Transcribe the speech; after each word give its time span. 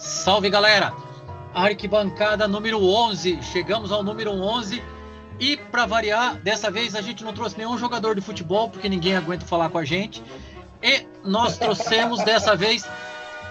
Salve 0.00 0.48
galera! 0.48 0.94
Arquibancada 1.52 2.48
número 2.48 2.82
11. 2.82 3.42
Chegamos 3.42 3.92
ao 3.92 4.02
número 4.02 4.32
11. 4.32 4.82
E 5.38 5.58
para 5.58 5.84
variar, 5.84 6.36
dessa 6.36 6.70
vez 6.70 6.94
a 6.94 7.02
gente 7.02 7.22
não 7.22 7.34
trouxe 7.34 7.58
nenhum 7.58 7.76
jogador 7.76 8.14
de 8.14 8.22
futebol, 8.22 8.70
porque 8.70 8.88
ninguém 8.88 9.14
aguenta 9.14 9.44
falar 9.44 9.68
com 9.68 9.76
a 9.76 9.84
gente. 9.84 10.22
E 10.82 11.06
nós 11.22 11.58
trouxemos 11.58 12.24
dessa 12.24 12.56
vez, 12.56 12.88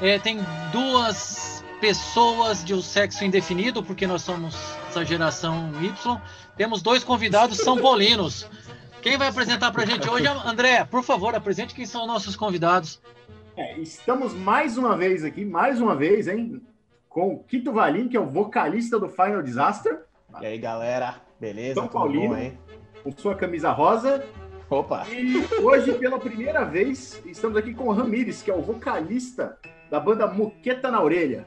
é, 0.02 0.18
tem 0.18 0.40
duas 0.72 1.64
pessoas 1.80 2.66
de 2.66 2.74
um 2.74 2.82
sexo 2.82 3.24
indefinido, 3.24 3.84
porque 3.84 4.08
nós 4.08 4.24
somos 4.24 4.56
essa 4.90 5.06
geração 5.06 5.72
Y. 5.80 6.22
Temos 6.58 6.82
dois 6.82 7.04
convidados 7.04 7.60
são 7.60 7.78
paulinos. 7.78 8.48
Quem 9.04 9.18
vai 9.18 9.28
apresentar 9.28 9.72
para 9.72 9.84
a 9.84 9.86
gente 9.86 10.10
hoje? 10.10 10.26
André, 10.26 10.84
por 10.84 11.04
favor, 11.04 11.36
apresente 11.36 11.76
quem 11.76 11.86
são 11.86 12.08
nossos 12.08 12.36
convidados. 12.36 13.00
É, 13.60 13.78
estamos 13.78 14.34
mais 14.34 14.78
uma 14.78 14.96
vez 14.96 15.26
aqui, 15.26 15.44
mais 15.44 15.82
uma 15.82 15.94
vez, 15.94 16.30
hein? 16.30 16.62
Com 17.10 17.34
o 17.34 17.44
Quito 17.44 17.74
Valim, 17.74 18.08
que 18.08 18.16
é 18.16 18.20
o 18.20 18.26
vocalista 18.26 18.98
do 18.98 19.10
Final 19.10 19.42
Disaster. 19.42 20.04
E 20.40 20.46
aí, 20.46 20.58
galera? 20.58 21.16
Beleza? 21.38 21.74
São 21.74 21.90
Paulino, 21.90 22.38
bom, 22.38 22.52
com 23.04 23.12
sua 23.12 23.36
camisa 23.36 23.70
rosa. 23.72 24.26
Opa! 24.70 25.06
E 25.10 25.46
hoje, 25.62 25.92
pela 25.96 26.18
primeira 26.18 26.64
vez, 26.64 27.22
estamos 27.26 27.58
aqui 27.58 27.74
com 27.74 27.90
o 27.90 27.92
Ramires, 27.92 28.42
que 28.42 28.50
é 28.50 28.56
o 28.56 28.62
vocalista 28.62 29.58
da 29.92 30.00
banda 30.00 30.26
Moqueta 30.26 30.90
na 30.90 31.04
Orelha. 31.04 31.46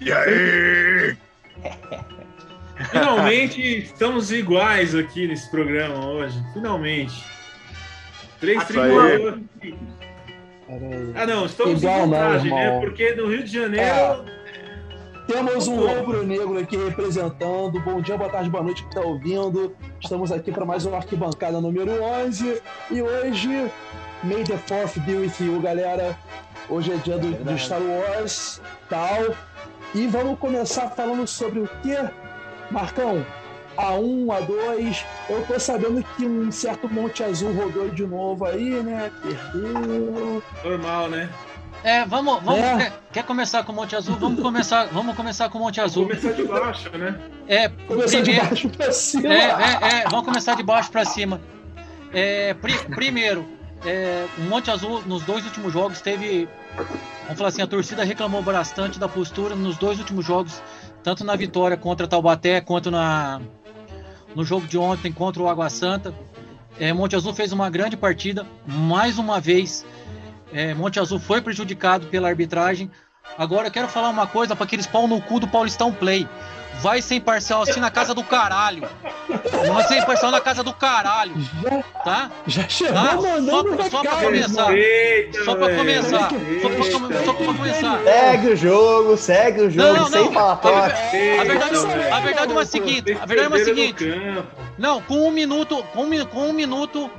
E 0.00 0.12
aí? 0.12 1.16
Finalmente 2.90 3.60
estamos 3.60 4.32
iguais 4.32 4.96
aqui 4.96 5.28
nesse 5.28 5.48
programa 5.48 6.04
hoje. 6.08 6.42
Finalmente. 6.52 7.24
Três 8.40 8.64
tricolores. 10.78 11.16
Ah, 11.16 11.26
não, 11.26 11.46
estamos 11.46 11.82
Igual 11.82 11.98
em 11.98 12.10
vantagem, 12.10 12.52
né? 12.52 12.80
Porque 12.80 13.14
no 13.14 13.28
Rio 13.28 13.42
de 13.42 13.52
Janeiro. 13.52 13.84
É. 13.84 14.40
Temos 15.26 15.68
um 15.68 15.76
rubro-negro 15.76 16.58
aqui 16.58 16.76
representando. 16.76 17.80
Bom 17.80 18.00
dia, 18.00 18.16
boa 18.16 18.28
tarde, 18.28 18.50
boa 18.50 18.64
noite 18.64 18.82
que 18.82 18.88
está 18.88 19.00
ouvindo. 19.00 19.76
Estamos 20.00 20.32
aqui 20.32 20.50
para 20.50 20.64
mais 20.64 20.84
uma 20.84 20.96
arquibancada 20.96 21.60
número 21.60 22.02
11. 22.02 22.60
E 22.90 23.00
hoje, 23.00 23.70
May 24.24 24.42
the 24.42 24.56
Fourth 24.58 24.98
be 25.06 25.14
with 25.14 25.32
you, 25.38 25.60
galera. 25.60 26.18
Hoje 26.68 26.92
é 26.92 26.96
dia 26.96 27.16
do, 27.16 27.30
do 27.30 27.58
Star 27.58 27.80
Wars, 27.80 28.60
tal. 28.88 29.36
E 29.94 30.06
vamos 30.08 30.38
começar 30.38 30.90
falando 30.90 31.26
sobre 31.26 31.60
o 31.60 31.68
que, 31.80 31.96
Marcão? 32.70 33.24
A1, 33.80 34.26
A2. 34.26 35.04
Eu 35.28 35.46
tô 35.46 35.58
sabendo 35.58 36.04
que 36.16 36.26
um 36.26 36.50
certo 36.52 36.88
Monte 36.88 37.22
Azul 37.22 37.52
rodou 37.54 37.88
de 37.88 38.06
novo 38.06 38.44
aí, 38.44 38.82
né? 38.82 39.10
Perdeu. 39.22 40.42
Normal, 40.64 41.08
né? 41.08 41.28
É, 41.82 42.04
vamos, 42.04 42.42
vamos 42.42 42.60
é. 42.60 42.76
Quer, 42.76 42.92
quer, 43.12 43.24
começar 43.24 43.64
com 43.64 43.72
o 43.72 43.74
Monte 43.74 43.96
Azul? 43.96 44.16
Vamos 44.16 44.40
começar, 44.40 44.86
vamos 44.92 45.16
começar 45.16 45.48
com 45.48 45.58
o 45.58 45.62
Monte 45.62 45.80
Azul. 45.80 46.06
Começar 46.06 46.32
de 46.32 46.44
baixo, 46.44 46.90
né? 46.90 47.18
É, 47.48 47.68
começar 47.68 48.18
primeiro, 48.18 48.42
de 48.42 48.48
baixo 48.48 48.68
pra 48.68 48.92
cima. 48.92 49.34
É, 49.34 49.38
é, 49.38 50.00
é, 50.00 50.04
vamos 50.10 50.26
começar 50.26 50.54
de 50.54 50.62
baixo 50.62 50.90
para 50.90 51.04
cima. 51.06 51.40
É, 52.12 52.52
pri, 52.54 52.74
primeiro, 52.94 53.46
é, 53.84 54.26
o 54.36 54.42
Monte 54.42 54.70
Azul 54.70 55.02
nos 55.06 55.22
dois 55.22 55.44
últimos 55.44 55.72
jogos 55.72 56.02
teve, 56.02 56.48
vamos 57.22 57.38
falar 57.38 57.48
assim, 57.48 57.62
a 57.62 57.66
torcida 57.66 58.04
reclamou 58.04 58.42
bastante 58.42 58.98
da 58.98 59.08
postura 59.08 59.54
nos 59.54 59.78
dois 59.78 59.98
últimos 59.98 60.26
jogos, 60.26 60.62
tanto 61.02 61.24
na 61.24 61.34
vitória 61.34 61.78
contra 61.78 62.06
Taubaté 62.06 62.60
quanto 62.60 62.90
na 62.90 63.40
no 64.34 64.44
jogo 64.44 64.66
de 64.66 64.78
ontem 64.78 65.12
contra 65.12 65.42
o 65.42 65.48
Água 65.48 65.68
Santa. 65.68 66.14
É, 66.78 66.92
Monte 66.92 67.16
Azul 67.16 67.34
fez 67.34 67.52
uma 67.52 67.68
grande 67.68 67.96
partida, 67.96 68.46
mais 68.66 69.18
uma 69.18 69.40
vez. 69.40 69.84
É, 70.52 70.74
Monte 70.74 70.98
Azul 70.98 71.18
foi 71.18 71.40
prejudicado 71.40 72.06
pela 72.06 72.28
arbitragem. 72.28 72.90
Agora 73.36 73.68
eu 73.68 73.70
quero 73.70 73.88
falar 73.88 74.08
uma 74.08 74.26
coisa 74.26 74.56
para 74.56 74.64
aqueles 74.64 74.86
pau 74.86 75.06
no 75.06 75.20
cu 75.20 75.40
do 75.40 75.48
Paulistão 75.48 75.92
Play. 75.92 76.26
Vai 76.80 77.02
ser 77.02 77.16
imparcial 77.16 77.62
assim 77.62 77.80
na 77.80 77.90
casa 77.90 78.14
do 78.14 78.24
caralho. 78.24 78.88
Vai 79.28 79.84
ser 79.84 79.98
imparcial 79.98 80.30
na 80.30 80.40
casa 80.40 80.62
do 80.62 80.72
caralho. 80.72 81.34
Tá? 82.04 82.30
Já 82.46 82.68
chegou 82.68 82.94
tá? 82.94 83.16
mandando 83.16 83.76
só, 83.82 83.90
só 83.90 84.00
pra 84.00 84.16
começar. 84.16 84.72
Eita, 84.72 85.44
só 85.44 85.54
pra 85.54 85.76
começar. 85.76 86.30
Só 86.62 86.68
pra, 86.68 87.24
só 87.24 87.32
pra, 87.32 87.46
começar. 87.46 88.02
Segue 88.02 88.48
o 88.48 88.56
jogo, 88.56 89.16
segue 89.16 89.60
o 89.62 89.70
jogo, 89.70 89.88
não, 89.88 89.96
não, 89.96 90.06
sem 90.06 90.32
falar 90.32 90.60
a, 90.62 90.84
a, 90.84 91.44
verdade, 91.44 91.76
a 92.12 92.20
verdade 92.20 92.52
é 92.52 92.56
o 92.56 92.64
seguinte. 92.64 93.18
A 93.20 93.26
verdade 93.26 93.52
é 93.52 93.56
o 93.56 93.64
seguinte. 93.64 94.04
Não, 94.78 95.02
com 95.02 95.28
um 95.28 95.30
minuto, 95.30 95.84
com 95.92 96.04
um, 96.04 96.24
com 96.26 96.48
um 96.48 96.52
minuto 96.52 97.10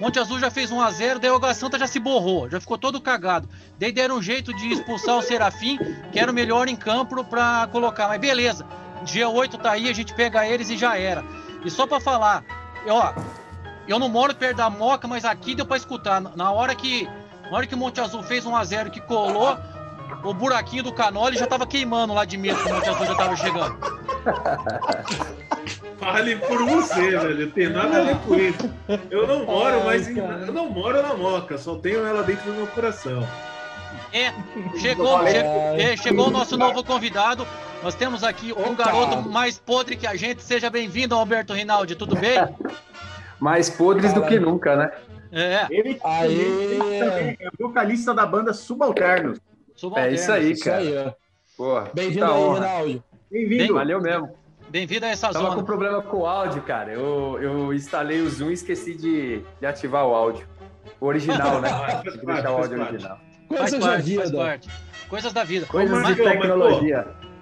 Monte 0.00 0.18
Azul 0.18 0.40
já 0.40 0.50
fez 0.50 0.72
1 0.72 0.80
a 0.80 0.90
0 0.90 1.20
daí 1.20 1.30
o 1.30 1.36
Água 1.36 1.54
Santa 1.54 1.78
já 1.78 1.86
se 1.86 2.00
borrou, 2.00 2.50
já 2.50 2.60
ficou 2.60 2.76
todo 2.76 3.00
cagado. 3.00 3.48
Daí 3.78 3.92
deram 3.92 4.16
um 4.16 4.22
jeito 4.22 4.52
de 4.52 4.72
expulsar 4.72 5.16
o 5.16 5.22
Serafim, 5.22 5.78
que 6.12 6.18
era 6.18 6.30
o 6.30 6.34
melhor 6.34 6.68
em 6.68 6.74
campo 6.74 7.24
para 7.24 7.68
colocar. 7.70 8.08
Mas 8.08 8.20
beleza, 8.20 8.66
dia 9.04 9.28
8 9.28 9.58
tá 9.58 9.72
aí, 9.72 9.88
a 9.88 9.92
gente 9.92 10.14
pega 10.14 10.46
eles 10.46 10.70
e 10.70 10.76
já 10.76 10.98
era. 10.98 11.24
E 11.64 11.70
só 11.70 11.86
para 11.86 12.00
falar, 12.00 12.44
ó, 12.88 13.12
eu 13.86 13.98
não 13.98 14.08
moro 14.08 14.34
perto 14.34 14.56
da 14.56 14.70
Moca, 14.70 15.06
mas 15.06 15.24
aqui 15.24 15.54
deu 15.54 15.66
para 15.66 15.76
escutar. 15.76 16.20
Na 16.20 16.50
hora 16.50 16.74
que, 16.74 17.08
na 17.50 17.56
hora 17.56 17.66
que 17.66 17.74
o 17.74 17.78
Monte 17.78 18.00
Azul 18.00 18.22
fez 18.22 18.44
1 18.44 18.56
a 18.56 18.64
0 18.64 18.90
que 18.90 19.00
colou, 19.00 19.56
o 20.22 20.34
buraquinho 20.34 20.82
do 20.82 20.92
canole 20.92 21.36
já 21.36 21.46
tava 21.46 21.66
queimando 21.66 22.14
lá 22.14 22.24
de 22.24 22.36
medo 22.36 22.62
que 22.62 22.70
o 22.70 22.74
Monte 22.74 22.88
Azul 22.88 23.06
já 23.06 23.14
tava 23.14 23.36
chegando. 23.36 23.76
Fale 25.98 26.36
por 26.36 26.58
você, 26.66 27.10
velho. 27.10 27.50
Tem 27.50 27.68
nada 27.68 28.00
a 28.00 28.04
ver 28.04 28.16
com 28.18 28.34
isso. 28.34 28.70
Eu 29.10 29.26
não 29.26 29.46
moro 29.46 29.84
mais 29.84 30.08
em, 30.08 30.18
Eu 30.18 30.52
não 30.52 30.68
moro 30.68 31.02
na 31.02 31.14
Moca, 31.14 31.56
só 31.56 31.76
tenho 31.76 32.04
ela 32.06 32.22
dentro 32.22 32.44
do 32.44 32.52
meu 32.52 32.66
coração. 32.66 33.26
É, 34.12 34.32
chegou, 34.78 35.18
che, 35.26 35.36
é, 35.36 35.96
chegou 35.96 36.28
o 36.28 36.30
nosso 36.30 36.56
novo 36.56 36.84
convidado. 36.84 37.46
Nós 37.84 37.94
temos 37.94 38.24
aqui 38.24 38.50
um 38.50 38.74
garoto 38.74 39.28
mais 39.28 39.58
podre 39.58 39.94
que 39.94 40.06
a 40.06 40.16
gente. 40.16 40.42
Seja 40.42 40.70
bem-vindo, 40.70 41.14
Alberto 41.14 41.52
Rinaldi, 41.52 41.94
tudo 41.94 42.16
bem? 42.16 42.38
mais 43.38 43.68
podres 43.68 44.14
do 44.14 44.22
que 44.24 44.40
nunca, 44.40 44.74
né? 44.74 44.90
É. 45.30 45.66
Ele, 45.68 46.00
ele 46.24 47.36
é 47.38 47.50
vocalista 47.60 48.14
da 48.14 48.24
banda 48.24 48.54
Subalternos. 48.54 49.38
Subalternos. 49.76 50.18
É 50.18 50.22
isso 50.22 50.32
aí, 50.32 50.58
cara. 50.58 51.14
Isso 51.46 51.62
aí, 51.62 51.90
Bem-vindo 51.92 52.24
aí, 52.24 52.54
Rinaldi. 52.54 53.02
Bem-vindo. 53.30 53.74
Valeu 53.74 54.00
mesmo. 54.00 54.30
Bem-vindo 54.70 55.04
a 55.04 55.10
essa 55.10 55.28
Tava 55.30 55.44
zona. 55.44 55.56
com 55.56 55.64
problema 55.64 56.00
com 56.00 56.20
o 56.20 56.26
áudio, 56.26 56.62
cara. 56.62 56.90
Eu, 56.90 57.38
eu 57.38 57.74
instalei 57.74 58.22
o 58.22 58.30
Zoom 58.30 58.48
e 58.48 58.54
esqueci 58.54 58.94
de, 58.94 59.42
de 59.60 59.66
ativar 59.66 60.06
o 60.06 60.14
áudio. 60.14 60.48
O 60.98 61.04
original, 61.04 61.60
né? 61.60 61.68
Tem 62.02 62.12
que 62.12 62.24
deixar 62.24 62.50
o 62.50 62.56
áudio 62.56 62.80
original. 62.80 63.20
Coisas 63.46 63.78
da 63.78 63.96
vida. 63.98 64.22
Coisas 65.06 65.32
da 65.34 65.44
vida. 65.44 65.66
Coisas 65.66 66.06
de 66.06 66.14
tecnologia. 66.14 67.06
Mas, 67.06 67.33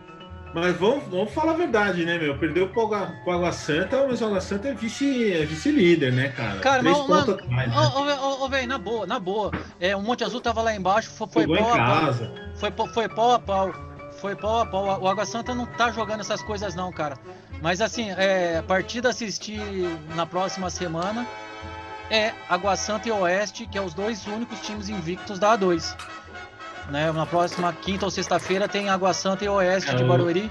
mas 0.55 0.77
vamos, 0.77 1.05
vamos 1.09 1.33
falar 1.33 1.53
a 1.53 1.57
verdade, 1.57 2.05
né, 2.05 2.19
meu? 2.19 2.37
Perdeu 2.39 2.69
pro 2.69 2.83
Água, 2.83 3.15
pro 3.25 3.33
Água 3.33 3.53
Santa, 3.53 4.07
mas 4.07 4.21
o 4.21 4.27
Água 4.27 4.41
Santa 4.41 4.69
é 4.69 4.75
vice-líder, 4.75 5.43
é 5.43 5.47
vice 5.47 6.11
né, 6.11 6.29
cara? 6.29 6.61
Cara, 6.61 6.81
Três 6.81 6.99
mas, 7.09 7.27
mas, 7.49 7.69
né? 7.69 8.19
Ô, 8.21 8.49
velho, 8.49 8.69
na 8.69 8.79
boa, 8.79 9.07
na 9.07 9.19
boa. 9.19 9.51
É, 9.81 9.97
o 9.97 10.03
Monte 10.03 10.25
Azul 10.25 10.41
tava 10.41 10.63
lá 10.63 10.75
embaixo, 10.75 11.11
foi, 11.11 11.27
foi 11.29 11.47
pau 11.47 11.75
a 11.75 11.77
pau. 11.77 12.15
Foi, 12.55 12.71
foi 12.89 13.09
pau 13.09 13.33
a 13.33 13.39
pau. 13.39 13.73
Foi 14.21 14.37
pau 14.37 14.61
a 14.61 14.67
pau. 14.67 15.03
O 15.03 15.09
Água 15.09 15.25
Santa 15.25 15.55
não 15.55 15.67
tá 15.67 15.91
jogando 15.91 16.21
essas 16.21 16.43
coisas, 16.43 16.75
não, 16.75 16.93
cara. 16.93 17.17
Mas 17.61 17.81
assim, 17.81 18.11
é, 18.11 18.59
a 18.59 18.63
partida 18.63 19.09
assistir 19.09 19.61
na 20.15 20.27
próxima 20.27 20.69
semana 20.69 21.27
é 22.11 22.33
Água 22.49 22.77
Santa 22.77 23.09
e 23.09 23.13
Oeste, 23.13 23.67
que 23.67 23.79
é 23.79 23.81
os 23.81 23.95
dois 23.95 24.27
únicos 24.27 24.61
times 24.61 24.89
invictos 24.89 25.39
da 25.39 25.57
A2. 25.57 25.97
Né? 26.91 27.11
Na 27.13 27.27
próxima 27.27 27.73
quinta 27.73 28.05
ou 28.05 28.11
sexta-feira 28.11 28.69
tem 28.69 28.89
Água 28.89 29.13
Santa 29.13 29.45
e 29.45 29.49
Oeste 29.49 29.91
é, 29.91 29.95
de 29.95 30.05
Barueri. 30.05 30.51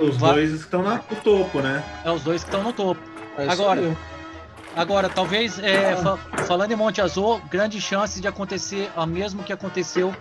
Os 0.00 0.16
Vai... 0.16 0.34
dois 0.34 0.52
estão 0.52 0.82
no 0.82 1.16
topo, 1.22 1.60
né? 1.60 1.82
É, 2.04 2.10
os 2.10 2.22
dois 2.22 2.42
que 2.42 2.48
estão 2.48 2.62
no 2.62 2.72
topo. 2.72 3.00
É 3.38 3.48
agora, 3.48 3.96
agora, 4.76 5.08
talvez, 5.08 5.58
é, 5.58 5.96
fa 5.96 6.18
falando 6.46 6.72
em 6.72 6.76
Monte 6.76 7.00
Azul, 7.00 7.40
grande 7.50 7.80
chance 7.80 8.20
de 8.20 8.28
acontecer 8.28 8.90
o 8.94 9.06
mesmo 9.06 9.42
que 9.42 9.52
aconteceu 9.52 10.14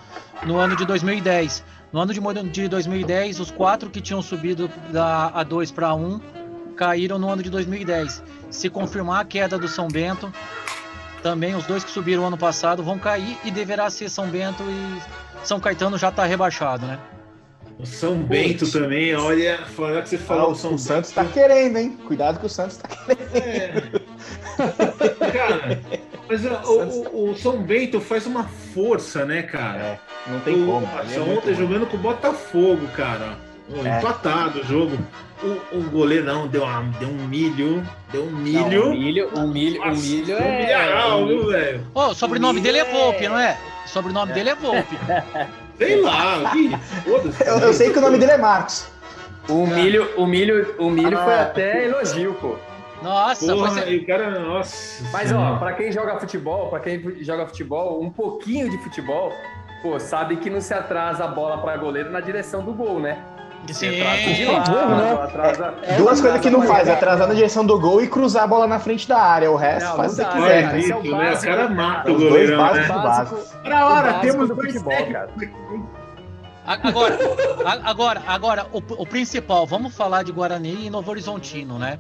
no 0.45 0.57
ano 0.57 0.75
de 0.75 0.85
2010. 0.85 1.63
No 1.91 1.99
ano 1.99 2.13
de 2.13 2.67
2010, 2.69 3.39
os 3.41 3.51
quatro 3.51 3.89
que 3.89 3.99
tinham 3.99 4.21
subido 4.21 4.69
da 4.91 5.31
A2 5.33 5.73
para 5.73 5.89
A1 5.89 6.21
caíram 6.77 7.19
no 7.19 7.29
ano 7.29 7.43
de 7.43 7.49
2010. 7.49 8.23
Se 8.49 8.69
confirmar 8.69 9.21
a 9.21 9.25
queda 9.25 9.57
do 9.59 9.67
São 9.67 9.89
Bento, 9.89 10.31
também 11.21 11.53
os 11.53 11.65
dois 11.65 11.83
que 11.83 11.91
subiram 11.91 12.25
ano 12.25 12.37
passado 12.37 12.81
vão 12.81 12.97
cair 12.97 13.37
e 13.43 13.51
deverá 13.51 13.89
ser 13.89 14.09
São 14.09 14.27
Bento 14.27 14.63
e 14.63 15.01
São 15.43 15.59
Caetano 15.59 15.97
já 15.97 16.09
está 16.09 16.25
rebaixado, 16.25 16.85
né? 16.85 16.99
O 17.79 17.85
São 17.85 18.15
Bento 18.15 18.71
também, 18.71 19.15
olha, 19.15 19.57
fala 19.65 20.01
que 20.03 20.09
você 20.09 20.17
falou 20.17 20.49
ah, 20.49 20.49
o 20.49 20.55
São 20.55 20.75
O 20.75 20.77
Santos 20.77 21.09
está 21.09 21.25
querendo, 21.25 21.77
hein? 21.77 21.97
Cuidado 22.05 22.39
que 22.39 22.45
o 22.45 22.49
Santos 22.49 22.77
está 22.77 22.87
querendo. 22.87 24.01
É. 24.57 25.31
Cara, 25.31 25.81
mas 26.29 26.45
o, 26.45 27.09
o, 27.09 27.31
o, 27.31 27.35
São 27.35 27.63
Bento 27.63 27.99
faz 27.99 28.27
uma 28.27 28.43
força, 28.43 29.25
né, 29.25 29.41
cara? 29.41 29.79
É, 29.79 29.99
não 30.27 30.39
tem 30.41 30.61
o, 30.61 30.65
como. 30.67 30.87
É 30.87 31.19
ontem 31.19 31.55
jogando 31.55 31.87
com 31.87 31.97
o 31.97 31.99
Botafogo, 31.99 32.87
cara. 32.95 33.37
É. 33.73 33.97
Empatado 33.97 34.59
o 34.59 34.63
jogo. 34.63 34.97
O, 35.43 35.77
o 35.77 35.89
goleiro 35.89 36.25
não, 36.25 36.47
deu, 36.47 36.63
uma, 36.63 36.83
deu 36.99 37.09
um 37.09 37.27
milho. 37.27 37.87
Deu 38.11 38.23
um 38.23 38.31
milho. 38.31 38.85
Não, 38.85 38.87
um 38.87 38.91
milho, 38.91 39.29
um 39.35 39.47
milho, 39.47 39.83
um 39.83 39.95
milho 39.95 40.37
é. 40.37 41.05
Um 41.15 41.25
milho, 41.25 41.47
velho. 41.47 41.87
Ô, 41.95 42.07
o 42.07 42.13
sobrenome 42.13 42.61
dele 42.61 42.79
é 42.79 42.85
Volpe, 42.85 43.27
não 43.27 43.39
é? 43.39 43.57
O 43.85 43.89
sobrenome 43.89 44.31
é. 44.31 44.35
dele 44.35 44.49
é 44.49 44.55
Volpe. 44.55 44.97
Sei 45.77 45.99
lá, 45.99 46.53
eu, 47.07 47.57
eu 47.57 47.73
sei 47.73 47.91
que 47.91 47.97
o 47.97 48.01
nome 48.01 48.19
dele 48.19 48.33
é 48.33 48.37
Marcos. 48.37 48.87
O 49.49 49.65
milho, 49.65 50.07
o 50.15 50.27
milho, 50.27 50.75
o 50.77 50.91
milho 50.91 51.17
ah, 51.17 51.23
foi 51.23 51.39
até 51.39 51.85
elogio, 51.85 52.35
pô. 52.35 52.55
Nossa, 53.01 53.51
Porra, 53.51 53.71
você... 53.71 53.95
o 53.95 54.05
cara, 54.05 54.39
nossa. 54.39 55.03
Mas 55.11 55.31
ó, 55.31 55.57
para 55.57 55.73
quem 55.73 55.91
joga 55.91 56.19
futebol, 56.19 56.69
para 56.69 56.79
quem 56.81 57.23
joga 57.23 57.47
futebol, 57.47 57.99
um 57.99 58.11
pouquinho 58.11 58.69
de 58.69 58.77
futebol, 58.77 59.33
pô, 59.81 59.99
sabe 59.99 60.37
que 60.37 60.49
não 60.51 60.61
se 60.61 60.73
atrasa 60.73 61.23
a 61.23 61.27
bola 61.27 61.57
para 61.57 61.75
goleiro 61.77 62.11
na 62.11 62.19
direção 62.19 62.63
do 62.63 62.73
gol, 62.73 62.99
né? 62.99 63.17
Sim, 63.69 63.91
de 63.91 64.45
lado, 64.45 64.71
né? 64.71 65.13
atrasa, 65.23 65.73
é, 65.83 65.95
Duas 65.95 66.19
coisas 66.19 66.41
que 66.41 66.49
não 66.49 66.63
faz, 66.63 66.89
atrasar 66.89 67.27
na 67.27 67.33
direção 67.33 67.65
do 67.65 67.79
gol 67.79 68.01
e 68.01 68.07
cruzar 68.07 68.43
a 68.43 68.47
bola 68.47 68.67
na 68.67 68.79
frente 68.79 69.07
da 69.07 69.19
área. 69.19 69.51
O 69.51 69.55
resto 69.55 69.89
não, 69.89 69.97
faz 69.97 70.13
o 70.13 70.25
que 70.25 70.31
quiser. 70.31 70.75
É 70.75 70.79
isso, 70.79 70.91
é 70.91 70.95
o, 70.95 71.17
né? 71.17 71.33
o 71.33 71.41
cara 71.41 71.69
mata 71.69 72.11
o 72.11 72.15
goleiro. 72.15 72.57
Né? 72.57 72.87
Básicos, 72.87 73.53
Pra 73.63 73.85
hora, 73.87 74.13
temos 74.15 74.49
dois 74.49 74.73
futebol, 74.73 74.93
cara. 75.11 75.29
Agora, 76.65 77.19
agora, 77.83 78.23
agora 78.27 78.67
o, 78.71 78.77
o, 78.77 79.05
principal, 79.05 79.65
vamos 79.65 79.95
falar 79.95 80.23
de 80.23 80.31
Guarani 80.31 80.85
e 80.85 80.89
Novo 80.89 81.09
Horizontino, 81.09 81.79
né? 81.79 81.97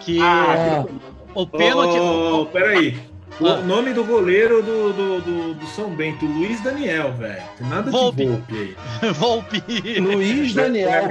Que 0.00 0.20
ah, 0.20 0.84
o 1.34 1.46
pênalti. 1.46 1.98
Oh, 1.98 2.46
peraí. 2.46 3.15
O 3.38 3.46
ah. 3.46 3.56
nome 3.58 3.92
do 3.92 4.02
goleiro 4.02 4.62
do, 4.62 4.92
do, 4.92 5.20
do, 5.20 5.54
do, 5.54 5.66
São 5.66 5.90
Bento, 5.90 6.24
Luiz 6.24 6.62
Daniel, 6.62 7.12
velho. 7.12 7.42
Tem 7.58 7.68
nada 7.68 7.90
Volpe. 7.90 8.24
de 8.24 8.30
Volpe 8.30 8.76
aí. 9.02 9.12
Volpe. 9.12 9.64
Luiz 10.00 10.54
Daniel. 10.54 11.10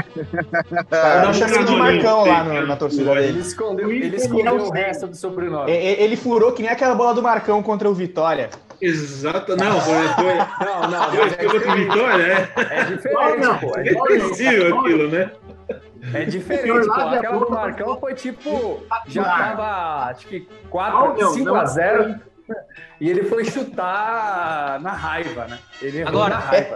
Tá 0.90 1.34
chamando 1.34 1.66
de 1.66 1.76
Marcão 1.76 2.26
lá 2.26 2.44
no, 2.44 2.66
na 2.66 2.76
torcida 2.76 3.14
dele. 3.14 3.28
Ele 3.28 3.40
escondeu, 3.40 3.92
ele 3.92 4.16
escondeu 4.16 4.56
o 4.56 4.72
resto 4.72 5.06
do 5.06 5.16
sobrenome. 5.16 5.72
Ele, 5.72 6.02
ele 6.02 6.16
furou 6.16 6.52
que 6.52 6.64
nem 6.64 6.72
aquela 6.72 6.96
bola 6.96 7.14
do 7.14 7.22
Marcão 7.22 7.62
contra 7.62 7.88
o 7.88 7.94
Vitória. 7.94 8.50
Exato, 8.82 9.56
não, 9.56 9.80
foi. 9.80 10.08
foi 10.10 10.36
não, 10.66 10.90
não, 10.90 11.12
foi, 11.12 11.30
foi 11.30 11.48
contra 11.48 11.72
o 11.72 11.76
Vitória, 11.76 12.24
é. 12.24 12.50
É 12.70 12.84
diferente, 12.86 13.38
não, 13.40 13.58
pô. 13.58 13.74
É 13.78 13.92
impossível 13.92 14.80
aquilo, 14.80 15.10
né? 15.10 15.32
É 16.14 16.26
diferente, 16.26 16.86
pô. 16.86 16.94
Aquela 16.94 17.40
do 17.40 17.50
Marcão 17.50 18.00
foi 18.00 18.14
tipo. 18.14 18.84
Já 19.08 19.24
tava, 19.24 20.12
acho 20.12 20.28
que 20.28 20.48
4, 20.70 21.34
5 21.34 21.56
a 21.56 21.66
0 21.66 22.20
E 23.02 23.10
ele 23.10 23.24
foi 23.24 23.44
chutar 23.46 24.80
na 24.80 24.92
raiva, 24.92 25.48
né? 25.48 25.60
Ele 25.82 26.04
agora, 26.04 26.36
na 26.36 26.40
raiva. 26.40 26.76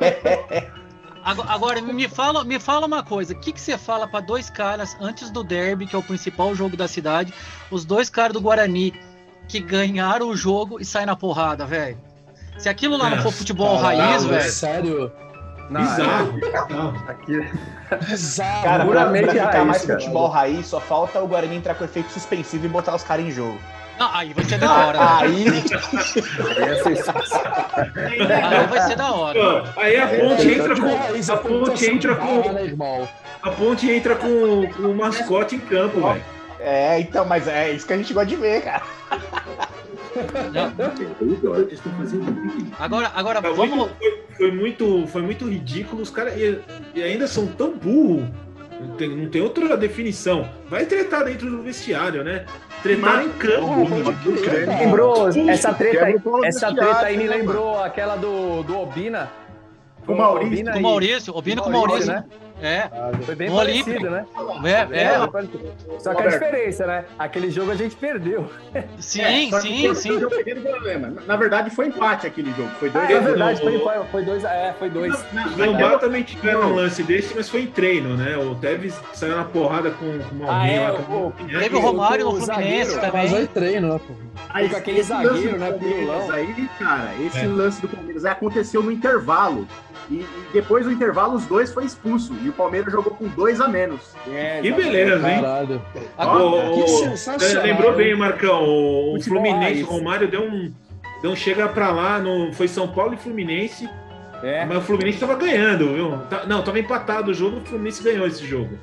Agora, 1.24 1.82
me 1.82 2.08
fala, 2.08 2.44
me 2.44 2.60
fala 2.60 2.88
uma 2.88 3.04
coisa. 3.04 3.34
O 3.34 3.40
que, 3.40 3.52
que 3.52 3.60
você 3.60 3.78
fala 3.78 4.08
para 4.08 4.22
dois 4.22 4.50
caras 4.50 4.96
antes 5.00 5.30
do 5.30 5.44
derby, 5.44 5.86
que 5.86 5.96
é 5.96 6.00
o 6.00 6.04
principal 6.04 6.56
jogo 6.56 6.78
da 6.78 6.88
cidade, 6.88 7.34
os 7.70 7.86
dois 7.86 8.10
caras 8.10 8.34
do 8.34 8.42
Guarani 8.42 8.94
que 9.48 9.60
ganharam 9.60 10.30
o 10.30 10.36
jogo 10.36 10.80
e 10.80 10.86
saem 10.86 11.06
na 11.06 11.16
porrada, 11.16 11.66
velho? 11.66 12.00
Se 12.58 12.70
aquilo 12.70 12.98
lá 12.98 13.10
não 13.10 13.22
for 13.22 13.32
futebol 13.32 13.78
raiz, 13.78 14.26
velho. 14.26 14.52
Sério? 14.52 15.12
Não, 15.70 15.82
Bizarro. 15.82 16.40
Não. 16.70 16.96
Aqui... 17.08 17.48
Bizarro. 18.08 18.64
Cara, 18.64 18.86
puramente 18.86 19.26
pra, 19.26 19.34
pra 19.34 19.46
ficar 19.48 19.66
mais 19.66 19.86
cara. 19.86 20.00
futebol 20.00 20.28
raiz, 20.28 20.66
só 20.66 20.80
falta 20.80 21.22
o 21.22 21.28
Guarani 21.28 21.56
entrar 21.56 21.76
com 21.76 21.84
efeito 21.84 22.12
suspensivo 22.12 22.66
e 22.66 22.70
botar 22.70 22.96
os 22.96 23.04
caras 23.04 23.26
em 23.26 23.32
jogo. 23.32 23.60
Não, 24.00 24.10
aí 24.16 24.34
vai 24.34 24.46
ser 24.46 24.58
da 24.58 24.74
hora. 24.74 25.18
Aí... 25.18 25.46
aí 28.30 28.68
vai 28.68 28.82
ser 28.82 28.96
da 28.96 29.12
hora. 29.12 29.74
Aí 29.76 29.98
a 29.98 30.08
ponte 30.08 30.48
entra 30.48 30.76
com. 30.76 31.34
A 31.34 31.38
ponte 31.38 31.86
entra 31.86 32.16
com. 32.16 33.08
A 33.42 33.52
ponte 33.52 33.92
entra 33.92 34.16
com, 34.16 34.70
com 34.72 34.84
o 34.84 34.96
mascote 34.96 35.56
em 35.56 35.60
campo, 35.60 36.00
velho. 36.02 36.24
É, 36.62 37.00
então, 37.00 37.26
mas 37.26 37.48
é 37.48 37.72
isso 37.72 37.86
que 37.86 37.94
a 37.94 37.98
gente 37.98 38.14
gosta 38.14 38.28
de 38.28 38.36
ver, 38.38 38.64
cara. 38.64 38.84
Agora, 42.80 43.12
agora 43.16 43.42
vamos. 43.42 43.70
Muito, 43.70 43.96
foi, 43.98 44.26
foi, 44.38 44.52
muito, 44.52 45.08
foi 45.08 45.22
muito 45.22 45.48
ridículo. 45.48 46.02
Os 46.02 46.10
caras 46.10 46.36
e, 46.38 46.60
e, 46.96 47.04
ainda 47.04 47.28
são 47.28 47.48
tão 47.48 47.72
burros. 47.78 48.28
Não 48.80 48.96
tem, 48.96 49.10
não 49.10 49.30
tem 49.30 49.42
outra 49.42 49.76
definição. 49.76 50.50
Vai 50.70 50.86
tretar 50.86 51.26
dentro 51.26 51.50
do 51.50 51.62
vestiário, 51.62 52.24
né? 52.24 52.46
Tretar 52.82 53.26
em 53.26 53.30
campo. 53.34 53.88
Lembrou 54.68 55.28
essa 55.50 55.74
treta, 55.74 56.06
aí, 56.06 56.16
essa 56.46 56.74
treta 56.74 57.06
aí 57.06 57.18
me 57.18 57.28
lembrou 57.28 57.84
aquela 57.84 58.16
do, 58.16 58.64
do 58.64 58.78
Obina. 58.78 59.30
Com 60.06 60.14
o 60.14 60.18
Maurício. 60.18 60.72
Com 60.72 60.80
o 60.80 60.82
Maurício, 60.82 61.36
Obina 61.36 61.62
com 61.62 61.70
o 61.70 61.74
Maurício. 61.74 62.12
Né? 62.12 62.24
É. 62.62 62.90
Foi 63.24 63.36
bem 63.36 63.52
parecido, 63.52 64.10
né? 64.10 64.26
É, 64.64 65.02
é. 65.02 66.00
Só 66.00 66.14
que 66.14 66.24
a 66.24 66.28
diferença, 66.28 66.86
né? 66.86 67.06
Aquele 67.18 67.50
jogo 67.50 67.72
a 67.72 67.76
gente 67.76 67.96
perdeu. 67.96 68.50
Sim, 69.00 69.22
é, 69.22 69.60
sim, 69.60 69.96
sim. 69.96 70.20
problema. 70.20 71.14
Na 71.26 71.36
verdade, 71.36 71.70
foi 71.70 71.88
empate 71.88 72.28
aquele 72.28 72.52
jogo. 72.54 72.70
Foi 72.80 72.90
dois. 72.90 73.10
Ah, 73.10 73.14
na 73.14 73.20
verdade, 73.20 73.62
foi, 73.62 73.80
foi 74.12 74.26
dois. 74.26 74.44
É, 74.44 74.74
foi 74.78 74.90
dois. 74.90 75.26
Gambá 75.56 75.98
também 75.98 76.24
tiveram 76.24 76.72
um 76.72 76.76
lance 76.76 77.04
desse, 77.04 77.34
mas 77.36 77.50
foi 77.50 77.62
em 77.62 77.68
treino, 77.68 78.16
né? 78.16 78.38
O 78.38 78.56
Tevez 78.56 79.00
saiu 79.14 79.36
na 79.36 79.46
porrada 79.46 79.92
com, 79.92 80.20
com 80.20 80.52
alguém 80.52 80.78
ah, 80.78 80.82
é, 80.82 80.90
lá. 80.90 81.00
O, 81.00 81.34
teve 81.48 81.76
o 81.76 81.80
Romário 81.80 82.26
no 82.26 82.36
Fluminense 82.36 83.00
também. 83.00 83.30
Mas 83.30 83.48
treino, 83.50 83.94
né, 83.94 84.00
pô? 84.06 84.14
Aí, 84.50 84.70
com 84.70 84.78
aquele 84.78 85.04
zagueiro, 85.04 85.58
né? 85.58 85.78
Aí, 86.32 86.70
cara, 86.80 87.12
esse 87.22 87.40
é. 87.40 87.48
lance 87.48 87.82
do 87.82 87.88
Palmeiras 87.88 88.26
aconteceu 88.26 88.82
no 88.82 88.92
intervalo. 88.92 89.68
E, 90.10 90.16
e, 90.16 90.28
depois 90.54 90.86
do 90.86 90.92
intervalo, 90.92 91.36
os 91.36 91.46
dois 91.46 91.72
foi 91.72 91.86
expulso. 91.86 92.34
E 92.44 92.50
o 92.50 92.54
Palmeiras 92.54 92.92
jogou 92.92 93.14
com 93.14 93.28
dois 93.28 93.62
a 93.62 93.68
menos. 93.68 94.16
É, 94.28 94.62
que 94.62 94.72
beleza, 94.72 95.30
hein? 95.30 95.42
Caralho. 95.42 95.82
Oh, 96.18 96.74
que 96.74 96.88
sensacional. 96.88 97.64
Lembrou 97.64 97.96
bem, 97.96 98.16
Marcão. 98.16 98.64
O, 98.64 99.18
o 99.18 99.22
Fluminense, 99.22 99.84
o 99.84 99.86
Romário 99.86 100.28
deu 100.28 100.44
um. 100.44 100.74
Deu 101.22 101.32
um 101.32 101.36
chega 101.36 101.68
pra 101.68 101.92
lá, 101.92 102.18
no, 102.18 102.54
foi 102.54 102.68
São 102.68 102.88
Paulo 102.88 103.14
e 103.14 103.18
Fluminense. 103.18 103.90
É. 104.42 104.66
Mas 104.66 104.78
o 104.78 104.82
Fluminense 104.82 105.20
tava 105.20 105.36
ganhando, 105.36 105.94
viu? 105.94 106.18
Tá, 106.30 106.46
não, 106.46 106.64
tava 106.64 106.80
empatado 106.80 107.32
o 107.32 107.34
jogo, 107.34 107.58
o 107.58 107.66
Fluminense 107.66 108.02
ganhou 108.02 108.26
esse 108.26 108.46
jogo. 108.46 108.78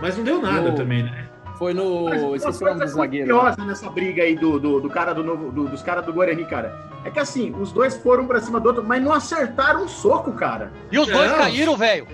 Mas 0.00 0.16
não 0.16 0.24
deu 0.24 0.40
nada 0.40 0.70
no... 0.70 0.74
também, 0.74 1.02
né? 1.02 1.28
Foi 1.60 1.74
no. 1.74 2.34
Esqueci 2.34 2.64
o 2.64 2.66
nome 2.66 2.80
do 2.80 2.88
zagueiro. 2.88 3.26
curiosa 3.36 3.62
nessa 3.66 3.90
briga 3.90 4.22
aí 4.22 4.34
do, 4.34 4.58
do, 4.58 4.80
do 4.80 4.88
cara 4.88 5.12
do 5.12 5.22
novo, 5.22 5.52
do, 5.52 5.68
dos 5.68 5.82
caras 5.82 6.06
do 6.06 6.10
Guarani, 6.10 6.46
cara. 6.46 6.74
É 7.04 7.10
que 7.10 7.20
assim, 7.20 7.54
os 7.60 7.70
dois 7.70 7.98
foram 7.98 8.26
pra 8.26 8.40
cima 8.40 8.58
do 8.58 8.68
outro, 8.68 8.82
mas 8.82 9.02
não 9.02 9.12
acertaram 9.12 9.84
um 9.84 9.88
soco, 9.88 10.32
cara. 10.32 10.72
E 10.90 10.98
os 10.98 11.06
dois 11.06 11.30
caíram, 11.32 11.76
velho. 11.76 12.08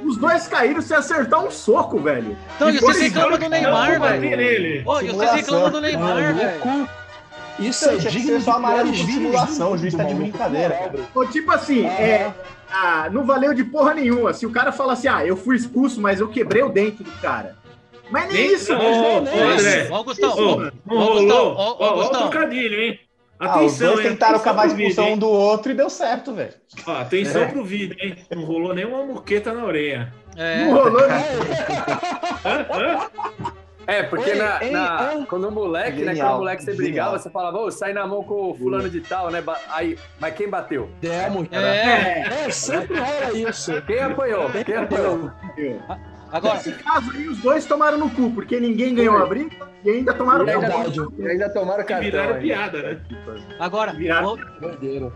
Os 0.00 0.16
dois 0.16 0.46
caíram 0.46 0.80
sem 0.80 0.96
acertar 0.96 1.44
um 1.44 1.50
soco, 1.50 1.98
velho. 1.98 2.36
Então, 2.54 2.70
e 2.70 2.78
vocês 2.78 3.12
reclamam 3.12 3.36
do 3.36 3.48
Neymar, 3.48 4.00
velho. 4.00 4.88
Ô, 4.88 5.00
e 5.00 5.08
vocês 5.08 5.32
reclamam 5.32 5.70
do 5.72 5.80
Neymar, 5.80 6.34
velho. 6.34 6.88
Isso 7.58 7.90
é 7.90 7.96
digno 7.96 8.38
de 8.38 8.48
amarelo 8.48 8.92
de 8.92 9.04
simulação, 9.04 9.72
o 9.72 9.78
juiz 9.78 9.92
tá 9.92 10.04
de 10.04 10.14
brincadeira. 10.14 10.92
tipo 11.32 11.50
assim, 11.50 11.84
é, 11.84 12.32
ah, 12.70 13.08
não 13.10 13.26
valeu 13.26 13.52
de 13.52 13.64
porra 13.64 13.94
nenhuma. 13.94 14.32
Se 14.32 14.46
o 14.46 14.50
cara 14.50 14.70
fala 14.70 14.92
assim, 14.92 15.08
ah, 15.08 15.26
eu 15.26 15.36
fui 15.36 15.56
expulso, 15.56 16.00
mas 16.00 16.20
eu 16.20 16.28
quebrei 16.28 16.62
o 16.62 16.68
dente 16.68 17.02
do 17.02 17.10
cara. 17.20 17.56
Mas 18.10 18.32
nem, 18.32 18.42
nem 18.42 18.54
isso, 18.54 18.72
não, 18.72 19.22
nem, 19.22 19.34
nem 19.34 19.42
André. 19.42 19.88
Ó, 19.90 20.02
Gustavo. 20.02 20.42
Ó, 20.42 20.70
ó, 20.90 21.12
Gustavo. 21.12 21.54
Ó, 21.56 21.76
ó, 21.78 22.08
trocadilho, 22.08 22.80
hein? 22.80 23.00
Atenção, 23.38 23.60
ah, 23.60 23.64
os 23.64 23.78
dois 23.78 24.08
tentaram 24.08 24.36
acabar 24.36 24.62
a 24.62 24.66
expulsão 24.66 25.04
vídeo, 25.04 25.16
um 25.16 25.18
do 25.18 25.28
outro 25.28 25.70
e 25.70 25.74
deu 25.74 25.88
certo, 25.88 26.34
velho. 26.34 26.54
Atenção 26.84 27.42
é. 27.42 27.46
pro 27.46 27.64
vídeo, 27.64 27.96
hein? 28.00 28.16
Não 28.34 28.44
rolou 28.44 28.74
nenhuma 28.74 29.04
muqueta 29.04 29.52
na 29.52 29.64
orelha. 29.64 30.12
É. 30.36 30.64
Não 30.64 30.74
rolou 30.74 31.02
nem. 31.06 31.18
É, 33.86 34.02
porque 34.02 34.30
ei, 34.30 34.36
na, 34.36 34.62
ei, 34.62 34.70
na 34.70 35.14
ei. 35.14 35.24
quando 35.24 35.48
o 35.48 35.50
moleque, 35.50 35.96
Genial. 36.00 36.14
né? 36.14 36.20
Quando 36.20 36.34
o 36.34 36.38
moleque 36.38 36.62
você 36.62 36.74
brigava, 36.74 37.10
Genial. 37.10 37.22
você 37.22 37.30
falava, 37.30 37.58
ô, 37.58 37.70
sai 37.70 37.94
na 37.94 38.06
mão 38.06 38.22
com 38.22 38.50
o 38.50 38.54
fulano 38.54 38.90
de 38.90 39.00
tal, 39.00 39.30
né? 39.30 39.42
Aí, 39.70 39.96
mas 40.20 40.34
quem 40.34 40.46
bateu? 40.46 40.90
Demo. 41.00 41.48
É, 41.50 41.56
é, 41.56 42.44
é, 42.44 42.50
sempre 42.50 42.98
rola 42.98 43.32
isso. 43.32 43.80
Quem 43.86 43.98
apanhou? 44.00 44.50
Quem 44.50 44.76
apanhou? 44.76 45.30
Agora, 46.30 46.54
nesse 46.54 46.72
caso 46.72 47.10
aí, 47.10 47.28
os 47.28 47.38
dois 47.38 47.64
tomaram 47.64 47.98
no 47.98 48.10
cu, 48.10 48.30
porque 48.30 48.60
ninguém 48.60 48.94
ganhou 48.94 49.16
a 49.16 49.26
briga 49.26 49.56
e 49.84 49.90
ainda 49.90 50.12
tomaram 50.12 50.46
e 50.46 50.50
ainda, 50.50 51.08
e 51.18 51.26
ainda 51.26 51.48
tomaram 51.48 51.84
cartão. 51.84 52.00
Viraram 52.00 52.34
aí. 52.34 52.42
piada, 52.42 52.82
né? 52.82 53.00
Agora, 53.58 53.92
viraram. 53.92 54.38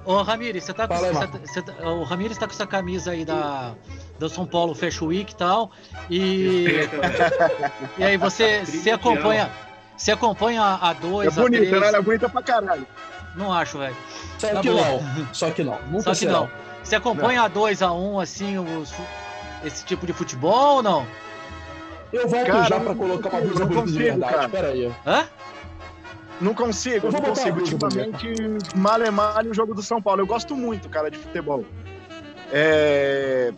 o, 0.04 0.12
o 0.12 0.22
Ramires, 0.22 0.64
você 0.64 0.72
tá 0.72 0.88
com, 0.88 0.94
Fala, 0.94 1.12
você, 1.12 1.62
tá, 1.62 1.72
o 1.88 2.02
Ramires 2.04 2.38
tá 2.38 2.46
com 2.46 2.52
essa 2.52 2.66
camisa 2.66 3.10
aí 3.10 3.24
da, 3.24 3.74
do 4.18 4.28
São 4.28 4.46
Paulo 4.46 4.74
Fashion 4.74 5.06
Week 5.06 5.32
e 5.32 5.36
tal, 5.36 5.70
e, 6.08 6.66
e 7.98 8.04
aí 8.04 8.16
você, 8.16 8.64
você 8.64 8.90
acompanha, 8.90 9.50
você 9.96 10.12
acompanha 10.12 10.62
a 10.62 10.92
2, 10.94 11.36
É 11.36 11.40
bonita, 11.40 11.80
né? 11.80 11.88
Ela 11.88 11.98
é 11.98 12.02
bonita 12.02 12.28
pra 12.28 12.42
caralho. 12.42 12.86
Não 13.36 13.52
acho, 13.52 13.78
velho. 13.78 13.96
Só 14.38 14.48
tá 14.48 14.60
que 14.60 14.70
não. 14.70 15.00
Só 15.32 15.50
que 15.50 15.64
não. 15.64 15.78
Nunca 15.88 16.02
Só 16.02 16.10
que 16.10 16.16
será. 16.16 16.32
não. 16.32 16.50
Você 16.82 16.96
acompanha 16.96 17.38
não. 17.40 17.46
a 17.46 17.48
2 17.48 17.82
a 17.82 17.92
1 17.92 18.12
um, 18.12 18.20
assim, 18.20 18.58
os 18.58 18.92
esse 19.64 19.84
tipo 19.84 20.06
de 20.06 20.12
futebol 20.12 20.76
ou 20.76 20.82
não? 20.82 21.06
Eu 22.12 22.28
volto 22.28 22.46
cara, 22.46 22.64
já 22.64 22.80
pra 22.80 22.94
colocar 22.94 23.30
uma 23.30 23.40
blusa 23.40 23.64
bonita 23.64 23.86
de 23.86 23.98
verdade. 23.98 24.34
Cara. 24.34 24.48
Pera 24.48 24.68
aí. 24.68 24.92
Hã? 25.06 25.24
Não 26.40 26.54
consigo, 26.54 27.10
não 27.10 27.20
consigo. 27.20 27.60
Ultimamente, 27.60 28.26
mal 28.74 29.00
é 29.00 29.10
mal 29.10 29.44
o 29.44 29.54
jogo 29.54 29.74
do 29.74 29.82
São 29.82 30.02
Paulo. 30.02 30.20
Eu 30.20 30.26
gosto 30.26 30.56
muito, 30.56 30.88
cara, 30.88 31.10
de 31.10 31.16
futebol. 31.16 31.64
É... 32.50 33.52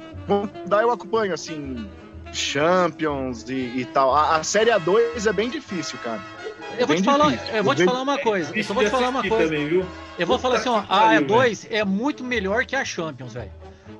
Daí 0.67 0.83
eu 0.83 0.91
acompanho, 0.91 1.33
assim, 1.33 1.89
Champions 2.33 3.49
e, 3.49 3.55
e 3.55 3.85
tal. 3.87 4.15
A, 4.15 4.37
a 4.37 4.45
Série 4.45 4.71
A2 4.71 5.27
é 5.27 5.33
bem 5.33 5.49
difícil, 5.49 5.99
cara. 6.05 6.21
É 6.77 6.83
eu 6.83 6.87
vou, 6.87 6.97
te 6.97 7.03
falar, 7.03 7.55
eu 7.55 7.65
vou 7.65 7.75
te 7.75 7.85
falar 7.85 8.03
uma 8.03 8.19
coisa. 8.19 8.53
Eu 8.57 8.65
vou 8.65 8.85
te 8.85 8.91
falar 8.91 9.09
uma 9.09 9.23
coisa. 9.23 9.45
Também, 9.45 9.85
eu 10.19 10.27
vou 10.27 10.39
falar 10.39 10.57
assim, 10.57 10.69
ó, 10.69 10.85
a 10.89 11.15
A2 11.15 11.69
é 11.71 11.85
muito 11.85 12.23
melhor 12.23 12.65
que 12.67 12.77
a 12.77 12.85
Champions, 12.85 13.35
velho. 13.35 13.51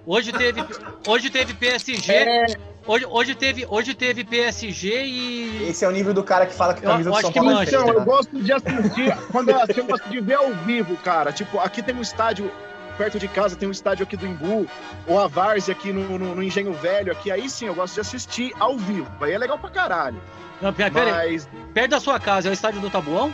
Hoje 0.07 0.33
teve, 0.33 0.65
hoje 1.07 1.31
teve 1.31 1.55
PSG. 1.55 2.13
É... 2.13 2.47
Hoje, 2.87 3.07
hoje, 3.07 3.35
teve, 3.35 3.67
hoje 3.67 3.95
teve 3.95 4.25
PSG 4.25 5.07
e. 5.07 5.69
Esse 5.71 5.87
é 5.87 5.89
o 5.89 5.91
nível 5.91 6.13
do 6.13 6.23
cara 6.23 6.45
que 6.45 6.53
fala 6.53 6.75
que 6.75 6.83
camisa 6.83 7.09
eu, 7.09 7.15
do 7.15 7.21
São 7.21 7.33
Paulo 7.33 7.61
é 7.61 7.65
Então, 7.65 7.89
eu 7.89 8.05
gosto 8.05 8.43
de 8.43 8.53
assistir. 8.53 9.17
quando 9.33 9.49
eu, 9.49 9.59
eu 9.75 9.85
gosto 9.87 10.11
de 10.11 10.21
ver 10.21 10.35
ao 10.35 10.53
vivo, 10.53 10.95
cara. 10.99 11.33
Tipo, 11.33 11.59
aqui 11.59 11.83
tem 11.83 11.95
um 11.95 12.03
estádio 12.03 12.51
perto 12.99 13.19
de 13.19 13.27
casa, 13.27 13.57
tem 13.57 13.67
um 13.67 13.73
estádio 13.73 14.05
aqui 14.05 14.19
do 14.19 14.27
Imbu, 14.27 14.67
ou 15.07 15.19
a 15.19 15.27
Várzea 15.27 15.75
aqui 15.75 15.93
no, 15.95 16.19
no, 16.19 16.35
no, 16.35 16.43
Engenho 16.43 16.75
Velho, 16.75 17.11
aqui. 17.11 17.31
Aí 17.31 17.49
sim, 17.49 17.67
eu 17.67 17.75
gosto 17.75 17.95
de 17.95 18.01
assistir 18.01 18.53
ao 18.61 18.77
vivo. 18.77 19.11
Aí 19.23 19.33
é 19.33 19.39
legal 19.39 19.59
pra 19.59 19.71
caralho. 19.71 20.21
Não, 20.61 20.73
pera, 20.73 20.91
Mas... 20.93 21.49
perto 21.73 21.91
da 21.91 22.01
sua 22.01 22.21
casa 22.21 22.49
é 22.49 22.51
o 22.51 22.53
estádio 22.53 22.83
do 22.83 22.91
Tabuão? 22.91 23.33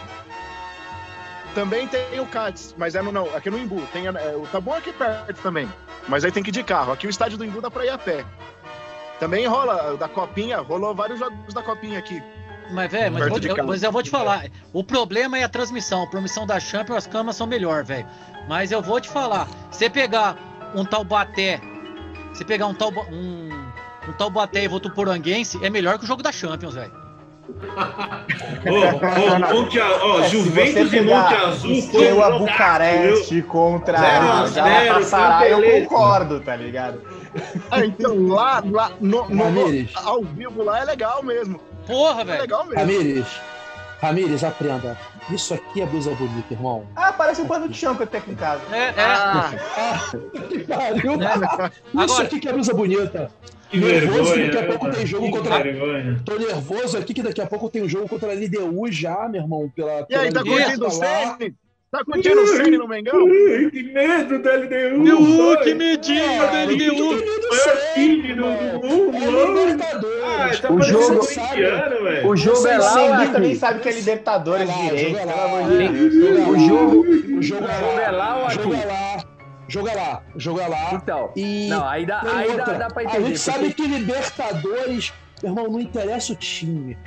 Também 1.54 1.86
tem 1.88 2.20
o 2.20 2.26
CATS, 2.26 2.74
mas 2.78 2.94
é 2.94 3.02
no 3.02 3.10
não, 3.10 3.34
aqui 3.34 3.50
no 3.50 3.58
Imbu. 3.58 3.82
Tem 3.92 4.06
é, 4.06 4.10
o 4.10 4.46
Tabuão 4.46 4.76
aqui 4.76 4.92
perto 4.92 5.42
também. 5.42 5.68
Mas 6.08 6.24
aí 6.24 6.30
tem 6.30 6.42
que 6.42 6.50
ir 6.50 6.52
de 6.52 6.62
carro. 6.62 6.92
Aqui 6.92 7.06
o 7.06 7.10
estádio 7.10 7.36
do 7.36 7.44
Imbu 7.44 7.60
dá 7.60 7.70
pra 7.70 7.84
ir 7.84 7.90
a 7.90 7.98
pé. 7.98 8.24
Também 9.18 9.46
rola, 9.46 9.96
da 9.96 10.08
Copinha, 10.08 10.58
rolou 10.60 10.94
vários 10.94 11.18
jogos 11.18 11.52
da 11.52 11.62
Copinha 11.62 11.98
aqui. 11.98 12.22
Mas, 12.72 12.90
velho, 12.90 13.12
mas, 13.12 13.44
eu, 13.44 13.66
mas 13.66 13.82
eu 13.82 13.90
vou 13.90 14.02
te 14.02 14.10
falar. 14.10 14.46
O 14.72 14.84
problema 14.84 15.38
é 15.38 15.42
a 15.42 15.48
transmissão. 15.48 16.04
A 16.04 16.06
transmissão 16.06 16.46
da 16.46 16.60
Champions, 16.60 16.98
as 16.98 17.06
camas 17.06 17.36
são 17.36 17.46
melhor, 17.46 17.84
velho. 17.84 18.06
Mas 18.48 18.70
eu 18.70 18.80
vou 18.80 19.00
te 19.00 19.08
falar. 19.08 19.48
Você 19.70 19.90
pegar 19.90 20.36
um 20.74 20.84
Taubaté, 20.84 21.60
você 22.32 22.44
pegar 22.44 22.66
um, 22.66 22.74
tal, 22.74 22.92
um, 23.10 23.48
um 24.08 24.12
Taubaté 24.12 24.64
e 24.64 24.68
Votuporanguense, 24.68 25.62
é 25.64 25.68
melhor 25.68 25.98
que 25.98 26.04
o 26.04 26.06
jogo 26.06 26.22
da 26.22 26.30
Champions, 26.30 26.74
velho. 26.74 26.99
Ô, 28.66 29.54
Monte, 29.54 29.78
ó, 29.80 30.20
é, 30.20 30.28
Juventus 30.28 30.92
e 30.92 31.00
Monte 31.00 31.34
Azul 31.34 31.82
foi 31.82 32.12
o 32.12 32.38
Bucareste 32.38 33.42
contra 33.42 33.98
a 33.98 34.50
Galatasaray, 34.60 35.52
eu 35.52 35.88
concordo, 35.88 36.40
tá 36.40 36.56
ligado? 36.56 37.00
Ah, 37.70 37.84
então 37.84 38.26
lá, 38.28 38.62
lá 38.68 38.92
no, 39.00 39.28
no, 39.28 39.44
ao 40.04 40.22
vivo 40.22 40.62
lá 40.62 40.80
é 40.80 40.84
legal 40.84 41.22
mesmo. 41.22 41.60
Porra, 41.86 42.24
velho. 42.24 42.38
É 42.38 42.40
legal 42.42 42.64
mesmo. 42.64 42.80
Ramires, 42.80 43.40
Ramires, 44.00 44.44
aprenda. 44.44 44.96
Isso 45.30 45.54
aqui 45.54 45.82
é 45.82 45.86
blusa 45.86 46.14
bonita, 46.14 46.52
irmão. 46.52 46.86
Ah, 46.96 47.12
parece 47.12 47.42
um 47.42 47.46
pano 47.46 47.68
de 47.68 47.76
chão 47.76 47.94
que 47.94 48.02
eu 48.02 48.06
tenho 48.06 48.22
aqui 48.22 48.32
em 48.32 48.36
casa. 48.36 48.62
É, 48.72 48.88
é. 48.88 48.94
Ah, 48.98 49.50
ah 49.76 50.10
que 50.48 50.58
pariu. 50.60 51.12
É. 51.12 51.70
Isso 51.94 52.14
Agora, 52.14 52.24
aqui 52.24 52.40
que 52.40 52.48
é 52.48 52.52
blusa 52.52 52.74
bonita. 52.74 53.30
Que 53.70 53.78
nervoso 53.78 54.34
vergonha, 54.34 54.50
que 54.50 54.56
daqui 54.56 54.58
a 54.58 54.78
pouco 54.78 54.90
tem 54.90 55.06
jogo 55.06 55.30
contra. 55.30 55.62
Vergonha. 55.62 56.20
Tô 56.24 56.36
nervoso 56.36 56.98
aqui 56.98 57.14
que 57.14 57.22
daqui 57.22 57.40
a 57.40 57.46
pouco 57.46 57.70
tem 57.70 57.82
um 57.82 57.88
jogo 57.88 58.08
contra 58.08 58.30
a 58.30 58.34
LDU 58.34 58.90
já, 58.90 59.28
meu 59.28 59.42
irmão. 59.42 59.72
Pela, 59.74 60.06
e 60.10 60.14
aí, 60.14 60.32
tá 60.32 60.42
curtindo 60.42 60.86
o 60.86 60.90
Sene? 60.90 61.54
Tá 61.90 62.04
curtindo 62.04 62.40
o 62.40 62.46
Sene 62.48 62.76
no 62.78 62.88
Mengão? 62.88 63.26
que 63.70 63.82
medo 63.82 64.42
da 64.42 64.54
LDU! 64.54 65.02
LDU, 65.02 65.60
que 65.62 65.74
medinho 65.74 66.38
da 66.40 66.64
LDU! 66.64 67.10
Maior 67.48 67.94
time 67.94 68.34
do 68.34 68.46
mundo! 68.46 69.78
Tá 70.60 70.72
o 70.72 70.82
jogo, 70.82 71.22
sabe, 71.22 71.62
o 72.24 72.36
jogo 72.36 72.66
é 72.66 72.78
lá, 72.78 73.10
Ninguém 73.10 73.32
também 73.32 73.54
sabe 73.54 73.80
que 73.80 73.88
é 73.88 73.92
Libertadores 73.92 74.68
direito. 74.74 75.18
O 76.48 76.58
jogo, 76.58 77.06
o 77.38 77.42
jogo 77.42 77.66
é 77.66 78.10
lá 78.10 78.38
ou 78.38 78.46
aqui? 78.46 78.58
Joga 79.70 79.94
lá, 79.94 80.22
joga 80.36 80.66
lá. 80.66 80.94
Então, 80.94 81.32
e 81.36 81.68
não, 81.68 81.88
aí 81.88 82.04
dá, 82.04 82.22
aí 82.22 82.56
dá, 82.56 82.64
dá 82.64 82.88
pra 82.88 83.04
entender. 83.04 83.24
A 83.24 83.26
gente 83.28 83.38
sabe 83.38 83.72
que 83.72 83.86
Libertadores, 83.86 85.12
meu 85.42 85.52
irmão, 85.52 85.68
não 85.70 85.80
interessa 85.80 86.32
o 86.32 86.36
time 86.36 86.98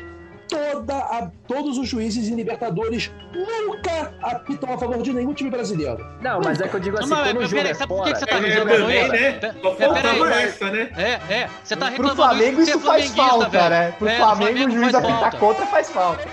toda 0.47 0.95
a, 0.95 1.29
todos 1.47 1.77
os 1.77 1.87
juízes 1.87 2.27
em 2.27 2.35
Libertadores 2.35 3.11
nunca 3.33 4.13
apitam 4.21 4.73
a 4.73 4.77
favor 4.77 5.01
de 5.01 5.13
nenhum 5.13 5.33
time 5.33 5.49
brasileiro. 5.49 6.05
Não, 6.21 6.39
mas 6.41 6.59
é 6.61 6.67
que 6.67 6.75
eu 6.75 6.79
digo 6.79 6.99
assim, 6.99 7.09
não, 7.09 7.23
quando 7.23 7.37
o 7.37 7.45
jogo 7.45 7.67
é 7.67 7.73
sabe 7.73 7.87
por 7.87 8.03
que 8.03 8.15
você 8.15 8.25
tá 8.25 8.37
reclamando 8.37 8.91
isso? 8.91 9.11
Né? 9.11 9.55
Só 9.61 9.75
faltava 9.75 10.33
essa, 10.33 10.69
né? 10.69 10.89
É, 10.97 11.33
é. 11.33 11.49
Você 11.63 11.75
tá 11.75 11.89
reclamando 11.89 12.15
Pro 12.15 12.25
Flamengo 12.25 12.61
isso, 12.61 12.79
faz 12.79 13.11
falta, 13.13 13.69
né? 13.69 13.91
Pro 13.97 14.07
é, 14.07 14.17
Flamengo 14.17 14.67
o 14.67 14.71
juiz 14.71 14.95
apitar 14.95 15.37
contra 15.37 15.65
faz 15.65 15.89
falta. 15.89 16.27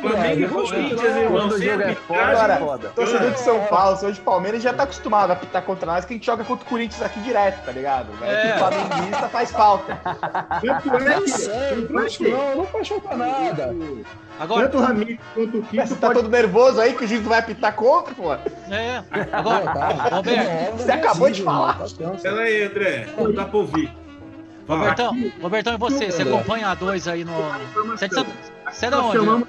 Flamengo 0.00 0.40
e 0.40 0.48
Corinthians, 0.48 1.02
irmão. 1.02 1.32
Quando 1.32 1.52
o 1.52 1.62
jogo 1.62 1.82
é 1.82 1.94
foda, 1.94 2.88
torcedor 2.94 3.30
de 3.30 3.40
São 3.40 3.60
Paulo, 3.64 3.96
sou 3.96 4.12
de 4.12 4.20
Palmeiras, 4.20 4.62
já 4.62 4.72
tá 4.72 4.84
acostumado 4.84 5.30
a 5.30 5.32
apitar 5.34 5.62
contra 5.62 5.86
nós, 5.86 6.04
que 6.04 6.14
a 6.14 6.16
gente 6.16 6.26
joga 6.26 6.44
contra 6.44 6.64
o 6.64 6.68
Corinthians 6.68 7.02
aqui 7.02 7.20
direto, 7.20 7.64
tá 7.64 7.72
ligado? 7.72 8.08
É. 8.22 8.54
O 8.54 8.58
Flamenguista 8.58 9.28
faz 9.28 9.50
falta. 9.50 10.00
Não, 12.20 12.56
não 12.56 12.66
faz 12.66 12.88
falta 12.88 13.16
nada 13.16 13.43
nada. 13.44 13.74
Agora, 14.38 14.68
Tanto 14.68 14.78
o 14.78 14.80
Ramiro 14.80 15.18
quanto 15.34 15.58
o 15.58 15.62
Kiko. 15.62 15.86
Você 15.86 15.94
tá 15.94 16.08
pode... 16.08 16.20
todo 16.20 16.30
nervoso 16.30 16.80
aí 16.80 16.94
que 16.94 17.04
o 17.04 17.06
juiz 17.06 17.22
não 17.22 17.28
vai 17.28 17.38
apitar 17.38 17.74
contra, 17.74 18.14
pô? 18.14 18.32
É. 18.34 19.04
Agora, 19.32 19.64
tá, 19.72 19.88
Roberto, 20.16 20.76
você 20.76 20.92
acabou 20.92 21.30
de 21.30 21.42
falar. 21.42 21.78
Pera 22.20 22.40
aí, 22.40 22.64
André. 22.64 23.08
Não 23.16 23.32
dá 23.32 23.44
pra 23.44 23.58
ouvir. 23.58 23.92
Robertão, 24.66 25.14
Robertão, 25.42 25.74
e 25.74 25.76
você? 25.76 26.10
Você 26.10 26.22
acompanha 26.22 26.68
a 26.68 26.74
dois 26.74 27.06
aí 27.06 27.24
no. 27.24 27.32
Você 27.90 28.06
é 28.06 28.08
de, 28.08 28.14
você 28.70 28.86
é 28.86 28.90
de 28.90 28.96
onde? 28.96 29.46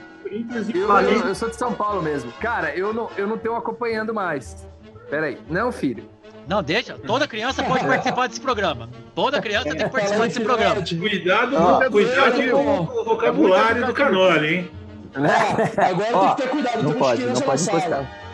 Eu, 0.74 0.90
eu, 0.90 1.28
eu, 1.28 1.36
sou 1.36 1.50
de 1.50 1.56
São 1.56 1.74
Paulo 1.74 2.02
mesmo. 2.02 2.32
Cara, 2.34 2.76
eu 2.76 2.94
não, 2.94 3.10
eu 3.16 3.28
não 3.28 3.38
tenho 3.38 3.56
acompanhando 3.56 4.14
mais. 4.14 4.68
Pera 5.10 5.28
aí. 5.28 5.38
Não, 5.50 5.72
filho. 5.72 6.04
Não, 6.48 6.62
deixa. 6.62 6.94
Toda 7.06 7.28
criança 7.28 7.64
pode 7.64 7.84
participar 7.88 8.28
desse 8.28 8.42
programa. 8.42 8.90
Toda 9.14 9.42
criança 9.42 9.70
tem 9.70 9.78
que 9.78 9.90
participar 9.90 10.28
desse 10.28 10.40
programa. 10.40 10.76
Cuidado, 10.76 11.58
ah, 11.58 11.90
cuidado 11.90 12.52
com 12.52 12.80
o 12.82 13.04
vocabulário 13.04 13.86
do 13.86 13.94
Canoli, 13.94 14.56
hein? 14.56 14.72
Agora 15.16 16.12
tem 16.12 16.36
que 16.36 16.42
ter 16.42 16.50
cuidado. 16.50 16.84
Não 16.84 16.94
pode, 16.94 17.22
não 17.24 17.42
pode 17.42 17.64
encostar. 17.64 18.25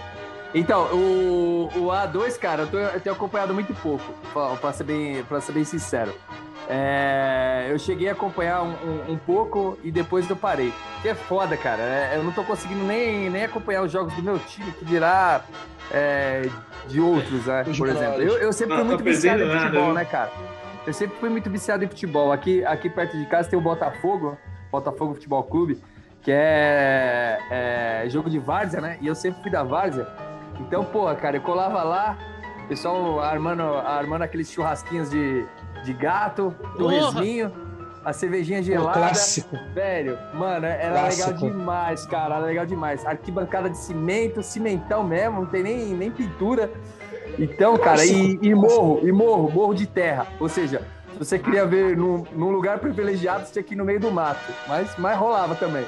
Então, 0.53 0.93
o, 0.93 1.69
o 1.75 1.87
A2, 1.87 2.37
cara, 2.37 2.63
eu, 2.63 2.67
tô, 2.67 2.77
eu 2.77 2.99
tenho 2.99 3.15
acompanhado 3.15 3.53
muito 3.53 3.73
pouco, 3.73 4.03
pra, 4.59 4.73
ser, 4.73 4.83
bem, 4.83 5.23
pra 5.23 5.39
ser 5.39 5.53
bem 5.53 5.63
sincero. 5.63 6.13
É, 6.69 7.67
eu 7.69 7.79
cheguei 7.79 8.09
a 8.09 8.11
acompanhar 8.11 8.61
um, 8.61 8.69
um, 8.69 9.13
um, 9.13 9.17
pouco 9.17 9.77
e 9.83 9.91
depois 9.91 10.29
eu 10.29 10.35
parei. 10.35 10.73
Que 11.01 11.09
é 11.09 11.15
foda, 11.15 11.57
cara. 11.57 11.81
É, 11.81 12.13
eu 12.15 12.23
não 12.23 12.31
tô 12.31 12.43
conseguindo 12.43 12.83
nem, 12.83 13.29
nem 13.29 13.43
acompanhar 13.43 13.81
os 13.81 13.91
jogos 13.91 14.13
do 14.13 14.23
meu 14.23 14.39
time, 14.39 14.71
que 14.73 14.85
dirá 14.85 15.41
é, 15.91 16.49
de 16.87 17.01
outros, 17.01 17.45
né? 17.45 17.63
Por 17.77 17.89
exemplo. 17.89 18.21
Eu, 18.21 18.37
eu 18.37 18.53
sempre 18.53 18.75
fui 18.75 18.83
muito 18.85 19.03
viciado 19.03 19.43
em 19.43 19.49
futebol, 19.49 19.93
né, 19.93 20.05
cara? 20.05 20.31
Eu 20.85 20.93
sempre 20.93 21.17
fui 21.17 21.29
muito 21.29 21.49
viciado 21.49 21.83
em 21.83 21.87
futebol. 21.87 22.31
Aqui, 22.31 22.63
aqui 22.65 22.89
perto 22.89 23.17
de 23.17 23.25
casa 23.25 23.49
tem 23.49 23.57
o 23.57 23.61
Botafogo, 23.61 24.37
Botafogo 24.71 25.15
Futebol 25.15 25.43
Clube, 25.43 25.77
que 26.21 26.31
é, 26.31 27.39
é 27.49 28.09
jogo 28.09 28.29
de 28.29 28.39
várzea, 28.39 28.79
né? 28.79 28.97
E 29.01 29.07
eu 29.07 29.15
sempre 29.15 29.41
fui 29.41 29.51
da 29.51 29.63
várzea. 29.63 30.07
Então, 30.61 30.83
porra, 30.83 31.15
cara, 31.15 31.37
eu 31.37 31.41
colava 31.41 31.83
lá, 31.83 32.17
pessoal 32.67 33.19
armando, 33.19 33.63
armando 33.63 34.21
aqueles 34.21 34.51
churrasquinhos 34.51 35.09
de, 35.09 35.45
de 35.83 35.93
gato, 35.93 36.55
torresminho 36.77 37.51
a 38.03 38.13
cervejinha 38.13 38.61
gelada. 38.61 38.89
O 38.89 38.93
clássico. 38.93 39.57
Velho, 39.73 40.17
mano, 40.33 40.65
era 40.65 40.99
clássico. 41.01 41.29
legal 41.29 41.49
demais, 41.49 42.05
cara. 42.05 42.35
Era 42.35 42.45
legal 42.45 42.65
demais. 42.65 43.05
Arquibancada 43.05 43.69
de 43.69 43.77
cimento, 43.77 44.41
cimentão 44.41 45.03
mesmo, 45.03 45.41
não 45.41 45.45
tem 45.45 45.63
nem, 45.63 45.93
nem 45.93 46.11
pintura. 46.11 46.71
Então, 47.37 47.77
cara, 47.77 48.05
e, 48.05 48.39
e, 48.41 48.53
morro, 48.53 48.99
e 49.03 49.11
morro, 49.11 49.51
morro 49.51 49.73
de 49.73 49.87
terra. 49.87 50.27
Ou 50.39 50.49
seja, 50.49 50.81
se 51.13 51.19
você 51.19 51.39
queria 51.39 51.65
ver 51.65 51.95
num, 51.95 52.23
num 52.33 52.49
lugar 52.49 52.79
privilegiado, 52.79 53.45
você 53.45 53.53
tinha 53.53 53.63
que 53.63 53.73
ir 53.73 53.77
no 53.77 53.85
meio 53.85 53.99
do 53.99 54.11
mato. 54.11 54.51
Mas, 54.67 54.97
mas 54.97 55.17
rolava 55.17 55.55
também. 55.55 55.85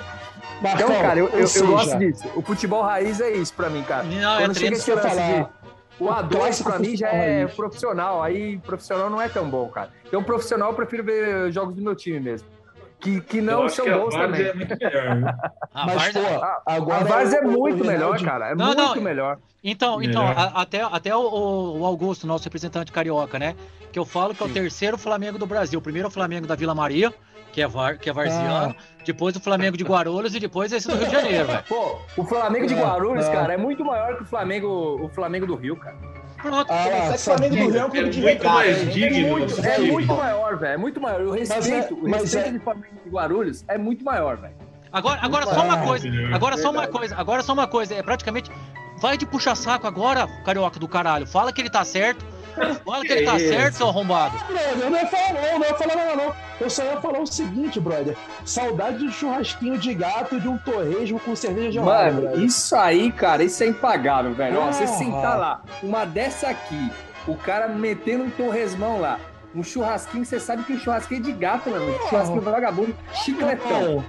Então, 0.63 0.87
cara, 0.87 1.19
eu, 1.19 1.27
eu, 1.29 1.45
eu, 1.47 1.67
gosto 1.67 1.97
disso. 1.97 2.23
O 2.35 2.41
futebol 2.41 2.81
raiz 2.81 3.19
é 3.19 3.31
isso 3.31 3.53
pra 3.53 3.69
mim, 3.69 3.83
cara. 3.83 4.03
Não, 4.03 4.35
é 4.35 4.41
Quando 4.41 4.51
é 4.51 4.59
chega 4.59 4.75
esse 4.75 4.93
lance 4.93 5.15
de 5.15 5.45
o 5.99 6.07
A2 6.07 6.63
pra 6.63 6.79
mim 6.79 6.95
já 6.95 7.09
é 7.09 7.45
profissional. 7.47 8.23
Aí 8.23 8.57
profissional 8.59 9.09
não 9.09 9.21
é 9.21 9.29
tão 9.29 9.49
bom, 9.49 9.67
cara. 9.69 9.89
Então 10.05 10.23
profissional 10.23 10.69
eu 10.69 10.75
prefiro 10.75 11.03
ver 11.03 11.51
jogos 11.51 11.75
do 11.75 11.81
meu 11.81 11.95
time 11.95 12.19
mesmo. 12.19 12.47
Que, 12.99 13.19
que 13.19 13.41
não 13.41 13.67
são 13.67 13.85
bons 13.85 14.15
também. 14.15 14.43
É 14.43 14.53
muito 14.53 14.77
melhor, 14.79 15.15
né? 15.15 15.35
Mas, 15.75 16.13
pô, 16.13 16.19
agora 16.65 17.01
a 17.01 17.03
Vaz 17.03 17.33
é, 17.33 17.41
muito 17.41 17.83
melhor, 17.83 18.17
cara. 18.21 18.51
É 18.51 18.55
não, 18.55 18.67
muito 18.67 18.79
não. 18.79 19.01
melhor. 19.01 19.37
Então, 19.61 20.01
então 20.01 20.25
a, 20.25 20.61
até, 20.61 20.81
até 20.81 21.13
o, 21.13 21.79
o, 21.79 21.85
Augusto, 21.85 22.25
nosso 22.25 22.45
representante 22.45 22.93
carioca, 22.93 23.37
né? 23.37 23.55
Que 23.91 23.99
eu 23.99 24.05
falo 24.05 24.33
que 24.33 24.41
é 24.41 24.45
o 24.45 24.49
terceiro 24.49 24.97
Flamengo 24.97 25.37
do 25.37 25.45
Brasil. 25.45 25.79
O 25.79 25.81
primeiro 25.81 26.07
é 26.07 26.09
o 26.09 26.11
Flamengo 26.11 26.47
da 26.47 26.55
Vila 26.55 26.73
Maria, 26.73 27.13
que 27.53 27.61
é, 27.61 27.67
var, 27.67 27.97
que 27.99 28.09
é 28.09 28.13
varziano, 28.13 28.75
ah. 28.77 28.83
depois 29.05 29.35
o 29.35 29.39
Flamengo 29.39 29.77
de 29.77 29.83
Guarulhos 29.83 30.33
e 30.33 30.39
depois 30.39 30.71
esse 30.71 30.87
do 30.87 30.95
Rio 30.95 31.05
de 31.05 31.11
Janeiro, 31.11 31.45
velho. 31.45 31.63
Pô, 31.69 31.99
o 32.17 32.25
Flamengo 32.25 32.65
de 32.65 32.73
Guarulhos, 32.73 33.29
cara, 33.29 33.53
é 33.53 33.57
muito 33.57 33.85
maior 33.85 34.17
que 34.17 34.23
o 34.23 34.25
Flamengo, 34.25 34.99
o 34.99 35.07
Flamengo 35.09 35.45
do 35.45 35.55
Rio, 35.55 35.75
cara. 35.75 35.95
Pronto. 36.41 36.67
Ah, 36.69 37.13
o 37.13 37.17
Flamengo 37.17 37.55
do 37.55 37.61
Rio 37.61 37.77
é 37.77 37.85
um 37.85 37.89
clube 37.89 38.09
de 38.09 38.21
muito 38.21 38.45
mais 38.45 38.93
digno. 38.93 39.17
É 39.17 39.29
muito, 39.29 39.65
é 39.65 39.77
muito 39.77 40.13
maior, 40.13 40.57
velho. 40.57 40.73
É 40.73 40.77
muito 40.77 40.99
maior. 40.99 41.21
O 41.21 41.31
respeito, 41.31 41.63
mas 41.63 41.69
é, 41.69 42.09
mas 42.09 42.19
o 42.19 42.23
respeito 42.23 42.49
é... 42.49 42.51
do 42.51 42.59
Flamengo 42.59 42.95
de 43.05 43.09
Guarulhos 43.09 43.65
é 43.67 43.77
muito 43.77 44.03
maior, 44.03 44.35
velho. 44.35 44.55
Agora, 44.91 45.19
agora 45.21 45.45
só 45.45 45.63
uma 45.63 45.77
coisa. 45.77 46.07
Agora 46.33 46.57
só 46.57 46.71
uma 46.71 46.87
coisa. 46.87 47.15
Agora 47.15 47.43
só 47.43 47.53
uma 47.53 47.67
coisa. 47.67 47.93
É 47.93 48.03
praticamente. 48.03 48.51
Vai 48.97 49.17
de 49.17 49.25
puxa-saco 49.25 49.87
agora, 49.87 50.27
carioca 50.43 50.79
do 50.79 50.87
caralho. 50.87 51.27
Fala 51.27 51.53
que 51.53 51.61
ele 51.61 51.69
tá 51.69 51.85
certo. 51.85 52.32
Fala 52.85 53.01
que 53.01 53.11
ele 53.11 53.25
tá 53.25 53.39
certo, 53.39 53.75
seu 53.75 53.87
arrombado. 53.89 54.37
eu 54.81 54.89
não 54.89 54.97
ia 54.97 55.07
falar 55.07 55.33
não, 55.33 55.59
não 55.59 55.65
ia 55.65 55.75
falar 55.75 55.95
nada 55.95 56.15
não. 56.15 56.35
Eu 56.59 56.69
só 56.69 56.83
ia 56.83 57.01
falar 57.01 57.19
o 57.19 57.27
seguinte, 57.27 57.79
brother. 57.79 58.15
Saudade 58.45 58.99
de 58.99 59.05
um 59.05 59.11
churrasquinho 59.11 59.77
de 59.77 59.93
gato 59.93 60.35
e 60.35 60.39
de 60.39 60.47
um 60.47 60.57
torresmo 60.57 61.19
com 61.19 61.35
cerveja 61.35 61.71
de 61.71 61.79
Mano, 61.79 62.43
isso 62.43 62.75
aí, 62.75 63.11
cara, 63.11 63.43
isso 63.43 63.63
é 63.63 63.67
impagável, 63.67 64.33
velho. 64.33 64.59
Ó, 64.59 64.71
você 64.71 64.87
sentar 64.87 65.37
lá, 65.37 65.61
uma 65.81 66.05
dessa 66.05 66.49
aqui, 66.49 66.91
o 67.27 67.35
cara 67.35 67.67
metendo 67.67 68.23
um 68.23 68.29
torresmão 68.29 68.99
lá. 68.99 69.19
Um 69.55 69.63
churrasquinho, 69.63 70.25
você 70.25 70.39
sabe 70.39 70.63
que 70.63 70.73
o 70.73 70.79
churrasquinho 70.79 71.19
é 71.19 71.23
de 71.23 71.31
gato, 71.31 71.69
mano. 71.69 71.87
Um 71.87 72.09
churrasquinho 72.09 72.41
vagabundo, 72.41 72.95
chicletão. 73.13 74.03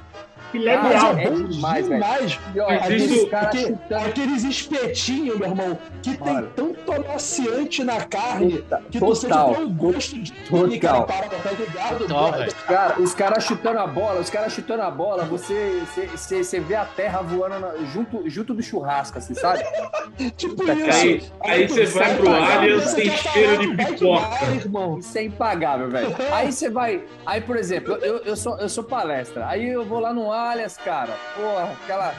Filé 0.55 0.77
ah, 0.77 1.15
é, 1.19 1.25
é 1.25 1.31
demais, 1.31 1.89
demais. 1.89 2.41
Aqueles, 2.81 3.35
aquele, 3.35 3.79
aqueles 3.93 4.45
espetinhos, 4.45 5.37
meu 5.37 5.49
irmão, 5.49 5.77
que 6.01 6.17
tem 6.17 6.49
tanto 6.55 6.93
amaciante 6.93 7.83
na 7.83 8.05
carne 8.05 8.65
que 8.89 9.01
total, 9.01 9.17
você 9.17 9.27
tem 9.27 9.65
um 9.65 9.75
gosto 9.75 10.17
de 10.17 10.31
total. 10.33 11.07
Para, 11.07 11.29
tá 11.29 11.51
ligado? 11.51 11.99
Total, 12.07 12.33
cara, 12.69 13.01
os 13.01 13.13
caras 13.17 13.43
chutando 13.43 13.81
a 13.81 13.87
bola, 13.89 14.21
os 14.21 14.31
caras 14.31 14.53
chutando 14.53 14.83
a 14.83 14.91
bola, 14.93 15.25
você, 15.25 15.83
você, 16.15 16.45
você 16.45 16.61
vê 16.61 16.77
a 16.77 16.85
terra 16.85 17.21
voando 17.21 17.59
na, 17.59 17.75
junto, 17.87 18.31
junto 18.31 18.55
do 18.55 18.63
churrasco, 18.63 19.19
assim, 19.19 19.35
sabe? 19.35 19.65
tipo 20.39 20.63
isso. 20.63 21.33
Aí, 21.41 21.51
aí 21.51 21.67
você 21.67 21.87
vai 21.87 22.15
pro 22.15 22.33
Allianz, 22.33 22.95
tem 22.95 23.11
cheiro 23.11 23.59
de 23.59 23.85
pipoca. 23.85 25.01
Isso 25.01 25.19
é 25.19 25.25
impagável, 25.25 25.91
velho. 25.91 26.15
Aí 26.31 26.53
você 26.53 26.71
vai. 26.71 27.03
Aí, 27.27 27.41
por 27.41 27.57
exemplo, 27.57 27.95
eu, 27.95 28.19
eu, 28.19 28.37
sou, 28.37 28.57
eu 28.61 28.69
sou 28.69 28.85
palestra. 28.85 29.49
Aí 29.49 29.69
eu 29.69 29.85
vou 29.85 29.99
lá 29.99 30.15
no 30.15 30.31
Allianz 30.31 30.44
Palhas, 30.45 30.77
cara. 30.77 31.15
Porra, 31.35 31.73
aquela. 31.83 32.15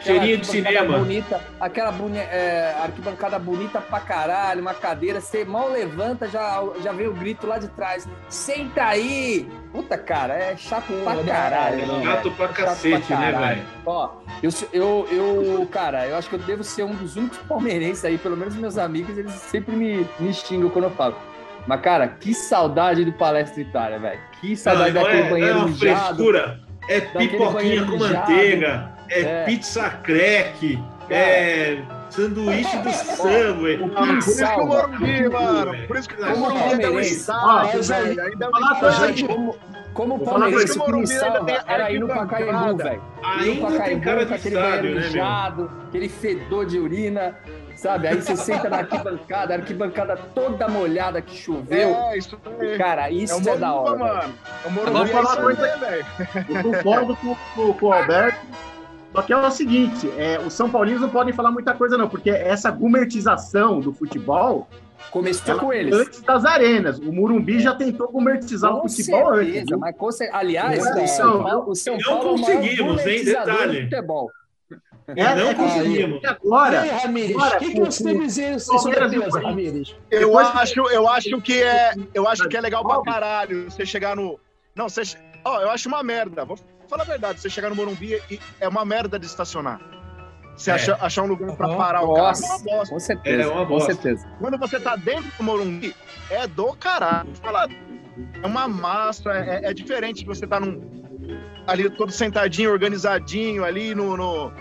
Cheirinho 0.00 0.38
de 0.38 0.46
cinema. 0.48 0.98
Bonita, 0.98 1.40
aquela 1.60 1.92
boni 1.92 2.18
é, 2.18 2.74
arquibancada 2.82 3.38
bonita 3.38 3.80
pra 3.80 4.00
caralho, 4.00 4.60
uma 4.60 4.74
cadeira, 4.74 5.20
você 5.20 5.44
mal 5.44 5.70
levanta, 5.70 6.26
já, 6.26 6.60
já 6.82 6.90
vem 6.90 7.06
o 7.06 7.12
grito 7.12 7.46
lá 7.46 7.58
de 7.58 7.68
trás. 7.68 8.08
Senta 8.28 8.82
aí! 8.82 9.48
Puta, 9.70 9.96
cara, 9.96 10.34
é 10.34 10.56
chato 10.56 10.92
pra 11.04 11.22
caralho. 11.22 11.82
É 11.82 12.02
chato 12.02 12.32
pra 12.32 12.48
cacete, 12.48 13.06
pra 13.06 13.16
né, 13.16 13.32
velho? 13.32 13.62
Ó, 13.86 14.10
eu, 14.42 14.50
eu, 14.72 15.08
eu, 15.12 15.66
cara, 15.70 16.08
eu 16.08 16.16
acho 16.16 16.28
que 16.28 16.34
eu 16.34 16.40
devo 16.40 16.64
ser 16.64 16.82
um 16.82 16.96
dos 16.96 17.14
únicos 17.14 17.38
palmeirenses 17.38 18.04
aí, 18.04 18.18
pelo 18.18 18.36
menos 18.36 18.56
meus 18.56 18.76
amigos, 18.76 19.16
eles 19.16 19.32
sempre 19.34 19.76
me, 19.76 20.04
me 20.18 20.34
xingam 20.34 20.68
quando 20.68 20.86
eu 20.86 20.90
falo. 20.90 21.14
Mas, 21.64 21.80
cara, 21.80 22.08
que 22.08 22.34
saudade 22.34 23.04
do 23.04 23.12
Palestra 23.12 23.62
Itália, 23.62 24.00
velho. 24.00 24.20
Que 24.40 24.56
saudade 24.56 24.92
não, 24.92 25.02
daquele 25.04 25.22
é, 25.22 25.30
banheiro 25.30 25.58
é 25.58 25.62
uma 25.62 25.68
frescura 25.76 26.60
é 26.88 27.00
pipoquinha 27.00 27.84
com 27.86 27.96
manteiga, 27.96 28.92
é, 29.08 29.20
é, 29.20 29.44
pizza 29.44 29.90
crack, 29.90 30.82
é 31.10 31.78
sanduíche 32.10 32.78
do 32.78 32.92
Subway. 33.16 33.78
Por 33.78 34.18
isso 34.18 34.36
que 34.36 34.60
o 34.60 34.66
Morumbi, 34.66 35.28
mano. 35.28 35.86
Por 35.86 35.96
isso 35.96 36.08
que 36.08 36.22
o 36.22 36.38
Morumbi 36.38 36.82
é 36.82 36.90
um 36.90 37.00
estádio, 37.00 37.82
velho. 37.82 38.22
Ainda 38.22 38.44
é 38.44 38.48
um 38.48 38.72
estádio. 38.72 39.54
Como 39.94 40.14
o 40.14 40.18
Palmeirense, 40.20 40.78
o 40.78 40.84
que 40.84 40.92
me 40.92 41.06
salva 41.06 41.64
era 41.66 41.90
ir 41.90 42.00
no 42.00 42.08
Pacaembu, 42.08 42.76
velho. 42.78 43.02
Ir 43.44 43.60
no 43.60 43.70
Pacaembu 43.70 44.26
com 44.26 44.34
aquele 44.34 44.54
banheiro 44.54 44.94
né, 44.94 45.06
mijado, 45.06 45.70
aquele 45.88 46.08
fedor 46.08 46.64
de 46.64 46.78
urina 46.78 47.36
sabe? 47.82 48.06
Aí 48.06 48.14
você 48.14 48.36
senta 48.36 48.70
na 48.70 48.78
arquibancada, 48.78 49.54
a 49.54 49.56
arquibancada 49.56 50.16
toda 50.34 50.68
molhada 50.68 51.20
que 51.20 51.36
choveu. 51.36 51.88
É, 51.88 52.16
isso 52.16 52.38
aí. 52.60 52.78
Cara, 52.78 53.10
isso 53.10 53.48
é, 53.48 53.52
é 53.52 53.56
da 53.56 53.74
hora. 53.74 53.98
Mano. 53.98 54.34
É 54.64 54.68
Vou 54.70 55.06
falar 55.06 55.32
uma 55.34 55.42
coisa, 55.42 55.76
velho. 55.76 56.06
Eu 56.48 56.62
concordo 56.62 57.16
com, 57.16 57.36
com, 57.54 57.72
com 57.74 57.86
o 57.86 57.92
Alberto. 57.92 58.40
Só 59.12 59.20
que 59.20 59.32
é 59.32 59.36
o 59.36 59.50
seguinte, 59.50 60.10
é, 60.16 60.38
os 60.38 60.54
São 60.54 60.70
Paulinos 60.70 61.02
não 61.02 61.10
podem 61.10 61.34
falar 61.34 61.50
muita 61.50 61.74
coisa, 61.74 61.98
não, 61.98 62.08
porque 62.08 62.30
essa 62.30 62.70
gumertização 62.70 63.78
do 63.78 63.92
futebol 63.92 64.66
Começou 65.10 65.58
com 65.58 65.72
eles. 65.72 65.92
Antes 65.92 66.22
das 66.22 66.44
arenas. 66.44 66.98
O 66.98 67.12
Murumbi 67.12 67.60
já 67.60 67.74
tentou 67.74 68.10
gumertizar 68.10 68.70
com 68.70 68.86
o 68.86 68.88
futebol 68.88 69.34
certeza, 69.34 69.60
antes. 69.60 69.78
Mas 69.78 69.96
com 69.96 70.12
certeza, 70.12 70.38
aliás, 70.38 70.86
o 70.86 71.06
São 71.08 71.42
Paulo, 71.42 71.70
o 71.70 71.74
São 71.74 71.98
Paulo 71.98 72.24
não 72.24 72.38
conseguimos, 72.38 73.06
hein? 73.06 73.24
Detalhe. 73.24 73.82
futebol. 73.82 74.30
É, 75.16 75.34
não 75.34 75.48
é, 75.48 75.54
conseguimos. 75.54 76.24
Agora, 76.24 76.86
e 76.86 76.90
aí, 76.90 76.98
Ramires, 77.00 77.36
o 77.36 77.58
que, 77.58 77.72
que 77.72 77.80
você 77.80 78.04
tem 78.04 78.16
a 78.16 78.20
dizer 78.20 78.60
sobre 78.60 78.98
a 78.98 79.06
defesa, 79.06 79.40
Ramires? 79.40 79.96
Eu 80.10 80.38
acho, 80.38 80.80
eu 80.90 81.08
acho 81.08 81.40
que 81.40 81.62
é, 81.62 81.94
eu 82.14 82.28
acho 82.28 82.48
que 82.48 82.56
é 82.56 82.60
legal 82.60 82.86
pra 82.86 83.02
caralho 83.02 83.70
você 83.70 83.84
chegar 83.84 84.16
no, 84.16 84.38
não, 84.74 84.88
você, 84.88 85.02
ó, 85.44 85.60
eu 85.60 85.70
acho 85.70 85.88
uma 85.88 86.02
merda. 86.02 86.44
Vou 86.44 86.58
falar 86.88 87.02
a 87.02 87.06
verdade, 87.06 87.40
você 87.40 87.50
chegar 87.50 87.68
no 87.68 87.76
Morumbi 87.76 88.20
e 88.30 88.40
é 88.60 88.68
uma 88.68 88.84
merda 88.84 89.18
de 89.18 89.26
estacionar. 89.26 89.80
Você 90.56 90.70
é. 90.70 90.74
achar, 90.74 90.98
achar 91.00 91.22
um 91.22 91.26
lugar 91.26 91.56
pra 91.56 91.76
parar 91.76 92.02
o 92.02 92.14
carro. 92.14 92.38
É 92.42 92.46
uma 92.46 92.58
bosta. 92.58 92.94
Com 92.94 93.00
certeza. 93.00 93.42
É 93.42 93.46
uma 93.46 93.64
bosta. 93.64 93.94
Com 93.94 94.02
certeza. 94.02 94.28
Quando 94.38 94.58
você 94.58 94.80
tá 94.80 94.96
dentro 94.96 95.30
do 95.36 95.42
Morumbi, 95.42 95.94
é 96.30 96.46
do 96.46 96.74
caralho. 96.74 97.30
É 98.42 98.46
uma 98.46 98.68
massa, 98.68 99.30
é, 99.32 99.70
é 99.70 99.74
diferente 99.74 100.20
de 100.20 100.26
você 100.26 100.46
tá 100.46 100.60
num, 100.60 101.02
ali 101.66 101.88
todo 101.88 102.12
sentadinho, 102.12 102.70
organizadinho 102.70 103.64
ali 103.64 103.94
no, 103.94 104.16
no 104.16 104.52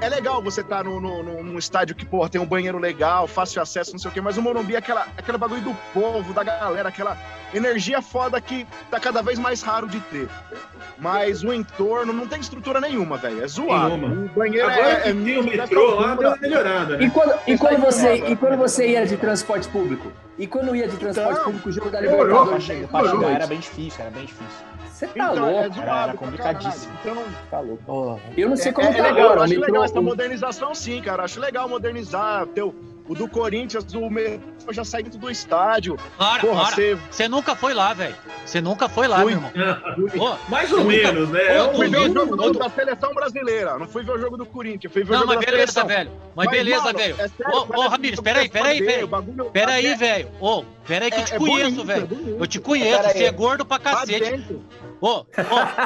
é 0.00 0.08
legal 0.08 0.42
você 0.42 0.60
estar 0.60 0.78
tá 0.78 0.84
no, 0.84 1.00
no, 1.00 1.42
num 1.42 1.58
estádio 1.58 1.94
que, 1.94 2.04
porra, 2.04 2.28
tem 2.28 2.40
um 2.40 2.46
banheiro 2.46 2.78
legal, 2.78 3.26
fácil 3.26 3.62
acesso, 3.62 3.92
não 3.92 3.98
sei 3.98 4.10
o 4.10 4.14
quê, 4.14 4.20
mas 4.20 4.36
o 4.36 4.42
Morumbi 4.42 4.74
é 4.74 4.78
aquela, 4.78 5.06
aquela 5.16 5.38
bagulho 5.38 5.62
do 5.62 5.74
povo, 5.92 6.32
da 6.32 6.42
galera, 6.42 6.88
aquela 6.88 7.16
energia 7.54 8.02
foda 8.02 8.40
que 8.40 8.66
tá 8.90 9.00
cada 9.00 9.22
vez 9.22 9.38
mais 9.38 9.62
raro 9.62 9.86
de 9.86 10.00
ter. 10.00 10.28
Mas 10.98 11.42
o 11.42 11.52
entorno 11.52 12.12
não 12.12 12.26
tem 12.26 12.40
estrutura 12.40 12.80
nenhuma, 12.80 13.16
velho. 13.16 13.42
É 13.42 13.48
zoado. 13.48 13.96
Nenhuma. 13.96 14.24
O 14.26 14.28
banheiro 14.28 14.68
Agora 14.68 14.88
é, 14.88 15.10
é 15.10 15.12
o 15.12 15.44
metrô 15.44 15.94
lá 15.94 16.14
deu 16.14 16.28
uma 16.28 16.36
melhorada, 16.36 16.96
né? 16.96 17.04
E 17.04 17.10
quando, 17.10 17.38
e 17.46 17.58
quando 17.58 17.80
você, 17.80 18.14
e 18.14 18.36
quando 18.36 18.56
você 18.56 18.88
ia 18.88 19.06
de 19.06 19.16
transporte 19.16 19.68
público? 19.68 20.10
E 20.38 20.46
quando 20.46 20.74
ia 20.74 20.88
de 20.88 20.96
transporte 20.96 21.32
então, 21.32 21.44
público, 21.44 21.68
o 21.68 21.72
jogo 21.72 21.90
da 21.90 22.00
Libertadores? 22.00 22.68
Era 23.34 23.46
bem 23.46 23.58
difícil, 23.58 24.00
era 24.00 24.10
bem 24.10 24.24
difícil. 24.24 24.75
Você 24.96 25.06
tá 25.08 25.30
então, 25.30 25.44
louco, 25.44 25.58
é 25.58 25.68
cara, 25.68 26.02
era 26.04 26.14
complicadíssimo. 26.14 26.98
Então, 27.02 27.24
tá 27.50 27.60
louco. 27.60 27.82
Oh, 27.86 28.18
eu 28.34 28.48
não 28.48 28.56
sei 28.56 28.72
como 28.72 28.88
é, 28.88 28.92
tá 28.92 28.98
é 28.98 29.02
legal, 29.02 29.26
agora. 29.26 29.44
Acho 29.44 29.60
legal 29.60 29.84
essa 29.84 30.00
modernização, 30.00 30.74
sim, 30.74 31.02
cara. 31.02 31.24
Acho 31.24 31.38
legal 31.38 31.68
modernizar. 31.68 32.46
Teu, 32.46 32.74
o 33.08 33.14
do 33.14 33.28
Corinthians, 33.28 33.84
o 33.94 34.08
metrô 34.10 34.72
já 34.72 34.84
sai 34.84 35.02
dentro 35.02 35.18
do 35.18 35.30
estádio. 35.30 35.98
Para, 36.16 36.40
Porra, 36.40 36.70
Você... 36.70 36.98
você 37.10 37.28
nunca 37.28 37.54
foi 37.54 37.74
lá, 37.74 37.92
velho. 37.92 38.16
Você 38.44 38.60
nunca 38.60 38.88
foi 38.88 39.06
lá, 39.06 39.20
Fui. 39.20 39.34
meu 39.34 39.42
irmão. 39.42 39.52
Oh, 40.18 40.50
Mais 40.50 40.72
ou 40.72 40.84
menos, 40.84 41.28
nunca... 41.28 41.42
né? 41.42 41.58
Eu 41.58 41.74
fui 41.74 41.88
ver 41.88 41.98
o 41.98 42.12
jogo 42.14 42.36
do, 42.36 42.52
da 42.52 42.70
seleção 42.70 43.14
brasileira. 43.14 43.78
Não 43.78 43.86
fui 43.86 44.02
ver 44.02 44.12
o 44.12 44.18
jogo 44.18 44.36
do 44.36 44.46
Corinthians. 44.46 44.92
Fui 44.92 45.04
ver 45.04 45.12
não, 45.12 45.18
o 45.18 45.20
jogo 45.22 45.34
mas 45.34 45.44
da 45.44 45.50
beleza, 45.50 45.72
seleção. 45.72 45.86
velho. 45.86 46.10
Mas, 46.34 46.46
mas 46.46 46.56
beleza, 46.56 46.84
mano, 46.84 46.98
velho. 46.98 47.16
É 47.20 47.48
ô, 47.48 47.84
ô, 47.84 47.88
Ramires, 47.88 48.20
peraí, 48.20 48.48
peraí, 48.48 48.78
peraí. 48.82 49.08
Peraí, 49.52 49.94
velho. 49.94 50.28
Ô, 50.40 50.64
peraí 50.86 51.10
que 51.10 51.20
eu 51.20 51.24
te 51.24 51.32
é, 51.32 51.36
é 51.36 51.38
conheço, 51.38 51.84
velho. 51.84 52.36
Eu 52.40 52.46
te 52.46 52.60
conheço. 52.60 53.02
Você 53.02 53.24
é 53.24 53.32
gordo 53.32 53.64
pra 53.66 53.78
cacete. 53.78 54.58
Ô, 55.00 55.08
ô, 55.08 55.22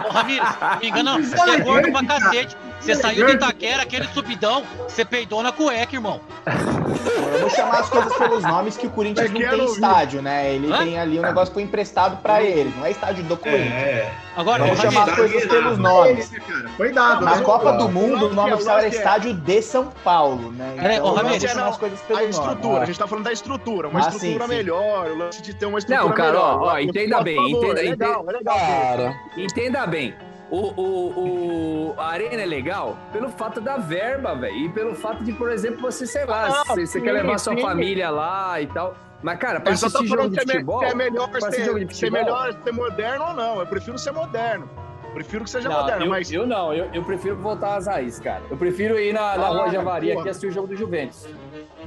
ô, 0.06 0.08
Ramires, 0.10 0.48
me 0.80 0.88
engana, 0.88 1.18
você 1.18 1.50
é 1.50 1.60
gordo 1.62 1.90
pra 1.92 2.04
cacete. 2.06 2.56
Você 2.80 2.94
saiu 2.94 3.26
de 3.26 3.32
Itaquera, 3.32 3.82
aquele 3.82 4.06
subidão, 4.08 4.64
você 4.88 5.04
peidou 5.04 5.42
na 5.42 5.52
cueca, 5.52 5.94
irmão. 5.94 6.20
Eu 6.46 7.40
vou 7.40 7.50
chamar 7.50 7.80
as 7.80 7.88
coisas 7.90 8.16
pelos 8.16 8.42
nomes 8.42 8.76
que 8.76 8.86
o 8.86 8.90
Corinthians 8.90 9.30
não 9.30 9.40
tem 9.40 9.64
estádio, 9.66 10.22
né? 10.22 10.54
Ele 10.54 10.72
Hã? 10.72 10.78
tem 10.78 10.98
ali 10.98 11.18
um 11.18 11.22
negócio 11.22 11.48
que 11.48 11.54
foi 11.54 11.62
emprestado 11.62 12.20
pra 12.22 12.42
ele, 12.42 12.72
não 12.76 12.86
é 12.86 12.90
estádio 12.90 13.22
do 13.24 13.36
Corinthians. 13.36 13.72
É. 13.72 14.12
Agora, 14.36 14.64
vamos 14.64 14.80
chamar 14.80 15.10
as 15.10 15.14
coisas 15.14 15.46
pelos 15.46 15.78
nomes. 15.78 16.32
Cuidado. 16.76 17.24
Na 17.24 17.42
Copa 17.42 17.74
do 17.74 17.88
Mundo, 17.88 18.28
o 18.28 18.34
nome 18.34 18.54
oficial 18.54 18.78
era 18.78 18.88
Estádio 18.88 19.34
de 19.34 19.62
São 19.62 19.92
Paulo, 20.02 20.50
né? 20.52 20.74
Então, 20.78 21.14
vamos 21.14 21.42
chamar 21.42 21.68
as 21.68 21.76
coisas 21.76 22.00
pelos 22.00 22.22
nomes. 22.22 22.38
A 22.38 22.40
estrutura, 22.40 22.80
a 22.80 22.84
gente 22.86 22.98
tá 22.98 23.06
falando 23.06 23.24
da 23.24 23.32
estrutura, 23.32 23.88
uma 23.88 24.00
ah, 24.00 24.08
estrutura 24.08 24.48
melhor, 24.48 25.10
o 25.10 25.18
lance 25.18 25.42
de 25.42 25.54
ter 25.54 25.66
uma 25.66 25.78
estrutura 25.78 26.08
Não, 26.08 26.14
cara, 26.14 26.40
ó, 26.40 26.72
ó, 26.72 26.78
entenda 26.78 27.22
bem, 27.22 27.50
entenda, 27.50 27.80
é 27.80 27.90
legal, 27.90 28.24
é 28.26 28.32
legal, 28.32 28.58
cara. 28.58 29.14
Entenda 29.36 29.86
bem. 29.86 30.14
O, 30.50 30.56
o, 30.56 31.92
o, 31.92 31.94
a 31.96 32.08
arena 32.08 32.42
é 32.42 32.46
legal 32.46 32.98
pelo 33.12 33.28
fato 33.28 33.60
da 33.60 33.76
verba, 33.76 34.34
velho. 34.34 34.56
E 34.56 34.68
pelo 34.68 34.94
fato 34.96 35.22
de, 35.22 35.32
por 35.32 35.50
exemplo, 35.50 35.80
você, 35.80 36.06
sei 36.06 36.24
lá, 36.24 36.48
ah, 36.48 36.64
você, 36.66 36.86
sim, 36.86 37.00
quer 37.00 37.12
levar 37.12 37.38
sua 37.38 37.56
família 37.56 38.10
lá 38.10 38.60
e 38.60 38.66
tal. 38.66 38.96
Mas, 39.22 39.38
cara, 39.38 39.60
pra 39.60 39.72
assistir 39.72 40.06
jogo 40.06 40.30
de 40.30 40.40
futebol... 40.40 40.82
É 40.82 40.94
melhor 40.94 41.30
ser, 41.40 41.64
jogo 41.64 41.78
de 41.78 41.86
futebol, 41.86 41.92
ser 41.92 42.10
melhor 42.10 42.52
ser 42.64 42.72
moderno 42.72 43.26
ou 43.26 43.34
não. 43.34 43.60
Eu 43.60 43.66
prefiro 43.66 43.98
ser 43.98 44.12
moderno. 44.12 44.68
Prefiro 45.12 45.44
que 45.44 45.50
seja 45.50 45.68
não, 45.68 45.80
moderno, 45.80 46.04
eu, 46.04 46.10
mas. 46.10 46.30
Eu 46.30 46.46
não, 46.46 46.72
eu, 46.72 46.88
eu 46.92 47.02
prefiro 47.02 47.36
voltar 47.36 47.76
às 47.76 47.86
raízes, 47.86 48.20
cara. 48.20 48.42
Eu 48.48 48.56
prefiro 48.56 48.98
ir 48.98 49.12
na, 49.12 49.36
na 49.36 49.46
ah, 49.46 49.48
Rua 49.48 49.70
Javari 49.70 50.12
aqui 50.12 50.28
assistir 50.28 50.46
o 50.46 50.52
jogo 50.52 50.68
do 50.68 50.76
Juventus. 50.76 51.26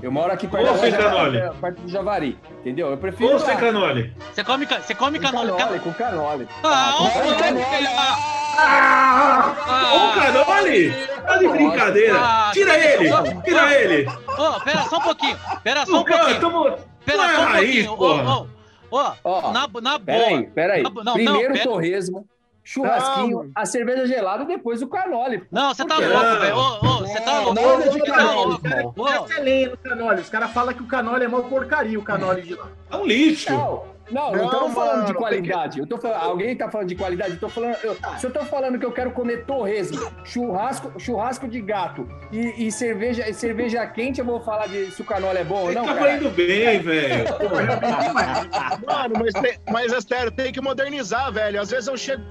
Eu 0.02 0.12
moro 0.12 0.32
aqui 0.34 0.48
perto, 0.48 0.66
da 0.66 0.90
Javari, 0.90 1.40
perto 1.62 1.82
do 1.82 1.88
Javari, 1.88 2.40
entendeu? 2.60 2.90
Eu 2.90 2.98
prefiro. 2.98 3.32
Ou 3.32 3.40
sem 3.40 3.56
canole? 3.56 4.14
Você 4.34 4.44
come, 4.44 4.66
você 4.66 4.94
come 4.94 5.20
canole? 5.20 5.54
canole 5.54 5.80
com 5.80 5.94
canole. 5.94 6.48
Ah, 6.64 6.96
com 6.98 7.36
canole. 7.38 8.43
Ah, 8.58 9.56
ah, 9.68 10.14
canole? 10.16 10.92
Tá 11.26 11.38
de 11.38 11.48
brincadeira. 11.48 12.16
Ah, 12.18 12.52
tira 12.54 12.78
ele, 12.78 13.10
tira 13.44 13.74
ele. 13.74 14.08
Ô, 14.08 14.62
pera 14.62 14.84
só 14.84 14.98
um 14.98 15.02
pouquinho. 15.02 15.38
Pera 15.64 15.86
só 15.86 16.02
um 16.02 16.04
pouquinho. 16.04 16.78
Pera 17.06 17.36
só 17.36 17.42
um 17.42 17.52
pouquinho. 17.52 17.92
Ô, 17.94 18.48
ô, 18.92 19.14
ô, 19.24 19.52
na, 19.52 19.68
na 19.82 19.98
boa. 19.98 20.00
Peraí, 20.00 20.48
peraí. 20.48 20.84
Primeiro 21.14 21.64
torresmo 21.64 22.28
churrasquinho, 22.64 23.44
não. 23.44 23.52
a 23.54 23.66
cerveja 23.66 24.08
gelada 24.08 24.44
e 24.44 24.48
depois 24.48 24.82
o 24.82 24.88
canole. 24.88 25.44
Não, 25.52 25.74
você 25.74 25.86
tá 25.86 25.98
louco, 25.98 26.40
velho. 26.40 26.56
Você 27.00 27.22
tá 27.22 27.40
louco. 27.42 27.54
Nada 27.56 27.90
de 27.90 28.00
canole. 28.00 28.58
Fica 28.58 29.70
no 29.70 29.78
canole. 29.78 30.22
Os 30.22 30.30
caras 30.30 30.52
falam 30.52 30.74
que 30.74 30.82
o 30.82 30.88
canole 30.88 31.26
é 31.26 31.28
mó 31.28 31.42
porcaria, 31.42 32.00
o 32.00 32.04
canole 32.04 32.42
de 32.42 32.56
lá. 32.56 32.68
É 32.90 32.96
um 32.96 33.06
lixo. 33.06 33.52
Não. 33.52 33.84
Não, 34.12 34.32
não, 34.32 34.44
eu 34.44 34.50
tô 34.50 34.70
falando 34.70 35.06
de 35.06 35.14
qualidade. 35.14 35.80
Eu 35.80 35.88
tô 35.88 35.98
falando, 35.98 36.22
alguém 36.22 36.56
tá 36.56 36.70
falando 36.70 36.88
de 36.88 36.96
qualidade? 36.96 37.34
Eu 37.34 37.40
tô 37.40 37.50
falando, 37.50 37.78
eu, 37.84 37.98
se 38.18 38.26
eu 38.26 38.32
tô 38.32 38.42
falando 38.46 38.80
que 38.80 38.86
eu 38.86 38.92
quero 38.92 39.12
comer 39.12 39.46
torresmo, 39.46 40.12
churrasco, 40.24 41.00
churrasco 41.00 41.48
de 41.48 41.62
gato 41.62 42.08
e, 42.32 42.68
e 42.68 42.72
cerveja, 42.72 43.32
cerveja 43.34 43.86
quente, 43.88 44.20
eu 44.20 44.26
vou 44.26 44.42
falar 44.42 44.68
de 44.68 44.92
se 44.92 45.02
o 45.02 45.06
canola 45.06 45.40
é 45.40 45.44
bom 45.44 45.68
ou 45.68 45.74
não, 45.74 45.86
tá 45.86 45.96
cara. 45.96 46.14
indo 46.14 46.30
bem, 46.30 46.80
velho. 46.80 47.24
Mano, 48.86 49.14
mas, 49.20 49.34
tem, 49.34 49.58
mas 49.70 49.94
é 49.94 50.02
sério, 50.02 50.32
tem 50.32 50.52
que 50.52 50.62
modernizar, 50.62 51.32
velho. 51.32 51.62
Às 51.62 51.72
vezes 51.72 51.88
eu 51.88 51.98
chego 51.98 52.24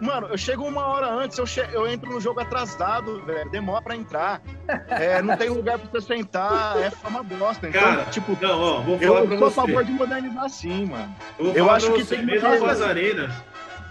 Mano, 0.00 0.28
eu 0.28 0.38
chego 0.38 0.64
uma 0.64 0.86
hora 0.86 1.08
antes, 1.08 1.38
eu, 1.38 1.46
che... 1.46 1.60
eu 1.72 1.88
entro 1.88 2.10
no 2.10 2.20
jogo 2.20 2.40
atrasado, 2.40 3.24
velho. 3.24 3.50
Demora 3.50 3.82
pra 3.82 3.96
entrar. 3.96 4.40
É, 4.88 5.22
não 5.22 5.36
tem 5.36 5.48
lugar 5.48 5.78
pra 5.78 5.88
você 5.90 6.14
sentar, 6.14 6.76
é 6.78 6.92
uma 7.08 7.22
bosta. 7.22 7.68
Então, 7.68 7.80
cara, 7.80 8.04
tipo, 8.06 8.36
não, 8.40 8.60
ó, 8.60 8.80
vou 8.80 8.98
falar 8.98 9.20
eu 9.20 9.26
pra 9.28 9.38
sou 9.38 9.46
a 9.48 9.50
favor 9.50 9.84
de 9.84 9.92
modernizar 9.92 10.44
assim, 10.44 10.86
mano. 10.86 11.15
Eu, 11.38 11.52
eu 11.52 11.70
acho 11.70 11.92
que 11.92 12.04
tem 12.04 12.24
mesmo 12.24 12.48
as 12.48 12.80
arenas. 12.80 13.32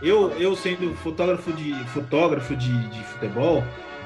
Eu, 0.01 0.31
eu 0.31 0.55
sendo 0.55 0.93
fotógrafo 0.97 1.53
de 1.53 1.73
fotógrafo 1.85 2.55
de, 2.55 2.87
de 2.89 3.03
futebol, 3.03 3.63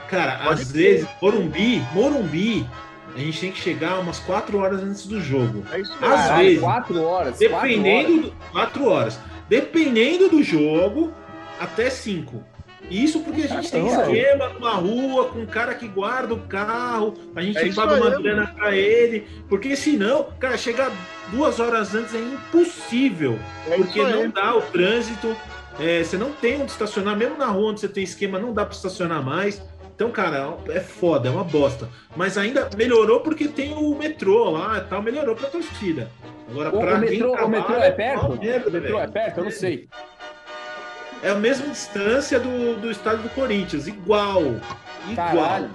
cara, 0.09 0.37
Pode 0.43 0.61
às 0.61 0.67
ser. 0.67 0.77
vezes 0.77 1.07
Morumbi, 1.21 1.81
Morumbi, 1.93 2.69
a 3.15 3.19
gente 3.19 3.39
tem 3.39 3.51
que 3.51 3.59
chegar 3.59 3.99
umas 3.99 4.19
4 4.19 4.57
horas 4.57 4.81
antes 4.81 5.07
do 5.07 5.19
jogo. 5.19 5.63
É 5.71 5.79
isso 5.79 5.93
Às 5.93 5.99
cara, 5.99 6.37
vezes. 6.37 6.59
4 6.59 7.03
horas. 7.03 7.37
Dependendo. 7.37 8.33
4 8.51 8.83
horas. 8.85 9.15
horas. 9.15 9.19
Dependendo 9.47 10.29
do 10.29 10.43
jogo, 10.43 11.11
até 11.59 11.89
5. 11.89 12.43
Isso 12.89 13.19
porque 13.19 13.43
a 13.43 13.47
gente 13.47 13.71
tem 13.71 13.87
esquema 13.87 14.49
numa 14.49 14.71
rua 14.71 15.29
com 15.29 15.39
um 15.39 15.45
cara 15.45 15.75
que 15.75 15.87
guarda 15.87 16.33
o 16.33 16.39
carro, 16.41 17.13
a 17.35 17.41
gente 17.41 17.57
é 17.57 17.73
paga 17.73 17.95
uma 17.95 18.09
grana 18.19 18.47
para 18.47 18.75
ele, 18.75 19.27
porque 19.47 19.75
senão, 19.75 20.27
cara, 20.39 20.57
chegar 20.57 20.91
duas 21.31 21.59
horas 21.59 21.93
antes 21.93 22.15
é 22.15 22.19
impossível, 22.19 23.37
é 23.67 23.77
porque 23.77 24.01
não 24.01 24.29
dá 24.29 24.55
o 24.55 24.61
trânsito, 24.61 25.35
é, 25.79 26.03
você 26.03 26.17
não 26.17 26.31
tem 26.31 26.61
onde 26.61 26.71
estacionar, 26.71 27.15
mesmo 27.15 27.37
na 27.37 27.47
rua 27.47 27.71
onde 27.71 27.79
você 27.79 27.87
tem 27.87 28.03
esquema, 28.03 28.39
não 28.39 28.53
dá 28.53 28.65
para 28.65 28.75
estacionar 28.75 29.23
mais. 29.23 29.61
Então, 29.95 30.11
cara, 30.11 30.57
é 30.69 30.79
foda, 30.79 31.27
é 31.27 31.31
uma 31.31 31.43
bosta. 31.43 31.89
Mas 32.15 32.37
ainda 32.37 32.69
melhorou 32.77 33.19
porque 33.19 33.49
tem 33.49 33.73
o 33.73 33.93
metrô 33.97 34.49
lá 34.49 34.77
e 34.77 34.81
tal, 34.81 35.01
melhorou 35.01 35.35
pra 35.35 35.49
torcida. 35.49 36.09
Agora, 36.49 36.69
o, 36.69 36.79
pra 36.79 36.95
o 36.95 36.99
metrô, 36.99 37.31
trabalha, 37.31 37.45
o 37.45 37.49
metrô 37.49 37.75
é 37.75 37.91
perto? 37.91 38.25
o 38.25 38.71
metrô 38.71 38.99
é 38.99 39.07
perto? 39.07 39.37
Eu 39.39 39.43
não 39.43 39.51
sei. 39.51 39.89
É 41.21 41.31
a 41.31 41.35
mesma 41.35 41.67
distância 41.67 42.39
do, 42.39 42.79
do 42.79 42.91
estádio 42.91 43.23
do 43.23 43.29
Corinthians, 43.29 43.87
igual. 43.87 44.41
Igual. 45.07 45.15
Caralho. 45.15 45.69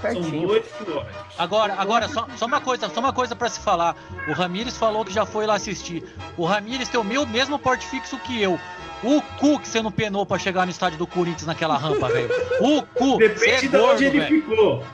São 0.00 0.22
dois 0.22 0.64
quilômetros. 0.78 1.14
Agora, 1.38 1.74
agora 1.76 2.08
só, 2.08 2.26
só 2.36 2.46
uma 2.46 2.60
coisa, 2.60 2.88
só 2.88 3.00
uma 3.00 3.12
coisa 3.12 3.36
para 3.36 3.48
se 3.48 3.60
falar. 3.60 3.94
O 4.28 4.32
Ramires 4.32 4.76
falou 4.76 5.04
que 5.04 5.12
já 5.12 5.26
foi 5.26 5.46
lá 5.46 5.54
assistir. 5.54 6.02
O 6.36 6.44
Ramires 6.44 6.88
tem 6.88 6.98
o 6.98 7.04
meu 7.04 7.26
mesmo 7.26 7.58
porte 7.58 7.86
fixo 7.86 8.18
que 8.18 8.40
eu. 8.42 8.58
O 9.02 9.20
cu 9.38 9.58
que 9.58 9.68
você 9.68 9.82
não 9.82 9.90
penou 9.90 10.24
pra 10.24 10.38
chegar 10.38 10.64
no 10.64 10.70
estádio 10.70 10.98
do 10.98 11.06
Corinthians 11.06 11.46
naquela 11.46 11.76
rampa, 11.76 12.08
velho. 12.08 12.30
O 12.60 12.82
cu. 12.82 13.16
Depende 13.18 13.50
é 13.50 13.60
de 13.60 13.68
gordo, 13.68 13.92
onde 13.94 14.04
ele 14.04 14.20
véio. 14.20 14.42
ficou. 14.42 14.84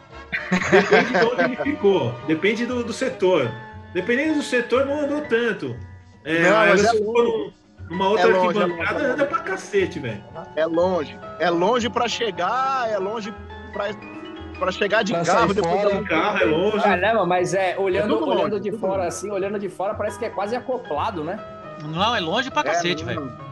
Depende 0.50 1.12
de 1.12 1.24
onde 1.24 1.42
ele 1.42 1.56
ficou. 1.56 2.14
Depende 2.26 2.66
do, 2.66 2.84
do 2.84 2.92
setor. 2.92 3.50
Dependendo 3.92 4.34
do 4.34 4.42
setor, 4.42 4.86
não 4.86 5.00
andou 5.00 5.20
tanto. 5.22 5.76
É, 6.24 6.42
não, 6.42 6.50
mas 6.50 6.84
é 6.84 6.92
longe. 6.92 7.52
Numa 7.88 8.08
outra 8.08 8.30
é 8.30 8.32
longe, 8.32 8.58
arquibancada, 8.58 9.02
é 9.02 9.06
anda 9.06 9.26
pra 9.26 9.38
cacete, 9.40 9.98
velho. 9.98 10.22
É 10.54 10.66
longe. 10.66 11.18
É 11.38 11.50
longe 11.50 11.88
pra 11.88 12.08
chegar, 12.08 12.90
é 12.90 12.98
longe 12.98 13.32
pra 13.72 13.90
para 14.58 14.72
chegar 14.72 15.02
de 15.02 15.12
pra 15.12 15.22
carro, 15.22 15.52
depois 15.52 15.82
fora, 15.82 15.96
de 15.96 16.08
carro 16.08 16.38
é 16.38 16.44
longe. 16.44 16.82
Caramba, 16.82 17.26
mas 17.26 17.52
é 17.52 17.76
olhando, 17.78 18.14
é 18.14 18.16
olhando 18.16 18.56
longe, 18.56 18.70
de 18.70 18.72
fora 18.72 18.96
longe. 18.96 19.08
assim, 19.08 19.30
olhando 19.30 19.58
de 19.58 19.68
fora, 19.68 19.94
parece 19.94 20.18
que 20.18 20.24
é 20.24 20.30
quase 20.30 20.56
acoplado, 20.56 21.22
né? 21.22 21.38
Não, 21.84 22.16
é 22.16 22.20
longe 22.20 22.50
pra 22.50 22.64
cacete, 22.64 23.02
é, 23.02 23.06
velho. 23.06 23.45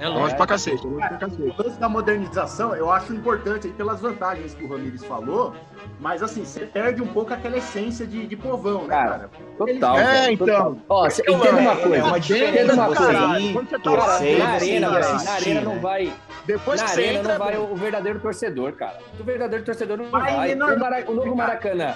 É 0.00 0.08
longe 0.08 0.34
pra 0.34 0.46
cacete. 0.46 0.84
É 0.84 0.88
longe 0.88 1.08
pra 1.08 1.16
cacete. 1.18 1.42
O 1.42 1.62
lance 1.62 1.78
da 1.78 1.88
modernização 1.88 2.74
eu 2.74 2.90
acho 2.90 3.12
importante 3.12 3.68
pelas 3.68 4.00
vantagens 4.00 4.54
que 4.54 4.64
o 4.64 4.68
Ramires 4.68 5.04
falou, 5.04 5.54
mas 6.00 6.22
assim, 6.22 6.44
você 6.44 6.66
perde 6.66 7.02
um 7.02 7.06
pouco 7.06 7.32
aquela 7.32 7.56
essência 7.56 8.06
de, 8.06 8.26
de 8.26 8.36
povão, 8.36 8.82
né, 8.82 8.88
cara? 8.88 9.30
Total. 9.56 9.98
É, 9.98 10.32
então. 10.32 10.80
Ó, 10.88 11.08
você 11.08 11.22
entenda 11.22 11.60
uma 11.60 11.76
coisa. 11.76 11.96
É 11.96 12.04
uma 12.04 12.18
entenda 12.18 12.74
uma 12.74 12.86
coisa. 12.86 13.52
Quando 13.52 13.68
você 13.70 13.78
tá 13.78 13.90
na 13.90 14.48
arena, 14.48 14.90
na 14.90 15.30
arena 15.32 15.60
não 15.60 15.80
vai. 15.80 16.12
Depois 16.46 16.80
na 16.80 16.88
arena 16.88 17.18
entra, 17.20 17.38
não 17.38 17.44
vai 17.44 17.56
o 17.56 17.74
verdadeiro 17.74 18.20
torcedor, 18.20 18.72
cara. 18.72 18.98
O 19.18 19.24
verdadeiro 19.24 19.64
torcedor 19.64 19.96
não 19.96 20.06
vai. 20.06 20.54
Não... 20.54 20.74
O, 20.74 20.78
Mara... 20.78 21.10
o 21.10 21.14
novo 21.14 21.36
Maracanã. 21.36 21.94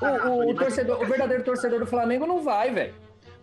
O, 0.00 0.28
o, 0.28 0.50
o, 0.50 0.54
torcedor, 0.54 1.02
o 1.02 1.06
verdadeiro 1.06 1.42
torcedor 1.42 1.80
do 1.80 1.86
Flamengo 1.86 2.26
não 2.26 2.42
vai, 2.42 2.70
velho. 2.70 2.94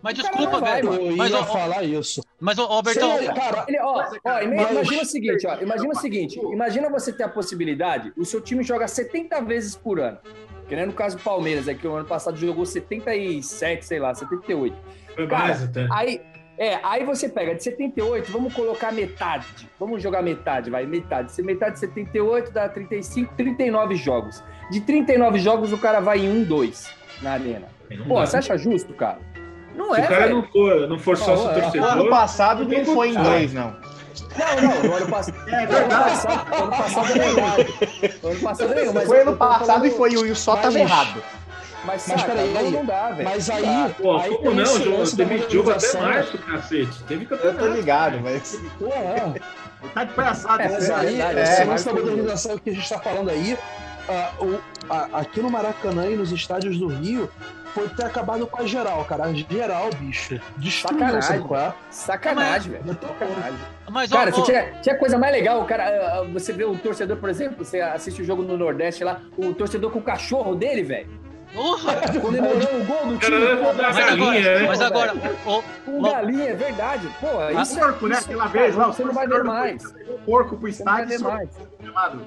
Mas 0.06 0.14
desculpa, 0.14 0.60
velho. 0.60 0.94
Eu 0.94 1.16
mas, 1.16 1.32
ia 1.32 1.40
ó, 1.40 1.44
falar 1.44 1.82
isso. 1.82 2.22
Mas, 2.38 2.56
ó, 2.60 2.80
Bertão... 2.80 3.10
Cara, 3.34 3.64
ele, 3.66 3.80
ó, 3.80 4.08
ó, 4.24 4.40
imagina 4.40 5.02
o 5.02 5.04
seguinte, 5.04 5.46
ó. 5.48 5.60
Imagina 5.60 5.88
o 5.88 5.96
seguinte. 5.96 6.38
Imagina 6.38 6.88
você 6.88 7.12
ter 7.12 7.24
a 7.24 7.28
possibilidade, 7.28 8.12
o 8.16 8.24
seu 8.24 8.40
time 8.40 8.62
joga 8.62 8.86
70 8.86 9.40
vezes 9.40 9.74
por 9.74 9.98
ano. 9.98 10.18
Que 10.68 10.76
nem 10.76 10.86
no 10.86 10.92
caso 10.92 11.16
do 11.16 11.24
Palmeiras, 11.24 11.66
é 11.66 11.74
que 11.74 11.88
o 11.88 11.96
ano 11.96 12.06
passado 12.06 12.36
jogou 12.36 12.64
77, 12.64 13.84
sei 13.84 13.98
lá, 13.98 14.14
78. 14.14 14.76
Foi 15.16 15.26
Cara, 15.26 15.42
mais 15.42 15.64
até. 15.64 15.88
Aí, 15.90 16.20
é, 16.56 16.78
aí 16.84 17.04
você 17.04 17.28
pega 17.28 17.56
de 17.56 17.64
78, 17.64 18.30
vamos 18.30 18.54
colocar 18.54 18.92
metade. 18.92 19.68
Vamos 19.76 20.00
jogar 20.00 20.22
metade, 20.22 20.70
vai, 20.70 20.86
metade. 20.86 21.32
Se 21.32 21.42
metade 21.42 21.74
de 21.74 21.80
78 21.80 22.52
dá 22.52 22.68
35, 22.68 23.34
39 23.34 23.96
jogos. 23.96 24.40
De 24.70 24.80
39 24.80 25.40
jogos, 25.40 25.72
o 25.72 25.78
cara 25.78 25.98
vai 25.98 26.20
em 26.20 26.30
1, 26.30 26.44
2 26.44 26.90
na 27.22 27.32
arena. 27.32 27.66
Pô, 28.06 28.20
você 28.24 28.36
acha 28.36 28.56
justo, 28.56 28.94
cara? 28.94 29.18
Não 29.76 29.94
Se 29.94 30.00
é. 30.00 30.06
Se 30.06 30.06
o 30.06 30.16
cara 30.16 30.28
não 30.28 30.42
for, 30.42 30.88
não 30.88 30.98
for 30.98 31.16
sócio 31.16 31.52
torcedor. 31.52 31.92
Ano 31.92 32.08
passado 32.08 32.64
não 32.64 32.84
foi 32.84 33.10
em 33.10 33.14
dois, 33.14 33.52
não. 33.52 33.76
Não, 34.36 34.62
não, 34.62 34.82
no 34.82 34.96
ano 34.96 35.08
passado. 35.08 35.36
É 35.48 35.66
verdade. 35.66 35.84
Ano 35.84 35.88
passado, 35.88 36.54
ano 36.54 36.70
passado 36.70 37.12
é 37.12 37.18
legal. 37.18 37.56
Ano 38.24 38.40
passado 38.40 38.72
é 38.72 38.92
mas. 38.92 39.06
Foi 39.06 39.20
ano 39.20 39.36
passado 39.36 39.86
e 39.86 39.90
foi 39.90 40.16
o 40.16 40.36
só 40.36 40.56
tava 40.56 40.78
errado. 40.78 41.22
Mas, 41.84 42.08
mas 42.08 42.20
saca, 42.20 42.32
peraí, 42.32 42.56
aí, 42.56 42.70
não 42.72 42.84
dá, 42.84 43.10
velho. 43.10 43.28
Mas 43.28 43.48
aí. 43.48 43.94
Pô, 43.98 44.16
aí 44.16 44.36
como 44.36 44.54
não? 44.54 44.82
Jogo, 44.82 45.16
teve 45.16 45.48
jogo 45.48 45.70
até 45.70 46.00
março, 46.00 46.38
cacete. 46.38 47.04
Teve 47.04 47.26
campeonato. 47.26 47.64
Eu 47.64 47.68
tô 47.68 47.74
ligado, 47.74 48.20
mas. 48.20 48.60
Pô, 48.78 48.86
é. 48.88 49.34
Tá 49.94 50.04
de 50.04 50.12
palhaçada, 50.14 50.62
é, 50.62 50.68
Mas 50.68 50.90
aí, 50.90 51.20
é, 51.20 51.42
esse 51.42 51.64
lance 51.64 51.84
da 51.84 51.92
modernização 51.92 52.58
que 52.58 52.70
a 52.70 52.72
gente 52.72 52.88
tá 52.88 52.98
falando 52.98 53.30
aí, 53.30 53.54
uh, 54.08 54.44
o, 54.44 54.46
uh, 54.54 54.60
aqui 55.12 55.40
no 55.40 55.50
Maracanã 55.50 56.06
e 56.06 56.16
nos 56.16 56.32
estádios 56.32 56.78
do 56.78 56.88
Rio, 56.88 57.30
foi 57.76 57.88
ter 57.90 58.06
acabado 58.06 58.46
com 58.46 58.62
a 58.62 58.66
geral, 58.66 59.04
cara. 59.04 59.24
A 59.24 59.34
geral, 59.34 59.90
bicho. 59.98 60.40
Destruiu, 60.56 61.20
Sacanagem. 61.20 61.22
Sabe 61.22 61.74
Sacanagem, 61.90 62.72
velho. 62.72 62.84
Sacanagem. 62.86 63.58
Mas, 63.90 64.10
cara, 64.10 64.32
ó, 64.34 64.40
ó, 64.40 64.42
tinha, 64.42 64.72
tinha 64.80 64.96
coisa 64.96 65.18
mais 65.18 65.32
legal, 65.32 65.62
cara. 65.66 65.84
Ah, 65.84 66.18
ah, 66.20 66.24
você 66.32 66.54
vê 66.54 66.64
o 66.64 66.76
torcedor, 66.78 67.18
por 67.18 67.28
exemplo, 67.28 67.62
você 67.62 67.82
assiste 67.82 68.22
o 68.22 68.24
jogo 68.24 68.42
no 68.42 68.56
Nordeste 68.56 69.04
lá, 69.04 69.20
o 69.36 69.52
torcedor 69.52 69.90
com 69.90 69.98
o 69.98 70.02
cachorro 70.02 70.54
dele, 70.54 70.82
velho. 70.82 71.26
Comemorando 72.20 72.80
o 72.80 72.84
gol 72.84 73.06
do 73.06 73.18
time. 73.18 73.36
Mas 73.76 73.98
agora, 73.98 74.66
mas 74.66 74.80
agora 74.80 75.14
o, 75.46 75.98
o, 75.98 76.02
galinha, 76.02 76.48
é 76.48 76.54
verdade. 76.54 77.08
Pô, 77.20 77.60
isso 77.60 77.78
porco, 77.78 78.08
né? 78.08 78.16
Aquela 78.16 78.46
vez 78.46 78.74
lá, 78.74 78.86
você 78.86 79.04
não 79.04 79.12
vai 79.12 79.28
ver 79.28 79.44
mais. 79.44 79.84
O 80.08 80.18
porco 80.24 80.56
pro 80.56 80.68
estádio. 80.68 81.18
Não 81.20 81.30
vai 81.30 81.46
ver 81.46 81.92
mais. 81.92 82.20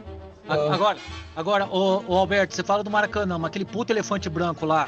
Agora, 0.48 0.98
agora 1.36 1.66
o, 1.66 2.04
o, 2.08 2.16
Alberto, 2.16 2.56
você 2.56 2.64
fala 2.64 2.84
do 2.84 2.90
Maracanã, 2.90 3.38
mas 3.38 3.50
aquele 3.50 3.66
puto 3.66 3.94
elefante 3.94 4.30
branco 4.30 4.66
lá 4.66 4.88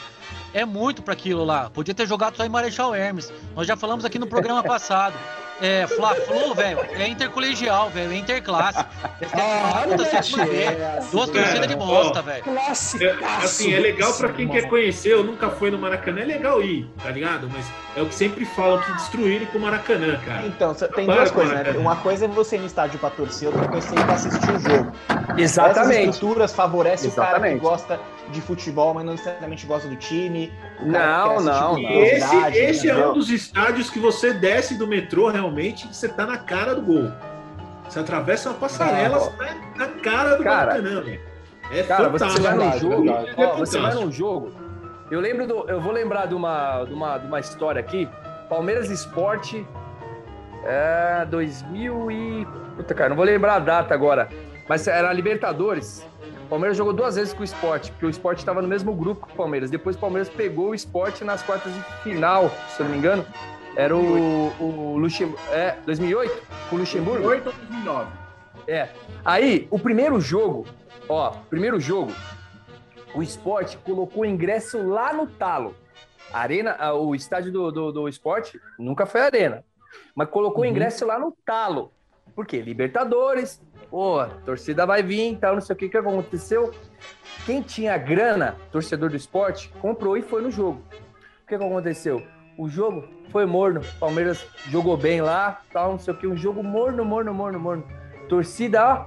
é 0.53 0.65
muito 0.65 1.01
para 1.01 1.13
aquilo 1.13 1.43
lá. 1.43 1.69
Podia 1.69 1.93
ter 1.93 2.07
jogado 2.07 2.35
só 2.35 2.45
em 2.45 2.49
Marechal 2.49 2.93
Hermes. 2.93 3.31
Nós 3.55 3.67
já 3.67 3.75
falamos 3.75 4.05
aqui 4.05 4.19
no 4.19 4.27
programa 4.27 4.63
passado. 4.63 5.15
É, 5.61 5.85
Fla-Flu, 5.85 6.55
velho, 6.55 6.79
é 6.93 7.07
intercolegial, 7.07 7.89
velho, 7.91 8.11
é 8.11 8.15
interclasse. 8.15 8.83
Ah, 9.33 9.85
é 9.87 10.05
sétima 10.05 10.43
Duas 11.11 11.29
torcidas 11.29 11.67
de 11.67 11.75
bosta, 11.75 12.21
velho. 12.23 12.43
É, 12.57 13.25
assim, 13.43 13.71
é 13.71 13.79
legal 13.79 14.11
pra 14.15 14.29
quem 14.29 14.47
quer 14.47 14.67
conhecer, 14.67 15.13
eu 15.13 15.23
nunca 15.23 15.51
fui 15.51 15.69
no 15.69 15.77
Maracanã, 15.77 16.21
é 16.21 16.25
legal 16.25 16.63
ir, 16.63 16.89
tá 17.03 17.11
ligado? 17.11 17.47
Mas 17.53 17.65
é 17.95 18.01
o 18.01 18.07
que 18.07 18.15
sempre 18.15 18.43
falam, 18.43 18.81
que 18.81 18.91
destruírem 18.93 19.45
com 19.47 19.59
o 19.59 19.61
Maracanã, 19.61 20.19
cara. 20.25 20.47
Então, 20.47 20.73
tem 20.73 21.05
Para 21.05 21.15
duas 21.15 21.31
coisas, 21.31 21.53
né? 21.53 21.73
Uma 21.77 21.95
coisa 21.97 22.25
é 22.25 22.27
você 22.27 22.55
ir 22.55 22.59
no 22.59 22.65
estádio 22.65 22.99
pra 22.99 23.11
torcer, 23.11 23.49
outra 23.49 23.67
coisa 23.67 23.87
é 23.87 23.89
você 23.89 23.95
ir 23.95 24.03
pra 24.03 24.13
assistir 24.15 24.51
o 24.51 24.59
jogo. 24.59 24.91
Exatamente. 25.37 26.01
Essas 26.01 26.15
estruturas 26.15 26.53
favorecem 26.53 27.09
Exatamente. 27.11 27.37
o 27.37 27.41
cara 27.41 27.53
que 27.53 27.59
gosta 27.59 27.99
de 28.31 28.41
futebol, 28.41 28.93
mas 28.93 29.05
não 29.05 29.11
necessariamente 29.11 29.65
gosta 29.67 29.87
do 29.87 29.95
time. 29.95 30.51
Não, 30.81 31.41
não, 31.41 31.79
não. 31.79 31.91
Esse, 31.91 32.57
esse 32.57 32.89
é 32.89 33.07
um 33.07 33.13
dos 33.13 33.29
estádios 33.29 33.89
que 33.89 33.99
você 33.99 34.33
desce 34.33 34.75
do 34.77 34.87
metrô 34.87 35.29
realmente, 35.29 35.87
você 35.87 36.07
tá 36.07 36.25
na 36.25 36.37
cara 36.37 36.75
do 36.75 36.81
gol. 36.81 37.11
Você 37.87 37.99
atravessa 37.99 38.49
uma 38.49 38.57
passarela, 38.57 39.19
você 39.19 39.31
tá 39.31 39.55
na 39.75 39.87
cara 39.87 40.35
do 40.37 40.43
cara, 40.43 40.65
Maracanã, 40.65 41.01
velho. 41.01 41.21
É 41.71 41.83
cara, 41.83 42.09
fantástico. 42.09 42.41
Você 42.41 42.55
vai 42.55 42.55
no 42.55 42.79
jogo, 42.79 43.09
é 43.09 43.33
ó, 43.37 43.55
você 43.57 43.79
vai 43.79 43.93
num 43.93 44.11
jogo. 44.11 44.53
Eu 45.09 45.19
lembro 45.19 45.45
do, 45.45 45.69
eu 45.69 45.79
vou 45.81 45.91
lembrar 45.91 46.25
de 46.25 46.33
uma, 46.33 46.85
de 46.85 46.93
uma, 46.93 47.17
de 47.17 47.27
uma 47.27 47.39
história 47.39 47.79
aqui. 47.79 48.07
Palmeiras 48.49 48.89
Esporte 48.89 49.65
é 50.63 51.25
2000 51.25 52.11
e 52.11 52.47
puta 52.75 52.93
cara, 52.93 53.09
não 53.09 53.15
vou 53.15 53.25
lembrar 53.25 53.55
a 53.55 53.59
data 53.59 53.93
agora, 53.93 54.29
mas 54.67 54.87
era 54.87 55.11
Libertadores. 55.11 56.05
Palmeiras 56.51 56.75
jogou 56.75 56.91
duas 56.91 57.15
vezes 57.15 57.33
com 57.33 57.39
o 57.39 57.45
esporte, 57.45 57.91
porque 57.91 58.05
o 58.05 58.09
esporte 58.09 58.39
estava 58.39 58.61
no 58.61 58.67
mesmo 58.67 58.93
grupo 58.93 59.25
que 59.25 59.31
o 59.31 59.35
Palmeiras. 59.37 59.71
Depois 59.71 59.95
o 59.95 59.99
Palmeiras 59.99 60.27
pegou 60.27 60.71
o 60.71 60.75
esporte 60.75 61.23
nas 61.23 61.41
quartas 61.41 61.73
de 61.73 61.81
final, 62.03 62.51
se 62.67 62.81
eu 62.81 62.83
não 62.83 62.91
me 62.91 62.97
engano. 62.97 63.25
Era 63.73 63.95
o, 63.95 64.51
o 64.59 64.97
Luxemburgo. 64.97 65.41
É, 65.49 65.77
2008? 65.85 66.43
Com 66.69 66.75
o 66.75 66.79
Luxemburgo? 66.79 67.23
2008 67.23 67.47
ou 67.47 67.53
2009? 67.53 68.11
É. 68.67 68.89
Aí, 69.23 69.65
o 69.71 69.79
primeiro 69.79 70.19
jogo, 70.19 70.67
ó, 71.07 71.29
primeiro 71.49 71.79
jogo, 71.79 72.11
o 73.15 73.23
esporte 73.23 73.77
colocou 73.77 74.25
ingresso 74.25 74.85
lá 74.85 75.13
no 75.13 75.27
talo. 75.27 75.73
A 76.33 76.41
arena, 76.41 76.93
o 76.95 77.15
estádio 77.15 77.53
do, 77.53 77.71
do, 77.71 77.91
do 77.93 78.09
esporte 78.09 78.59
nunca 78.77 79.05
foi 79.05 79.21
arena, 79.21 79.63
mas 80.13 80.27
colocou 80.27 80.65
uhum. 80.65 80.69
ingresso 80.69 81.05
lá 81.05 81.17
no 81.17 81.31
talo. 81.45 81.93
Por 82.35 82.45
quê? 82.45 82.61
Libertadores, 82.61 83.61
pô, 83.91 84.21
a 84.21 84.27
torcida 84.27 84.85
vai 84.85 85.03
vir, 85.03 85.37
tal, 85.37 85.55
não 85.55 85.61
sei 85.61 85.75
o 85.75 85.77
que 85.77 85.89
que 85.89 85.97
aconteceu. 85.97 86.73
Quem 87.45 87.61
tinha 87.61 87.97
grana, 87.97 88.55
torcedor 88.71 89.09
do 89.09 89.17
esporte, 89.17 89.71
comprou 89.81 90.17
e 90.17 90.21
foi 90.21 90.41
no 90.41 90.49
jogo. 90.49 90.81
O 91.43 91.47
que, 91.47 91.57
que 91.57 91.63
aconteceu? 91.63 92.25
O 92.57 92.69
jogo 92.69 93.03
foi 93.29 93.45
morno. 93.45 93.81
Palmeiras 93.99 94.45
jogou 94.69 94.95
bem 94.95 95.21
lá, 95.21 95.61
tal, 95.73 95.91
não 95.91 95.99
sei 95.99 96.13
o 96.13 96.17
que. 96.17 96.25
Um 96.25 96.37
jogo 96.37 96.63
morno, 96.63 97.03
morno, 97.03 97.33
morno, 97.33 97.59
morno. 97.59 97.83
Torcida, 98.29 98.81
ó. 98.85 99.05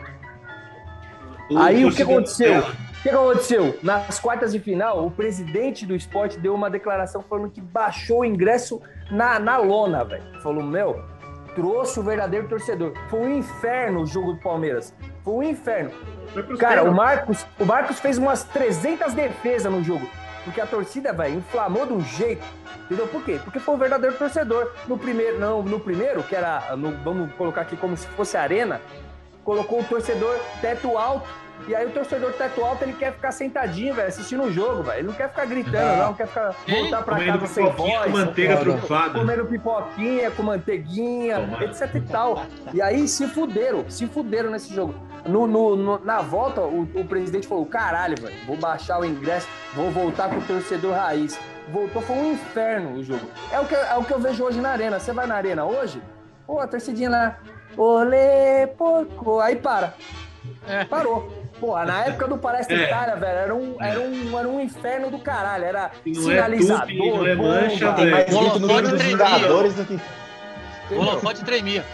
O 1.50 1.58
Aí 1.58 1.84
o 1.84 1.92
que 1.92 2.02
aconteceu? 2.02 2.60
O 2.60 3.02
que 3.02 3.08
aconteceu? 3.10 3.78
Nas 3.82 4.18
quartas 4.18 4.52
de 4.52 4.58
final, 4.58 5.06
o 5.06 5.10
presidente 5.10 5.86
do 5.86 5.94
esporte 5.94 6.38
deu 6.38 6.54
uma 6.54 6.70
declaração 6.70 7.22
falando 7.22 7.50
que 7.50 7.60
baixou 7.60 8.20
o 8.20 8.24
ingresso 8.24 8.80
na, 9.10 9.38
na 9.38 9.56
lona, 9.58 10.04
velho. 10.04 10.40
Falou, 10.42 10.62
meu, 10.62 11.02
trouxe 11.54 12.00
o 12.00 12.02
verdadeiro 12.02 12.48
torcedor. 12.48 12.92
Foi 13.08 13.20
um 13.20 13.38
inferno 13.38 14.02
o 14.02 14.06
jogo 14.06 14.32
do 14.32 14.40
Palmeiras. 14.40 14.94
Foi 15.22 15.34
um 15.34 15.42
inferno. 15.42 15.90
Cara, 16.58 16.84
o 16.84 16.92
Marcos, 16.92 17.46
o 17.58 17.64
Marcos 17.64 18.00
fez 18.00 18.18
umas 18.18 18.44
300 18.44 19.14
defesas 19.14 19.72
no 19.72 19.82
jogo. 19.82 20.06
Porque 20.44 20.60
a 20.60 20.66
torcida, 20.66 21.12
velho, 21.12 21.38
inflamou 21.38 21.86
de 21.86 21.92
um 21.94 22.00
jeito. 22.00 22.44
Entendeu? 22.84 23.06
Por 23.08 23.24
quê? 23.24 23.40
Porque 23.42 23.58
foi 23.58 23.74
o 23.74 23.78
verdadeiro 23.78 24.16
torcedor. 24.16 24.72
No 24.86 24.98
primeiro, 24.98 25.38
não, 25.38 25.62
no 25.62 25.80
primeiro, 25.80 26.22
que 26.22 26.36
era, 26.36 26.76
no, 26.76 26.92
vamos 27.02 27.32
colocar 27.34 27.62
aqui 27.62 27.76
como 27.76 27.96
se 27.96 28.06
fosse 28.08 28.36
arena, 28.36 28.80
colocou 29.42 29.80
o 29.80 29.84
torcedor 29.84 30.38
teto 30.60 30.98
alto 30.98 31.28
e 31.66 31.74
aí 31.74 31.86
o 31.86 31.90
torcedor 31.90 32.32
teto 32.32 32.62
alto, 32.62 32.82
ele 32.82 32.92
quer 32.92 33.12
ficar 33.12 33.32
sentadinho, 33.32 33.94
velho, 33.94 34.08
assistindo 34.08 34.42
o 34.42 34.52
jogo, 34.52 34.82
velho. 34.82 34.98
Ele 34.98 35.06
não 35.08 35.14
quer 35.14 35.30
ficar 35.30 35.46
gritando, 35.46 35.96
não, 35.96 36.06
não 36.06 36.14
quer 36.14 36.26
ficar 36.26 36.54
voltar 36.68 37.02
pra 37.02 37.24
casa 37.24 37.46
sem 37.46 37.70
voz. 37.70 38.04
Com 38.04 38.10
manteiga 38.10 38.56
trufada. 38.58 39.18
Comendo 39.18 39.46
pipoquinha, 39.46 40.30
com 40.30 40.42
manteiguinha, 40.42 41.40
Toma. 41.40 41.64
etc 41.64 41.94
e 41.94 42.00
tal. 42.02 42.42
E 42.72 42.82
aí 42.82 43.08
se 43.08 43.26
fuderam, 43.28 43.88
se 43.88 44.06
fuderam 44.06 44.50
nesse 44.50 44.74
jogo. 44.74 44.94
No, 45.26 45.46
no, 45.46 45.74
no 45.74 45.98
na 46.04 46.20
volta, 46.20 46.60
o, 46.60 46.82
o, 46.82 47.04
presidente 47.06 47.46
falou: 47.46 47.64
caralho, 47.64 48.20
velho, 48.20 48.36
vou 48.46 48.56
baixar 48.56 49.00
o 49.00 49.04
ingresso, 49.04 49.48
vou 49.74 49.90
voltar 49.90 50.28
com 50.28 50.36
o 50.36 50.42
torcedor 50.42 50.92
raiz. 50.92 51.38
Voltou, 51.68 52.02
foi 52.02 52.16
um 52.16 52.32
inferno 52.32 52.98
o 52.98 53.02
jogo. 53.02 53.26
É 53.50 53.58
o 53.58 53.64
que, 53.64 53.74
é 53.74 53.94
o 53.94 54.04
que 54.04 54.12
eu 54.12 54.20
vejo 54.20 54.44
hoje 54.44 54.60
na 54.60 54.70
arena. 54.70 55.00
Você 55.00 55.12
vai 55.12 55.26
na 55.26 55.34
arena 55.34 55.64
hoje? 55.64 56.02
Pô, 56.46 56.60
a 56.60 56.66
torcidinha 56.66 57.08
lá, 57.08 57.38
olê, 57.74 58.66
porco. 58.76 59.40
Aí 59.40 59.56
para. 59.56 59.94
É. 60.68 60.84
Parou. 60.84 61.43
Pô, 61.60 61.82
na 61.84 62.06
época 62.06 62.26
do 62.26 62.36
Palestra 62.36 62.76
é. 62.76 62.84
Itália, 62.84 63.16
velho, 63.16 63.38
era 63.38 63.54
um, 63.54 63.76
era, 63.80 64.00
um, 64.00 64.38
era 64.38 64.48
um 64.48 64.60
inferno 64.60 65.10
do 65.10 65.18
caralho. 65.18 65.64
Era 65.64 65.92
não 66.04 66.22
é 66.22 66.24
sinalizador, 66.24 66.82
é 66.82 66.86
tupi, 66.86 66.98
não 66.98 67.26
é 67.26 67.34
mancha, 67.34 67.86
bomba, 67.86 67.96
Tem 67.96 68.10
mais 68.10 68.26
grito 68.26 68.58
no 68.58 68.82
dos 68.82 69.02
Vingadores 69.02 69.74
do 69.74 69.84
que... 69.84 70.00
Holofote 70.90 71.44
tremia. 71.44 71.84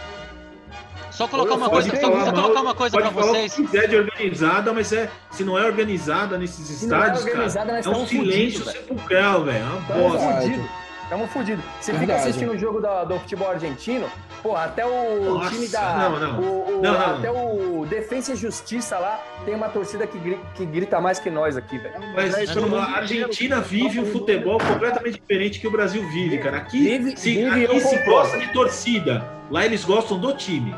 Só 1.11 1.27
colocar 1.27 1.55
uma 1.55 1.69
coisa, 1.69 1.89
só, 1.89 2.25
só 2.25 2.31
colocar 2.31 2.61
uma 2.61 2.75
coisa 2.75 2.97
para 2.97 3.09
vocês. 3.09 3.53
Se 3.53 3.63
quiser 3.63 3.87
de 3.87 3.95
organizada, 3.97 4.73
mas 4.73 4.91
é, 4.91 5.09
se 5.29 5.43
não 5.43 5.57
é 5.57 5.65
organizada 5.65 6.37
nesses 6.37 6.65
se 6.65 6.85
estádios, 6.85 7.27
é 7.27 7.31
cara, 7.31 7.79
é 7.79 7.89
um 7.89 8.07
silêncio 8.07 8.65
sepulcral, 8.65 9.43
velho. 9.43 9.59
É 9.59 9.63
uma 9.63 10.09
bosta. 10.09 10.81
Estamos 11.03 11.29
fodidos. 11.31 11.65
Você 11.81 11.93
fica 11.93 12.15
assistindo 12.15 12.53
o 12.53 12.57
jogo 12.57 12.79
do, 12.79 13.05
do, 13.05 13.19
futebol 13.19 13.51
argentino, 13.51 14.09
pô, 14.41 14.55
até 14.55 14.85
o 14.85 15.35
Nossa, 15.35 15.49
time 15.49 15.67
da. 15.67 15.97
Não, 15.97 16.19
não. 16.19 16.39
O, 16.39 16.79
o, 16.79 16.81
não, 16.81 16.93
não. 16.93 17.17
Até 17.17 17.31
o 17.31 17.85
Defensa 17.85 18.33
e 18.33 18.35
Justiça 18.35 18.97
lá 18.97 19.19
tem 19.45 19.55
uma 19.55 19.69
torcida 19.69 20.05
que, 20.07 20.17
grita, 20.17 20.41
que 20.55 20.65
grita 20.65 20.99
mais 20.99 21.19
que 21.19 21.29
nós 21.29 21.57
aqui, 21.57 21.77
velho. 21.77 21.95
Mas 22.15 22.35
a 22.35 22.97
Argentina 22.97 23.61
vive 23.61 23.99
um 23.99 24.05
futebol 24.05 24.59
completamente 24.59 25.19
diferente 25.19 25.59
que 25.59 25.67
o 25.67 25.71
Brasil 25.71 26.07
vive, 26.09 26.37
cara. 26.37 26.57
Aqui, 26.57 26.97
vive, 26.97 27.17
se, 27.17 27.35
vive, 27.35 27.65
aqui 27.65 27.79
se 27.79 27.97
gosta 28.03 28.37
de 28.37 28.51
torcida. 28.51 29.25
Lá 29.49 29.65
eles 29.65 29.83
gostam 29.83 30.17
do 30.17 30.33
time. 30.33 30.75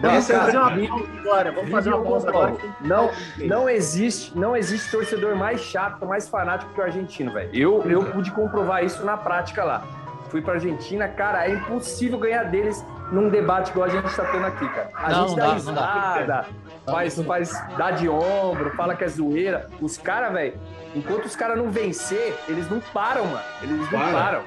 Vamos 0.00 0.26
fazer 0.26 0.58
uma 0.58 0.70
pausa 0.70 1.18
agora. 1.20 1.52
Vamos 1.52 1.70
fazer 1.70 1.94
uma 1.94 2.04
pausa 2.04 2.28
agora. 2.28 2.56
Não, 2.80 3.10
não 3.38 3.68
existe, 3.68 4.36
não 4.36 4.56
existe 4.56 4.90
torcedor 4.90 5.36
mais 5.36 5.60
chato, 5.60 6.04
mais 6.04 6.28
fanático 6.28 6.72
que 6.74 6.80
o 6.80 6.82
argentino, 6.82 7.32
velho. 7.32 7.50
Eu, 7.54 7.82
eu 7.88 8.04
pude 8.06 8.32
comprovar 8.32 8.84
isso 8.84 9.04
na 9.04 9.16
prática 9.16 9.62
lá. 9.62 10.01
Fui 10.32 10.40
pra 10.40 10.54
Argentina, 10.54 11.06
cara, 11.08 11.46
é 11.46 11.52
impossível 11.52 12.18
ganhar 12.18 12.44
deles 12.44 12.82
num 13.12 13.28
debate 13.28 13.70
igual 13.70 13.84
a 13.84 13.90
gente 13.90 14.06
está 14.06 14.24
tendo 14.24 14.46
aqui, 14.46 14.66
cara. 14.66 14.88
A 14.94 15.10
não, 15.10 15.28
gente 15.28 15.36
dá, 15.36 15.46
dá 15.46 15.52
risada, 15.52 16.46
faz, 16.86 17.22
faz, 17.22 17.66
dá 17.76 17.90
de 17.90 18.08
ombro, 18.08 18.74
fala 18.74 18.96
que 18.96 19.04
é 19.04 19.08
zoeira. 19.08 19.68
Os 19.78 19.98
caras, 19.98 20.32
velho, 20.32 20.54
enquanto 20.96 21.26
os 21.26 21.36
caras 21.36 21.58
não 21.58 21.70
vencer, 21.70 22.34
eles 22.48 22.66
não 22.70 22.80
param, 22.80 23.26
mano. 23.26 23.44
Eles 23.60 23.78
não 23.78 23.86
Para. 23.90 24.12
param. 24.12 24.42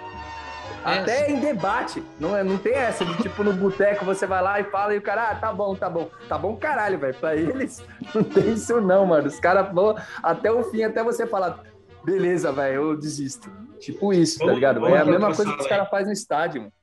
É. 0.83 0.99
Até 0.99 1.29
em 1.29 1.39
debate. 1.39 2.03
Não, 2.19 2.35
é, 2.35 2.43
não 2.43 2.57
tem 2.57 2.73
essa 2.73 3.05
de 3.05 3.15
tipo 3.17 3.43
no 3.43 3.53
boteco 3.53 4.03
você 4.03 4.25
vai 4.25 4.41
lá 4.41 4.59
e 4.59 4.63
fala 4.63 4.95
e 4.95 4.97
o 4.97 5.01
cara, 5.03 5.29
ah, 5.29 5.35
tá 5.35 5.53
bom, 5.53 5.75
tá 5.75 5.87
bom. 5.87 6.09
Tá 6.27 6.35
bom, 6.35 6.55
caralho, 6.55 6.97
velho. 6.97 7.13
Pra 7.13 7.35
eles 7.35 7.85
não 8.11 8.23
tem 8.23 8.53
isso 8.53 8.81
não, 8.81 9.05
mano. 9.05 9.27
Os 9.27 9.39
caras 9.39 9.71
vão 9.71 9.95
até 10.23 10.51
o 10.51 10.63
fim, 10.63 10.81
até 10.81 11.03
você 11.03 11.27
falar, 11.27 11.59
beleza, 12.03 12.51
velho, 12.51 12.73
eu 12.73 12.97
desisto. 12.97 13.51
Tipo 13.79 14.13
isso, 14.13 14.39
tá 14.39 14.51
ligado? 14.51 14.85
É 14.87 14.99
a 14.99 15.05
mesma 15.05 15.33
coisa 15.33 15.53
que 15.53 15.61
os 15.61 15.67
caras 15.67 15.89
fazem 15.89 16.07
no 16.07 16.13
estádio, 16.13 16.61
mano. 16.61 16.73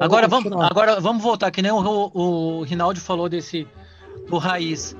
Agora 0.00 0.28
vamos, 0.28 0.52
agora 0.62 1.00
vamos 1.00 1.22
voltar, 1.22 1.50
que 1.50 1.60
nem 1.60 1.72
o, 1.72 2.10
o, 2.14 2.62
Rinaldi 2.62 3.00
falou 3.00 3.28
desse 3.28 3.66
do 4.28 4.38
raiz. 4.38 4.96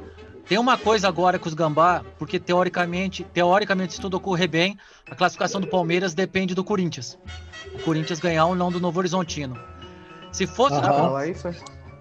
Tem 0.48 0.58
uma 0.58 0.76
coisa 0.76 1.06
agora 1.06 1.38
com 1.38 1.46
os 1.46 1.54
Gambá, 1.54 2.02
porque 2.18 2.40
teoricamente, 2.40 3.22
teoricamente, 3.22 3.94
se 3.94 4.00
tudo 4.00 4.16
ocorrer 4.16 4.48
bem, 4.48 4.76
a 5.08 5.14
classificação 5.14 5.60
do 5.60 5.68
Palmeiras 5.68 6.14
depende 6.14 6.54
do 6.54 6.64
Corinthians. 6.64 7.18
O 7.74 7.82
Corinthians 7.82 8.18
ganhar 8.18 8.46
ou 8.46 8.56
não 8.56 8.72
do 8.72 8.80
Novo 8.80 8.98
Horizontino. 8.98 9.56
Se 10.32 10.46
fosse, 10.46 10.74
uhum. 10.74 11.44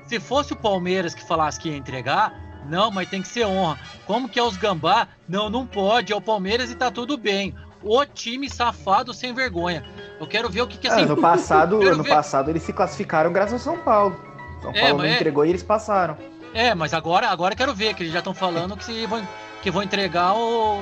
se 0.08 0.20
fosse 0.20 0.54
o 0.54 0.56
Palmeiras 0.56 1.14
que 1.14 1.28
falasse 1.28 1.60
que 1.60 1.70
ia 1.70 1.78
entregar, 1.78 2.34
não, 2.68 2.90
mas 2.90 3.10
tem 3.10 3.22
que 3.22 3.28
ser 3.28 3.46
honra. 3.46 3.80
Como 4.06 4.28
que 4.28 4.40
é 4.40 4.44
os 4.44 4.58
Gambá? 4.58 5.08
Não, 5.28 5.50
não 5.50 5.68
pode. 5.68 6.12
É 6.12 6.16
o 6.16 6.22
Palmeiras 6.22 6.72
e 6.72 6.76
tá 6.76 6.90
tudo 6.90 7.18
bem. 7.18 7.54
O 7.84 8.06
time 8.06 8.50
safado 8.50 9.14
sem 9.14 9.34
vergonha. 9.34 9.84
Eu 10.20 10.28
quero 10.28 10.50
ver 10.50 10.62
o 10.62 10.68
que, 10.68 10.78
que 10.78 10.88
é 10.88 10.92
assim. 10.92 11.04
Ano 11.04 11.18
passado, 11.18 11.82
ano 11.82 12.04
ver... 12.04 12.10
passado 12.10 12.50
eles 12.50 12.64
se 12.64 12.74
classificaram 12.74 13.32
graças 13.32 13.54
ao 13.54 13.76
São 13.76 13.84
Paulo. 13.84 14.20
São 14.62 14.72
é, 14.72 14.82
Paulo 14.82 14.98
não 15.00 15.06
é... 15.06 15.16
entregou 15.16 15.46
e 15.46 15.50
eles 15.50 15.64
passaram. 15.64 16.18
É, 16.54 16.74
mas 16.74 16.94
agora, 16.94 17.30
agora 17.30 17.56
quero 17.56 17.74
ver, 17.74 17.94
que 17.94 18.04
eles 18.04 18.14
já 18.14 18.20
estão 18.20 18.34
falando 18.34 18.76
que, 18.76 18.84
se 18.84 19.06
vão, 19.06 19.28
que 19.62 19.70
vão 19.70 19.84
entregar 19.84 20.34
o, 20.34 20.82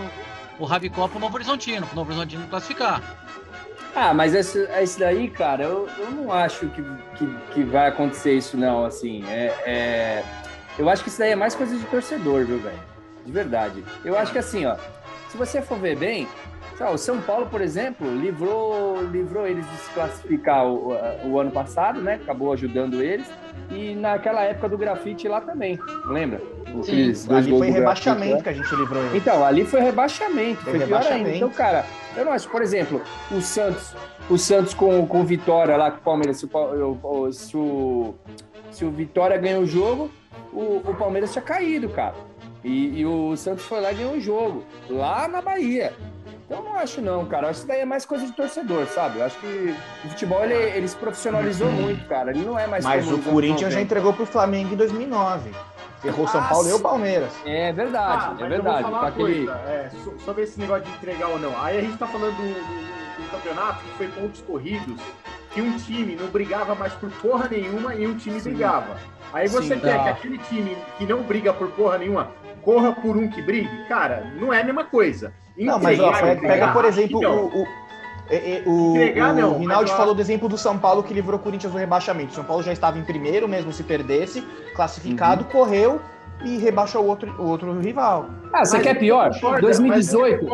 o 0.57 0.65
Rabicó 0.65 1.07
pro 1.07 1.19
Novo 1.19 1.35
Horizontino, 1.35 1.85
pro 1.85 1.95
Novo 1.95 2.11
Horizontino 2.11 2.47
classificar. 2.47 3.01
Ah, 3.95 4.13
mas 4.13 4.33
esse, 4.33 4.59
esse 4.81 4.99
daí, 4.99 5.29
cara, 5.29 5.63
eu, 5.63 5.89
eu 5.97 6.11
não 6.11 6.31
acho 6.31 6.67
que, 6.67 6.83
que, 7.17 7.27
que 7.53 7.63
vai 7.63 7.87
acontecer 7.87 8.33
isso, 8.33 8.57
não, 8.57 8.85
assim. 8.85 9.23
É, 9.29 9.45
é, 9.65 10.23
eu 10.77 10.89
acho 10.89 11.01
que 11.01 11.09
isso 11.09 11.19
daí 11.19 11.31
é 11.31 11.35
mais 11.35 11.55
coisa 11.55 11.77
de 11.77 11.83
torcedor, 11.85 12.45
viu, 12.45 12.59
velho? 12.59 12.79
De 13.25 13.31
verdade. 13.31 13.83
Eu 14.03 14.17
acho 14.17 14.33
que 14.33 14.37
assim, 14.37 14.65
ó, 14.65 14.75
se 15.29 15.37
você 15.37 15.61
for 15.61 15.79
ver 15.79 15.95
bem, 15.95 16.27
o 16.83 16.97
São 16.97 17.21
Paulo, 17.21 17.45
por 17.45 17.61
exemplo, 17.61 18.07
livrou, 18.15 19.01
livrou 19.03 19.47
eles 19.47 19.65
de 19.69 19.77
se 19.77 19.91
classificar 19.91 20.65
o, 20.65 20.93
o 21.25 21.39
ano 21.39 21.51
passado, 21.51 22.01
né? 22.01 22.15
Acabou 22.15 22.51
ajudando 22.51 23.01
eles. 23.01 23.27
E 23.71 23.95
naquela 23.95 24.43
época 24.43 24.69
do 24.69 24.77
grafite 24.77 25.27
lá 25.27 25.41
também, 25.41 25.79
lembra? 26.05 26.41
Sim, 26.83 27.13
ali 27.33 27.57
foi 27.57 27.69
rebaixamento 27.69 28.43
que 28.43 28.49
a 28.49 28.53
gente 28.53 28.75
livrou 28.75 29.01
eles. 29.03 29.15
Então, 29.15 29.43
ali 29.43 29.65
foi 29.65 29.79
rebaixamento, 29.79 30.61
foi, 30.63 30.77
foi 30.77 30.87
pior 30.87 31.03
ainda. 31.03 31.29
Então, 31.31 31.49
cara, 31.49 31.85
eu 32.15 32.25
não 32.25 32.31
acho, 32.33 32.49
por 32.49 32.61
exemplo, 32.61 33.01
o 33.31 33.41
Santos, 33.41 33.95
o 34.29 34.37
Santos 34.37 34.73
com, 34.73 35.07
com 35.07 35.23
Vitória 35.23 35.75
lá 35.77 35.91
com 35.91 35.97
o 35.97 36.01
Palmeiras, 36.01 36.37
se 36.37 36.45
o, 36.45 37.31
se 37.31 37.57
o, 37.57 38.15
se 38.69 38.85
o 38.85 38.91
Vitória 38.91 39.37
ganhou 39.37 39.63
o 39.63 39.65
jogo, 39.65 40.11
o, 40.53 40.81
o 40.85 40.95
Palmeiras 40.95 41.31
tinha 41.31 41.41
caído, 41.41 41.89
cara. 41.89 42.15
E, 42.63 42.99
e, 42.99 43.05
o 43.05 43.35
Santos 43.37 43.63
foi 43.65 43.79
lá 43.79 43.91
e 43.91 43.95
ganhou 43.95 44.13
o 44.13 44.19
jogo, 44.19 44.63
lá 44.89 45.27
na 45.27 45.41
Bahia. 45.41 45.93
Então 46.45 46.63
não 46.63 46.75
acho 46.75 47.01
não, 47.01 47.25
cara. 47.25 47.47
Eu 47.47 47.49
acho 47.49 47.59
que 47.59 47.65
isso 47.65 47.67
daí 47.67 47.81
é 47.81 47.85
mais 47.85 48.05
coisa 48.05 48.25
de 48.25 48.31
torcedor, 48.31 48.85
sabe? 48.87 49.19
Eu 49.19 49.25
acho 49.25 49.37
que 49.39 49.75
o 50.05 50.09
futebol 50.09 50.43
ele, 50.43 50.53
ele 50.53 50.87
se 50.87 50.95
profissionalizou 50.95 51.71
muito, 51.71 52.05
cara. 52.07 52.31
Ele 52.31 52.45
não 52.45 52.57
é 52.57 52.67
mais 52.67 52.83
Mas 52.83 53.11
o 53.11 53.17
Corinthians 53.19 53.73
já 53.73 53.81
entregou 53.81 54.13
pro 54.13 54.25
Flamengo 54.25 54.73
em 54.73 54.77
2009. 54.77 55.51
Errou 56.03 56.27
São 56.27 56.43
Paulo 56.43 56.69
e 56.69 56.73
o 56.73 56.79
Palmeiras. 56.79 57.31
É 57.45 57.73
verdade, 57.73 58.35
ah, 58.39 58.45
é 58.45 58.47
verdade. 58.47 58.83
Eu 58.83 58.89
vou 58.89 58.91
falar 58.91 59.01
uma 59.01 59.11
coisa, 59.11 59.51
é, 59.53 59.89
sobre 60.23 60.43
esse 60.43 60.59
negócio 60.59 60.83
de 60.83 60.91
entregar 60.91 61.29
ou 61.29 61.39
não. 61.39 61.59
Aí 61.63 61.79
a 61.79 61.81
gente 61.81 61.97
tá 61.97 62.05
falando 62.05 62.35
do, 62.35 62.43
do, 62.43 63.23
do 63.23 63.31
campeonato 63.31 63.83
que 63.83 63.89
foi 63.97 64.07
pontos 64.09 64.41
corridos, 64.41 65.01
que 65.49 65.61
um 65.61 65.75
time 65.77 66.15
não 66.15 66.27
brigava 66.27 66.75
mais 66.75 66.93
por 66.93 67.09
porra 67.13 67.47
nenhuma 67.49 67.95
e 67.95 68.05
um 68.05 68.15
time 68.15 68.39
Sim. 68.39 68.51
brigava. 68.51 68.97
Aí 69.33 69.47
você 69.47 69.73
Sim, 69.73 69.79
quer 69.79 70.03
que 70.03 70.09
aquele 70.09 70.37
time 70.37 70.77
que 70.99 71.07
não 71.07 71.23
briga 71.23 71.51
por 71.51 71.71
porra 71.71 71.97
nenhuma 71.97 72.29
corra 72.65 72.91
por 72.91 73.15
um 73.15 73.29
que 73.29 73.41
brigue? 73.43 73.85
Cara, 73.87 74.31
não 74.39 74.51
é 74.51 74.61
a 74.61 74.63
mesma 74.63 74.83
coisa. 74.83 75.31
Não, 75.57 75.79
mas 75.79 75.99
ó, 75.99 76.11
pega, 76.11 76.69
por 76.69 76.85
exemplo, 76.85 77.17
então, 77.17 77.45
o, 77.45 77.61
o, 77.61 77.67
É, 78.29 78.57
é, 78.57 78.63
o, 78.65 78.95
Entregar, 78.95 79.33
o 79.33 79.35
não, 79.35 79.59
Rinaldi 79.59 79.91
falou 79.91 80.15
do 80.15 80.21
exemplo 80.21 80.49
do 80.49 80.57
São 80.57 80.77
Paulo 80.77 81.03
que 81.03 81.13
livrou 81.13 81.39
o 81.39 81.41
Corinthians 81.41 81.71
do 81.71 81.77
rebaixamento. 81.77 82.31
O 82.31 82.35
São 82.35 82.43
Paulo 82.43 82.63
já 82.63 82.73
estava 82.73 82.97
em 82.97 83.03
primeiro, 83.03 83.47
mesmo 83.47 83.71
se 83.71 83.83
perdesse, 83.83 84.41
classificado, 84.75 85.43
uhum. 85.43 85.49
correu 85.51 86.01
e 86.43 86.57
rebaixou 86.57 87.03
o 87.03 87.07
outro, 87.07 87.33
o 87.39 87.47
outro 87.47 87.79
rival. 87.79 88.29
Ah, 88.51 88.65
você 88.65 88.77
mas 88.77 88.83
quer 88.85 88.99
pior? 88.99 89.33
Concorda, 89.33 89.61
2018. 89.61 90.45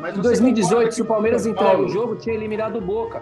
Mas 0.00 0.16
em 0.16 0.20
2018, 0.20 0.94
se 0.94 1.02
o 1.02 1.04
Palmeiras 1.04 1.46
entrega 1.46 1.78
o 1.78 1.88
jogo, 1.88 2.16
tinha 2.16 2.34
eliminado 2.34 2.76
o 2.76 2.80
Boca. 2.80 3.20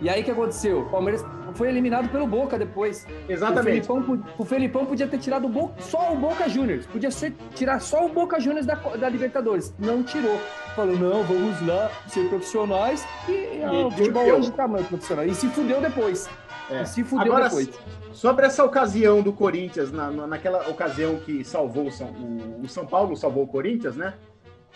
E 0.00 0.08
aí 0.08 0.22
o 0.22 0.24
que 0.24 0.30
aconteceu? 0.30 0.80
O 0.80 0.86
Palmeiras 0.86 1.24
foi 1.54 1.68
eliminado 1.68 2.08
pelo 2.08 2.26
Boca 2.26 2.58
depois. 2.58 3.06
Exatamente. 3.28 3.88
O 3.88 3.94
Felipão, 3.94 4.24
o 4.38 4.44
Felipão 4.44 4.86
podia 4.86 5.06
ter 5.06 5.18
tirado 5.18 5.46
o 5.46 5.48
Boca, 5.48 5.74
só 5.80 6.12
o 6.12 6.16
Boca 6.16 6.48
Juniors. 6.48 6.86
Podia 6.86 7.10
ser, 7.10 7.34
tirar 7.54 7.80
só 7.80 8.04
o 8.06 8.08
Boca 8.08 8.40
Juniors 8.40 8.66
da, 8.66 8.74
da 8.74 9.08
Libertadores. 9.08 9.74
Não 9.78 10.02
tirou. 10.02 10.38
Falou, 10.74 10.96
não, 10.96 11.22
vamos 11.24 11.66
lá 11.66 11.90
ser 12.08 12.28
profissionais. 12.28 13.06
E, 13.28 13.32
e 13.32 13.62
ah, 13.62 13.86
o 13.86 13.90
futebol 13.90 14.24
hoje 14.24 14.50
tá 14.52 14.66
mais 14.66 14.86
profissional. 14.86 15.26
E 15.26 15.34
se 15.34 15.48
fudeu 15.48 15.80
depois. 15.80 16.28
É. 16.70 16.82
E 16.82 16.86
se 16.86 17.04
fudeu 17.04 17.32
Agora, 17.32 17.48
depois. 17.48 17.70
Sobre 18.12 18.46
essa 18.46 18.64
ocasião 18.64 19.22
do 19.22 19.32
Corinthians, 19.32 19.92
na, 19.92 20.10
naquela 20.10 20.68
ocasião 20.68 21.16
que 21.16 21.44
salvou 21.44 21.88
o 21.88 21.92
São, 21.92 22.08
o, 22.08 22.62
o 22.62 22.68
São 22.68 22.86
Paulo, 22.86 23.16
salvou 23.16 23.44
o 23.44 23.46
Corinthians, 23.46 23.96
né? 23.96 24.14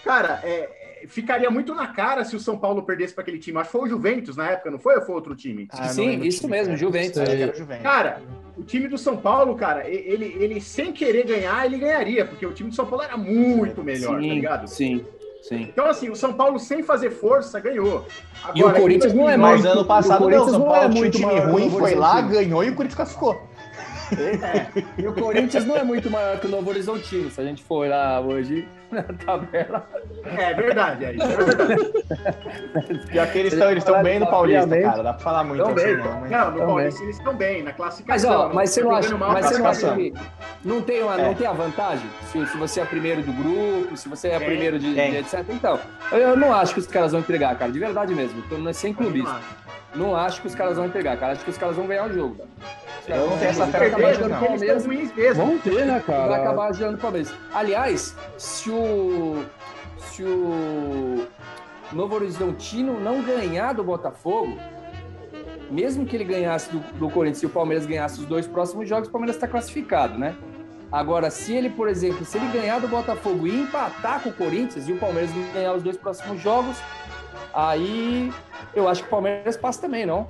Cara, 0.04 0.40
é, 0.44 1.06
ficaria 1.08 1.50
muito 1.50 1.74
na 1.74 1.86
cara 1.88 2.24
se 2.24 2.36
o 2.36 2.40
São 2.40 2.58
Paulo 2.58 2.82
perdesse 2.82 3.14
para 3.14 3.22
aquele 3.22 3.38
time. 3.38 3.58
Acho 3.58 3.70
que 3.70 3.78
foi 3.78 3.86
o 3.86 3.90
Juventus 3.90 4.36
na 4.36 4.50
época, 4.50 4.70
não 4.70 4.78
foi? 4.78 4.96
Ou 4.96 5.02
foi 5.02 5.14
outro 5.14 5.34
time? 5.34 5.68
Ah, 5.70 5.88
Sim, 5.88 6.22
isso 6.22 6.40
time, 6.40 6.52
mesmo, 6.52 6.76
Juventus. 6.76 7.22
Juventus. 7.56 7.82
Cara, 7.82 8.22
o 8.56 8.62
time 8.62 8.88
do 8.88 8.96
São 8.96 9.16
Paulo, 9.16 9.54
cara, 9.54 9.88
ele, 9.88 10.36
ele 10.38 10.60
sem 10.60 10.92
querer 10.92 11.26
ganhar, 11.26 11.64
ele 11.66 11.78
ganharia, 11.78 12.24
porque 12.24 12.46
o 12.46 12.52
time 12.52 12.70
do 12.70 12.74
São 12.74 12.86
Paulo 12.86 13.04
era 13.04 13.16
muito 13.16 13.82
melhor, 13.82 14.20
sim, 14.20 14.28
tá 14.28 14.34
ligado? 14.34 14.66
Sim. 14.66 15.04
Sim. 15.48 15.62
Então, 15.62 15.86
assim, 15.86 16.10
o 16.10 16.16
São 16.16 16.32
Paulo, 16.32 16.58
sem 16.58 16.82
fazer 16.82 17.10
força, 17.10 17.60
ganhou. 17.60 18.04
Agora, 18.42 18.58
e 18.58 18.64
o 18.64 18.72
Corinthians 18.72 19.14
não 19.14 19.30
é 19.30 19.36
mais. 19.36 19.64
ano 19.64 19.84
passado, 19.84 20.28
não. 20.28 20.44
O 20.44 20.50
São 20.50 20.60
Paulo 20.62 20.82
é 20.82 20.88
muito 20.88 21.18
time 21.18 21.38
ruim, 21.38 21.70
foi 21.70 21.94
lá, 21.94 22.20
ganhou 22.20 22.64
e 22.64 22.70
o 22.70 22.74
Corinthians 22.74 22.96
classificou. 22.96 23.40
É. 24.12 24.82
E 24.98 25.06
o 25.06 25.12
Corinthians 25.12 25.64
não 25.64 25.76
é 25.76 25.82
muito 25.82 26.10
maior 26.10 26.38
que 26.38 26.46
o 26.46 26.50
Novo 26.50 26.70
Horizontino. 26.70 27.30
Se 27.30 27.40
a 27.40 27.44
gente 27.44 27.62
for 27.62 27.88
lá 27.88 28.20
hoje 28.20 28.66
na 28.90 29.02
tabela. 29.02 29.88
É 30.24 30.54
verdade, 30.54 31.04
é, 31.04 31.08
é 31.08 31.12
verdade. 31.12 31.92
Pior 33.10 33.32
que 33.32 33.38
eles 33.38 33.52
estão 33.52 33.70
eles 33.70 33.84
estão 33.84 34.02
bem 34.02 34.18
no 34.18 34.26
Paulista, 34.26 34.80
cara. 34.80 35.02
Dá 35.02 35.12
pra 35.12 35.22
falar 35.22 35.44
muito 35.44 35.62
assim, 35.62 35.74
bem, 35.74 35.96
não, 35.96 36.20
mas... 36.20 36.30
não, 36.30 36.50
no 36.52 36.58
Paulista 36.58 37.02
eles 37.02 37.16
estão 37.16 37.34
bem, 37.34 37.62
na 37.62 37.72
classificação. 37.72 38.30
Mas, 38.30 38.40
ó, 38.40 38.54
mas 38.54 38.70
você 38.70 38.82
não 38.82 38.94
acha, 38.94 39.16
mas 39.16 39.46
você 39.46 39.58
não 39.58 39.66
acha 39.66 39.94
que 39.94 40.14
não 40.64 40.82
tem, 40.82 41.02
uma, 41.02 41.20
é. 41.20 41.24
não 41.24 41.34
tem 41.34 41.46
a 41.46 41.52
vantagem? 41.52 42.08
Se, 42.32 42.46
se 42.46 42.56
você 42.56 42.80
é 42.80 42.84
primeiro 42.84 43.22
do 43.22 43.32
grupo, 43.32 43.96
se 43.96 44.08
você 44.08 44.28
é, 44.28 44.34
é 44.34 44.40
primeiro 44.40 44.78
de, 44.78 44.92
de, 44.92 45.16
etc. 45.16 45.44
Então, 45.48 45.78
eu 46.12 46.36
não 46.36 46.52
acho 46.52 46.74
que 46.74 46.80
os 46.80 46.86
caras 46.86 47.12
vão 47.12 47.20
entregar, 47.20 47.56
cara. 47.56 47.70
De 47.70 47.78
verdade 47.78 48.14
mesmo. 48.14 48.42
Tô 48.42 48.72
sem 48.72 48.92
clubista. 48.92 49.40
Não 49.96 50.14
acho 50.14 50.40
que 50.40 50.46
os 50.46 50.54
caras 50.54 50.76
vão 50.76 50.86
entregar, 50.86 51.16
cara. 51.18 51.32
Acho 51.32 51.44
que 51.44 51.50
os 51.50 51.58
caras 51.58 51.76
vão 51.76 51.86
ganhar 51.86 52.06
o 52.06 52.12
jogo, 52.12 52.36
cara. 52.36 53.20
Eu 53.20 53.30
não 53.30 53.38
tenho 53.38 53.50
essa 53.50 53.66
não. 53.66 53.72
Palmeiras 54.40 54.86
Vão 55.36 55.58
ter, 55.58 55.86
né, 55.86 56.02
cara? 56.04 56.26
Vai 56.26 56.40
acabar 56.40 56.68
ajudando 56.70 56.94
o 56.94 56.98
Palmeiras. 56.98 57.34
Aliás, 57.54 58.16
se 58.36 58.70
o 58.70 59.44
se 59.98 60.22
o 60.22 61.26
Novo 61.92 62.14
Horizontino 62.14 62.98
não 62.98 63.22
ganhar 63.22 63.74
do 63.74 63.84
Botafogo, 63.84 64.56
mesmo 65.70 66.06
que 66.06 66.16
ele 66.16 66.24
ganhasse 66.24 66.70
do, 66.70 66.78
do 66.98 67.10
Corinthians 67.10 67.42
e 67.42 67.46
o 67.46 67.50
Palmeiras 67.50 67.86
ganhasse 67.86 68.20
os 68.20 68.26
dois 68.26 68.46
próximos 68.46 68.88
jogos, 68.88 69.08
o 69.08 69.12
Palmeiras 69.12 69.36
está 69.36 69.46
classificado, 69.46 70.18
né? 70.18 70.36
Agora, 70.90 71.30
se 71.30 71.52
ele, 71.52 71.68
por 71.68 71.88
exemplo, 71.88 72.24
se 72.24 72.38
ele 72.38 72.46
ganhar 72.46 72.80
do 72.80 72.88
Botafogo 72.88 73.46
e 73.46 73.62
empatar 73.62 74.22
com 74.22 74.30
o 74.30 74.32
Corinthians 74.32 74.88
e 74.88 74.92
o 74.92 74.98
Palmeiras 74.98 75.30
ganhar 75.52 75.74
os 75.74 75.82
dois 75.82 75.96
próximos 75.96 76.40
jogos, 76.40 76.76
aí 77.52 78.32
eu 78.74 78.88
acho 78.88 79.02
que 79.02 79.08
o 79.08 79.10
Palmeiras 79.10 79.56
passa 79.56 79.80
também, 79.80 80.06
não? 80.06 80.26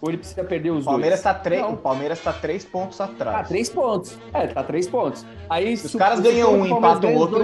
Ou 0.00 0.10
ele 0.10 0.18
precisa 0.18 0.42
perder 0.42 0.70
os 0.70 0.84
Palmeiras 0.84 1.22
dois? 1.22 1.34
Tá 1.34 1.40
três, 1.40 1.64
o 1.64 1.76
Palmeiras 1.76 2.20
tá 2.20 2.32
três 2.32 2.64
pontos 2.64 3.00
atrás. 3.00 3.38
Ah, 3.38 3.44
três 3.44 3.70
pontos. 3.70 4.18
É, 4.34 4.48
tá 4.48 4.62
três 4.64 4.88
pontos. 4.88 5.24
Aí, 5.48 5.76
se 5.76 5.86
os 5.86 5.94
caras 5.94 6.18
ganham 6.18 6.52
um 6.54 6.66
e 6.66 6.70
empatam 6.70 7.14
o 7.14 7.18
outro, 7.18 7.40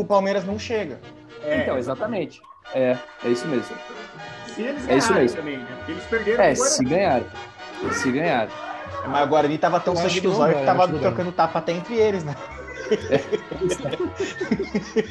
o 0.00 0.04
Palmeiras 0.04 0.44
não 0.44 0.58
chega. 0.58 0.98
É. 1.44 1.62
Então, 1.62 1.76
exatamente. 1.76 2.40
É, 2.74 2.96
é 3.24 3.28
isso 3.28 3.46
mesmo. 3.46 3.76
Se 4.46 4.62
eles 4.62 4.88
é 4.88 4.96
isso 4.96 5.12
mesmo. 5.12 5.36
também, 5.36 5.58
né? 5.58 5.66
Porque 5.76 5.92
eles 5.92 6.04
perderam 6.04 6.44
É, 6.44 6.54
se 6.54 6.84
ganharem. 6.84 7.26
Se 7.92 8.10
ganharem. 8.10 8.54
Mas 9.06 9.22
agora 9.22 9.46
ele 9.46 9.58
tava 9.58 9.78
tão 9.78 9.94
olhos 9.94 10.18
que 10.18 10.28
tava 10.64 10.88
trocando 10.88 11.30
tapa 11.32 11.58
até 11.58 11.72
entre 11.72 11.94
eles, 11.94 12.24
né? 12.24 12.34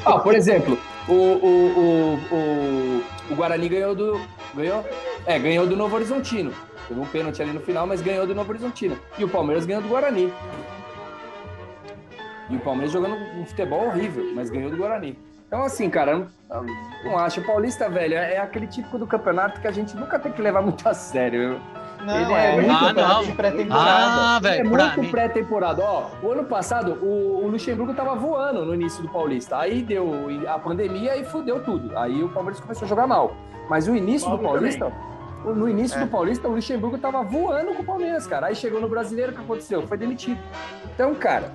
Ah, 0.06 0.20
por 0.20 0.36
exemplo, 0.36 0.78
o, 1.08 1.14
o, 1.14 2.20
o, 2.32 3.04
o, 3.32 3.36
Guarani 3.36 3.70
ganhou 3.70 3.96
do. 3.96 4.22
Ganhou? 4.56 4.86
É, 5.26 5.40
ganhou 5.40 5.68
do 5.68 5.76
Novo 5.76 5.96
Horizontino. 5.96 6.54
Teve 6.88 7.00
um 7.00 7.06
pênalti 7.06 7.42
ali 7.42 7.52
no 7.52 7.60
final, 7.60 7.86
mas 7.86 8.02
ganhou 8.02 8.26
do 8.26 8.34
Novo 8.34 8.50
Horizontino. 8.50 8.98
E 9.18 9.24
o 9.24 9.30
Palmeiras 9.30 9.66
ganhou 9.66 9.82
do 9.82 9.90
Guarani. 9.90 10.34
E 12.50 12.56
o 12.56 12.60
Palmeiras 12.60 12.94
jogando 12.94 13.16
um 13.16 13.46
futebol 13.46 13.88
horrível, 13.88 14.32
mas 14.34 14.50
ganhou 14.50 14.72
do 14.72 14.78
Guarani. 14.78 15.18
Então, 15.48 15.64
assim, 15.64 15.90
cara, 15.90 16.12
eu 16.12 16.28
não, 16.50 16.66
não 17.04 17.18
acho. 17.18 17.42
O 17.42 17.46
Paulista, 17.46 17.90
velho, 17.90 18.16
é 18.16 18.38
aquele 18.38 18.68
típico 18.68 18.98
do 18.98 19.08
campeonato 19.08 19.62
que 19.62 19.68
a 19.68 19.72
gente 19.72 19.96
nunca 19.96 20.20
tem 20.20 20.32
que 20.32 20.42
levar 20.42 20.62
muito 20.62 20.88
a 20.88 20.94
sério. 20.94 21.62
Não, 22.04 22.22
ele 22.22 22.34
é, 22.34 22.56
é 22.56 22.62
muito 22.62 22.72
ah, 22.72 22.94
não. 22.94 23.36
pré-temporada. 23.36 24.36
Ah, 24.36 24.40
velho. 24.42 24.60
É 24.60 24.64
muito 24.64 25.12
pré-temporada. 25.12 25.84
Ó, 25.84 26.10
o 26.22 26.32
ano 26.32 26.44
passado, 26.46 26.94
o, 27.02 27.44
o, 27.44 27.48
Luxemburgo 27.48 27.94
tava 27.94 28.16
voando 28.16 28.66
no 28.66 28.74
início 28.74 29.02
do 29.02 29.10
Paulista. 29.10 29.58
Aí 29.58 29.82
deu 29.82 30.28
a 30.48 30.60
pandemia 30.60 31.18
e 31.18 31.26
fudeu 31.26 31.64
tudo. 31.64 31.98
Aí 31.98 32.24
o 32.24 32.30
Palmeiras 32.30 32.60
começou 32.60 32.86
a 32.86 32.90
jogar 32.90 33.08
mal. 33.08 33.36
Mas 33.70 33.88
o 33.88 33.96
início 33.96 34.30
do 34.30 34.38
Paulista. 34.40 34.86
Também 34.86 35.18
no 35.46 35.70
início 35.70 35.98
é. 35.98 36.02
do 36.02 36.08
Paulista, 36.08 36.48
o 36.48 36.52
Luxemburgo 36.52 36.98
tava 36.98 37.24
voando 37.24 37.74
com 37.74 37.82
o 37.82 37.86
Palmeiras, 37.86 38.26
cara. 38.28 38.48
Aí 38.48 38.56
chegou 38.56 38.82
no 38.82 38.90
Brasileiro, 38.90 39.32
o 39.32 39.36
que 39.36 39.42
aconteceu? 39.42 39.86
Foi 39.88 39.98
demitido. 39.98 40.40
Então, 40.94 41.14
cara, 41.16 41.52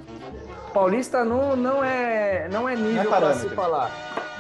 Paulista 0.72 1.24
não, 1.24 1.56
não, 1.56 1.84
é, 1.84 2.48
não 2.50 2.68
é 2.68 2.74
nível 2.74 3.04
não 3.04 3.14
é 3.14 3.20
para 3.20 3.34
se 3.34 3.48
falar. 3.50 3.90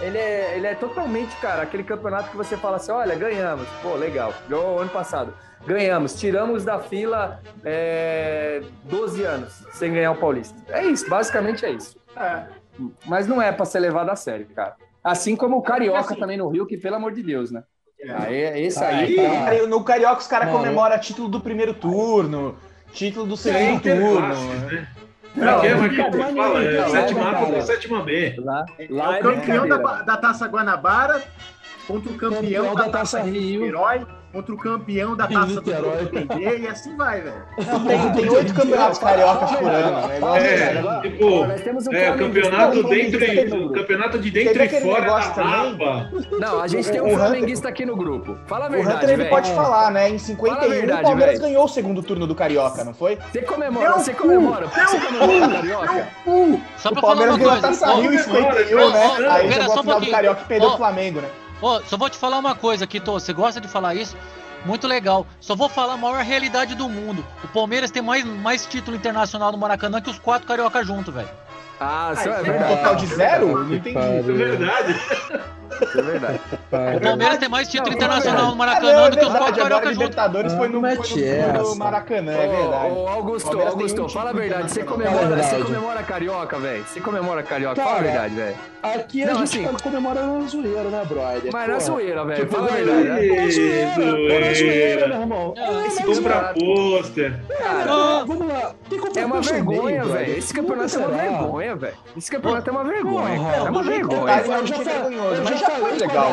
Ele 0.00 0.18
é, 0.18 0.56
ele 0.56 0.66
é 0.66 0.74
totalmente, 0.74 1.36
cara, 1.36 1.62
aquele 1.62 1.84
campeonato 1.84 2.30
que 2.30 2.36
você 2.36 2.56
fala 2.56 2.76
assim, 2.76 2.92
olha, 2.92 3.14
ganhamos. 3.14 3.68
Pô, 3.82 3.94
legal. 3.94 4.32
Ganhou 4.48 4.80
ano 4.80 4.90
passado. 4.90 5.34
Ganhamos. 5.66 6.18
Tiramos 6.18 6.64
da 6.64 6.78
fila 6.78 7.40
é, 7.64 8.62
12 8.84 9.22
anos 9.24 9.64
sem 9.72 9.92
ganhar 9.92 10.12
o 10.12 10.16
Paulista. 10.16 10.58
É 10.68 10.84
isso, 10.84 11.08
basicamente 11.08 11.64
é 11.64 11.70
isso. 11.70 11.96
É. 12.16 12.44
Mas 13.06 13.26
não 13.26 13.40
é 13.40 13.52
para 13.52 13.64
ser 13.64 13.80
levado 13.80 14.10
a 14.10 14.16
sério, 14.16 14.46
cara. 14.54 14.76
Assim 15.02 15.36
como 15.36 15.56
o 15.56 15.62
Carioca 15.62 16.00
assim, 16.00 16.16
também 16.16 16.36
no 16.36 16.48
Rio, 16.48 16.66
que 16.66 16.76
pelo 16.76 16.96
amor 16.96 17.12
de 17.12 17.22
Deus, 17.22 17.50
né? 17.50 17.62
Aí, 18.08 18.64
esse 18.66 18.82
aí. 18.82 19.16
Tá... 19.16 19.66
No 19.68 19.84
Carioca 19.84 20.20
os 20.20 20.26
caras 20.26 20.50
comemoram 20.50 20.98
título 20.98 21.28
do 21.28 21.40
primeiro 21.40 21.74
turno, 21.74 22.56
título 22.92 23.26
do 23.26 23.36
segundo 23.36 23.80
turno. 23.80 24.34
né? 24.66 24.88
É, 25.34 25.74
mas 25.74 25.90
que 25.90 26.36
fala, 26.36 26.62
é, 26.62 26.88
sétima 26.90 27.30
A 27.30 27.62
sétima 27.62 28.02
B. 28.02 28.34
Lá, 28.38 28.66
lá 28.90 29.16
é 29.16 29.20
o 29.20 29.22
campeão 29.22 29.66
da, 29.66 29.76
da 30.02 30.16
Taça 30.18 30.46
Guanabara 30.46 31.22
contra 31.86 32.12
o 32.12 32.16
campeão, 32.16 32.66
campeão 32.66 32.74
da, 32.74 32.84
da, 32.84 32.90
Taça 32.90 33.22
Rio. 33.22 33.64
Herói 33.64 34.06
contra 34.32 34.54
o 34.54 34.58
campeão 34.58 35.14
da 35.14 35.26
taça 35.26 35.60
do 35.60 35.62
PND 35.62 36.58
e 36.60 36.66
assim 36.66 36.96
vai, 36.96 37.20
velho. 37.20 37.42
Tem, 37.86 38.12
tem 38.12 38.30
oito 38.30 38.54
campeonatos 38.54 38.98
cariocas 38.98 39.50
por 39.52 39.68
ano. 39.68 40.08
Né? 40.08 40.20
É, 40.38 41.00
tipo, 41.02 41.44
é, 41.92 42.10
o 42.10 42.18
campeonato 42.18 42.82
dentro 42.84 43.24
e, 43.24 43.52
o 43.52 43.72
campeonato 43.72 44.18
de 44.18 44.30
dentro 44.30 44.62
e 44.62 44.80
fora 44.80 45.06
da 45.06 45.18
rapa. 45.18 46.10
Não, 46.40 46.60
a 46.60 46.66
gente 46.66 46.90
tem 46.90 47.02
um 47.02 47.14
flamenguista 47.14 47.68
aqui 47.68 47.84
no 47.84 47.94
grupo. 47.94 48.38
Fala 48.46 48.66
a 48.66 48.68
verdade, 48.68 48.94
O 48.94 48.96
Hunter 48.96 49.10
ele 49.10 49.24
pode 49.26 49.50
falar, 49.52 49.90
né? 49.90 50.08
Em 50.08 50.18
51 50.18 50.84
o 50.84 51.02
Palmeiras 51.02 51.38
ganhou 51.38 51.64
o 51.64 51.68
segundo 51.68 52.02
turno 52.02 52.26
do 52.26 52.34
Carioca, 52.34 52.82
não 52.84 52.94
foi? 52.94 53.18
Você 53.30 53.42
comemora, 53.42 53.92
você 53.92 54.14
comemora. 54.14 54.66
Você 54.66 54.98
comemora 54.98 55.46
o 55.46 55.50
Carioca? 55.50 56.08
Só 56.78 56.90
pra 56.90 57.00
falar 57.02 57.14
uma 57.14 57.26
coisa. 57.28 57.34
O 57.34 57.36
Palmeiras 57.36 57.36
ganhou 57.36 57.52
a 57.52 57.60
Taça 57.60 57.94
Rio 57.94 58.12
em 58.14 58.18
51, 58.18 58.90
né? 58.90 59.28
Aí 59.30 59.52
jogou 59.52 59.74
a 59.74 59.82
final 59.82 60.00
do 60.00 60.10
Carioca 60.10 60.40
e 60.40 60.44
perdeu 60.46 60.68
o 60.70 60.76
Flamengo, 60.76 61.20
né? 61.20 61.28
Oh, 61.62 61.80
só 61.86 61.96
vou 61.96 62.10
te 62.10 62.18
falar 62.18 62.38
uma 62.38 62.56
coisa, 62.56 62.86
Kito. 62.86 63.12
Você 63.12 63.32
gosta 63.32 63.60
de 63.60 63.68
falar 63.68 63.94
isso? 63.94 64.16
Muito 64.66 64.86
legal. 64.86 65.26
Só 65.40 65.54
vou 65.54 65.68
falar 65.68 65.94
a 65.94 65.96
maior 65.96 66.22
realidade 66.22 66.74
do 66.74 66.88
mundo. 66.88 67.24
O 67.42 67.48
Palmeiras 67.48 67.90
tem 67.90 68.02
mais, 68.02 68.24
mais 68.24 68.66
título 68.66 68.96
internacional 68.96 69.52
no 69.52 69.58
Maracanã 69.58 70.00
que 70.00 70.10
os 70.10 70.18
quatro 70.18 70.46
carioca 70.46 70.84
juntos, 70.84 71.14
velho. 71.14 71.28
Ah, 71.80 72.12
ah, 72.16 72.22
é 72.22 72.42
verdade. 72.42 72.76
Total 72.76 72.96
de 72.96 73.06
zero? 73.06 73.64
Não 73.64 73.74
entendi. 73.74 73.98
É 73.98 74.22
verdade. 74.22 75.00
Isso 75.80 75.98
é 75.98 76.02
verdade. 76.02 76.40
O 76.96 77.00
Palmeiras 77.00 77.38
tem 77.38 77.48
mais 77.48 77.68
título 77.68 77.94
internacional 77.94 78.50
no 78.50 78.56
Maracanã 78.56 79.10
do 79.10 79.16
que 79.16 79.24
os 79.24 79.32
quatro 79.32 79.62
carioca 79.62 79.86
juntos. 79.86 79.98
Libertadores 79.98 80.52
foi 80.54 80.68
no, 80.68 80.80
foi 80.80 81.62
no, 81.62 81.76
Maracanã, 81.76 82.32
é 82.32 82.48
verdade. 82.48 82.94
Ô, 82.94 83.08
Augusto, 83.08 83.60
Augusto, 83.60 84.08
fala 84.08 84.30
a 84.30 84.32
verdade. 84.32 84.70
Você 84.70 84.82
comemora, 84.84 85.42
você 85.42 85.58
comemora 85.58 86.02
carioca, 86.02 86.58
velho? 86.58 86.84
Você 86.84 87.00
comemora 87.00 87.42
carioca? 87.42 87.82
Fala 87.82 87.98
a 87.98 88.02
verdade, 88.02 88.34
velho. 88.34 88.56
Aqui 88.82 89.22
a 89.22 89.34
gente 89.34 89.42
assim, 89.42 89.64
comemora 89.80 90.26
na 90.26 90.40
zoeira, 90.48 90.82
né, 90.84 91.04
brother? 91.08 91.52
Mas 91.52 91.68
na 91.68 91.78
zoeira, 91.78 92.24
velho. 92.24 92.48
Fala 92.48 92.68
a 92.68 92.74
verdade. 92.74 93.28
Na 93.28 94.54
zoeira, 94.54 95.08
meu 95.08 95.20
irmão. 95.20 95.54
Compra 96.04 96.54
pôster. 96.54 97.40
Cara, 97.58 98.24
vamos 98.24 98.48
lá. 98.48 98.74
É 99.16 99.24
uma 99.24 99.40
vergonha, 99.40 100.04
velho. 100.04 100.38
Esse 100.38 100.52
campeonato 100.52 100.98
é 100.98 101.06
uma 101.06 101.16
vergonha, 101.16 101.76
velho. 101.76 101.94
Esse 102.16 102.30
campeonato 102.30 102.68
é 102.68 102.72
uma 102.72 102.84
vergonha, 102.84 103.38
cara. 103.38 103.56
É 103.56 103.70
uma 103.70 103.82
vergonha. 103.82 104.32
Eu 104.42 104.66
já 104.66 104.76
falei, 104.76 105.61
já 105.62 105.70
foi 105.70 105.98
legal. 105.98 106.32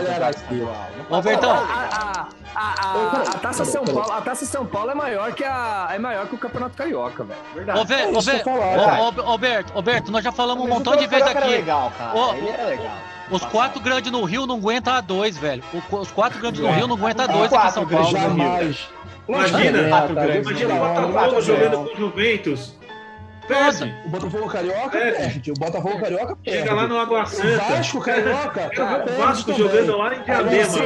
Ô, 1.10 1.22
Bertão. 1.22 1.52
a, 1.52 2.28
a, 2.56 2.92
a, 3.36 3.40
Taça 3.40 3.66
São 3.66 3.84
Paulo, 3.86 4.12
a 4.12 4.22
Taça 4.22 4.46
São 4.46 4.66
Paulo 4.66 4.92
é 4.92 4.96
maior 4.96 5.34
que 5.34 5.44
a 5.44 5.90
é 5.92 6.00
maior 6.00 6.28
que 6.28 6.36
o 6.36 6.38
Campeonato 6.38 6.76
Carioca, 6.76 7.24
velho. 7.24 7.40
Verdade. 7.54 7.80
Ô, 7.80 9.22
Roberto, 9.24 9.72
Roberto, 9.72 10.12
nós 10.12 10.24
já 10.24 10.32
falamos 10.32 10.66
um 10.66 10.68
montão 10.68 10.96
de 10.96 11.08
vezes 11.08 11.28
aqui. 11.28 11.48
legal, 11.48 11.92
cara. 11.98 12.18
Ô, 12.18 12.34
Ele 12.34 12.50
é 12.50 12.66
legal. 12.66 12.98
Os 13.32 13.46
quatro 13.46 13.80
grandes 13.80 14.12
no 14.12 14.24
Rio 14.24 14.48
não 14.48 14.56
aguentam 14.56 14.94
a 14.94 15.02
dois, 15.02 15.38
velho. 15.38 15.64
Os 15.92 16.12
quatro 16.12 16.40
grandes 16.40 16.62
no 16.62 16.72
Rio 16.72 16.88
não 16.88 16.96
aguentam 16.96 17.26
a 17.26 17.28
dois 17.28 17.54
aqui 17.54 17.68
em 17.68 17.72
São 17.72 17.88
Paulo. 17.88 18.18
Imagina, 19.28 19.80
imagina 19.80 20.74
o 20.74 21.08
Botafogo 21.08 21.42
jogando 21.42 21.78
com 21.78 21.94
o 21.94 21.96
Juventus. 21.96 22.79
Perde. 23.50 23.96
O 24.06 24.10
Botafogo 24.10 24.48
Carioca 24.48 24.90
perde. 24.92 25.18
perde. 25.18 25.52
O 25.52 25.54
Botafogo 25.56 26.00
Carioca 26.00 26.36
perde. 26.36 26.60
Chega 26.60 26.74
lá 26.76 26.88
no 26.88 27.00
Água 27.00 27.26
Santa. 27.26 27.48
O 27.48 27.58
Vasco 27.58 28.00
Carioca. 28.00 28.70
Cara, 28.70 29.06
o 29.06 29.18
Vasco 29.18 29.54
jogando 29.54 29.98
lá 29.98 30.16
em 30.16 30.24
Diadema. 30.24 30.78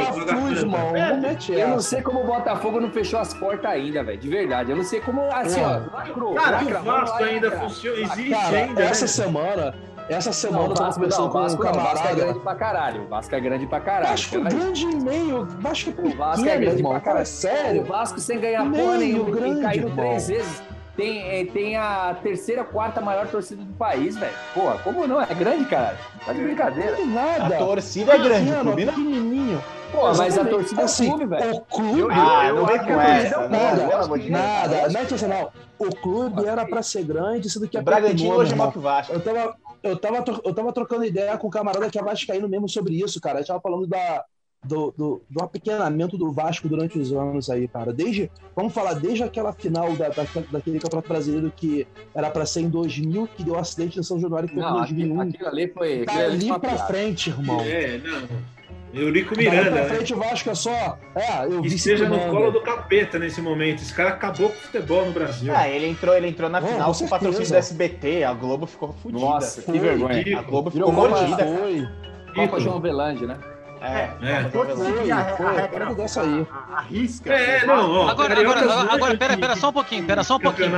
Eu 1.60 1.68
não 1.68 1.80
sei 1.80 2.00
como 2.00 2.20
o 2.20 2.24
Botafogo 2.24 2.80
não 2.80 2.90
fechou 2.90 3.20
as 3.20 3.34
portas 3.34 3.70
ainda, 3.70 4.02
velho. 4.02 4.18
De 4.18 4.28
verdade. 4.30 4.70
Eu 4.70 4.76
não 4.78 4.84
sei 4.84 5.00
como. 5.00 5.20
Assim, 5.30 5.60
ó. 5.60 5.80
Lacrou. 5.94 6.34
Cara, 6.34 6.80
o 6.80 6.82
Vasco 6.82 7.22
ainda 7.22 7.50
funciona. 7.50 8.00
Existe 8.00 8.34
ainda. 8.34 8.82
Essa 8.82 9.04
né? 9.04 9.08
semana. 9.08 9.74
Essa 10.08 10.32
semana 10.32 10.64
não, 10.64 10.70
eu 10.70 10.74
tava 10.74 10.94
conversando 10.94 11.30
com 11.30 11.38
um 11.38 11.56
camarada. 11.56 11.80
O 11.80 11.94
Vasco 11.94 12.08
é 12.08 12.14
grande 12.14 12.40
pra 12.40 12.54
caralho. 12.54 13.02
O 13.02 13.08
Vasco 13.08 13.34
é 13.34 13.40
grande 13.40 13.66
pra 13.66 13.80
caralho. 13.80 14.08
Vasco 14.10 14.36
é 14.36 14.40
grande 14.40 14.82
e 14.82 14.96
meio. 14.96 15.44
Vasco 15.60 15.90
é 15.90 16.02
O 16.02 16.16
Vasco 16.16 16.48
é 16.48 16.58
grande 16.58 16.82
pra 16.82 17.00
caralho. 17.00 17.26
Sério. 17.26 17.82
O 17.82 17.84
Vasco 17.84 18.20
sem 18.20 18.38
ganhar 18.38 18.70
porra 18.70 18.96
nenhuma. 18.98 19.30
Grande, 19.30 19.60
caiu 19.62 19.90
três 19.90 20.28
vezes 20.28 20.73
tem, 20.96 21.22
é, 21.22 21.44
tem 21.46 21.76
a 21.76 22.16
terceira, 22.22 22.62
quarta 22.62 23.00
maior 23.00 23.26
torcida 23.26 23.62
do 23.62 23.72
país, 23.74 24.16
velho. 24.16 24.34
Porra, 24.54 24.78
como 24.78 25.06
não? 25.06 25.20
É 25.20 25.34
grande, 25.34 25.64
cara. 25.64 25.98
Tá 26.24 26.32
de 26.32 26.42
brincadeira. 26.42 26.96
Não 26.98 27.06
nada. 27.06 27.56
A 27.56 27.58
torcida 27.58 28.14
é 28.14 28.18
grande, 28.18 28.52
o 28.52 28.60
clube 28.60 28.84
não. 28.84 28.94
pequenininho. 28.94 29.64
Pô, 29.90 30.14
mas 30.14 30.38
a 30.38 30.44
torcida 30.44 30.82
é 30.82 30.84
assim, 30.84 31.08
clube, 31.08 31.26
velho. 31.26 31.54
O 31.54 31.60
clube... 31.62 32.00
Eu, 32.00 32.10
ah, 32.10 32.46
eu, 32.48 32.56
não 32.56 32.66
vem 32.66 32.78
com 32.78 33.00
essa. 33.00 33.48
Nada, 33.48 33.86
nada. 34.30 34.88
Não 34.88 35.00
é 35.00 35.02
intencional. 35.02 35.52
O 35.78 35.94
clube 35.96 36.46
era 36.46 36.64
pra 36.64 36.82
ser 36.82 37.04
grande, 37.04 37.50
sendo 37.50 37.68
que 37.68 37.76
é 37.76 37.82
Bragantino 37.82 38.34
hoje 38.34 38.52
é 38.52 38.56
maior 38.56 38.70
que 38.70 38.78
o 38.78 38.80
Vasco. 38.80 39.12
Eu 39.12 39.20
tava, 39.20 39.56
eu, 39.82 39.96
tava, 39.96 40.24
eu 40.44 40.54
tava 40.54 40.72
trocando 40.72 41.04
ideia 41.04 41.36
com 41.36 41.48
um 41.48 41.50
camarada 41.50 41.90
que 41.90 41.98
é 41.98 42.02
vascaíno 42.02 42.48
mesmo 42.48 42.68
sobre 42.68 42.94
isso, 42.94 43.20
cara. 43.20 43.38
A 43.38 43.40
gente 43.40 43.48
tava 43.48 43.60
falando 43.60 43.86
da, 43.86 44.24
do, 44.64 44.92
do, 44.96 45.22
do 45.28 45.42
apequenamento 45.42 46.16
do 46.16 46.32
Vasco 46.32 46.68
durante 46.68 46.98
os 46.98 47.12
anos 47.12 47.50
aí, 47.50 47.68
cara. 47.68 47.92
Desde, 47.92 48.30
vamos 48.56 48.72
falar, 48.72 48.94
desde 48.94 49.22
aquela 49.22 49.52
final 49.52 49.94
da, 49.94 50.08
da 50.08 50.24
daquele 50.50 50.78
campeonato 50.78 51.08
brasileiro 51.08 51.52
que 51.54 51.86
era 52.14 52.30
para 52.30 52.46
ser 52.46 52.60
em 52.60 52.68
2000, 52.68 53.28
que 53.36 53.44
deu 53.44 53.54
um 53.54 53.58
acidente 53.58 53.98
em 53.98 54.02
São 54.02 54.18
Januário, 54.18 54.48
que 54.48 54.54
foi 54.54 54.64
em 54.64 54.72
2001. 54.72 55.20
Aquilo 55.20 55.48
ali 55.48 55.68
foi. 55.68 56.04
Tá 56.04 56.58
pra 56.58 56.78
frente, 56.86 57.30
irmão. 57.30 57.60
É, 57.60 57.98
não. 57.98 58.54
Eurico 58.94 59.36
Miranda. 59.36 59.70
Pra 59.72 59.82
né? 59.82 59.88
frente, 59.88 60.14
né? 60.14 60.16
o 60.16 60.22
Vasco 60.22 60.50
é 60.50 60.54
só. 60.54 60.98
É, 61.16 61.46
eu 61.46 61.62
que 61.62 61.68
esteja 61.68 62.08
no 62.08 62.18
colo 62.30 62.52
do 62.52 62.60
capeta 62.62 63.18
nesse 63.18 63.40
momento. 63.40 63.82
Esse 63.82 63.92
cara 63.92 64.10
acabou 64.10 64.48
com 64.48 64.54
o 64.54 64.60
futebol 64.60 65.04
no 65.04 65.12
Brasil. 65.12 65.52
Ah, 65.54 65.68
ele 65.68 65.88
entrou, 65.88 66.14
ele 66.14 66.28
entrou 66.28 66.48
na 66.48 66.60
oh, 66.60 66.66
final 66.66 66.94
com 66.94 67.04
o 67.04 67.08
patrocínio 67.08 67.50
da 67.50 67.58
SBT. 67.58 68.22
A 68.22 68.32
Globo 68.32 68.66
ficou 68.66 68.92
fodida. 69.02 69.20
Nossa, 69.20 69.62
que 69.62 69.78
vergonha. 69.78 70.38
A 70.38 70.42
Globo 70.42 70.70
ficou 70.70 70.92
mordida. 70.92 71.44
Foi. 71.44 71.88
Copa 72.34 72.60
João 72.60 72.76
Avelange, 72.76 73.26
né? 73.26 73.38
É, 73.80 74.10
é. 74.22 74.36
A, 74.36 75.88
a, 75.88 75.92
dessa 75.92 76.22
aí. 76.22 76.46
Arrisca. 76.72 77.32
É, 77.32 77.66
não, 77.66 77.90
ó, 77.90 78.08
agora, 78.08 78.40
agora, 78.40 78.92
agora, 78.92 79.16
pera, 79.16 79.36
pera 79.36 79.56
só 79.56 79.68
um 79.68 79.72
pouquinho, 79.72 80.06
pera 80.06 80.24
só 80.24 80.36
um 80.36 80.40
pouquinho. 80.40 80.72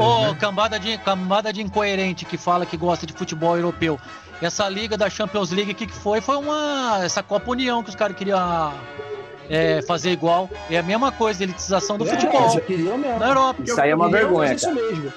Ô, 0.00 0.28
né? 0.28 0.36
cambada, 0.40 0.78
de, 0.78 0.96
cambada 0.98 1.52
de 1.52 1.60
incoerente 1.60 2.24
que 2.24 2.36
fala 2.36 2.64
que 2.64 2.76
gosta 2.76 3.06
de 3.06 3.12
futebol 3.12 3.56
europeu. 3.56 3.98
Essa 4.40 4.68
liga 4.68 4.96
da 4.96 5.10
Champions 5.10 5.50
League, 5.50 5.72
o 5.72 5.74
que, 5.74 5.86
que 5.86 5.92
foi? 5.92 6.20
Foi 6.20 6.36
uma. 6.36 7.00
Essa 7.02 7.22
Copa 7.22 7.50
União 7.50 7.82
que 7.82 7.90
os 7.90 7.94
caras 7.94 8.16
queriam 8.16 8.72
é, 9.50 9.82
fazer 9.82 10.10
igual. 10.12 10.48
É 10.70 10.78
a 10.78 10.82
mesma 10.82 11.12
coisa, 11.12 11.42
elitização 11.42 11.98
do 11.98 12.08
é, 12.08 12.10
futebol. 12.10 12.48
Na 13.18 13.28
Europa. 13.28 13.62
Isso 13.62 13.80
aí 13.80 13.90
é 13.90 13.94
uma 13.94 14.08
vergonha. 14.08 14.54
Isso 14.54 14.72
mesmo. 14.72 15.12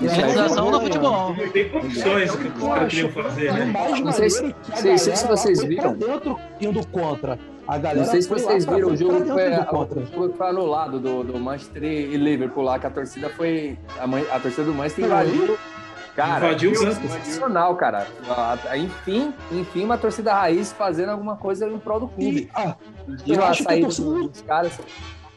Realização 0.00 0.70
do 0.70 0.80
futebol. 0.80 1.34
Tem 1.52 1.68
condições 1.68 2.34
que 2.36 2.48
os 2.48 2.62
caras 2.62 2.92
queriam 2.92 3.10
fazer, 3.10 3.52
né? 3.52 3.72
Não 4.02 4.12
sei 4.12 4.30
se, 4.30 4.54
sei, 4.74 4.98
sei 4.98 5.16
se 5.16 5.26
vocês 5.26 5.64
viram. 5.64 5.94
dentro 5.94 6.38
indo 6.60 6.86
contra. 6.88 7.38
A 7.66 7.76
galera 7.76 8.00
não 8.00 8.10
sei 8.10 8.22
se 8.22 8.28
vocês 8.28 8.64
viram 8.64 8.88
o 8.88 8.96
jogo 8.96 9.20
que 9.22 9.30
foi, 9.30 10.06
foi, 10.06 10.32
foi 10.32 10.46
anulado 10.48 10.98
do, 10.98 11.22
do 11.22 11.38
Manchester 11.38 11.84
e 11.84 12.16
Liverpool 12.16 12.64
lá, 12.64 12.78
que 12.78 12.86
a 12.86 12.90
torcida 12.90 13.28
foi. 13.28 13.78
A, 13.98 14.36
a 14.36 14.40
torcida 14.40 14.64
do 14.64 14.72
Manchester 14.72 15.04
invadiu. 15.04 15.58
Cara, 16.16 16.46
invadiu 16.46 16.72
o 16.72 16.76
sensacional, 16.76 17.76
cara. 17.76 18.06
Enfim, 18.74 19.32
enfim, 19.52 19.84
uma 19.84 19.98
torcida 19.98 20.32
raiz 20.32 20.72
fazendo 20.72 21.10
alguma 21.10 21.36
coisa 21.36 21.68
em 21.68 21.78
prol 21.78 22.00
do 22.00 22.08
clube. 22.08 22.40
E, 22.40 22.50
ah, 22.54 22.74
eu 23.26 23.44
acho 23.44 23.64
que 23.64 23.72
a 23.72 23.80
torcida 23.80 24.10
dos 24.10 24.42
caras 24.42 24.80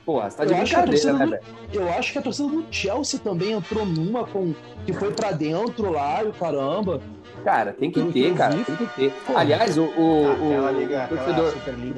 Porra, 0.05 0.29
você 0.29 0.37
tá 0.37 0.45
de 0.45 0.53
eu 0.53 0.57
brincadeira, 0.57 1.13
né, 1.13 1.25
velho? 1.25 1.41
Eu 1.73 1.89
acho 1.93 2.11
que 2.11 2.17
a 2.17 2.21
torcida 2.21 2.49
do 2.49 2.65
Chelsea 2.71 3.19
também 3.19 3.51
entrou 3.51 3.85
numa 3.85 4.25
com 4.25 4.53
que 4.85 4.93
foi 4.93 5.11
pra 5.11 5.31
dentro 5.31 5.91
lá 5.91 6.23
e 6.23 6.27
o 6.27 6.33
caramba. 6.33 7.01
Cara, 7.43 7.73
tem 7.73 7.91
que 7.91 8.03
ter, 8.11 8.33
cara, 8.35 8.55
tem 8.55 8.75
que 8.75 8.85
ter. 8.95 9.13
Aliás, 9.35 9.77
o, 9.77 9.83
o, 9.83 10.65
o, 10.65 10.79
liga, 10.79 11.07
torcedor, 11.07 11.53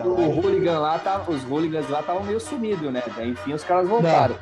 o, 0.06 0.10
o 0.10 0.40
hooligan 0.40 0.80
lá, 0.80 1.00
tá, 1.00 1.24
os 1.28 1.44
hooligans 1.44 1.90
lá 1.90 2.00
estavam 2.02 2.24
meio 2.24 2.40
sumidos, 2.40 2.92
né? 2.92 3.04
Enfim, 3.26 3.54
os 3.54 3.64
caras 3.64 3.88
voltaram. 3.88 4.36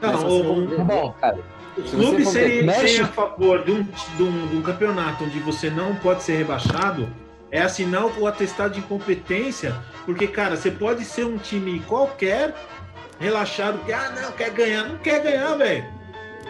Não, 0.00 0.26
o, 0.26 0.84
bom, 0.84 1.14
cara, 1.20 1.38
o 1.76 1.82
clube 1.82 2.24
seria, 2.26 2.72
seria 2.74 3.04
a 3.04 3.08
favor 3.08 3.64
de 3.64 3.72
um, 3.72 3.82
de, 3.82 4.22
um, 4.22 4.46
de 4.48 4.56
um 4.56 4.62
campeonato 4.62 5.24
onde 5.24 5.38
você 5.40 5.70
não 5.70 5.94
pode 5.96 6.22
ser 6.22 6.36
rebaixado 6.36 7.08
é 7.52 7.60
assinar 7.60 8.06
o 8.18 8.26
atestado 8.26 8.72
de 8.72 8.80
incompetência, 8.80 9.76
porque, 10.06 10.26
cara, 10.26 10.56
você 10.56 10.70
pode 10.70 11.04
ser 11.04 11.26
um 11.26 11.36
time 11.36 11.80
qualquer 11.80 12.54
relaxado, 13.22 13.78
que, 13.84 13.92
ah, 13.92 14.12
não, 14.20 14.32
quer 14.32 14.50
ganhar. 14.50 14.84
Não 14.84 14.98
quer 14.98 15.22
ganhar, 15.22 15.54
velho. 15.54 15.84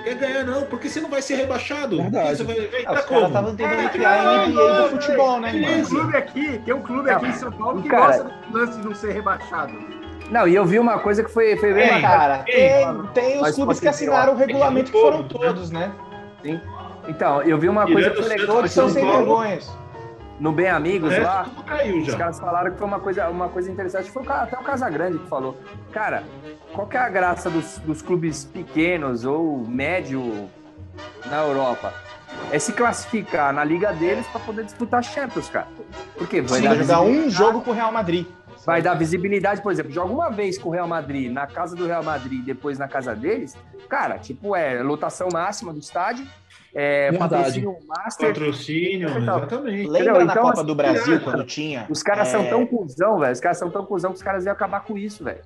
Quer 0.02 0.14
ganhar, 0.16 0.44
não, 0.44 0.62
porque 0.62 0.88
você 0.88 1.00
não 1.00 1.10
vai 1.10 1.22
ser 1.22 1.36
rebaixado. 1.36 1.96
Verdade. 1.98 2.36
Você 2.36 2.44
vai, 2.44 2.66
vai 2.66 2.84
ah, 2.86 2.92
os 2.94 3.04
caras 3.04 3.26
estavam 3.28 3.54
tentando 3.54 3.90
criar 3.90 4.20
a 4.20 4.46
NBA 4.46 4.82
do 4.82 4.88
futebol, 4.88 5.40
né, 5.40 5.52
Tem 5.52 5.82
um 5.82 5.84
clube 5.84 6.16
aqui, 6.16 6.58
tem 6.64 6.74
um 6.74 6.82
clube 6.82 7.10
aqui 7.10 7.26
em 7.26 7.32
São 7.34 7.52
Paulo 7.52 7.82
que 7.82 7.88
cara, 7.88 8.06
gosta 8.06 8.24
do 8.24 8.58
lance 8.58 8.78
de 8.78 8.84
não 8.84 8.94
ser 8.94 9.12
rebaixado. 9.12 9.72
Não, 10.30 10.48
e 10.48 10.54
eu 10.54 10.64
vi 10.64 10.78
uma 10.78 10.98
coisa 10.98 11.22
que 11.22 11.30
foi, 11.30 11.56
foi 11.58 11.74
bem 11.74 11.90
é, 11.90 12.00
cara. 12.00 12.38
Tem, 12.38 13.06
tem 13.12 13.42
os 13.42 13.54
clubes 13.54 13.78
que 13.78 13.86
assinaram 13.86 14.32
o 14.32 14.36
regulamento 14.36 14.90
que 14.90 14.98
foram 14.98 15.22
todos, 15.24 15.70
né? 15.70 15.92
Sim. 16.42 16.58
Então, 17.06 17.42
eu 17.42 17.58
vi 17.58 17.68
uma 17.68 17.84
coisa 17.86 18.10
que 18.10 18.16
foi 18.16 18.28
legal. 18.28 18.46
Todos 18.46 18.72
são 18.72 18.88
sem 18.88 19.04
vergonhas 19.04 19.70
no 20.42 20.50
Bem 20.50 20.68
Amigos 20.68 21.12
é, 21.12 21.20
lá, 21.20 21.46
os 22.04 22.14
caras 22.16 22.40
falaram 22.40 22.72
que 22.72 22.76
foi 22.76 22.86
uma 22.88 22.98
coisa, 22.98 23.28
uma 23.28 23.48
coisa 23.48 23.70
interessante. 23.70 24.10
Foi 24.10 24.24
até 24.26 24.58
o 24.58 24.62
Casagrande 24.64 25.18
que 25.18 25.28
falou. 25.28 25.56
Cara, 25.92 26.24
qual 26.72 26.88
que 26.88 26.96
é 26.96 27.00
a 27.00 27.08
graça 27.08 27.48
dos, 27.48 27.78
dos 27.78 28.02
clubes 28.02 28.44
pequenos 28.44 29.24
ou 29.24 29.64
médio 29.64 30.50
na 31.26 31.42
Europa? 31.42 31.94
É 32.50 32.58
se 32.58 32.72
classificar 32.72 33.52
na 33.52 33.62
liga 33.62 33.92
deles 33.92 34.26
para 34.26 34.40
poder 34.40 34.64
disputar 34.64 35.04
Champions, 35.04 35.48
cara. 35.48 35.68
Porque 36.18 36.40
vai 36.40 36.60
Sim, 36.60 36.68
dar 36.68 36.74
jogar 36.74 37.02
um 37.02 37.30
jogo 37.30 37.60
com 37.60 37.70
o 37.70 37.74
Real 37.74 37.92
Madrid. 37.92 38.26
Vai 38.66 38.82
dar 38.82 38.94
visibilidade, 38.94 39.60
por 39.60 39.70
exemplo, 39.70 39.92
joga 39.92 40.12
uma 40.12 40.28
vez 40.28 40.58
com 40.58 40.70
o 40.70 40.72
Real 40.72 40.88
Madrid 40.88 41.30
na 41.30 41.46
casa 41.46 41.76
do 41.76 41.86
Real 41.86 42.02
Madrid 42.02 42.40
e 42.40 42.42
depois 42.42 42.78
na 42.78 42.88
casa 42.88 43.14
deles, 43.14 43.56
cara, 43.88 44.18
tipo, 44.18 44.56
é 44.56 44.82
lotação 44.82 45.28
máxima 45.32 45.72
do 45.72 45.78
estádio, 45.78 46.26
é, 46.74 47.12
patrocínio 47.12 47.76
master. 47.86 48.28
Patrocínio, 48.28 49.18
exatamente. 49.18 49.88
Lembra 49.88 50.24
na 50.24 50.32
então, 50.32 50.42
Copa 50.42 50.54
assim, 50.54 50.66
do 50.66 50.74
Brasil 50.74 51.20
quando 51.24 51.44
tinha? 51.44 51.86
Os 51.88 52.02
caras 52.02 52.28
é... 52.28 52.30
são 52.30 52.46
tão 52.46 52.66
cuzão, 52.66 53.18
velho. 53.18 53.32
Os 53.32 53.40
caras 53.40 53.58
são 53.58 53.70
tão 53.70 53.84
cuzão 53.84 54.10
que 54.10 54.16
os 54.16 54.22
caras 54.22 54.44
iam 54.44 54.52
acabar 54.52 54.80
com 54.80 54.96
isso, 54.96 55.22
velho. 55.22 55.40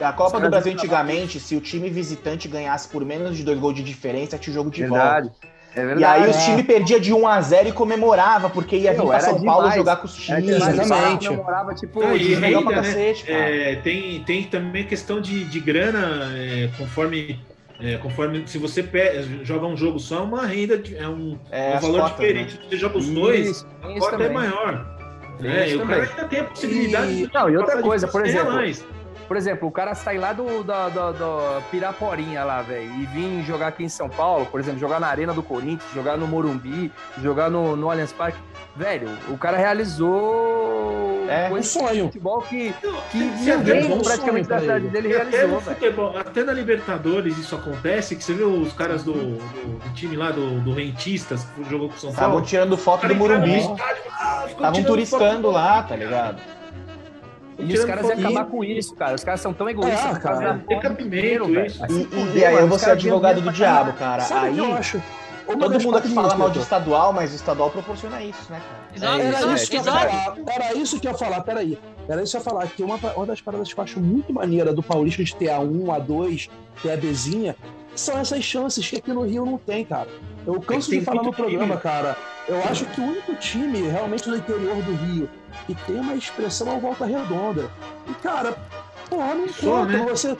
A 0.00 0.12
Copa 0.12 0.40
do 0.40 0.50
Brasil 0.50 0.72
antigamente, 0.72 1.38
se 1.38 1.56
o 1.56 1.60
time 1.60 1.88
visitante 1.88 2.48
ganhasse 2.48 2.88
por 2.88 3.04
menos 3.04 3.36
de 3.36 3.44
dois 3.44 3.58
gols 3.58 3.74
de 3.74 3.82
diferença, 3.82 4.36
tinha 4.36 4.52
o 4.52 4.54
jogo 4.54 4.70
de 4.70 4.82
verdade. 4.82 5.28
volta. 5.28 5.60
É 5.74 5.86
verdade. 5.86 6.00
E 6.00 6.04
aí 6.04 6.24
é. 6.24 6.30
os 6.30 6.44
times 6.44 6.66
perdia 6.66 6.98
de 6.98 7.12
1 7.12 7.28
a 7.28 7.40
0 7.40 7.68
e 7.68 7.72
comemorava, 7.72 8.50
porque 8.50 8.76
ia 8.76 8.92
vir 8.92 9.02
para 9.02 9.20
São 9.20 9.38
demais. 9.38 9.58
Paulo 9.58 9.72
jogar 9.72 9.96
com 9.96 10.06
os 10.06 10.16
times. 10.16 10.48
Exatamente. 10.48 11.28
Comemorava, 11.28 11.74
tipo, 11.74 12.00
Não, 12.00 12.16
e 12.16 12.36
né? 12.36 12.74
cacete, 12.74 13.30
é, 13.30 13.76
tem, 13.76 14.22
tem 14.24 14.44
também 14.44 14.84
questão 14.84 15.20
de, 15.20 15.44
de 15.44 15.60
grana, 15.60 16.32
é, 16.36 16.70
conforme 16.76 17.38
é, 17.80 17.96
conforme 17.96 18.46
se 18.46 18.58
você 18.58 18.86
joga 19.42 19.66
um 19.66 19.76
jogo 19.76 19.98
só, 19.98 20.18
é 20.18 20.22
uma 20.22 20.46
renda, 20.46 20.82
é 20.94 21.08
um, 21.08 21.38
é, 21.50 21.76
um 21.76 21.80
valor 21.80 22.00
cotas, 22.02 22.16
diferente. 22.16 22.54
Né? 22.54 22.62
Se 22.62 22.68
você 22.68 22.76
joga 22.76 22.98
os 22.98 23.08
dois, 23.08 23.66
a 23.82 23.98
cota 23.98 24.22
é 24.22 24.28
maior. 24.28 24.98
É, 25.42 25.70
e 25.70 25.76
o 25.76 25.86
cara 25.86 26.02
ainda 26.02 26.24
tem 26.24 26.40
a 26.40 26.44
possibilidade 26.44 27.12
e... 27.12 27.26
de. 27.26 27.32
Não, 27.32 27.48
e 27.48 27.56
outra 27.56 27.80
coisa, 27.80 28.06
por 28.06 28.24
exemplo. 28.24 28.52
Mais. 28.52 28.84
Por 29.26 29.36
exemplo, 29.36 29.68
o 29.68 29.70
cara 29.70 29.94
sai 29.94 30.18
lá 30.18 30.32
do, 30.32 30.44
do, 30.44 30.90
do, 30.90 31.12
do 31.12 31.62
Piraporinha 31.70 32.42
lá, 32.42 32.62
velho, 32.62 32.90
e 33.00 33.06
vir 33.06 33.44
jogar 33.44 33.68
aqui 33.68 33.84
em 33.84 33.88
São 33.88 34.08
Paulo, 34.08 34.44
por 34.46 34.58
exemplo, 34.58 34.80
jogar 34.80 34.98
na 34.98 35.06
Arena 35.06 35.32
do 35.32 35.40
Corinthians, 35.40 35.88
jogar 35.94 36.16
no 36.16 36.26
Morumbi, 36.26 36.90
jogar 37.22 37.48
no, 37.48 37.76
no 37.76 37.88
Allianz 37.88 38.12
Parque. 38.12 38.40
Velho, 38.74 39.08
o 39.28 39.38
cara 39.38 39.56
realizou 39.56 41.09
é, 41.30 41.50
um 41.52 41.62
sonho. 41.62 42.06
futebol 42.06 42.42
que, 42.42 42.74
que 43.10 43.18
ninguém 43.18 43.92
um 43.92 44.00
praticamente 44.00 44.48
da 44.48 44.58
cidade 44.58 44.88
dele 44.88 45.08
realizou. 45.08 45.58
Até, 45.58 45.74
futebol, 45.74 46.18
até 46.18 46.44
na 46.44 46.52
Libertadores 46.52 47.38
isso 47.38 47.54
acontece, 47.54 48.16
que 48.16 48.24
você 48.24 48.34
viu 48.34 48.48
os 48.48 48.72
caras 48.72 49.04
do, 49.04 49.12
do, 49.12 49.78
do 49.78 49.94
time 49.94 50.16
lá, 50.16 50.30
do, 50.30 50.60
do 50.60 50.72
Rentistas, 50.72 51.44
que 51.54 51.70
jogou 51.70 51.88
com 51.88 51.96
São 51.96 52.12
Paulo. 52.12 52.38
Estavam 52.38 52.42
tirando 52.42 52.76
foto 52.76 53.06
do 53.06 53.14
Morumbi. 53.14 53.58
Estavam 54.48 54.84
turistando 54.84 55.50
lá, 55.50 55.82
tá 55.82 55.94
ligado? 55.94 56.40
E 57.58 57.74
os 57.74 57.84
caras 57.84 58.08
iam 58.08 58.18
acabar 58.18 58.44
com 58.46 58.64
isso, 58.64 58.94
cara. 58.94 59.14
Os 59.14 59.22
caras 59.22 59.40
são 59.40 59.52
tão 59.52 59.68
egoístas. 59.68 60.16
É, 60.16 60.20
cara. 60.20 60.64
Tem 60.66 60.80
cabimento 60.80 61.50
isso. 61.50 61.84
E, 61.88 62.08
e, 62.12 62.38
e 62.38 62.44
aí 62.44 62.56
eu 62.56 62.66
vou 62.66 62.78
ser 62.78 62.90
advogado 62.90 63.40
do 63.40 63.52
diabo, 63.52 63.92
cara. 63.92 64.22
Sabe 64.22 64.40
o 64.40 64.44
Aí 64.46 64.54
que 64.54 64.60
eu 64.60 64.74
acho? 64.74 65.02
Todo 65.58 65.80
mundo 65.80 65.98
aqui 65.98 66.08
fala 66.14 66.34
mal 66.36 66.50
de 66.50 66.58
estadual, 66.58 67.12
mas 67.12 67.32
o 67.32 67.36
estadual 67.36 67.70
proporciona 67.70 68.22
isso, 68.22 68.50
né, 68.50 68.60
cara? 68.60 68.96
Exato, 68.96 69.20
É, 69.20 69.26
Era 69.26 69.38
exato, 69.38 69.54
isso 69.54 69.70
que 69.70 69.76
eu 69.76 69.80
ia 69.80 69.88
exato. 69.90 70.08
falar. 70.10 70.36
Era 70.54 70.74
isso 70.74 71.00
que 71.00 71.06
eu 71.08 71.12
ia 71.12 71.18
falar, 71.18 71.40
peraí. 71.42 71.78
Era 72.08 72.22
isso 72.22 72.30
que 72.32 72.36
eu 72.36 72.40
ia 72.40 72.44
falar. 72.44 72.66
Que 72.68 72.82
uma, 72.82 72.96
uma 72.96 73.26
das 73.26 73.40
paradas 73.40 73.72
que 73.72 73.78
eu 73.78 73.84
acho 73.84 74.00
muito 74.00 74.32
maneira 74.32 74.72
do 74.72 74.82
Paulista 74.82 75.22
de 75.24 75.34
ter 75.36 75.46
A1, 75.46 75.84
A2, 75.86 76.48
ter 76.82 76.92
a 76.92 76.96
Bzinha, 76.96 77.56
são 77.94 78.18
essas 78.18 78.42
chances 78.44 78.88
que 78.88 78.96
aqui 78.96 79.12
no 79.12 79.22
Rio 79.22 79.44
não 79.44 79.58
tem, 79.58 79.84
cara. 79.84 80.08
Eu 80.46 80.60
canso 80.60 80.88
Tem 80.90 81.00
de 81.00 81.04
falar 81.04 81.18
no 81.18 81.24
muito 81.24 81.36
time. 81.36 81.48
programa, 81.50 81.76
cara. 81.80 82.16
Eu 82.48 82.62
acho 82.64 82.84
que 82.86 83.00
o 83.00 83.04
único 83.04 83.34
time 83.36 83.82
realmente 83.82 84.28
do 84.28 84.36
interior 84.36 84.76
do 84.82 84.94
Rio 84.94 85.28
que 85.66 85.74
tem 85.74 85.96
uma 85.96 86.14
expressão 86.14 86.68
é 86.72 86.76
o 86.76 86.80
Volta 86.80 87.04
Redonda. 87.04 87.70
E, 88.08 88.14
cara, 88.14 88.56
porra, 89.08 89.34
não 89.34 89.48
Só, 89.48 89.80
conta 89.80 89.92
né? 89.92 90.06
você. 90.08 90.36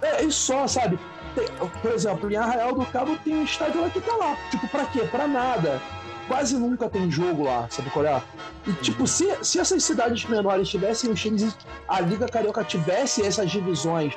É, 0.00 0.24
e 0.24 0.30
só, 0.32 0.66
sabe? 0.66 0.98
Tem- 1.34 1.48
por 1.80 1.90
exemplo, 1.92 2.30
em 2.30 2.36
Arraial 2.36 2.74
do 2.74 2.84
Cabo 2.86 3.16
tem 3.24 3.36
um 3.36 3.44
estádio 3.44 3.80
lá 3.80 3.88
que 3.90 4.00
tá 4.00 4.14
lá. 4.16 4.36
Tipo, 4.50 4.68
pra 4.68 4.84
quê? 4.86 5.00
Pra 5.10 5.26
nada. 5.26 5.80
Quase 6.28 6.56
nunca 6.56 6.88
tem 6.88 7.10
jogo 7.10 7.42
lá, 7.44 7.66
sabe 7.68 7.90
qual 7.90 8.04
é? 8.06 8.22
E, 8.66 8.72
tipo, 8.74 9.06
se, 9.06 9.28
se 9.42 9.58
essas 9.58 9.82
cidades 9.82 10.24
menores 10.26 10.68
tivessem 10.68 11.10
os 11.10 11.20
times, 11.20 11.42
e 11.42 11.52
a 11.88 12.00
Liga 12.00 12.28
Carioca 12.28 12.62
tivesse 12.62 13.22
essas 13.26 13.50
divisões 13.50 14.14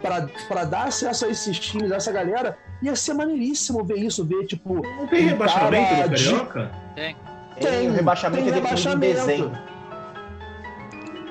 pra, 0.00 0.28
pra 0.46 0.64
dar 0.64 0.84
acesso 0.84 1.26
a 1.26 1.28
esses 1.28 1.58
times, 1.58 1.90
a 1.90 1.96
essa 1.96 2.12
galera, 2.12 2.56
ia 2.80 2.94
ser 2.94 3.12
maneiríssimo 3.14 3.84
ver 3.84 3.96
isso, 3.98 4.24
ver, 4.24 4.46
tipo. 4.46 4.74
Não 4.86 5.06
tem 5.08 5.24
um 5.24 5.28
rebaixamento 5.30 5.88
cara 5.96 6.08
de- 6.08 6.24
Carioca? 6.30 6.70
Tem, 7.60 7.90
o 7.90 7.92
rebaixamento 7.92 8.44
tem 8.44 8.52
é 8.52 8.56
em 8.56 8.60
rebaixamento. 8.62 9.00
dezembro. 9.00 9.58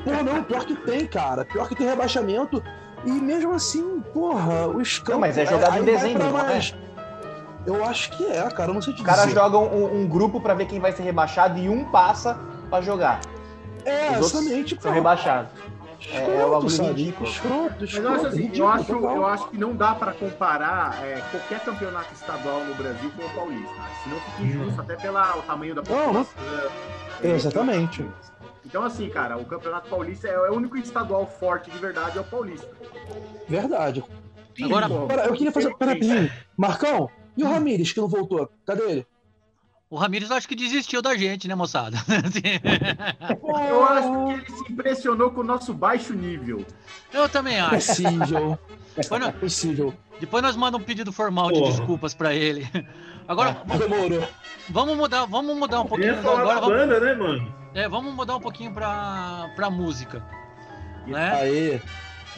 Pô, 0.04 0.24
não, 0.24 0.44
pior 0.44 0.66
que 0.66 0.76
tem, 0.76 1.06
cara. 1.08 1.46
Pior 1.46 1.68
que 1.70 1.76
tem 1.76 1.88
rebaixamento. 1.88 2.62
E 3.08 3.12
mesmo 3.12 3.54
assim, 3.54 4.02
porra, 4.14 4.68
os 4.68 5.00
campos. 5.00 5.14
Não, 5.14 5.20
mas 5.22 5.38
é 5.38 5.46
jogado 5.46 5.78
em 5.80 5.84
dezembro, 5.84 6.30
não 6.30 6.40
é? 6.40 6.44
mais- 6.44 6.76
Eu 7.66 7.84
acho 7.86 8.12
que 8.12 8.26
é, 8.26 8.44
cara. 8.50 8.70
Eu 8.70 8.74
não 8.74 8.82
sei 8.82 8.94
te 8.94 9.00
Os 9.00 9.06
caras 9.06 9.32
jogam 9.32 9.64
um, 9.66 10.02
um 10.02 10.08
grupo 10.08 10.42
pra 10.42 10.54
ver 10.54 10.66
quem 10.66 10.80
vai 10.80 10.92
ser 10.92 11.04
rebaixado 11.04 11.58
e 11.58 11.70
um 11.70 11.86
passa 11.86 12.38
pra 12.70 12.82
jogar. 12.82 13.22
É, 13.86 14.12
Os 14.20 14.28
exatamente. 14.34 14.76
São 14.82 14.92
pô. 14.92 14.96
rebaixados. 14.96 15.52
É, 16.12 16.18
é 16.18 16.20
o 16.20 16.26
Escroto, 16.28 16.52
bagulho 16.52 16.70
sabe? 16.70 16.90
ridículo. 16.90 17.30
Escroto, 17.30 17.76
Mas 17.80 17.90
escroto. 17.90 18.08
eu 18.08 18.14
acho 18.16 18.26
eu 18.26 18.32
ridículo, 18.32 18.68
acho, 18.70 18.86
total. 18.86 19.16
eu 19.16 19.26
acho 19.26 19.48
que 19.50 19.58
não 19.58 19.76
dá 19.76 19.96
pra 19.96 20.12
comparar 20.14 21.00
é, 21.04 21.22
qualquer 21.32 21.60
campeonato 21.62 22.14
estadual 22.14 22.64
no 22.66 22.76
Brasil 22.76 23.12
com 23.18 23.26
o 23.26 23.30
paulista. 23.30 23.74
Senão 24.04 24.18
fica 24.20 24.44
injusto 24.44 24.82
até 24.82 24.96
pelo 24.98 25.42
tamanho 25.48 25.74
da 25.76 25.82
Não, 25.82 26.14
não. 26.14 26.24
população. 26.26 26.34
Exatamente. 27.24 28.06
Então, 28.68 28.84
assim, 28.84 29.10
cara, 29.10 29.38
o 29.38 29.46
Campeonato 29.46 29.90
Paulista 29.90 30.28
é, 30.28 30.34
é 30.34 30.52
o 30.52 30.56
único 30.56 30.78
estadual 30.78 31.26
forte 31.26 31.72
de 31.72 31.78
verdade, 31.78 32.18
é 32.18 32.22
o 32.22 32.24
Paulista. 32.26 32.70
Verdade. 33.48 34.04
Agora, 34.62 34.90
Pera, 35.08 35.26
eu 35.28 35.34
queria 35.34 35.54
fazer. 35.54 35.74
Pera, 35.76 35.92
rapidinho. 35.94 36.30
Marcão, 36.58 37.10
e 37.38 37.44
o 37.44 37.48
Ramires 37.48 37.94
que 37.94 38.02
não 38.02 38.10
voltou? 38.10 38.50
Cadê 38.66 38.84
ele? 38.84 39.08
o 39.90 39.96
Ramires 39.96 40.30
acho 40.32 40.50
que 40.50 40.56
desistiu 40.56 41.02
da 41.02 41.16
gente, 41.16 41.48
né, 41.48 41.56
moçada? 41.56 41.96
Eu 43.70 43.86
acho 43.86 44.12
que 44.12 44.52
ele 44.52 44.58
se 44.66 44.74
impressionou 44.74 45.32
com 45.32 45.40
o 45.40 45.44
nosso 45.46 45.74
baixo 45.74 46.14
nível. 46.14 46.66
Eu 47.14 47.30
também 47.30 47.58
acho. 47.58 47.88
Possível. 47.88 48.60
Depois 48.98 49.22
nós, 49.22 49.36
Possível. 49.36 49.94
depois 50.20 50.44
nós 50.44 50.58
mandamos 50.58 50.84
um 50.84 50.86
pedido 50.86 51.14
formal 51.14 51.54
de 51.54 51.60
Porra. 51.60 51.72
desculpas 51.72 52.14
pra 52.14 52.34
ele. 52.34 52.68
Agora, 53.28 53.62
Demorou. 53.66 54.28
vamos 54.70 54.96
mudar, 54.98 55.26
vamos 55.26 55.58
mudar 55.58 55.82
um 55.82 55.86
pouquinho. 55.86 56.18
Agora 56.20 56.46
da 56.46 56.54
vamos, 56.62 56.70
banda, 56.70 57.00
né, 57.00 57.14
mano? 57.14 57.54
é, 57.74 57.90
vamos 57.90 58.14
mudar 58.14 58.38
um 58.38 58.40
pouquinho 58.42 58.72
pra, 58.72 59.52
pra 59.56 59.70
música. 59.70 60.24
Né? 61.06 61.32
Aê. 61.34 61.82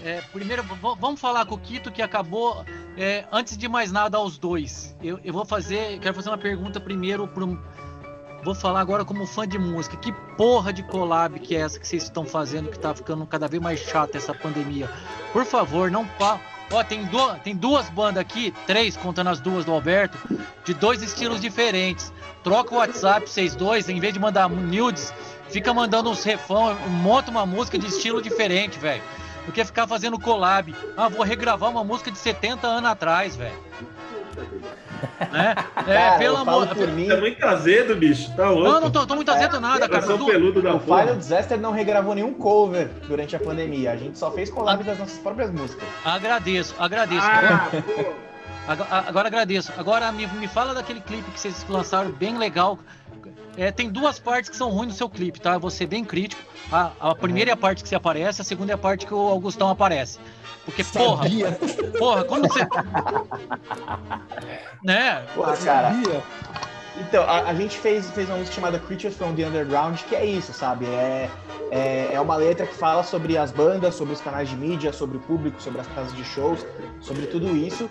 É, 0.03 0.21
primeiro, 0.31 0.63
vamos 0.97 1.19
falar 1.19 1.45
com 1.45 1.55
o 1.55 1.59
Kito 1.59 1.91
que 1.91 2.01
acabou. 2.01 2.63
é, 2.97 3.25
antes 3.31 3.57
de 3.57 3.67
mais 3.67 3.91
nada, 3.91 4.17
aos 4.17 4.37
dois. 4.37 4.95
Eu, 5.03 5.19
eu 5.23 5.33
vou 5.33 5.45
fazer. 5.45 5.99
Quero 5.99 6.15
fazer 6.15 6.29
uma 6.29 6.37
pergunta 6.37 6.79
primeiro 6.79 7.27
pro. 7.27 7.61
Vou 8.41 8.55
falar 8.55 8.79
agora 8.79 9.03
como 9.03 9.27
fã 9.27 9.45
de 9.45 9.59
música. 9.59 9.97
Que 9.97 10.13
porra 10.37 10.71
de 10.71 10.83
collab 10.83 11.37
que 11.39 11.55
é 11.55 11.59
essa 11.59 11.77
que 11.77 11.85
vocês 11.85 12.03
estão 12.03 12.25
fazendo 12.25 12.69
que 12.69 12.79
tá 12.79 12.95
ficando 12.95 13.25
cada 13.25 13.47
vez 13.49 13.61
mais 13.61 13.79
chata 13.81 14.17
essa 14.17 14.33
pandemia? 14.33 14.89
Por 15.33 15.43
favor, 15.45 15.91
não 15.91 16.07
pa. 16.07 16.39
Ó, 16.72 16.84
tem, 16.84 17.03
du 17.05 17.34
tem 17.43 17.55
duas 17.55 17.89
bandas 17.89 18.22
aqui, 18.22 18.53
três, 18.67 18.95
contando 18.95 19.30
as 19.30 19.39
duas 19.39 19.65
do 19.65 19.72
Alberto, 19.72 20.17
de 20.63 20.74
dois 20.74 21.01
estilos 21.01 21.41
diferentes. 21.41 22.13
Troca 22.43 22.76
o 22.76 22.78
WhatsApp, 22.78 23.28
vocês 23.28 23.55
dois, 23.55 23.89
em 23.89 23.99
vez 23.99 24.13
de 24.13 24.20
mandar 24.20 24.47
nudes, 24.47 25.11
fica 25.49 25.74
mandando 25.74 26.09
uns 26.09 26.24
refrão, 26.24 26.76
monta 26.88 27.32
uma 27.32 27.45
música 27.45 27.78
de 27.78 27.88
estilo 27.88 28.22
diferente, 28.22 28.78
velho. 28.78 29.01
Do 29.45 29.51
que 29.51 29.65
ficar 29.65 29.88
fazendo 29.88 30.20
collab. 30.20 30.76
Ah, 30.95 31.09
vou 31.09 31.26
regravar 31.26 31.72
uma 31.72 31.84
música 31.84 32.11
de 32.11 32.20
70 32.20 32.67
anos 32.67 32.89
atrás, 32.91 33.36
velho. 33.36 33.57
Né? 35.31 35.55
É, 35.87 35.93
Cara, 35.93 36.17
pelo 36.17 36.37
amor. 36.37 36.67
por 36.67 36.87
mim, 36.89 37.07
Tá 37.07 37.17
muito 37.17 37.45
azedo, 37.45 37.95
bicho. 37.95 38.33
Tá 38.35 38.49
louco. 38.49 38.69
Não, 38.69 38.81
não 38.81 38.91
tô, 38.91 39.05
tô 39.07 39.15
muito 39.15 39.31
azedo 39.31 39.59
nada, 39.59 39.87
cara. 39.87 40.05
Du- 40.17 40.25
peludo 40.25 40.61
da 40.61 40.75
o 40.75 40.79
Final 40.79 40.99
porra. 41.05 41.15
Disaster 41.15 41.59
não 41.59 41.71
regravou 41.71 42.13
nenhum 42.15 42.33
cover 42.33 42.89
durante 43.07 43.35
a 43.35 43.39
pandemia. 43.39 43.91
A 43.91 43.95
gente 43.97 44.17
só 44.17 44.31
fez 44.31 44.49
collab 44.49 44.83
das 44.83 44.97
nossas 44.97 45.17
próprias 45.19 45.51
músicas. 45.51 45.87
Agradeço, 46.03 46.75
agradeço. 46.79 47.25
Ah, 47.27 49.03
agora 49.07 49.27
agradeço. 49.27 49.71
Agora 49.77 50.11
me, 50.11 50.27
me 50.27 50.47
fala 50.47 50.73
daquele 50.73 51.01
clipe 51.01 51.29
que 51.31 51.39
vocês 51.39 51.65
lançaram, 51.67 52.11
bem 52.11 52.37
legal. 52.37 52.77
É, 53.57 53.71
tem 53.71 53.89
duas 53.89 54.19
partes 54.19 54.49
que 54.49 54.55
são 54.55 54.69
ruins 54.69 54.88
no 54.88 54.93
seu 54.93 55.09
clipe, 55.09 55.39
tá? 55.39 55.53
Eu 55.53 55.59
vou 55.59 55.69
ser 55.69 55.88
bem 55.88 56.03
crítico. 56.03 56.41
A, 56.71 56.91
a 56.99 57.15
primeira 57.15 57.51
é 57.51 57.53
a 57.53 57.57
parte 57.57 57.84
que 57.84 57.89
você 57.89 57.95
aparece, 57.95 58.41
a 58.41 58.45
segunda 58.45 58.71
é 58.71 58.75
a 58.75 58.77
parte 58.77 59.05
que 59.05 59.13
o 59.13 59.27
Augustão 59.27 59.69
aparece. 59.69 60.19
Porque, 60.65 60.84
porra, 60.84 61.23
Sabia. 61.23 61.59
porra, 61.97 62.23
quando 62.23 62.47
você. 62.47 62.59
né? 64.84 65.25
Pô, 65.34 65.43
cara, 65.43 65.57
Sabia. 65.57 66.23
Então, 66.99 67.23
a, 67.23 67.49
a 67.49 67.53
gente 67.53 67.77
fez, 67.77 68.09
fez 68.11 68.30
uma 68.30 68.38
música 68.38 68.55
chamada 68.55 68.77
Creatures 68.77 69.15
from 69.15 69.34
the 69.34 69.45
Underground, 69.45 69.99
que 70.01 70.15
é 70.15 70.25
isso, 70.25 70.53
sabe? 70.53 70.86
É, 70.86 71.30
é, 71.72 72.09
é 72.13 72.20
uma 72.22 72.36
letra 72.36 72.65
que 72.65 72.74
fala 72.76 73.03
sobre 73.03 73.38
as 73.38 73.51
bandas, 73.51 73.95
sobre 73.95 74.13
os 74.13 74.22
canais 74.22 74.49
de 74.49 74.55
mídia, 74.55 74.91
sobre 74.93 75.17
o 75.17 75.20
público, 75.20 75.61
sobre 75.61 75.82
as 75.82 75.88
casas 75.88 76.15
de 76.15 76.24
shows, 76.24 76.65
sobre 77.01 77.26
tudo 77.28 77.55
isso. 77.55 77.89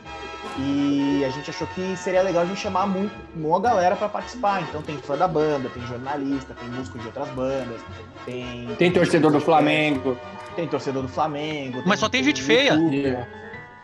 E 0.58 1.22
a 1.24 1.30
gente 1.30 1.50
achou 1.50 1.66
que 1.68 1.96
seria 1.96 2.22
legal 2.22 2.42
a 2.42 2.46
gente 2.46 2.60
chamar 2.60 2.86
muito, 2.86 3.12
uma 3.36 3.60
galera 3.60 3.94
pra 3.96 4.08
participar. 4.08 4.62
Então 4.62 4.82
tem 4.82 4.96
fã 4.98 5.16
da 5.16 5.28
banda, 5.28 5.68
tem 5.68 5.86
jornalista, 5.86 6.54
tem 6.54 6.68
músico 6.68 6.98
de 6.98 7.06
outras 7.06 7.28
bandas, 7.28 7.80
tem. 8.24 8.68
Tem 8.78 8.90
torcedor 8.90 9.30
do 9.30 9.40
Flamengo. 9.40 10.18
Tem 10.56 10.66
torcedor 10.66 11.02
do 11.02 11.08
Flamengo. 11.08 11.82
Mas 11.86 12.00
só 12.00 12.08
tem 12.08 12.24
gente 12.24 12.42
feia. 12.42 12.76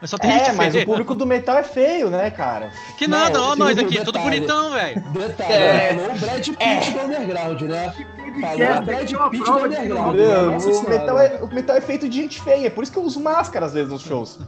Mas 0.01 0.11
só 0.11 0.19
tem 0.19 0.31
É, 0.31 0.45
gente 0.47 0.57
mas 0.57 0.73
feia. 0.73 0.83
o 0.83 0.87
público 0.87 1.15
do 1.15 1.25
metal 1.25 1.57
é 1.57 1.63
feio, 1.63 2.11
né, 2.11 2.31
cara? 2.31 2.71
Que 2.99 3.07
nada, 3.07 3.41
ó, 3.41 3.51
Não, 3.51 3.67
nós 3.67 3.77
tem 3.77 3.87
aqui, 3.87 3.99
tudo 4.05 4.13
detalhe. 4.19 4.41
bonitão, 4.41 4.71
velho. 4.73 5.01
Detalhe, 5.01 5.53
É. 5.55 5.95
falou 5.95 6.11
o 6.15 6.19
Brad 6.19 6.47
Pitt 6.47 6.57
É. 6.63 6.91
do 6.91 7.01
underground, 7.07 7.63
né? 7.63 7.95
Falou 8.41 9.21
uma 9.21 9.31
prova 9.45 9.69
de? 9.69 9.89
Nossa 9.89 10.69
O 10.69 10.75
Senhora. 10.75 10.89
metal, 10.99 11.19
é, 11.19 11.39
o 11.43 11.55
metal 11.55 11.77
é 11.77 11.81
feito 11.81 12.09
de 12.09 12.17
gente 12.17 12.41
feia, 12.43 12.71
por 12.71 12.83
isso 12.83 12.93
que 12.93 12.99
eu 12.99 13.03
uso 13.03 13.21
máscara 13.21 13.67
às 13.67 13.75
vezes 13.75 13.91
nos 13.93 14.03
shows. 14.03 14.39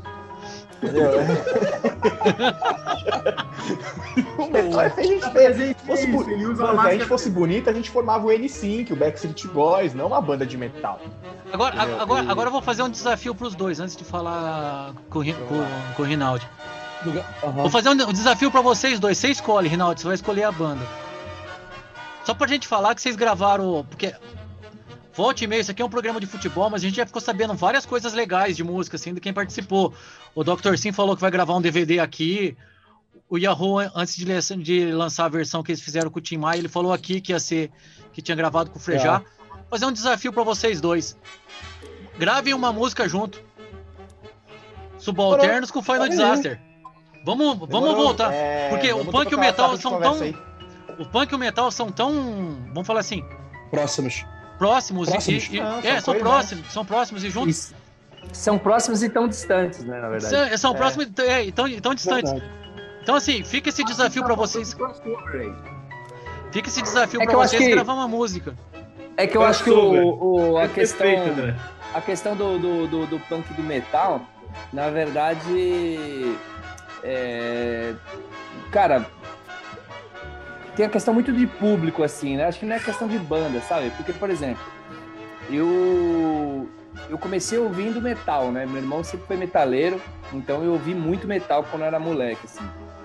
Entendeu? 0.83 1.11
o 4.39 4.47
metal 4.51 4.81
é 4.81 4.91
feito 4.91 5.09
de 5.09 5.15
gente 5.21 5.33
feia. 5.33 5.55
Se 5.55 5.75
fosse, 5.87 6.07
bu- 6.07 6.31
ele 6.31 6.47
usa 6.47 6.63
Mano, 6.65 6.81
se 6.83 6.89
a 6.89 6.93
gente 6.93 7.05
fosse 7.07 7.31
bonita, 7.31 7.71
a 7.71 7.75
gente 7.75 7.91
formava 7.91 8.27
o 8.27 8.31
N5, 8.31 8.93
o 8.93 8.97
Backstreet 8.97 9.47
Boys, 9.49 9.95
não 9.95 10.09
uma 10.09 10.21
banda 10.21 10.47
de 10.47 10.57
metal. 10.57 11.01
Agora, 11.53 11.77
Entendeu? 11.77 12.01
agora, 12.01 12.31
agora 12.31 12.49
eu 12.49 12.53
vou 12.53 12.63
fazer 12.63 12.83
um 12.83 12.91
desafio 12.91 13.35
pros 13.35 13.55
dois, 13.55 13.81
antes 13.81 13.97
de 13.97 14.05
falar 14.05 14.93
com, 15.09 15.23
com, 15.25 15.67
com 15.97 16.03
o 16.03 16.05
Rinaldi. 16.05 16.47
Aham. 17.43 17.53
Vou 17.53 17.71
fazer 17.71 17.89
um, 17.91 17.93
um 17.93 18.13
desafio 18.13 18.51
pra 18.51 18.61
vocês 18.61 18.99
dois. 18.99 19.17
Você 19.19 19.29
escolhe, 19.29 19.69
Rinaldi, 19.69 20.01
você 20.01 20.07
vai 20.07 20.15
escolher 20.17 20.45
a 20.45 20.53
banda. 20.53 20.81
Só 22.27 22.35
pra 22.35 22.47
gente 22.49 22.67
falar 22.67 22.95
que 22.95 23.01
vocês 23.01 23.15
gravaram. 23.17 23.87
Porque. 23.89 24.13
Volte 25.15 25.45
e 25.45 25.47
meio, 25.47 25.61
isso 25.63 25.71
aqui 25.71 25.81
é 25.81 25.85
um 25.85 25.89
programa 25.89 26.21
de 26.21 26.27
futebol, 26.27 26.69
mas 26.69 26.83
a 26.83 26.87
gente 26.87 26.97
já 26.97 27.07
ficou 27.07 27.23
sabendo 27.23 27.55
várias 27.55 27.87
coisas 27.87 28.13
legais 28.13 28.55
de 28.55 28.63
música, 28.63 28.97
assim, 28.97 29.15
de 29.15 29.21
quem 29.21 29.33
participou. 29.33 29.95
O 30.35 30.45
Dr. 30.45 30.77
Sim 30.77 30.93
falou 30.93 31.15
que 31.15 31.23
vai 31.23 31.31
gravar 31.31 31.55
um 31.55 31.61
DVD 31.63 32.01
aqui. 32.01 32.55
O 33.31 33.39
Yahoo, 33.39 33.79
antes 33.95 34.15
de, 34.15 34.27
de 34.63 34.93
lançar 34.93 35.25
a 35.25 35.29
versão 35.29 35.63
que 35.63 35.73
eles 35.73 35.81
fizeram 35.81 36.11
com 36.11 36.19
o 36.19 36.23
Tim 36.23 36.37
Maia, 36.37 36.59
ele 36.59 36.69
falou 36.69 36.93
aqui 36.93 37.21
que 37.23 37.33
ia 37.33 37.41
ser. 37.41 37.71
que 38.13 38.21
tinha 38.21 38.37
gravado 38.37 38.71
com 38.71 38.79
o 38.79 38.83
Frejá. 38.83 39.21
Vou 39.49 39.65
fazer 39.71 39.87
um 39.87 39.93
desafio 39.93 40.33
pra 40.35 40.43
vocês 40.43 40.83
dois. 40.83 41.17
Gravem 42.19 42.53
uma 42.53 42.71
música 42.71 43.09
junto. 43.09 43.41
Subalternos 44.99 45.71
com 45.71 45.81
Final 45.83 46.03
Olha 46.03 46.11
aí. 46.11 46.11
Disaster. 46.11 46.61
Vamos, 47.25 47.57
vamos 47.59 47.69
Demorou? 47.69 47.97
voltar. 48.05 48.33
É, 48.33 48.69
Porque 48.69 48.93
o 48.93 48.99
vamos 48.99 49.13
punk 49.13 49.33
e 49.33 49.35
o 49.35 49.39
metal 49.39 49.77
são 49.79 49.99
tão- 49.99 50.21
aí. 50.21 50.37
O 50.99 51.05
punk 51.07 51.33
e 51.33 51.35
o 51.35 51.39
metal 51.39 51.71
são 51.71 51.91
tão. 51.91 52.13
Vamos 52.73 52.87
falar 52.87 53.01
assim. 53.01 53.25
Próximos. 53.71 54.25
Próximos, 54.59 55.09
e- 55.09 55.13
Próximos? 55.13 55.45
e, 55.51 55.57
e- 55.57 55.61
Não, 55.61 55.79
é, 55.81 56.01
são 56.01 56.15
próximos, 56.19 56.73
são 56.73 56.85
próximos 56.85 57.25
e 57.25 57.31
juntos. 57.31 57.73
E 57.73 58.35
são 58.37 58.59
próximos 58.59 59.03
e 59.03 59.09
tão 59.11 59.29
distantes, 59.29 59.85
né, 59.85 60.01
na 60.01 60.09
verdade. 60.09 60.35
São, 60.35 60.59
são 60.59 60.75
É. 60.75 60.77
próximos 60.79 61.07
e 61.07 61.23
é, 61.23 61.51
tão, 61.53 61.71
tão 61.81 61.95
distantes. 61.95 62.33
Verdade. 62.33 62.53
Então, 63.03 63.15
assim, 63.15 63.45
fica 63.45 63.69
esse 63.69 63.85
desafio 63.85 64.25
pra 64.25 64.35
vocês. 64.35 64.75
Fica 66.51 66.69
esse 66.69 66.83
desafio 66.83 67.21
É 67.21 67.25
pra 67.25 67.31
que 67.31 67.37
eu 67.37 67.41
acho 67.43 67.51
vocês 67.51 67.65
que- 67.65 67.71
gravar 67.75 67.93
uma 67.95 68.09
música. 68.09 68.55
É 69.17 69.27
que 69.27 69.37
eu 69.37 69.43
acho 69.45 69.63
que 69.65 69.71
o, 69.71 70.53
o- 70.53 70.59
a, 70.59 70.69
questão, 70.69 71.07
a 71.95 72.01
questão 72.01 72.35
do, 72.37 72.59
do, 72.59 72.87
do, 72.87 73.07
do 73.07 73.21
punk 73.21 73.53
do 73.55 73.63
metal, 73.63 74.21
na 74.73 74.91
verdade, 74.91 76.37
é, 77.03 77.95
cara, 78.71 79.07
tem 80.77 80.85
a 80.85 80.89
questão 80.91 81.15
muito 81.15 81.33
de 81.33 81.47
público, 81.47 82.03
assim, 82.03 82.37
né? 82.37 82.45
Acho 82.45 82.61
que 82.61 82.67
não 82.67 82.77
é 82.77 82.79
questão 82.79 83.09
de 83.09 83.19
banda, 83.19 83.61
sabe? 83.63 83.91
Porque, 83.97 84.13
por 84.13 84.29
exemplo, 84.29 84.63
eu 85.51 86.69
eu 87.09 87.19
comecei 87.19 87.59
ouvindo 87.59 88.01
metal, 88.01 88.51
né? 88.51 88.67
Meu 88.67 88.77
irmão 88.77 89.03
sempre 89.03 89.27
foi 89.27 89.37
metaleiro, 89.37 90.01
então 90.33 90.63
eu 90.63 90.73
ouvi 90.73 90.95
muito 90.95 91.27
metal 91.27 91.65
quando 91.71 91.83
eu 91.83 91.89
era 91.89 91.99
moleque, 91.99 92.41
assim. 92.45 92.65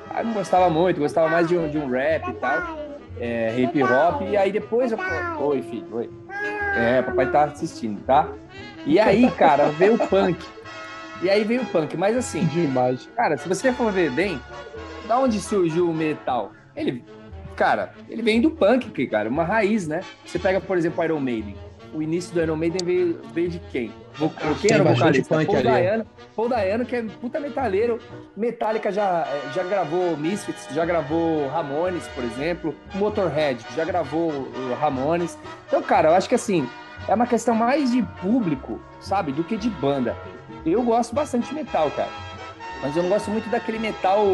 Aí 0.09 0.25
não 0.25 0.33
gostava 0.33 0.69
muito, 0.69 0.99
gostava 0.99 1.29
mais 1.29 1.47
de 1.47 1.57
um, 1.57 1.69
de 1.69 1.77
um 1.77 1.89
rap 1.89 2.29
e 2.29 2.33
tal, 2.33 2.77
é, 3.19 3.57
hip 3.57 3.81
hop, 3.83 4.21
e 4.23 4.35
aí 4.35 4.51
depois 4.51 4.91
eu... 4.91 4.97
Oi, 5.39 5.61
filho, 5.61 5.87
oi. 5.91 6.09
É, 6.75 7.01
papai 7.01 7.31
tá 7.31 7.43
assistindo, 7.45 8.01
tá? 8.05 8.27
E 8.85 8.99
aí, 8.99 9.29
cara, 9.31 9.67
veio 9.69 9.95
o 9.95 10.07
punk. 10.07 10.43
E 11.21 11.29
aí 11.29 11.43
veio 11.43 11.61
o 11.61 11.65
punk, 11.65 11.95
mas 11.95 12.17
assim... 12.17 12.45
Demais. 12.45 13.07
Cara, 13.15 13.37
se 13.37 13.47
você 13.47 13.71
for 13.71 13.91
ver 13.91 14.11
bem, 14.11 14.41
da 15.07 15.19
onde 15.19 15.39
surgiu 15.39 15.89
o 15.89 15.93
metal? 15.93 16.51
Ele, 16.75 17.03
cara, 17.55 17.93
ele 18.09 18.21
vem 18.21 18.41
do 18.41 18.51
punk, 18.51 19.07
cara, 19.07 19.29
uma 19.29 19.43
raiz, 19.43 19.87
né? 19.87 20.01
Você 20.25 20.39
pega, 20.39 20.59
por 20.59 20.77
exemplo, 20.77 21.03
Iron 21.03 21.19
Maiden 21.19 21.55
o 21.93 22.01
início 22.01 22.33
do 22.33 22.41
Iron 22.41 22.55
Maiden 22.55 22.81
veio, 22.83 23.21
veio 23.33 23.49
de 23.49 23.59
quem? 23.71 23.91
quem 24.61 24.71
era 24.71 24.83
o 24.83 24.93
vocalista? 24.93 25.45
Paul 25.45 25.63
Dayano, 25.63 26.07
Paul 26.35 26.49
Dayano, 26.49 26.85
que 26.85 26.95
é 26.95 27.03
puta 27.03 27.39
metaleiro. 27.39 27.99
Metallica 28.35 28.91
já, 28.91 29.27
já 29.53 29.63
gravou 29.63 30.15
Misfits, 30.17 30.67
já 30.71 30.85
gravou 30.85 31.47
Ramones, 31.49 32.07
por 32.09 32.23
exemplo. 32.23 32.75
Motorhead, 32.95 33.63
já 33.75 33.83
gravou 33.83 34.49
Ramones. 34.79 35.37
Então, 35.67 35.81
cara, 35.81 36.09
eu 36.09 36.13
acho 36.13 36.29
que 36.29 36.35
assim, 36.35 36.67
é 37.07 37.13
uma 37.13 37.27
questão 37.27 37.53
mais 37.53 37.91
de 37.91 38.01
público, 38.21 38.79
sabe, 38.99 39.31
do 39.31 39.43
que 39.43 39.57
de 39.57 39.69
banda. 39.69 40.15
Eu 40.65 40.81
gosto 40.83 41.13
bastante 41.13 41.49
de 41.49 41.55
metal, 41.55 41.91
cara. 41.91 42.09
Mas 42.81 42.95
eu 42.95 43.03
não 43.03 43.09
gosto 43.09 43.29
muito 43.29 43.49
daquele 43.49 43.79
metal 43.79 44.25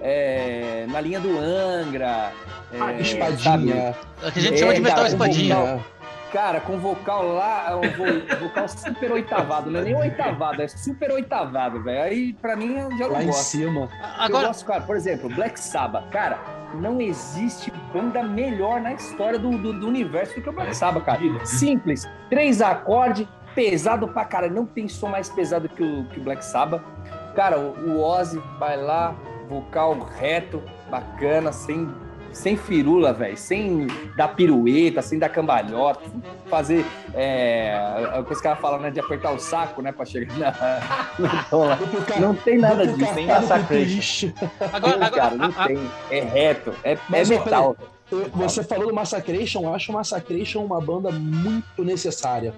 é, 0.00 0.86
na 0.88 1.00
linha 1.00 1.20
do 1.20 1.38
Angra. 1.38 2.32
É, 2.72 3.00
espadinha. 3.00 3.94
É 4.22 4.30
que 4.30 4.38
a 4.38 4.42
gente 4.42 4.54
é, 4.54 4.56
chama 4.58 4.74
de 4.74 4.80
metal 4.80 4.96
cara, 4.96 5.08
espadinha. 5.08 5.56
Vocal, 5.56 5.84
Cara, 6.32 6.60
com 6.60 6.78
vocal 6.78 7.26
lá, 7.26 7.74
um 7.74 8.38
vocal 8.38 8.68
super 8.68 9.12
oitavado, 9.12 9.70
não 9.70 9.80
é 9.80 9.84
nem 9.84 9.96
oitavado, 9.96 10.60
é 10.60 10.68
super 10.68 11.10
oitavado, 11.10 11.82
velho. 11.82 12.02
Aí, 12.02 12.32
pra 12.34 12.54
mim, 12.54 12.76
eu 12.76 12.90
já 12.98 13.04
não 13.06 13.12
lá 13.14 13.22
gosto. 13.22 13.28
em 13.28 13.32
cima. 13.32 13.88
Agora... 14.18 14.44
Eu 14.44 14.48
gosto, 14.48 14.66
cara, 14.66 14.82
por 14.82 14.94
exemplo, 14.94 15.30
Black 15.30 15.58
Sabbath. 15.58 16.10
Cara, 16.10 16.38
não 16.74 17.00
existe 17.00 17.72
banda 17.94 18.22
melhor 18.22 18.78
na 18.78 18.92
história 18.92 19.38
do, 19.38 19.50
do, 19.56 19.72
do 19.72 19.88
universo 19.88 20.34
do 20.34 20.42
que 20.42 20.48
o 20.50 20.52
Black 20.52 20.76
Sabbath, 20.76 21.04
cara. 21.04 21.20
Simples, 21.46 22.06
três 22.28 22.60
acordes, 22.60 23.26
pesado 23.54 24.06
pra 24.08 24.26
cara. 24.26 24.50
Não 24.50 24.66
tem 24.66 24.86
som 24.86 25.08
mais 25.08 25.30
pesado 25.30 25.66
que 25.66 25.82
o, 25.82 26.04
que 26.10 26.20
o 26.20 26.22
Black 26.22 26.44
Sabbath. 26.44 26.82
Cara, 27.34 27.58
o 27.58 28.02
Ozzy 28.02 28.38
vai 28.58 28.76
lá, 28.76 29.16
vocal 29.48 29.98
reto, 30.18 30.62
bacana, 30.90 31.52
sem 31.52 31.88
sem 32.32 32.56
firula, 32.56 33.12
velho, 33.12 33.36
sem 33.36 33.86
dar 34.16 34.28
pirueta, 34.28 35.02
sem 35.02 35.18
dar 35.18 35.28
cambalhota, 35.28 36.02
fazer 36.46 36.84
é, 37.14 37.74
o 38.18 38.24
que 38.24 38.32
os 38.32 38.40
caras 38.40 38.60
falam, 38.60 38.80
né, 38.80 38.90
de 38.90 39.00
apertar 39.00 39.32
o 39.32 39.38
saco, 39.38 39.82
né, 39.82 39.92
pra 39.92 40.04
chegar 40.04 40.36
na... 40.38 40.54
Não 42.20 42.34
tem 42.34 42.58
nada 42.58 42.86
disso, 42.86 43.14
sem 43.14 43.26
massacration. 43.26 44.32
Agora, 44.72 44.94
agora, 44.94 45.10
cara, 45.10 45.34
não 45.34 45.52
a, 45.56 45.66
tem. 45.66 45.78
É 46.10 46.20
reto, 46.20 46.72
é, 46.84 46.92
é 46.92 47.24
metal. 47.24 47.76
Você 48.34 48.62
falou 48.62 48.88
do 48.88 48.94
Massacration, 48.94 49.62
eu 49.62 49.74
acho 49.74 49.92
o 49.92 49.94
Massacration 49.94 50.64
uma 50.64 50.80
banda 50.80 51.10
muito 51.10 51.84
necessária. 51.84 52.54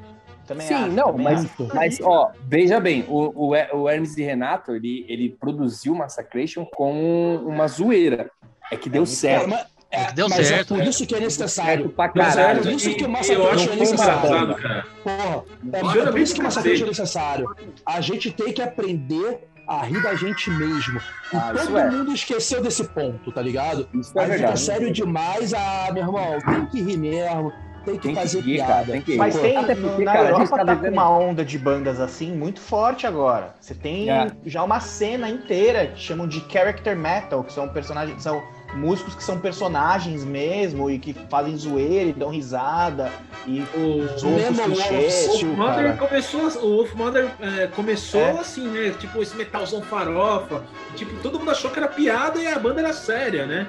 Também 0.51 0.67
Sim, 0.67 0.75
acho, 0.75 0.91
não, 0.91 1.17
mas, 1.17 1.47
mas 1.73 2.01
ó, 2.03 2.33
veja 2.43 2.81
bem, 2.81 3.05
o, 3.09 3.51
o, 3.53 3.83
o 3.83 3.89
Hermes 3.89 4.17
e 4.17 4.25
Renato, 4.25 4.75
ele, 4.75 5.07
ele 5.09 5.29
produziu 5.29 5.95
Massacration 5.95 6.65
com 6.65 7.37
uma 7.47 7.69
zoeira. 7.69 8.29
É 8.69 8.77
que 8.77 8.91
deu 8.91 9.05
é, 9.05 9.07
certo. 9.07 9.55
É, 9.93 10.07
que 10.07 10.15
deu 10.15 10.29
mas 10.29 10.49
certo. 10.49 10.75
é 10.75 10.79
por 10.79 10.85
isso 10.85 11.07
que 11.07 11.15
é 11.15 11.21
necessário. 11.21 11.91
Pra 11.91 12.09
caralho. 12.09 12.59
É 12.59 12.63
por 12.65 12.73
isso 12.73 12.97
que 12.97 13.05
o 13.05 13.09
Massacration 13.09 13.73
é 13.73 13.77
necessário. 13.77 14.57
Porra, 15.05 15.45
é, 15.73 15.79
é 15.79 16.11
por 16.11 16.19
isso 16.19 16.35
que 16.35 16.41
o 16.41 16.43
Massacration 16.43 16.85
é 16.85 16.89
necessário. 16.89 17.57
A 17.87 18.01
gente 18.01 18.33
tem 18.33 18.53
que 18.53 18.61
aprender 18.61 19.47
a 19.69 19.85
rir 19.85 20.03
da 20.03 20.17
gente 20.17 20.51
mesmo. 20.51 21.01
E 21.33 21.37
ah, 21.37 21.55
todo 21.57 21.79
é. 21.79 21.91
mundo 21.93 22.13
esqueceu 22.13 22.61
desse 22.61 22.83
ponto, 22.83 23.31
tá 23.31 23.41
ligado? 23.41 23.89
Isso 23.95 24.19
é 24.19 24.25
Aí 24.25 24.33
fica 24.33 24.57
sério 24.57 24.93
demais. 24.93 25.55
Ah, 25.55 25.91
meu 25.93 26.03
irmão, 26.03 26.41
tem 26.45 26.67
que 26.67 26.83
rir 26.83 26.97
mesmo. 26.97 27.53
Tem 27.85 27.97
que 27.97 28.03
tem 28.03 28.15
fazer 28.15 28.43
que 28.43 28.51
ir, 28.51 28.55
piada. 28.57 28.73
Cara, 28.73 28.87
tem 28.87 29.03
que 29.03 29.17
Mas 29.17 29.39
tem, 29.39 29.57
Até 29.57 29.75
porque, 29.75 30.05
na 30.05 30.13
cara, 30.13 30.29
Europa 30.29 30.57
tá, 30.59 30.65
tá 30.65 30.77
com 30.77 30.89
uma 30.89 31.09
onda 31.09 31.45
de 31.45 31.59
bandas 31.59 32.01
assim 32.01 32.33
muito 32.33 32.61
forte 32.61 33.07
agora. 33.07 33.55
Você 33.61 33.75
tem 33.75 34.11
é. 34.11 34.31
já 34.45 34.63
uma 34.63 34.81
cena 34.81 35.29
inteira 35.29 35.87
que 35.87 36.01
chamam 36.01 36.29
de 36.29 36.45
character 36.51 36.97
metal, 36.97 37.43
que 37.43 37.53
são 37.53 37.69
personagens, 37.69 38.23
são 38.23 38.43
músicos 38.75 39.15
que 39.15 39.23
são 39.23 39.39
personagens 39.39 40.25
mesmo 40.25 40.91
e 40.91 40.99
que 40.99 41.13
fazem 41.29 41.57
zoeira 41.57 42.11
e 42.11 42.13
dão 42.13 42.31
risada 42.31 43.11
e. 43.47 43.61
O 43.75 44.07
Wolf 44.21 45.43
Mother 45.57 45.97
começou, 45.97 46.47
o 46.63 46.77
Wolf 46.77 46.95
Mother 46.95 47.31
é, 47.41 47.67
começou 47.69 48.21
é. 48.21 48.41
assim, 48.41 48.67
né? 48.69 48.95
Tipo 48.99 49.23
esse 49.23 49.37
metalzão 49.37 49.83
farofa. 49.83 50.63
Tipo, 50.95 51.15
todo 51.23 51.39
mundo 51.39 51.51
achou 51.51 51.71
que 51.71 51.79
era 51.79 51.89
piada 51.89 52.39
e 52.39 52.47
a 52.47 52.59
banda 52.59 52.81
era 52.81 52.93
séria, 52.93 53.47
né? 53.47 53.67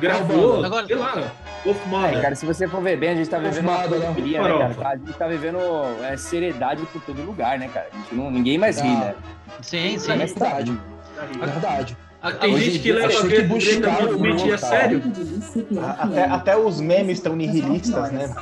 Gravou, 0.00 0.64
Agora, 0.64 0.86
sei 0.86 0.96
lá. 0.96 1.32
É, 2.12 2.20
cara, 2.20 2.34
se 2.34 2.46
você 2.46 2.68
for 2.68 2.80
ver 2.80 2.96
bem, 2.96 3.10
a 3.10 3.14
gente 3.14 3.28
tá 3.28 3.38
vivendo 3.38 3.68
uma 3.68 3.82
pandemia, 3.82 4.42
né, 4.42 4.74
cara? 4.74 4.88
A 4.90 4.96
gente 4.96 5.12
tá 5.12 5.26
vivendo 5.26 5.58
é, 6.02 6.16
seriedade 6.16 6.84
por 6.86 7.02
todo 7.02 7.20
lugar, 7.22 7.58
né, 7.58 7.68
cara? 7.68 7.88
A 7.92 7.96
gente 7.96 8.14
não, 8.14 8.30
ninguém 8.30 8.58
mais 8.58 8.80
ri, 8.80 8.88
né? 8.88 9.14
Sim, 9.60 9.98
sim. 9.98 10.12
É 10.12 10.16
verdade. 10.16 10.78
É 11.40 11.46
verdade. 11.46 11.96
Tem 12.40 12.54
Hoje 12.54 12.64
gente 12.64 12.78
que 12.80 12.92
leva 12.92 13.18
a 13.18 13.22
Greta 13.22 13.48
Movement 13.90 14.54
a 14.54 14.58
sério. 14.58 15.02
Até, 15.98 16.24
até 16.24 16.56
os 16.56 16.80
memes 16.80 17.18
estão 17.18 17.36
nihilistas, 17.36 18.10
né? 18.10 18.34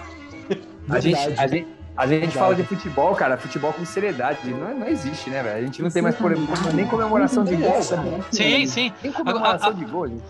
A 0.88 1.00
gente, 1.00 1.18
a 1.36 1.46
gente, 1.46 1.66
a 1.96 2.06
gente 2.06 2.36
fala 2.36 2.54
de 2.54 2.62
futebol, 2.62 3.14
cara, 3.14 3.36
futebol 3.38 3.72
com 3.72 3.84
seriedade. 3.84 4.50
Não, 4.50 4.78
não 4.78 4.86
existe, 4.86 5.30
né, 5.30 5.42
velho? 5.42 5.56
A 5.56 5.60
gente 5.62 5.82
não 5.82 5.90
tem 5.90 6.02
mais 6.02 6.14
por, 6.14 6.32
nem 6.74 6.86
comemoração 6.86 7.44
de 7.44 7.56
gol. 7.56 7.82
Sim, 8.30 8.66
sim. 8.66 8.92
Nem 9.02 9.12
comemoração 9.12 9.72
de 9.72 9.84
gol, 9.84 10.08
gente. 10.08 10.22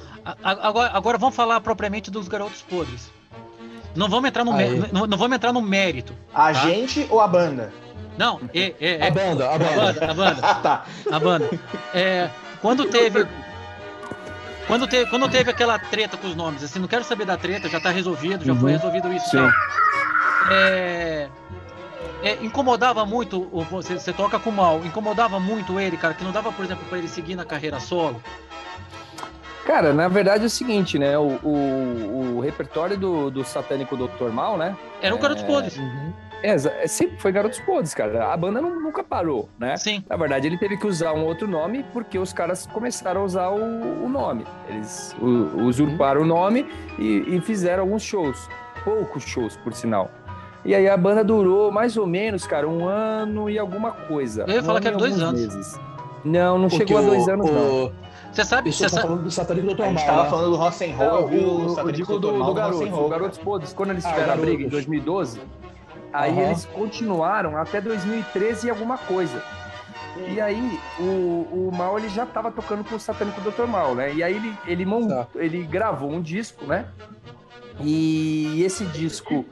Agora, 0.42 0.90
agora 0.94 1.18
vamos 1.18 1.34
falar 1.34 1.60
propriamente 1.60 2.10
dos 2.10 2.28
garotos 2.28 2.62
podres. 2.62 3.10
Não 3.94 4.08
vamos 4.08 4.28
entrar 4.28 4.44
no, 4.44 4.52
não, 4.92 5.06
não 5.06 5.18
vamos 5.18 5.36
entrar 5.36 5.52
no 5.52 5.62
mérito. 5.62 6.12
A 6.32 6.52
tá? 6.52 6.52
gente 6.52 7.06
ou 7.10 7.20
a 7.20 7.26
banda? 7.26 7.72
Não, 8.18 8.40
é, 8.54 8.74
é, 8.80 8.96
é, 8.98 9.08
a 9.08 9.10
banda, 9.10 9.50
a 9.50 9.58
banda. 9.58 9.70
A 9.70 9.74
banda, 9.76 10.10
a 10.10 10.14
banda. 10.14 10.40
ah, 10.46 10.54
tá. 10.54 10.84
A 11.10 11.18
banda. 11.18 11.50
É, 11.94 12.30
quando 12.60 12.86
teve. 12.86 13.26
Quando 14.66 14.86
teve, 14.88 15.08
quando 15.08 15.28
teve 15.28 15.50
aquela 15.50 15.78
treta 15.78 16.16
com 16.16 16.26
os 16.26 16.34
nomes, 16.34 16.62
assim, 16.64 16.80
não 16.80 16.88
quero 16.88 17.04
saber 17.04 17.24
da 17.24 17.36
treta, 17.36 17.68
já 17.68 17.78
tá 17.78 17.90
resolvido, 17.90 18.44
já 18.44 18.52
uhum. 18.52 18.60
foi 18.60 18.72
resolvido 18.72 19.12
isso. 19.12 19.30
Sim. 19.30 19.48
É, 20.50 21.28
é, 22.27 22.39
incomodava 22.43 23.07
muito, 23.07 23.43
você, 23.70 23.95
você 23.95 24.12
toca 24.12 24.39
com 24.39 24.51
mal, 24.51 24.85
incomodava 24.85 25.39
muito 25.39 25.79
ele, 25.79 25.97
cara, 25.97 26.12
que 26.12 26.24
não 26.24 26.33
dava, 26.33 26.51
por 26.51 26.64
exemplo, 26.64 26.85
para 26.89 26.99
ele 26.99 27.09
seguir 27.09 27.37
na 27.37 27.45
carreira 27.45 27.79
solo. 27.79 28.20
Cara, 29.64 29.93
na 29.93 30.09
verdade 30.09 30.45
é 30.45 30.47
o 30.47 30.51
seguinte, 30.51 30.99
né? 30.99 31.18
O, 31.18 31.39
o, 31.43 32.37
o 32.37 32.41
repertório 32.41 32.97
do, 32.97 33.31
do 33.31 33.45
Satânico 33.45 33.97
Dr. 33.97 34.31
Mal, 34.33 34.57
né? 34.57 34.77
Era 35.01 35.14
o 35.14 35.18
cara 35.18 35.35
dos 35.35 35.43
podres. 35.43 35.77
Uhum. 35.77 36.12
É, 36.43 36.55
é, 36.55 36.87
sempre 36.87 37.16
foi 37.18 37.33
Garotos 37.33 37.59
Podres, 37.61 37.95
cara. 37.95 38.33
A 38.33 38.37
banda 38.37 38.61
não, 38.61 38.81
nunca 38.81 39.03
parou, 39.03 39.49
né? 39.59 39.77
Sim. 39.77 40.05
Na 40.09 40.16
verdade, 40.16 40.47
ele 40.47 40.59
teve 40.59 40.77
que 40.77 40.87
usar 40.87 41.12
um 41.12 41.24
outro 41.24 41.49
nome 41.49 41.85
porque 41.93 42.18
os 42.18 42.33
caras 42.33 42.66
começaram 42.66 43.22
a 43.22 43.24
usar 43.24 43.49
o, 43.49 44.05
o 44.05 44.09
nome. 44.09 44.47
Eles 44.68 45.16
usurparam 45.20 46.22
o 46.22 46.24
nome 46.24 46.66
e, 46.99 47.37
e, 47.37 47.41
fizeram 47.41 47.85
alguns 47.85 48.03
shows. 48.03 48.49
Poucos 48.85 49.24
shows, 49.24 49.57
por 49.57 49.72
sinal. 49.72 50.11
E 50.66 50.74
aí 50.74 50.88
a 50.88 50.96
banda 50.96 51.22
durou 51.22 51.70
mais 51.70 51.96
ou 51.96 52.06
menos, 52.06 52.46
cara, 52.46 52.68
um 52.68 52.86
ano 52.86 53.48
e 53.48 53.58
alguma 53.58 53.92
coisa. 53.92 54.44
Eu 54.46 54.54
ia 54.54 54.62
falar 54.62 54.80
que 54.80 54.88
era 54.88 54.96
dois 54.96 55.20
anos. 55.20 55.40
Meses. 55.40 55.80
Não, 56.24 56.58
não 56.58 56.68
porque 56.68 56.86
chegou 56.86 56.98
a 56.98 57.06
dois 57.06 57.28
anos, 57.28 57.50
não. 57.50 57.92
Você 58.32 58.44
sabe? 58.44 58.72
Você 58.72 58.82
tá 58.82 58.88
sabe... 58.90 59.02
falando 59.02 59.22
do 59.22 59.30
Satânico 59.30 59.68
Dr. 59.68 59.78
Mal. 59.78 59.86
A 59.86 59.92
gente 59.92 60.06
tava 60.06 60.28
falando 60.28 60.50
do 60.50 60.56
Rock'n'Roll, 60.56 61.28
viu? 61.28 61.48
O, 61.48 61.92
digo 61.92 62.18
do, 62.18 62.32
do, 62.32 62.44
do 62.44 62.54
Garotos. 62.54 62.92
O 62.92 63.08
Garotos 63.08 63.38
Podres, 63.38 63.72
quando 63.72 63.90
eles 63.90 64.04
ah, 64.04 64.10
tiveram 64.10 64.32
a 64.34 64.36
briga 64.36 64.64
em 64.64 64.68
2012, 64.68 65.40
Aí 66.16 66.32
uhum. 66.32 66.42
eles 66.42 66.64
continuaram 66.64 67.58
até 67.58 67.78
2013 67.78 68.66
e 68.66 68.70
alguma 68.70 68.96
coisa. 68.96 69.42
E 70.28 70.40
aí, 70.40 70.80
o, 70.98 71.02
o 71.02 71.70
Mal 71.74 71.98
ele 71.98 72.08
já 72.08 72.24
estava 72.24 72.50
tocando 72.50 72.82
com 72.84 72.94
o 72.94 73.00
Satânico 73.00 73.38
Dr. 73.42 73.66
Mal, 73.66 73.94
né? 73.94 74.14
E 74.14 74.22
aí 74.22 74.34
ele, 74.34 74.58
ele, 74.66 74.86
mont... 74.86 75.08
Tá. 75.08 75.26
ele 75.34 75.62
gravou 75.64 76.10
um 76.10 76.22
disco, 76.22 76.64
né? 76.64 76.86
E 77.82 78.62
esse 78.62 78.86
disco. 78.86 79.44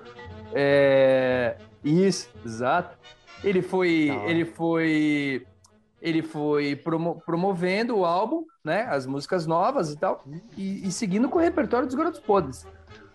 É... 0.55 1.57
Isso, 1.82 2.30
exato. 2.44 2.96
Ele 3.42 3.61
foi. 3.61 4.11
Ele 4.26 4.44
foi. 4.44 5.46
Ele 6.00 6.22
foi 6.22 6.76
promo... 6.76 7.22
promovendo 7.24 7.96
o 7.98 8.05
álbum, 8.05 8.44
né? 8.62 8.86
As 8.88 9.07
músicas 9.07 9.46
novas 9.46 9.90
e 9.90 9.98
tal. 9.98 10.24
E, 10.57 10.86
e 10.86 10.92
seguindo 10.92 11.28
com 11.28 11.38
o 11.38 11.42
repertório 11.42 11.86
dos 11.86 11.94
Garotos 11.94 12.20
Podres. 12.20 12.66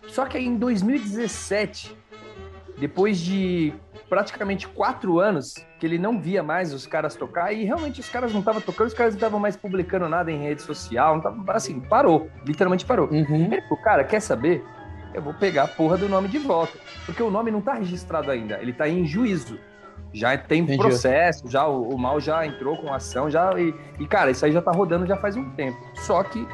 Só 0.08 0.26
que 0.26 0.36
aí 0.36 0.46
em 0.46 0.56
2017 0.56 1.96
depois 2.80 3.20
de 3.20 3.74
praticamente 4.08 4.66
quatro 4.66 5.20
anos 5.20 5.54
que 5.78 5.86
ele 5.86 5.98
não 5.98 6.18
via 6.18 6.42
mais 6.42 6.72
os 6.72 6.86
caras 6.86 7.14
tocar 7.14 7.52
e 7.52 7.64
realmente 7.64 8.00
os 8.00 8.08
caras 8.08 8.32
não 8.32 8.40
estavam 8.40 8.60
tocando, 8.60 8.88
os 8.88 8.94
caras 8.94 9.12
não 9.12 9.18
estavam 9.18 9.38
mais 9.38 9.56
publicando 9.56 10.08
nada 10.08 10.32
em 10.32 10.38
rede 10.38 10.62
social, 10.62 11.14
não 11.14 11.22
tava, 11.22 11.52
assim, 11.52 11.78
parou, 11.78 12.28
literalmente 12.44 12.86
parou. 12.86 13.08
Uhum. 13.08 13.52
Ele 13.52 13.62
falou, 13.62 13.76
cara, 13.84 14.02
quer 14.02 14.20
saber? 14.20 14.64
Eu 15.12 15.20
vou 15.20 15.34
pegar 15.34 15.64
a 15.64 15.68
porra 15.68 15.98
do 15.98 16.08
nome 16.08 16.28
de 16.28 16.38
volta, 16.38 16.78
porque 17.06 17.22
o 17.22 17.30
nome 17.30 17.50
não 17.50 17.60
tá 17.60 17.74
registrado 17.74 18.30
ainda, 18.30 18.58
ele 18.60 18.72
tá 18.72 18.88
em 18.88 19.06
juízo. 19.06 19.58
Já 20.12 20.36
tem 20.36 20.62
Entendi. 20.62 20.78
processo, 20.78 21.48
já 21.48 21.66
o, 21.66 21.90
o, 21.90 21.98
mal 21.98 22.20
já 22.20 22.44
entrou 22.44 22.76
com 22.76 22.92
ação, 22.92 23.30
já 23.30 23.52
e, 23.60 23.72
e, 23.98 24.06
cara, 24.06 24.30
isso 24.30 24.44
aí 24.44 24.50
já 24.50 24.60
tá 24.60 24.72
rodando 24.72 25.06
já 25.06 25.16
faz 25.16 25.36
um 25.36 25.48
tempo. 25.50 25.78
Só 25.94 26.22
que 26.24 26.46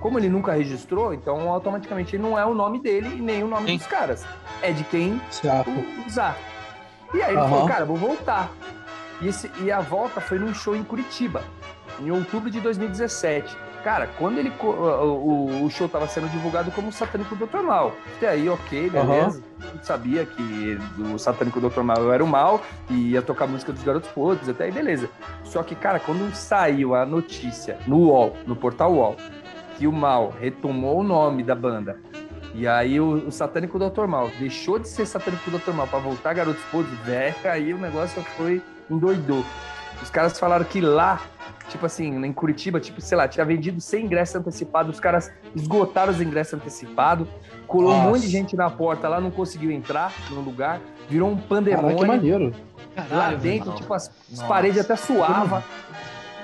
como 0.00 0.18
ele 0.18 0.28
nunca 0.28 0.52
registrou, 0.52 1.14
então 1.14 1.50
automaticamente 1.50 2.16
não 2.18 2.38
é 2.38 2.44
o 2.44 2.54
nome 2.54 2.78
dele 2.78 3.08
e 3.16 3.20
nem 3.20 3.42
o 3.42 3.48
nome 3.48 3.68
Sim. 3.68 3.76
dos 3.78 3.86
caras. 3.86 4.24
É 4.62 4.70
de 4.70 4.84
quem 4.84 5.20
certo. 5.30 5.70
usar. 6.06 6.36
E 7.12 7.22
aí 7.22 7.32
ele 7.32 7.40
uhum. 7.40 7.48
falou, 7.48 7.68
cara, 7.68 7.84
vou 7.84 7.96
voltar. 7.96 8.50
E, 9.20 9.28
esse, 9.28 9.50
e 9.62 9.70
a 9.70 9.80
volta 9.80 10.20
foi 10.20 10.38
num 10.38 10.52
show 10.52 10.74
em 10.76 10.84
Curitiba, 10.84 11.42
em 12.00 12.10
outubro 12.10 12.50
de 12.50 12.60
2017. 12.60 13.56
Cara, 13.84 14.06
quando 14.18 14.38
ele 14.38 14.50
o, 14.60 15.64
o, 15.64 15.70
show 15.70 15.86
estava 15.86 16.08
sendo 16.08 16.26
divulgado 16.30 16.70
como 16.70 16.90
Satânico 16.90 17.36
Dr. 17.36 17.60
Mal. 17.62 17.94
Até 18.16 18.30
aí, 18.30 18.48
ok, 18.48 18.88
beleza. 18.88 19.42
Uhum. 19.62 19.82
sabia 19.82 20.24
que 20.24 20.78
o 20.98 21.18
Satânico 21.18 21.60
Dr. 21.60 21.82
Mal 21.82 22.10
era 22.10 22.24
o 22.24 22.26
mal 22.26 22.62
e 22.88 23.10
ia 23.10 23.20
tocar 23.20 23.46
música 23.46 23.72
dos 23.72 23.82
Garotos 23.82 24.10
Podres, 24.10 24.48
até 24.48 24.64
aí, 24.64 24.72
beleza. 24.72 25.10
Só 25.44 25.62
que, 25.62 25.74
cara, 25.74 26.00
quando 26.00 26.34
saiu 26.34 26.94
a 26.94 27.04
notícia 27.04 27.78
no 27.86 27.98
UOL, 27.98 28.34
no 28.46 28.56
portal 28.56 28.94
UOL, 28.94 29.16
que 29.76 29.86
o 29.86 29.92
Mal 29.92 30.32
retomou 30.40 31.00
o 31.00 31.02
nome 31.02 31.42
da 31.42 31.54
banda 31.54 32.00
e 32.54 32.68
aí 32.68 33.00
o, 33.00 33.26
o 33.26 33.32
Satânico 33.32 33.78
Dr. 33.78 34.06
Mal 34.06 34.30
deixou 34.38 34.78
de 34.78 34.88
ser 34.88 35.04
Satânico 35.06 35.50
Dr. 35.50 35.72
Mal 35.72 35.88
para 35.88 35.98
voltar 35.98 36.32
Garotos 36.32 36.62
Podres, 36.70 36.96
velho, 37.00 37.34
aí 37.44 37.74
o 37.74 37.78
negócio 37.78 38.22
foi 38.36 38.62
endoidou. 38.88 39.44
Os 40.02 40.10
caras 40.10 40.38
falaram 40.38 40.64
que 40.64 40.80
lá, 40.80 41.20
tipo 41.68 41.86
assim, 41.86 42.24
em 42.24 42.32
Curitiba, 42.32 42.80
tipo, 42.80 43.00
sei 43.00 43.16
lá, 43.16 43.26
tinha 43.26 43.44
vendido 43.44 43.80
100 43.80 44.04
ingressos 44.04 44.36
antecipados, 44.36 44.94
os 44.94 45.00
caras 45.00 45.32
esgotaram 45.54 46.12
os 46.12 46.20
ingressos 46.20 46.54
antecipados, 46.54 47.28
colou 47.66 47.92
Nossa. 47.92 48.06
um 48.06 48.10
monte 48.10 48.22
de 48.22 48.28
gente 48.28 48.56
na 48.56 48.70
porta 48.70 49.08
lá, 49.08 49.20
não 49.20 49.30
conseguiu 49.30 49.70
entrar 49.70 50.12
no 50.30 50.40
lugar, 50.40 50.80
virou 51.08 51.30
um 51.30 51.36
pandemônio. 51.36 51.96
Caraca, 51.96 52.00
que 52.00 52.06
maneiro. 52.06 52.54
Lá 53.10 53.34
dentro, 53.34 53.72
tipo, 53.72 53.92
as, 53.92 54.10
as 54.32 54.42
paredes 54.42 54.80
até 54.80 54.94
suavam. 54.94 55.62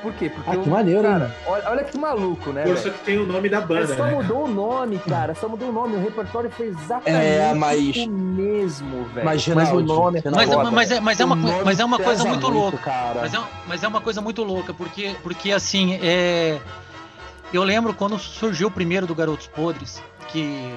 Por 0.02 0.12
quê? 0.14 0.30
Porque 0.30 0.50
ah, 0.50 0.56
que 0.56 0.68
maneiro, 0.68 1.02
cara, 1.02 1.36
olha, 1.46 1.70
olha, 1.70 1.84
que 1.84 1.98
maluco, 1.98 2.52
né? 2.52 2.64
Força 2.66 2.90
que 2.90 3.04
tem 3.04 3.18
o 3.18 3.26
nome 3.26 3.48
da 3.48 3.60
banda. 3.60 3.94
Só 3.94 4.04
né? 4.04 4.14
mudou 4.14 4.44
o 4.44 4.48
nome, 4.48 4.98
cara. 5.06 5.34
Só 5.34 5.48
mudou 5.48 5.68
o 5.68 5.72
nome. 5.72 5.96
O 5.96 6.02
repertório 6.02 6.50
foi 6.50 6.68
exatamente 6.68 7.26
é, 7.26 7.52
mas... 7.54 7.96
o 7.96 8.10
mesmo, 8.10 9.04
velho. 9.06 9.26
Mas, 9.26 9.46
mas 9.48 9.70
o 9.70 9.80
nome. 9.80 10.22
Mas, 10.24 10.48
mas, 10.48 10.70
mas, 10.70 10.90
é, 10.90 11.00
mas, 11.00 11.20
é, 11.20 11.24
uma, 11.24 11.36
mas 11.36 11.80
é 11.80 11.84
uma 11.84 11.98
coisa 11.98 12.24
muito, 12.24 12.40
muito 12.40 12.58
louca. 12.58 12.78
Cara. 12.78 13.20
Mas, 13.20 13.34
é, 13.34 13.38
mas 13.66 13.84
é 13.84 13.88
uma 13.88 14.00
coisa 14.00 14.20
muito 14.20 14.42
louca, 14.42 14.72
porque, 14.72 15.14
porque 15.22 15.52
assim, 15.52 15.98
é. 16.02 16.58
Eu 17.52 17.64
lembro 17.64 17.92
quando 17.92 18.16
surgiu 18.16 18.68
o 18.68 18.70
primeiro 18.70 19.08
do 19.08 19.14
Garotos 19.14 19.48
Podres, 19.48 20.00
que 20.28 20.72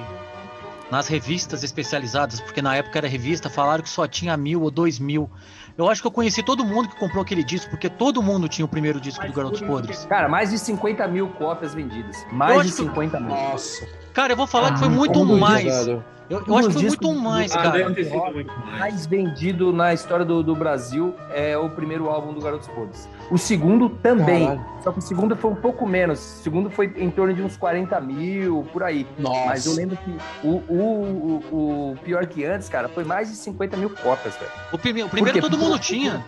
nas 0.90 1.08
revistas 1.08 1.62
especializadas, 1.62 2.40
porque 2.40 2.60
na 2.60 2.76
época 2.76 2.98
era 2.98 3.08
revista, 3.08 3.48
falaram 3.48 3.82
que 3.82 3.88
só 3.88 4.06
tinha 4.06 4.36
mil 4.36 4.62
ou 4.62 4.70
dois 4.70 4.98
mil. 4.98 5.30
Eu 5.76 5.88
acho 5.88 6.00
que 6.00 6.06
eu 6.06 6.12
conheci 6.12 6.42
todo 6.42 6.64
mundo 6.64 6.88
que 6.88 6.96
comprou 6.96 7.22
aquele 7.22 7.42
disco, 7.42 7.68
porque 7.70 7.90
todo 7.90 8.22
mundo 8.22 8.48
tinha 8.48 8.64
o 8.64 8.68
primeiro 8.68 9.00
disco 9.00 9.26
do 9.26 9.32
Garotos 9.32 9.60
Podres. 9.60 10.04
Cara, 10.06 10.28
mais 10.28 10.50
de 10.50 10.58
50 10.58 11.06
mil 11.08 11.28
cópias 11.30 11.74
vendidas. 11.74 12.24
Mais 12.30 12.62
de 12.62 12.70
50 12.70 13.16
que... 13.16 13.22
mil. 13.22 13.34
Nossa. 13.34 13.86
Cara, 14.12 14.32
eu 14.32 14.36
vou 14.36 14.46
falar 14.46 14.68
ah, 14.68 14.72
que 14.74 14.78
foi 14.78 14.88
muito 14.88 15.24
mais. 15.24 15.88
Eu, 16.28 16.42
eu 16.46 16.56
acho 16.56 16.68
que 16.68 16.74
foi 16.74 16.82
muito 16.84 17.14
mais, 17.14 17.52
cara. 17.52 17.88
mais. 17.88 18.78
mais 18.78 19.06
vendido 19.06 19.72
na 19.72 19.92
história 19.92 20.24
do, 20.24 20.42
do 20.42 20.54
Brasil 20.54 21.14
é 21.30 21.56
o 21.56 21.68
primeiro 21.68 22.08
álbum 22.08 22.32
do 22.32 22.40
Garotos 22.40 22.66
Podres. 22.68 23.08
O 23.30 23.36
segundo 23.36 23.88
também. 23.88 24.46
Caralho. 24.46 24.66
Só 24.82 24.92
que 24.92 24.98
o 24.98 25.02
segundo 25.02 25.36
foi 25.36 25.50
um 25.50 25.54
pouco 25.54 25.86
menos. 25.86 26.18
O 26.18 26.42
segundo 26.42 26.70
foi 26.70 26.92
em 26.96 27.10
torno 27.10 27.34
de 27.34 27.42
uns 27.42 27.56
40 27.56 28.00
mil, 28.00 28.66
por 28.72 28.82
aí. 28.82 29.06
Nossa. 29.18 29.46
Mas 29.46 29.66
eu 29.66 29.74
lembro 29.74 29.96
que 29.96 30.16
o, 30.42 30.62
o, 30.68 31.42
o, 31.50 31.92
o 31.92 31.96
pior 32.02 32.26
que 32.26 32.44
antes, 32.44 32.68
cara, 32.68 32.88
foi 32.88 33.04
mais 33.04 33.28
de 33.28 33.36
50 33.36 33.76
mil 33.76 33.90
cópias, 33.90 34.34
velho. 34.36 34.50
O, 34.72 34.78
prime 34.78 35.02
o 35.02 35.08
primeiro 35.08 35.40
todo 35.40 35.58
mundo 35.58 35.78
tinha. 35.78 36.24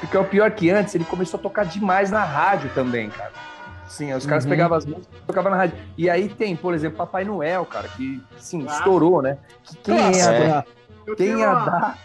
Porque 0.00 0.16
o 0.16 0.24
pior 0.24 0.50
que 0.50 0.70
antes, 0.70 0.94
ele 0.94 1.04
começou 1.04 1.38
a 1.38 1.42
tocar 1.42 1.66
demais 1.66 2.10
na 2.10 2.24
rádio 2.24 2.70
também, 2.74 3.10
cara. 3.10 3.32
Sim, 3.90 4.12
os 4.12 4.24
caras 4.24 4.44
uhum. 4.44 4.50
pegavam 4.50 4.78
as 4.78 4.86
músicas 4.86 5.08
e 5.20 5.26
tocavam 5.26 5.50
na 5.50 5.56
rádio. 5.56 5.76
E 5.98 6.08
aí 6.08 6.28
tem, 6.28 6.54
por 6.54 6.72
exemplo, 6.72 6.96
Papai 6.96 7.24
Noel, 7.24 7.66
cara, 7.66 7.88
que, 7.88 8.22
sim, 8.38 8.64
ah. 8.68 8.72
estourou, 8.72 9.20
né? 9.20 9.36
Que 9.64 9.76
quem 9.78 9.94
Nossa, 9.94 10.32
é, 10.32 10.48
é. 10.48 11.14
Quem 11.16 11.38
ia 11.40 11.52
dar 11.52 11.98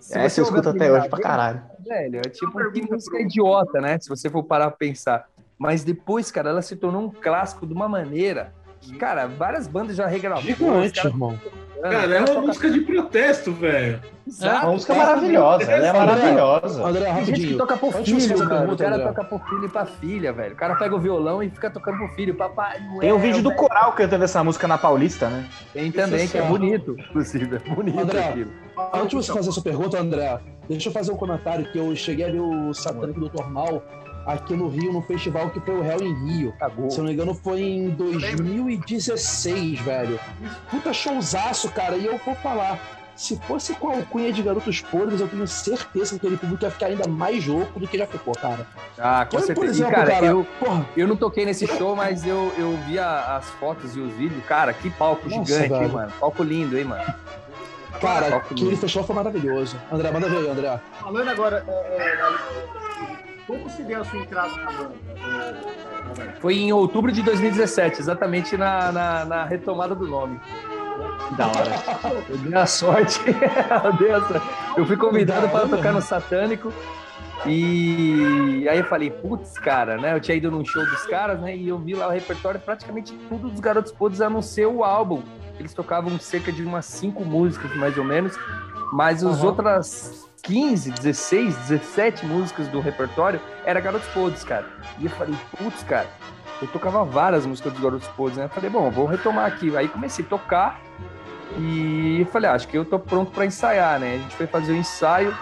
se 0.00 0.18
é, 0.18 0.28
você 0.28 0.40
escuta 0.40 0.70
até 0.70 0.90
hoje 0.90 1.08
pra 1.08 1.20
caralho. 1.20 1.62
Velho, 1.86 2.18
é 2.18 2.30
tipo 2.30 2.72
que 2.72 2.90
música 2.90 3.20
idiota, 3.20 3.80
né? 3.80 3.98
Se 4.00 4.08
você 4.08 4.30
for 4.30 4.42
parar 4.42 4.68
pra 4.68 4.76
pensar. 4.76 5.28
Mas 5.58 5.84
depois, 5.84 6.30
cara, 6.30 6.50
ela 6.50 6.62
se 6.62 6.76
tornou 6.76 7.02
um 7.02 7.10
clássico 7.10 7.66
de 7.66 7.74
uma 7.74 7.88
maneira 7.88 8.54
cara, 8.98 9.26
várias 9.26 9.66
bandas 9.66 9.96
já 9.96 10.06
regravaram. 10.06 10.46
Gigante, 10.46 11.06
irmão. 11.06 11.38
Cara, 11.80 12.16
é 12.16 12.30
uma 12.30 12.40
música 12.40 12.70
de 12.70 12.80
protesto, 12.80 13.52
velho. 13.52 14.00
É 14.42 14.48
uma 14.48 14.72
música 14.72 14.94
maravilhosa, 14.94 15.70
ela 15.70 15.86
é 15.86 15.92
maravilhosa. 15.92 16.84
André, 16.84 17.12
Tem 17.14 17.24
gente 17.24 17.46
que 17.46 17.54
toca 17.54 17.76
por 17.76 17.92
filho, 17.94 18.48
cara. 18.48 18.72
O 18.72 18.76
cara 18.76 18.98
toca 18.98 19.24
por 19.24 19.48
filho 19.48 19.64
e 19.64 19.68
pra 19.68 19.86
filha, 19.86 20.32
velho. 20.32 20.54
O 20.54 20.56
cara 20.56 20.74
pega 20.74 20.94
o 20.94 20.98
violão 20.98 21.42
e 21.42 21.48
fica 21.48 21.70
tocando 21.70 21.98
por 21.98 22.10
filho. 22.10 22.34
Papai 22.34 22.78
Tem 23.00 23.12
um 23.12 23.18
vídeo 23.18 23.42
do 23.42 23.54
coral 23.54 23.92
cantando 23.92 24.24
essa 24.24 24.42
música 24.42 24.66
na 24.68 24.76
Paulista, 24.76 25.28
né? 25.28 25.48
Tem 25.72 25.90
também, 25.90 26.28
que 26.28 26.36
é 26.36 26.42
bonito, 26.42 26.96
inclusive. 26.98 27.56
É 27.56 27.74
bonito 27.74 27.98
André, 27.98 28.28
aquilo. 28.28 28.50
Antes 28.92 29.08
de 29.08 29.16
você 29.16 29.32
fazer 29.32 29.48
essa 29.48 29.62
pergunta, 29.62 29.98
André, 29.98 30.38
deixa 30.68 30.88
eu 30.88 30.92
fazer 30.92 31.12
um 31.12 31.16
comentário 31.16 31.70
que 31.72 31.78
eu 31.78 31.94
cheguei 31.96 32.26
a 32.26 32.30
ver 32.30 32.40
o 32.40 32.74
Satânico 32.74 33.20
do 33.20 33.44
Mal 33.44 33.82
aqui 34.28 34.54
no 34.54 34.68
Rio, 34.68 34.92
no 34.92 35.00
festival 35.00 35.48
que 35.48 35.58
foi 35.58 35.74
o 35.74 35.82
Hell 35.82 36.02
em 36.02 36.14
Rio. 36.26 36.52
Acabou. 36.56 36.90
Se 36.90 36.98
eu 36.98 37.04
não 37.04 37.08
me 37.08 37.14
engano, 37.14 37.34
foi 37.34 37.62
em 37.62 37.88
2016, 37.88 39.80
velho. 39.80 40.20
Puta 40.70 40.92
showzaço, 40.92 41.70
cara. 41.70 41.96
E 41.96 42.04
eu 42.04 42.18
vou 42.18 42.34
falar. 42.36 42.78
Se 43.16 43.36
fosse 43.36 43.74
com 43.74 43.88
a 43.88 43.96
alcunha 43.96 44.32
de 44.32 44.40
Garotos 44.40 44.80
Podres, 44.80 45.20
eu 45.20 45.26
tenho 45.26 45.44
certeza 45.44 46.10
que 46.10 46.16
aquele 46.18 46.36
público 46.36 46.62
ia 46.62 46.70
ficar 46.70 46.86
ainda 46.86 47.08
mais 47.08 47.44
louco 47.44 47.80
do 47.80 47.88
que 47.88 47.98
já 47.98 48.06
ficou, 48.06 48.32
cara. 48.32 48.64
Ah, 48.96 49.26
com 49.28 49.38
eu, 49.38 49.40
certeza. 49.40 49.60
Por 49.60 49.66
exemplo, 49.66 49.92
cara, 49.92 50.10
cara, 50.12 50.26
eu, 50.26 50.46
porra, 50.60 50.86
eu 50.96 51.08
não 51.08 51.16
toquei 51.16 51.44
nesse 51.44 51.66
show, 51.66 51.96
mas 51.96 52.24
eu, 52.24 52.52
eu 52.56 52.78
vi 52.86 52.96
as 52.96 53.44
fotos 53.58 53.96
e 53.96 54.00
os 54.00 54.12
vídeos. 54.12 54.44
Cara, 54.44 54.72
que 54.72 54.88
palco 54.90 55.28
Nossa, 55.28 55.44
gigante, 55.44 55.68
velho. 55.68 55.82
hein, 55.82 55.90
mano. 55.90 56.12
Palco 56.20 56.44
lindo, 56.44 56.78
hein, 56.78 56.84
mano. 56.84 57.12
Cara, 58.00 58.36
aquele 58.36 58.76
festival 58.76 59.04
foi 59.04 59.16
maravilhoso. 59.16 59.76
André, 59.90 60.12
manda 60.12 60.28
ver 60.28 60.36
aí, 60.36 60.48
André. 60.50 60.80
Falando 61.00 61.28
agora, 61.28 61.64
é, 61.66 61.72
é, 61.72 63.17
como 63.48 63.68
se 63.70 63.82
deu 63.82 64.02
a 64.02 64.04
sua 64.04 64.18
entrada 64.18 64.54
na 64.56 64.70
banda? 64.70 64.94
Foi 66.38 66.54
em 66.54 66.70
outubro 66.70 67.10
de 67.10 67.22
2017, 67.22 67.98
exatamente 67.98 68.58
na, 68.58 68.92
na, 68.92 69.24
na 69.24 69.44
retomada 69.44 69.94
do 69.94 70.06
nome. 70.06 70.38
Da 71.36 71.46
hora. 71.46 71.70
Eu 72.28 72.36
dei 72.36 72.54
a 72.54 72.66
sorte. 72.66 73.20
eu 74.76 74.84
fui 74.84 74.96
convidado 74.96 75.48
para 75.48 75.66
tocar 75.66 75.92
no 75.94 76.02
Satânico. 76.02 76.72
E 77.46 78.66
aí 78.68 78.78
eu 78.78 78.84
falei, 78.84 79.10
putz, 79.10 79.58
cara, 79.60 79.96
né? 79.96 80.12
Eu 80.12 80.20
tinha 80.20 80.36
ido 80.36 80.50
num 80.50 80.64
show 80.64 80.84
dos 80.84 81.06
caras, 81.06 81.40
né? 81.40 81.56
E 81.56 81.68
eu 81.68 81.78
vi 81.78 81.94
lá 81.94 82.08
o 82.08 82.10
repertório, 82.10 82.60
praticamente 82.60 83.14
tudo 83.28 83.48
dos 83.48 83.60
Garotos 83.60 83.92
Podres 83.92 84.20
a 84.20 84.28
não 84.28 84.42
ser 84.42 84.66
o 84.66 84.82
álbum. 84.82 85.22
Eles 85.58 85.72
tocavam 85.72 86.18
cerca 86.18 86.50
de 86.50 86.64
umas 86.64 86.84
cinco 86.84 87.24
músicas, 87.24 87.74
mais 87.76 87.96
ou 87.96 88.04
menos. 88.04 88.36
Mas 88.92 89.24
as 89.24 89.40
uhum. 89.40 89.46
outras 89.46 90.27
15, 90.42 90.90
16, 90.90 91.56
17 91.68 92.26
músicas 92.26 92.68
do 92.68 92.80
repertório 92.80 93.40
era 93.64 93.80
Garotos 93.80 94.08
Podres, 94.08 94.44
cara. 94.44 94.66
E 94.98 95.04
eu 95.04 95.10
falei, 95.10 95.34
putz, 95.56 95.82
cara, 95.82 96.08
eu 96.60 96.68
tocava 96.68 97.04
várias 97.04 97.46
músicas 97.46 97.72
dos 97.72 97.82
Garotos 97.82 98.08
Podres, 98.08 98.38
né? 98.38 98.44
Eu 98.44 98.48
falei, 98.48 98.70
bom, 98.70 98.90
vou 98.90 99.06
retomar 99.06 99.46
aqui. 99.46 99.76
Aí 99.76 99.88
comecei 99.88 100.24
a 100.24 100.28
tocar 100.28 100.80
e 101.58 102.26
falei, 102.32 102.50
ah, 102.50 102.54
acho 102.54 102.68
que 102.68 102.76
eu 102.76 102.84
tô 102.84 102.98
pronto 102.98 103.30
para 103.30 103.46
ensaiar, 103.46 103.98
né? 103.98 104.14
A 104.14 104.18
gente 104.18 104.36
foi 104.36 104.46
fazer 104.46 104.72
o 104.72 104.74
um 104.74 104.78
ensaio 104.78 105.36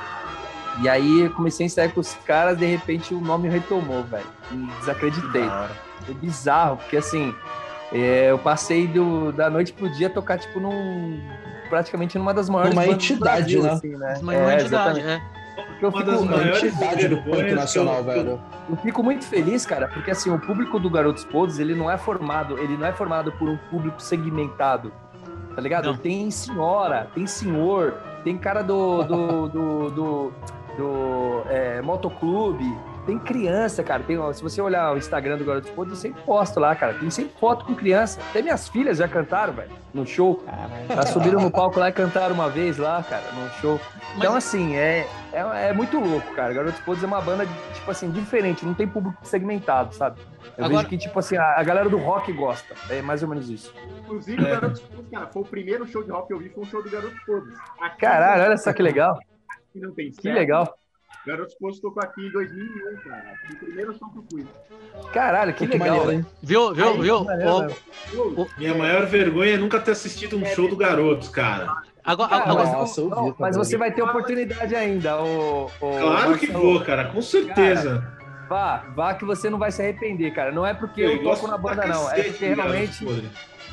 e 0.82 0.88
aí 0.88 1.28
comecei 1.30 1.64
a 1.64 1.66
ensaiar 1.66 1.92
com 1.92 2.00
os 2.00 2.14
caras, 2.26 2.58
de 2.58 2.66
repente 2.66 3.14
o 3.14 3.20
nome 3.20 3.48
retomou, 3.48 4.02
velho. 4.04 4.26
E 4.52 4.56
desacreditei. 4.78 5.48
Foi 6.04 6.14
bizarro, 6.14 6.76
porque 6.76 6.98
assim, 6.98 7.34
é, 7.92 8.30
eu 8.30 8.38
passei 8.38 8.86
do, 8.86 9.32
da 9.32 9.48
noite 9.48 9.72
pro 9.72 9.88
dia 9.90 10.10
tocar, 10.10 10.38
tipo, 10.38 10.60
num. 10.60 11.20
Praticamente 11.66 12.18
numa 12.18 12.32
das 12.32 12.48
maiores. 12.48 12.72
Uma 12.72 12.86
entidade, 12.86 13.58
Brasil, 13.58 13.62
né? 13.62 13.70
Assim, 13.72 13.96
né? 13.96 14.18
Uma, 14.22 14.34
é, 14.34 14.60
entidade, 14.60 15.00
é. 15.00 15.22
Eu 15.80 15.92
fico, 15.92 16.10
uma 16.10 16.42
entidade 16.42 17.08
do 17.08 17.16
punk 17.18 17.52
nacional, 17.52 18.02
velho. 18.02 18.40
Eu 18.68 18.76
fico 18.76 19.02
muito 19.02 19.24
feliz, 19.24 19.66
cara, 19.66 19.88
porque 19.88 20.10
assim, 20.10 20.30
o 20.30 20.38
público 20.38 20.78
do 20.78 20.88
Garotos 20.88 21.24
Podres, 21.24 21.58
ele 21.58 21.74
não 21.74 21.90
é 21.90 21.98
formado, 21.98 22.58
ele 22.58 22.76
não 22.76 22.86
é 22.86 22.92
formado 22.92 23.32
por 23.32 23.48
um 23.48 23.56
público 23.70 24.00
segmentado, 24.00 24.92
tá 25.54 25.60
ligado? 25.60 25.86
Não. 25.86 25.96
Tem 25.96 26.30
senhora, 26.30 27.08
tem 27.14 27.26
senhor, 27.26 27.94
tem 28.24 28.38
cara 28.38 28.62
do, 28.62 29.02
do, 29.02 29.48
do, 29.48 29.48
do, 29.48 29.90
do, 29.90 30.32
do 30.76 31.42
é, 31.48 31.82
motoclube, 31.82 32.74
tem 33.06 33.18
criança, 33.18 33.82
cara. 33.84 34.02
Tem, 34.02 34.18
se 34.34 34.42
você 34.42 34.60
olhar 34.60 34.92
o 34.92 34.98
Instagram 34.98 35.38
do 35.38 35.44
Garotos 35.44 35.70
Podres, 35.70 35.96
eu 35.96 36.02
sempre 36.02 36.22
posto 36.24 36.58
lá, 36.58 36.74
cara. 36.74 36.94
Tem 36.94 37.08
sempre 37.08 37.38
foto 37.38 37.64
com 37.64 37.74
criança. 37.74 38.20
Até 38.30 38.42
minhas 38.42 38.68
filhas 38.68 38.98
já 38.98 39.06
cantaram, 39.06 39.52
velho, 39.52 39.70
no 39.94 40.04
show. 40.04 40.44
Elas 40.88 41.10
subiram 41.10 41.40
no 41.40 41.50
palco 41.50 41.78
lá 41.78 41.88
e 41.88 41.92
cantaram 41.92 42.34
uma 42.34 42.50
vez 42.50 42.76
lá, 42.76 43.02
cara, 43.02 43.22
no 43.32 43.48
show. 43.60 43.80
Então, 44.16 44.34
Mas... 44.34 44.44
assim, 44.44 44.74
é, 44.74 45.06
é, 45.32 45.68
é, 45.68 45.72
muito 45.72 45.98
louco, 46.00 46.34
cara. 46.34 46.52
Garotos 46.52 46.80
Podres 46.80 47.04
é 47.04 47.06
uma 47.06 47.20
banda, 47.20 47.46
tipo 47.74 47.90
assim, 47.90 48.10
diferente. 48.10 48.66
Não 48.66 48.74
tem 48.74 48.88
público 48.88 49.16
segmentado, 49.22 49.94
sabe? 49.94 50.20
Eu 50.58 50.64
Agora... 50.64 50.78
vejo 50.78 50.88
que, 50.88 50.98
tipo 50.98 51.18
assim, 51.18 51.36
a, 51.36 51.60
a, 51.60 51.62
galera 51.62 51.88
do 51.88 51.98
rock 51.98 52.32
gosta. 52.32 52.74
É 52.90 53.00
mais 53.00 53.22
ou 53.22 53.28
menos 53.28 53.48
isso. 53.48 53.72
Inclusive, 54.00 54.42
o 54.42 54.46
Garotos 54.46 54.80
Podres, 54.80 55.10
cara, 55.10 55.26
foi 55.28 55.42
o 55.42 55.44
primeiro 55.44 55.86
show 55.86 56.02
de 56.02 56.10
rock 56.10 56.26
que 56.26 56.34
eu 56.34 56.38
vi, 56.38 56.48
foi 56.48 56.64
um 56.64 56.66
show 56.66 56.82
do 56.82 56.90
Garotos 56.90 57.20
Podres. 57.24 57.56
Caralho, 57.98 58.42
olha 58.44 58.56
só 58.56 58.72
que 58.72 58.82
legal. 58.82 59.16
Que, 59.72 59.78
não 59.78 59.92
tem 59.92 60.10
que 60.10 60.32
legal. 60.32 60.76
Garotos 61.26 61.54
Poços 61.56 61.80
tocou 61.80 62.00
aqui 62.00 62.24
em 62.24 62.30
2001, 62.30 62.96
cara. 62.98 63.34
O 63.50 63.56
primeiro 63.56 63.92
som 63.98 64.08
que 64.10 64.18
eu 64.18 64.24
fui. 64.30 64.46
Caralho, 65.12 65.52
que, 65.52 65.66
que 65.66 65.76
legal, 65.76 66.12
hein? 66.12 66.24
Viu, 66.40 66.72
viu, 66.72 66.88
Aí, 66.90 67.00
viu? 67.00 67.26
O, 68.36 68.46
Minha 68.56 68.74
maior 68.74 69.06
vergonha 69.06 69.54
é 69.54 69.56
nunca 69.56 69.80
ter 69.80 69.90
assistido 69.90 70.36
um 70.36 70.42
é, 70.42 70.54
show 70.54 70.68
do 70.68 70.76
Garotos, 70.76 71.28
cara. 71.28 71.82
Agora, 72.04 72.28
cara, 72.28 72.50
agora 72.50 72.70
nossa, 72.70 73.02
mas, 73.02 73.10
não, 73.10 73.36
mas 73.36 73.56
você 73.56 73.76
vai 73.76 73.90
ter 73.90 74.02
oportunidade 74.02 74.76
ainda, 74.76 75.20
o, 75.20 75.64
o 75.64 75.70
Claro 75.78 76.30
Marcelo. 76.30 76.38
que 76.38 76.46
vou, 76.46 76.80
cara, 76.84 77.06
com 77.06 77.20
certeza. 77.20 77.98
Cara, 77.98 78.46
vá, 78.48 78.76
vá 78.94 79.14
que 79.14 79.24
você 79.24 79.50
não 79.50 79.58
vai 79.58 79.72
se 79.72 79.82
arrepender, 79.82 80.32
cara. 80.32 80.52
Não 80.52 80.64
é 80.64 80.72
porque 80.72 81.00
eu, 81.00 81.10
eu 81.10 81.22
toco 81.24 81.48
na 81.48 81.58
banda, 81.58 81.84
não. 81.86 82.08
É 82.12 82.22
porque 82.22 82.54
realmente. 82.54 83.04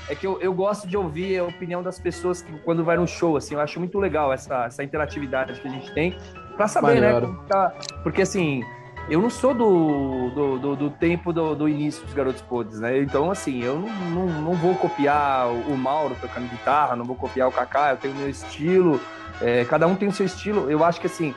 É 0.09 0.15
que 0.15 0.27
eu, 0.27 0.41
eu 0.41 0.53
gosto 0.53 0.85
de 0.85 0.97
ouvir 0.97 1.37
a 1.37 1.45
opinião 1.45 1.81
das 1.81 1.97
pessoas 1.97 2.41
que, 2.41 2.51
quando 2.59 2.83
vai 2.83 2.97
no 2.97 3.07
show, 3.07 3.37
assim, 3.37 3.53
eu 3.53 3.61
acho 3.61 3.79
muito 3.79 3.97
legal 3.99 4.33
essa, 4.33 4.65
essa 4.65 4.83
interatividade 4.83 5.61
que 5.61 5.67
a 5.67 5.71
gente 5.71 5.93
tem 5.93 6.17
para 6.55 6.67
saber, 6.67 7.01
né, 7.01 7.13
Maneiro. 7.13 7.33
né? 7.33 7.39
Tá... 7.47 7.73
Porque 8.03 8.21
assim, 8.21 8.63
eu 9.09 9.21
não 9.21 9.29
sou 9.29 9.53
do, 9.53 10.29
do, 10.29 10.59
do, 10.59 10.75
do 10.75 10.89
tempo 10.89 11.33
do, 11.33 11.55
do, 11.55 11.67
início 11.67 12.03
dos 12.05 12.13
Garotos 12.13 12.41
Podres, 12.41 12.79
né? 12.79 12.99
Então, 12.99 13.29
assim, 13.29 13.61
eu 13.61 13.77
não, 13.77 13.89
não, 13.89 14.41
não, 14.41 14.53
vou 14.53 14.75
copiar 14.75 15.49
o 15.49 15.77
Mauro 15.77 16.15
tocando 16.21 16.49
guitarra, 16.49 16.95
não 16.95 17.03
vou 17.03 17.15
copiar 17.15 17.49
o 17.49 17.51
Kaká, 17.51 17.91
eu 17.91 17.97
tenho 17.97 18.15
meu 18.15 18.29
estilo, 18.29 18.99
é, 19.41 19.65
cada 19.65 19.87
um 19.87 19.95
tem 19.95 20.07
o 20.07 20.11
seu 20.11 20.25
estilo. 20.25 20.71
Eu 20.71 20.83
acho 20.85 21.01
que, 21.01 21.07
assim, 21.07 21.35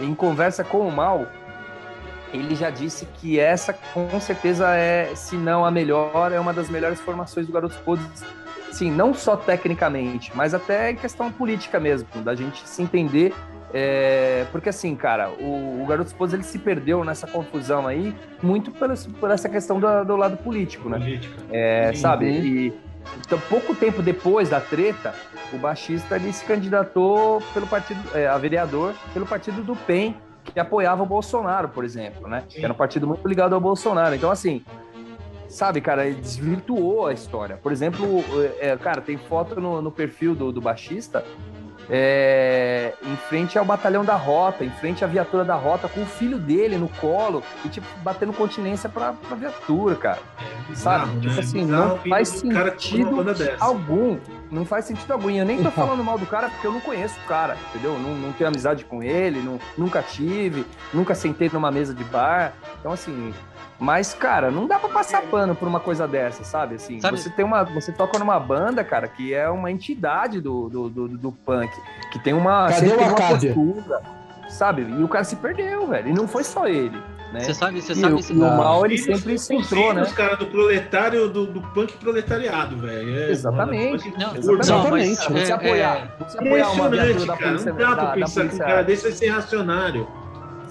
em 0.00 0.14
conversa 0.14 0.64
com 0.64 0.80
o 0.80 0.90
Mal, 0.90 1.26
ele 2.32 2.56
já 2.56 2.70
disse 2.70 3.06
que 3.06 3.38
essa, 3.38 3.72
com 3.72 4.18
certeza, 4.20 4.74
é, 4.74 5.14
se 5.14 5.36
não 5.36 5.64
a 5.64 5.70
melhor, 5.70 6.32
é 6.32 6.40
uma 6.40 6.52
das 6.52 6.68
melhores 6.68 7.00
formações 7.00 7.46
do 7.46 7.52
Garotos 7.52 7.76
Podres, 7.78 8.24
sim, 8.72 8.90
não 8.90 9.14
só 9.14 9.36
tecnicamente, 9.36 10.32
mas 10.34 10.54
até 10.54 10.90
em 10.90 10.96
questão 10.96 11.30
política 11.30 11.78
mesmo, 11.78 12.08
da 12.22 12.34
gente 12.34 12.68
se 12.68 12.82
entender 12.82 13.32
é, 13.74 14.46
porque 14.52 14.68
assim, 14.68 14.94
cara, 14.94 15.30
o, 15.30 15.82
o 15.82 15.86
Garoto 15.86 16.08
Esposa 16.08 16.36
ele 16.36 16.42
se 16.44 16.58
perdeu 16.58 17.04
nessa 17.04 17.26
confusão 17.26 17.86
aí, 17.86 18.14
muito 18.42 18.70
por, 18.70 18.88
por 19.20 19.30
essa 19.30 19.48
questão 19.48 19.80
do, 19.80 20.04
do, 20.04 20.16
lado 20.16 20.36
político, 20.36 20.88
né? 20.88 20.98
Política. 20.98 21.34
É, 21.50 21.92
sabe? 21.94 22.26
E 22.26 22.72
então, 23.24 23.38
pouco 23.48 23.74
tempo 23.74 24.02
depois 24.02 24.48
da 24.48 24.60
treta, 24.60 25.14
o 25.52 25.58
baixista 25.58 26.16
ele 26.16 26.32
se 26.32 26.44
candidatou 26.44 27.40
pelo 27.54 27.66
partido, 27.66 28.00
é, 28.14 28.26
a 28.26 28.36
vereador 28.38 28.94
pelo 29.12 29.26
partido 29.26 29.62
do 29.62 29.76
PEN, 29.76 30.16
que 30.44 30.58
apoiava 30.60 31.02
o 31.02 31.06
Bolsonaro, 31.06 31.68
por 31.68 31.84
exemplo, 31.84 32.28
né? 32.28 32.44
Que 32.48 32.64
era 32.64 32.72
um 32.72 32.76
partido 32.76 33.06
muito 33.06 33.26
ligado 33.26 33.54
ao 33.54 33.60
Bolsonaro. 33.60 34.14
Então, 34.14 34.30
assim, 34.30 34.64
sabe, 35.48 35.80
cara, 35.80 36.06
ele 36.06 36.20
desvirtuou 36.20 37.06
a 37.06 37.12
história. 37.12 37.56
Por 37.56 37.72
exemplo, 37.72 38.24
é, 38.60 38.76
cara, 38.76 39.00
tem 39.00 39.16
foto 39.16 39.60
no, 39.60 39.82
no 39.82 39.90
perfil 39.90 40.34
do, 40.34 40.52
do 40.52 40.60
baixista 40.60 41.24
é, 41.88 42.94
em 43.02 43.16
frente 43.16 43.58
ao 43.58 43.64
batalhão 43.64 44.04
da 44.04 44.16
rota, 44.16 44.64
em 44.64 44.70
frente 44.70 45.04
à 45.04 45.06
viatura 45.06 45.44
da 45.44 45.54
rota, 45.54 45.88
com 45.88 46.02
o 46.02 46.06
filho 46.06 46.38
dele 46.38 46.76
no 46.76 46.88
colo 46.88 47.42
e, 47.64 47.68
tipo, 47.68 47.86
batendo 48.02 48.32
continência 48.32 48.88
pra, 48.88 49.12
pra 49.12 49.36
viatura, 49.36 49.94
cara. 49.94 50.18
É, 50.70 50.74
Sabe? 50.74 51.06
Não, 51.06 51.20
tipo 51.20 51.34
né? 51.34 51.40
assim, 51.40 51.64
não 51.64 51.98
faz 51.98 52.28
sentido 52.28 53.24
algum. 53.60 54.18
Não 54.50 54.64
faz 54.64 54.84
sentido 54.84 55.12
algum. 55.12 55.30
E 55.30 55.38
eu 55.38 55.44
nem 55.44 55.62
tô 55.62 55.70
falando 55.70 56.02
mal 56.02 56.18
do 56.18 56.26
cara 56.26 56.48
porque 56.48 56.66
eu 56.66 56.72
não 56.72 56.80
conheço 56.80 57.18
o 57.24 57.28
cara, 57.28 57.56
entendeu? 57.70 57.98
Não, 57.98 58.14
não 58.14 58.32
tenho 58.32 58.48
amizade 58.48 58.84
com 58.84 59.02
ele, 59.02 59.40
não, 59.40 59.58
nunca 59.76 60.02
tive, 60.02 60.66
nunca 60.92 61.14
sentei 61.14 61.50
numa 61.52 61.70
mesa 61.70 61.94
de 61.94 62.04
bar. 62.04 62.52
Então, 62.80 62.92
assim, 62.92 63.32
mas, 63.78 64.14
cara, 64.14 64.50
não 64.50 64.66
dá 64.66 64.78
pra 64.78 64.88
passar 64.88 65.22
pano 65.22 65.54
por 65.54 65.68
uma 65.68 65.80
coisa 65.80 66.08
dessa, 66.08 66.44
sabe? 66.44 66.76
Assim, 66.76 66.98
sabe? 67.00 67.20
você 67.20 67.28
tem 67.28 67.44
uma. 67.44 67.62
Você 67.64 67.92
toca 67.92 68.18
numa 68.18 68.40
banda, 68.40 68.82
cara, 68.82 69.06
que 69.06 69.34
é 69.34 69.48
uma 69.50 69.70
entidade 69.70 70.40
do, 70.40 70.68
do, 70.68 70.88
do, 70.88 71.08
do 71.08 71.32
punk, 71.32 71.70
que 72.10 72.18
tem 72.18 72.32
uma. 72.32 72.68
Cadê 72.68 72.88
o 72.88 73.14
postura, 73.14 74.02
sabe? 74.48 74.82
E 74.82 75.02
o 75.02 75.08
cara 75.08 75.24
se 75.24 75.36
perdeu, 75.36 75.86
velho. 75.86 76.08
E 76.08 76.12
não 76.12 76.26
foi 76.26 76.42
só 76.42 76.66
ele. 76.66 76.96
Né? 77.32 77.40
Você 77.40 77.52
sabe, 77.52 77.82
você 77.82 77.94
sabe. 77.94 78.14
O, 78.14 78.34
o 78.34 78.56
mal 78.56 78.86
ele 78.86 78.96
sempre 78.96 79.38
se 79.38 79.54
entrou, 79.54 79.92
né? 79.92 80.02
Os 80.02 80.12
caras 80.12 80.38
do 80.38 80.46
proletário, 80.46 81.28
do, 81.28 81.46
do 81.46 81.60
punk 81.60 81.92
proletariado, 81.98 82.78
velho. 82.78 83.18
É, 83.18 83.30
exatamente. 83.30 84.08
Mano, 84.10 84.18
não, 84.18 84.36
exatamente. 84.36 85.30
Não, 85.30 85.38
você 85.38 85.52
é, 85.52 85.54
apoiar, 85.54 85.96
é... 85.96 86.24
você 86.24 86.38
apoiar 86.38 86.70
uma 86.70 86.88
viatura 86.88 87.26
da 87.26 87.36
polícia. 87.36 87.72
Não 87.72 87.78
dá 87.78 87.96
pra 87.96 88.12
pensar 88.12 88.48
que 88.48 88.54
um 88.54 88.58
cara 88.58 88.82
desse 88.82 89.02
vai 89.02 89.12
ser 89.12 89.28
racionário. 89.28 90.08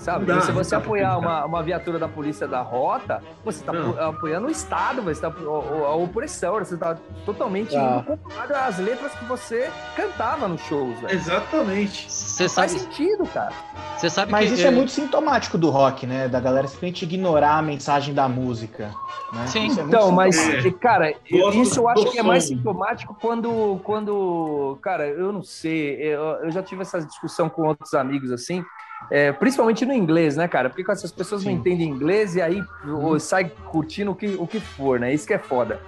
Sabe? 0.06 0.26
Dá, 0.26 0.39
se 0.39 0.51
você 0.51 0.76
apoiar 0.76 1.18
uma, 1.18 1.45
uma 1.45 1.64
viatura 1.64 1.97
da 1.97 2.08
polícia 2.08 2.47
da 2.47 2.62
rota, 2.62 3.24
você 3.43 3.62
está 3.62 3.74
apoiando 4.08 4.45
o 4.45 4.51
Estado, 4.51 5.01
você 5.01 5.14
está 5.14 5.30
a, 5.30 5.95
opressão, 5.95 6.60
você 6.60 6.76
está 6.76 6.95
totalmente 7.26 7.76
ah. 7.76 8.06
indo 8.06 8.53
às 8.53 8.78
letras 8.78 9.16
que 9.16 9.26
você 9.26 9.68
cantava 9.95 10.47
nos 10.47 10.62
shows. 10.62 10.99
Véio. 10.99 11.12
Exatamente. 11.12 12.06
Você 12.08 12.47
sabe... 12.47 12.70
Faz 12.70 12.82
sentido, 12.84 13.26
cara. 13.26 13.51
Você 13.97 14.08
sabe 14.08 14.32
Mas 14.32 14.49
que, 14.49 14.53
isso 14.53 14.66
é... 14.66 14.68
é 14.68 14.72
muito 14.72 14.91
sintomático 14.91 15.58
do 15.58 15.72
rock, 15.72 16.06
né? 16.06 16.28
Da 16.28 16.39
galera 16.39 16.68
simplesmente 16.68 17.03
ignorar 17.03 17.58
a 17.58 17.62
mensagem 17.64 18.14
da 18.14 18.30
música. 18.30 18.91
Né? 19.34 19.47
Sim, 19.47 19.72
é 19.72 19.82
então, 19.82 20.12
mas, 20.12 20.38
cara, 20.80 21.16
isso 21.26 21.80
eu 21.80 21.89
acho 21.89 22.12
que 22.12 22.20
é 22.20 22.24
mais 22.24 22.43
sintomático 22.43 23.18
quando, 23.20 23.80
quando 23.84 24.78
cara, 24.84 25.08
eu 25.08 25.32
não 25.32 25.41
sei, 25.41 25.95
eu, 25.95 26.22
eu 26.43 26.51
já 26.51 26.62
tive 26.62 26.84
essa 26.84 27.01
discussão 27.01 27.49
com 27.49 27.64
outros 27.64 27.93
amigos 27.95 28.32
assim, 28.32 28.64
é, 29.10 29.32
principalmente 29.32 29.86
no 29.86 29.93
inglês, 29.93 30.36
né, 30.36 30.48
cara? 30.48 30.70
Porque 30.70 30.89
essas 30.91 31.12
pessoas 31.12 31.41
Sim. 31.41 31.50
não 31.50 31.56
entendem 31.56 31.88
inglês 31.88 32.36
e 32.36 32.41
aí 32.41 32.64
uhum. 32.84 33.20
sai 33.20 33.52
curtindo 33.70 34.12
o 34.12 34.16
que, 34.16 34.36
o 34.39 34.48
que 34.48 34.60
for, 34.60 35.00
né? 35.00 35.14
Isso 35.14 35.28
que 35.28 35.34
é 35.34 35.39
foda. 35.39 35.80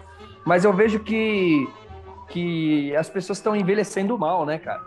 Mas 0.46 0.64
eu 0.64 0.74
vejo 0.74 1.00
que, 1.00 1.68
que 2.30 2.96
as 2.96 3.10
pessoas 3.10 3.38
estão 3.40 3.56
envelhecendo 3.56 4.18
mal, 4.18 4.46
né, 4.46 4.58
cara? 4.58 4.82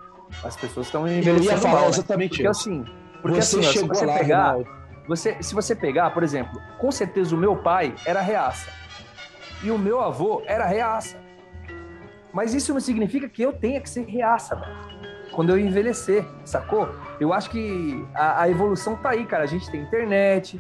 As 0.45 0.57
pessoas 0.57 0.87
estão 0.87 1.07
envelhecendo 1.07 1.69
mal. 1.69 1.83
Né? 1.83 1.89
Exatamente 1.89 2.37
porque 2.37 2.49
assim, 2.49 2.85
porque 3.21 3.43
você 3.43 3.59
assim, 3.59 3.79
se 3.79 3.87
você 3.87 4.07
lá, 4.07 4.19
pegar, 4.19 4.57
você, 5.09 5.37
se 5.41 5.55
você 5.55 5.75
pegar, 5.75 6.11
por 6.11 6.23
exemplo, 6.23 6.61
com 6.79 6.91
certeza 6.91 7.35
o 7.35 7.39
meu 7.39 7.57
pai 7.57 7.95
era 8.07 8.21
reaça 8.21 8.71
e 9.63 9.71
o 9.71 9.79
meu 9.79 10.01
avô 10.01 10.43
era 10.47 10.65
reaça. 10.67 11.19
Mas 12.33 12.55
isso 12.55 12.73
não 12.73 12.81
significa 12.81 13.29
que 13.29 13.43
eu 13.43 13.53
tenha 13.53 13.81
que 13.81 13.91
ser 13.91 14.05
reaça, 14.07 14.55
velho 14.55 14.91
quando 15.31 15.51
eu 15.51 15.59
envelhecer, 15.59 16.25
sacou? 16.45 16.89
Eu 17.21 17.35
acho 17.35 17.51
que 17.51 18.05
a, 18.15 18.43
a, 18.43 18.49
evolução 18.49 18.97
tá 18.97 19.11
aí, 19.11 19.27
cara. 19.27 19.45
A 19.45 19.47
gente 19.47 19.71
tem 19.71 19.83
internet, 19.83 20.59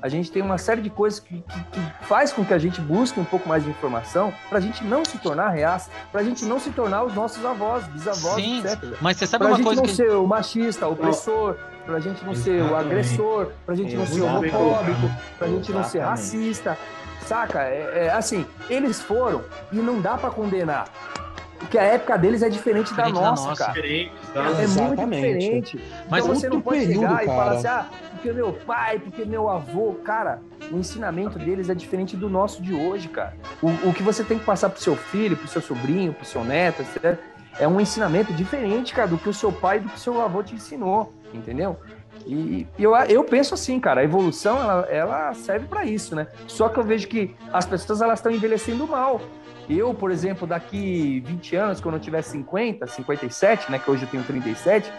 a 0.00 0.08
gente 0.08 0.30
tem 0.30 0.40
uma 0.40 0.56
série 0.56 0.80
de 0.80 0.88
coisas 0.88 1.18
que, 1.18 1.42
que, 1.42 1.64
que 1.64 1.80
faz 2.06 2.32
com 2.32 2.44
que 2.44 2.54
a 2.54 2.58
gente 2.58 2.80
busque 2.80 3.18
um 3.18 3.24
pouco 3.24 3.48
mais 3.48 3.64
de 3.64 3.70
informação 3.70 4.32
pra 4.48 4.60
gente 4.60 4.84
não 4.84 5.04
se 5.04 5.18
tornar 5.18 5.50
reaça, 5.50 5.90
pra 6.12 6.22
gente 6.22 6.44
não 6.44 6.60
se 6.60 6.70
tornar 6.70 7.02
os 7.02 7.12
nossos 7.12 7.44
avós, 7.44 7.84
bisavós, 7.88 8.36
Sim, 8.36 8.60
etc. 8.60 8.96
Mas 9.00 9.16
você 9.16 9.26
sabe 9.26 9.44
pra 9.44 9.54
uma 9.54 9.64
coisa 9.64 9.82
que... 9.82 9.88
não 9.88 9.94
ser 9.94 10.10
o 10.12 10.26
machista, 10.26 10.86
o 10.86 10.92
opressor, 10.92 11.56
pra 11.84 11.98
gente 11.98 12.24
não 12.24 12.34
ser 12.34 12.62
o 12.62 12.76
agressor, 12.76 13.48
pra 13.64 13.74
gente 13.74 13.96
não 13.96 14.06
ser 14.06 14.22
homofóbico, 14.22 15.10
pra 15.38 15.48
gente 15.48 15.72
não 15.72 15.82
ser 15.82 16.00
racista. 16.00 16.78
Saca? 17.26 17.62
É, 17.62 18.06
é, 18.06 18.12
assim, 18.12 18.46
eles 18.70 19.00
foram 19.00 19.42
e 19.72 19.76
não 19.76 20.00
dá 20.00 20.16
para 20.16 20.30
condenar. 20.30 20.86
Porque 21.58 21.78
a 21.78 21.82
época 21.82 22.16
deles 22.18 22.42
é 22.42 22.48
diferente, 22.48 22.88
diferente 22.88 23.14
da, 23.14 23.20
nossa, 23.20 23.42
da 23.42 23.48
nossa, 23.48 23.64
cara. 23.64 23.72
Diferente, 23.74 24.12
é 24.34 24.62
Exatamente. 24.62 24.86
muito 24.86 25.14
diferente. 25.14 25.80
Mas 26.08 26.24
então 26.24 26.34
você 26.34 26.48
não 26.48 26.60
pode 26.60 26.80
período, 26.80 27.00
chegar 27.00 27.10
cara. 27.10 27.24
e 27.24 27.26
falar 27.26 27.52
assim, 27.52 27.66
ah, 27.66 27.86
porque 28.12 28.32
meu 28.32 28.52
pai, 28.52 28.98
porque 28.98 29.24
meu 29.24 29.48
avô, 29.48 29.94
cara, 30.04 30.40
o 30.70 30.76
ensinamento 30.76 31.38
deles 31.38 31.68
é 31.68 31.74
diferente 31.74 32.16
do 32.16 32.28
nosso 32.28 32.62
de 32.62 32.74
hoje, 32.74 33.08
cara. 33.08 33.34
O, 33.62 33.68
o 33.88 33.92
que 33.92 34.02
você 34.02 34.22
tem 34.22 34.38
que 34.38 34.44
passar 34.44 34.68
pro 34.68 34.80
seu 34.80 34.96
filho, 34.96 35.36
pro 35.36 35.48
seu 35.48 35.62
sobrinho, 35.62 36.12
pro 36.12 36.24
seu 36.24 36.44
neto, 36.44 36.82
etc., 36.82 37.18
é 37.58 37.66
um 37.66 37.80
ensinamento 37.80 38.32
diferente, 38.34 38.94
cara, 38.94 39.08
do 39.08 39.16
que 39.16 39.28
o 39.28 39.34
seu 39.34 39.50
pai, 39.50 39.80
do 39.80 39.88
que 39.88 39.96
o 39.96 39.98
seu 39.98 40.20
avô 40.20 40.42
te 40.42 40.54
ensinou, 40.54 41.12
entendeu? 41.32 41.78
E, 42.26 42.66
e 42.78 42.82
eu, 42.82 42.94
eu 42.94 43.24
penso 43.24 43.54
assim, 43.54 43.78
cara, 43.78 44.00
a 44.00 44.04
evolução 44.04 44.58
ela, 44.58 44.86
ela 44.90 45.34
serve 45.34 45.66
para 45.66 45.84
isso, 45.84 46.14
né? 46.14 46.26
Só 46.46 46.68
que 46.68 46.78
eu 46.78 46.84
vejo 46.84 47.08
que 47.08 47.34
as 47.52 47.64
pessoas 47.64 48.00
elas 48.00 48.18
estão 48.18 48.32
envelhecendo 48.32 48.86
mal. 48.86 49.20
Eu, 49.68 49.92
por 49.92 50.10
exemplo, 50.10 50.46
daqui 50.46 51.20
20 51.26 51.56
anos, 51.56 51.80
quando 51.80 51.96
eu 51.96 52.00
tiver 52.00 52.22
50, 52.22 52.86
57, 52.86 53.70
né, 53.70 53.78
que 53.78 53.90
hoje 53.90 54.04
eu 54.04 54.08
tenho 54.08 54.22
37, 54.22 54.90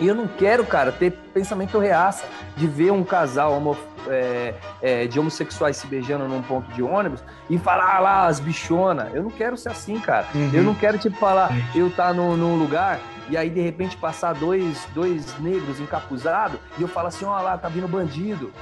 eu 0.00 0.14
não 0.14 0.26
quero, 0.26 0.64
cara, 0.64 0.90
ter 0.90 1.12
pensamento 1.32 1.78
reaça 1.78 2.24
de 2.56 2.66
ver 2.66 2.90
um 2.90 3.04
casal 3.04 3.52
homo, 3.52 3.76
é, 4.08 4.54
é, 4.80 5.06
de 5.06 5.20
homossexuais 5.20 5.76
se 5.76 5.86
beijando 5.86 6.26
num 6.26 6.42
ponto 6.42 6.70
de 6.72 6.82
ônibus 6.82 7.22
e 7.48 7.58
falar 7.58 7.96
ah, 7.96 8.00
lá 8.00 8.26
as 8.26 8.40
bichonas. 8.40 9.14
Eu 9.14 9.22
não 9.22 9.30
quero 9.30 9.56
ser 9.56 9.68
assim, 9.68 9.98
cara. 10.00 10.26
Uhum. 10.34 10.50
Eu 10.52 10.62
não 10.64 10.74
quero, 10.74 10.98
tipo, 10.98 11.16
falar, 11.16 11.50
eu 11.74 11.90
tá 11.90 12.12
no, 12.12 12.36
num 12.36 12.56
lugar 12.56 12.98
e 13.28 13.36
aí 13.36 13.48
de 13.48 13.60
repente 13.60 13.96
passar 13.96 14.34
dois, 14.34 14.84
dois 14.94 15.38
negros 15.38 15.78
encapuzados 15.78 16.58
e 16.76 16.82
eu 16.82 16.88
falo 16.88 17.08
assim, 17.08 17.24
ó 17.24 17.40
lá, 17.40 17.56
tá 17.56 17.68
vindo 17.68 17.86
bandido. 17.86 18.52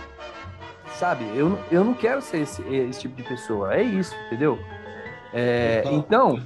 sabe? 0.95 1.25
Eu, 1.35 1.59
eu 1.71 1.83
não 1.83 1.95
quero 1.95 2.21
ser 2.21 2.43
esse, 2.43 2.63
esse 2.63 3.01
tipo 3.01 3.17
de 3.17 3.23
pessoa. 3.23 3.75
É 3.75 3.83
isso, 3.83 4.15
entendeu? 4.27 4.59
É, 5.33 5.83
então, 5.87 6.41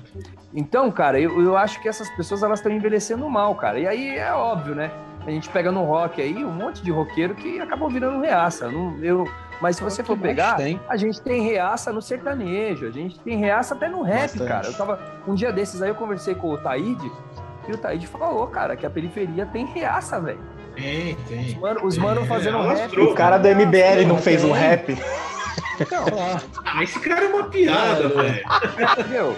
então, 0.53 0.91
cara, 0.91 1.19
eu, 1.19 1.41
eu 1.43 1.57
acho 1.57 1.81
que 1.81 1.89
essas 1.89 2.09
pessoas 2.11 2.43
elas 2.43 2.59
estão 2.59 2.71
envelhecendo 2.71 3.29
mal, 3.29 3.55
cara. 3.55 3.79
E 3.79 3.87
aí 3.87 4.17
é 4.17 4.33
óbvio, 4.33 4.75
né? 4.75 4.91
A 5.27 5.31
gente 5.31 5.49
pega 5.49 5.73
no 5.73 5.85
rock 5.85 6.21
aí 6.21 6.45
um 6.45 6.53
monte 6.53 6.83
de 6.83 6.91
roqueiro 6.91 7.35
que 7.35 7.59
acabou 7.59 7.89
virando 7.89 8.21
reaça. 8.21 8.69
Não, 8.69 8.97
eu, 9.03 9.27
mas 9.61 9.77
se 9.77 9.83
você 9.83 10.05
for 10.05 10.19
pegar, 10.19 10.59
a 10.89 10.97
gente 10.97 11.21
tem 11.23 11.43
reaça 11.43 11.93
no 11.93 12.03
sertanejo, 12.03 12.87
a 12.87 12.91
gente 12.91 13.19
tem 13.21 13.39
reaça 13.39 13.75
até 13.75 13.89
no 13.89 14.03
rap, 14.03 14.21
Bastante. 14.21 14.49
cara. 14.49 14.67
Eu 14.67 14.75
tava. 14.75 15.01
Um 15.27 15.35
dia 15.35 15.51
desses 15.51 15.81
aí 15.81 15.89
eu 15.89 15.95
conversei 15.95 16.35
com 16.35 16.51
o 16.51 16.59
Taíde, 16.59 17.11
e 17.67 17.73
o 17.73 17.79
Taíde 17.79 18.07
falou, 18.07 18.47
cara, 18.49 18.77
que 18.77 18.85
a 18.85 18.91
periferia 18.91 19.47
tem 19.47 19.65
reaça, 19.65 20.21
velho. 20.21 20.41
Tem, 20.75 21.17
tem. 21.27 21.47
Os 21.47 21.55
mano, 21.55 21.87
os 21.87 21.99
mano 21.99 22.27
fazendo 22.27 22.59
é, 22.59 22.75
rap. 22.75 23.01
O 23.01 23.15
cara 23.15 23.39
do 23.39 23.49
MBL 23.49 24.07
não 24.07 24.19
fez 24.19 24.45
um 24.45 24.53
rap. 24.53 24.97
Ah, 26.65 26.83
esse 26.83 27.01
cara 27.01 27.25
é 27.25 27.29
uma 27.29 27.45
piada, 27.45 28.09
velho. 28.09 28.45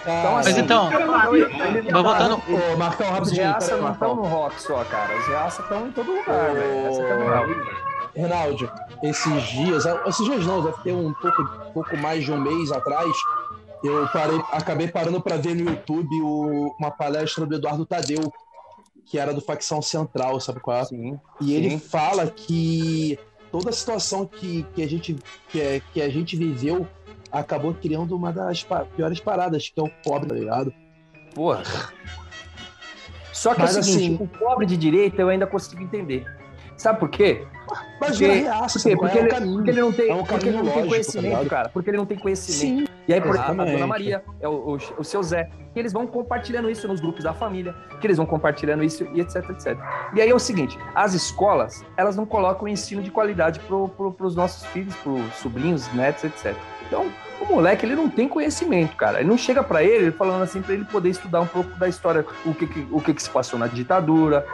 Então, 0.03 0.37
assim, 0.37 0.51
mas 0.51 0.59
então, 0.59 0.91
mas 0.91 2.03
voltando. 2.03 2.43
Ô, 2.49 2.77
Marcão, 2.77 3.11
rapidinho. 3.11 3.23
Os 3.23 3.39
reaça 3.39 3.77
não 3.77 3.93
estão 3.93 4.17
no 4.17 4.23
rock 4.23 4.61
só, 4.61 4.85
cara. 4.85 5.17
Os 5.17 5.27
reaça 5.27 5.63
estão 5.63 5.87
em 5.87 5.93
todo 5.93 6.13
lugar, 6.13 6.53
velho. 6.53 6.87
Essa 6.87 7.03
é. 7.03 7.87
Reinaldo, 8.17 8.71
esses 9.03 9.43
dias, 9.45 9.85
esses 10.07 10.25
dias 10.25 10.47
não, 10.47 10.63
deve 10.63 10.83
ter 10.83 10.93
um 10.93 11.13
pouco, 11.13 11.45
pouco 11.75 11.97
mais 11.99 12.25
de 12.25 12.33
um 12.33 12.41
mês 12.41 12.73
atrás, 12.73 13.15
eu 13.85 14.09
parei, 14.09 14.41
acabei 14.53 14.89
parando 14.89 15.21
para 15.21 15.37
ver 15.37 15.55
no 15.55 15.71
YouTube 15.71 16.23
o, 16.23 16.75
uma 16.79 16.91
palestra 16.91 17.45
do 17.45 17.55
Eduardo 17.55 17.85
Tadeu, 17.85 18.33
que 19.05 19.19
era 19.19 19.35
do 19.35 19.43
Facção 19.43 19.83
Central, 19.83 20.41
sabe 20.41 20.61
qual 20.61 20.79
é? 20.79 20.85
Sim, 20.85 21.21
e 21.41 21.55
ele 21.55 21.71
sim. 21.71 21.79
fala 21.79 22.27
que 22.27 23.19
toda 23.57 23.71
a 23.71 23.73
situação 23.73 24.27
que, 24.27 24.67
que, 24.75 24.83
a 24.83 24.89
gente, 24.89 25.17
que, 25.49 25.61
é, 25.61 25.81
que 25.93 26.03
a 26.03 26.11
gente 26.11 26.37
viveu 26.37 26.87
acabou 27.33 27.73
criando 27.73 28.15
uma 28.15 28.31
das 28.31 28.67
piores 28.95 29.19
paradas, 29.19 29.71
que 29.71 29.81
é 29.81 29.83
o 29.83 29.91
pobre, 30.05 30.29
tá 30.29 30.35
ligado? 30.35 30.75
Porra. 31.35 31.63
Só 33.33 33.55
que 33.55 33.63
Mas, 33.63 33.77
é 33.77 33.81
o 33.81 33.83
seguinte, 33.83 34.15
assim, 34.15 34.25
o 34.25 34.29
pobre 34.29 34.67
de 34.67 34.77
direita 34.77 35.23
eu 35.23 35.31
ainda 35.31 35.47
consigo 35.47 35.83
entender. 35.83 36.27
Sabe 36.77 37.01
por 37.01 37.09
quê? 37.09 37.47
Mas 37.99 38.11
porque, 38.11 38.27
reaça, 38.27 38.79
porque, 38.79 38.97
porque, 38.97 39.19
é 39.19 39.21
ele, 39.23 39.31
porque, 39.31 39.71
ele, 39.71 39.81
não 39.81 39.93
tem, 39.93 40.11
é 40.11 40.23
porque 40.23 40.49
ele 40.49 40.57
não 40.59 40.73
tem 40.73 40.87
conhecimento, 40.87 41.43
tá 41.43 41.49
cara. 41.49 41.69
Porque 41.71 41.91
ele 41.91 41.97
não 41.97 42.07
tem 42.07 42.19
conhecimento. 42.19 42.87
Sim, 42.87 42.96
e 43.09 43.15
aí, 43.15 43.21
por 43.21 43.35
exemplo, 43.35 43.63
a 43.63 43.65
Dona 43.65 43.87
Maria, 43.87 44.25
é 44.41 44.49
o, 44.49 44.53
o, 44.53 44.79
o, 44.99 45.05
seu 45.05 45.23
Zé, 45.23 45.49
que 45.73 45.79
eles 45.79 45.93
vão 45.93 46.07
compartilhando 46.07 46.69
isso 46.69 46.89
nos 46.89 47.01
grupos 47.01 47.23
da 47.23 47.33
família, 47.33 47.75
que 48.01 48.07
eles 48.07 48.17
vão 48.17 48.27
compartilhando 48.27 48.83
isso 48.83 49.07
e 49.13 49.21
etc, 49.21 49.49
etc. 49.51 49.79
E 50.15 50.21
aí 50.21 50.29
é 50.29 50.35
o 50.35 50.39
seguinte, 50.39 50.77
as 50.95 51.15
escolas, 51.15 51.85
elas 51.97 52.17
não 52.17 52.27
colocam 52.27 52.67
ensino 52.67 53.03
de 53.03 53.11
qualidade 53.11 53.61
para 53.61 53.89
pro, 53.89 54.15
os 54.21 54.35
nossos 54.35 54.67
filhos, 54.67 54.95
para 54.97 55.13
os 55.13 55.35
sobrinhos, 55.37 55.93
netos, 55.95 56.25
etc. 56.25 56.57
Então, 56.87 57.07
o 57.41 57.45
moleque, 57.45 57.85
ele 57.85 57.95
não 57.95 58.09
tem 58.09 58.29
conhecimento, 58.29 58.97
cara. 58.97 59.21
Ele 59.21 59.29
não 59.29 59.37
chega 59.39 59.63
para 59.63 59.83
ele 59.83 60.11
falando 60.11 60.43
assim 60.43 60.63
para 60.63 60.75
ele 60.75 60.85
poder 60.85 61.11
estudar 61.11 61.41
um 61.41 61.47
pouco 61.47 61.71
da 61.79 61.89
história, 61.89 62.25
o 62.45 62.55
que, 62.55 62.67
que 62.67 62.87
o 62.91 63.01
que, 63.01 63.15
que 63.15 63.23
se 63.23 63.31
passou 63.31 63.59
na 63.59 63.67
ditadura, 63.67 64.47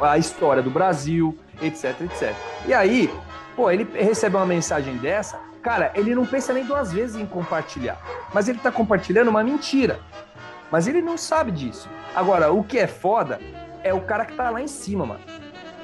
a 0.00 0.18
história 0.18 0.62
do 0.62 0.70
Brasil, 0.70 1.36
etc, 1.62 2.00
etc. 2.02 2.34
E 2.66 2.74
aí, 2.74 3.10
pô, 3.54 3.70
ele 3.70 3.86
recebe 3.94 4.36
uma 4.36 4.46
mensagem 4.46 4.96
dessa, 4.96 5.38
cara, 5.62 5.92
ele 5.94 6.14
não 6.14 6.26
pensa 6.26 6.52
nem 6.52 6.64
duas 6.64 6.92
vezes 6.92 7.16
em 7.16 7.26
compartilhar. 7.26 8.00
Mas 8.32 8.48
ele 8.48 8.58
tá 8.58 8.70
compartilhando 8.70 9.28
uma 9.28 9.42
mentira. 9.42 10.00
Mas 10.70 10.86
ele 10.86 11.02
não 11.02 11.16
sabe 11.16 11.50
disso. 11.50 11.88
Agora, 12.14 12.52
o 12.52 12.62
que 12.62 12.78
é 12.78 12.86
foda 12.86 13.40
é 13.82 13.92
o 13.92 14.00
cara 14.00 14.24
que 14.24 14.34
tá 14.34 14.50
lá 14.50 14.60
em 14.60 14.68
cima, 14.68 15.04
mano. 15.04 15.20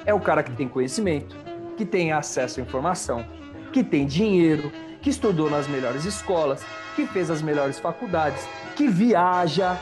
É 0.04 0.14
o 0.14 0.20
cara 0.20 0.42
que 0.42 0.52
tem 0.52 0.68
conhecimento, 0.68 1.36
que 1.76 1.84
tem 1.84 2.12
acesso 2.12 2.60
à 2.60 2.62
informação, 2.62 3.26
que 3.72 3.82
tem 3.82 4.06
dinheiro, 4.06 4.70
que 5.02 5.10
estudou 5.10 5.50
nas 5.50 5.66
melhores 5.66 6.04
escolas, 6.04 6.64
que 6.94 7.06
fez 7.06 7.30
as 7.30 7.42
melhores 7.42 7.78
faculdades, 7.78 8.46
que 8.76 8.88
viaja, 8.88 9.76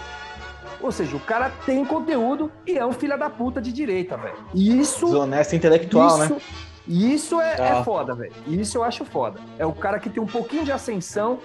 ou 0.80 0.92
seja, 0.92 1.16
o 1.16 1.20
cara 1.20 1.50
tem 1.64 1.84
conteúdo 1.84 2.52
e 2.66 2.76
é 2.76 2.84
um 2.84 2.92
filho 2.92 3.18
da 3.18 3.30
puta 3.30 3.60
de 3.60 3.72
direita, 3.72 4.16
velho. 4.16 4.36
Isso. 4.54 5.06
Desonesto 5.06 5.56
intelectual, 5.56 6.24
isso, 6.24 6.34
né? 6.34 6.40
Isso 6.86 7.40
é, 7.40 7.54
é 7.54 7.72
ah. 7.72 7.78
é 7.78 7.84
foda, 7.84 8.14
velho. 8.14 8.32
Isso 8.46 8.78
eu 8.78 8.84
acho 8.84 9.04
foda. 9.04 9.40
É 9.58 9.64
o 9.64 9.72
cara 9.72 9.98
que 9.98 10.10
tem 10.10 10.22
um 10.22 10.26
pouquinho 10.26 10.64
de 10.64 10.72
ascensão. 10.72 11.38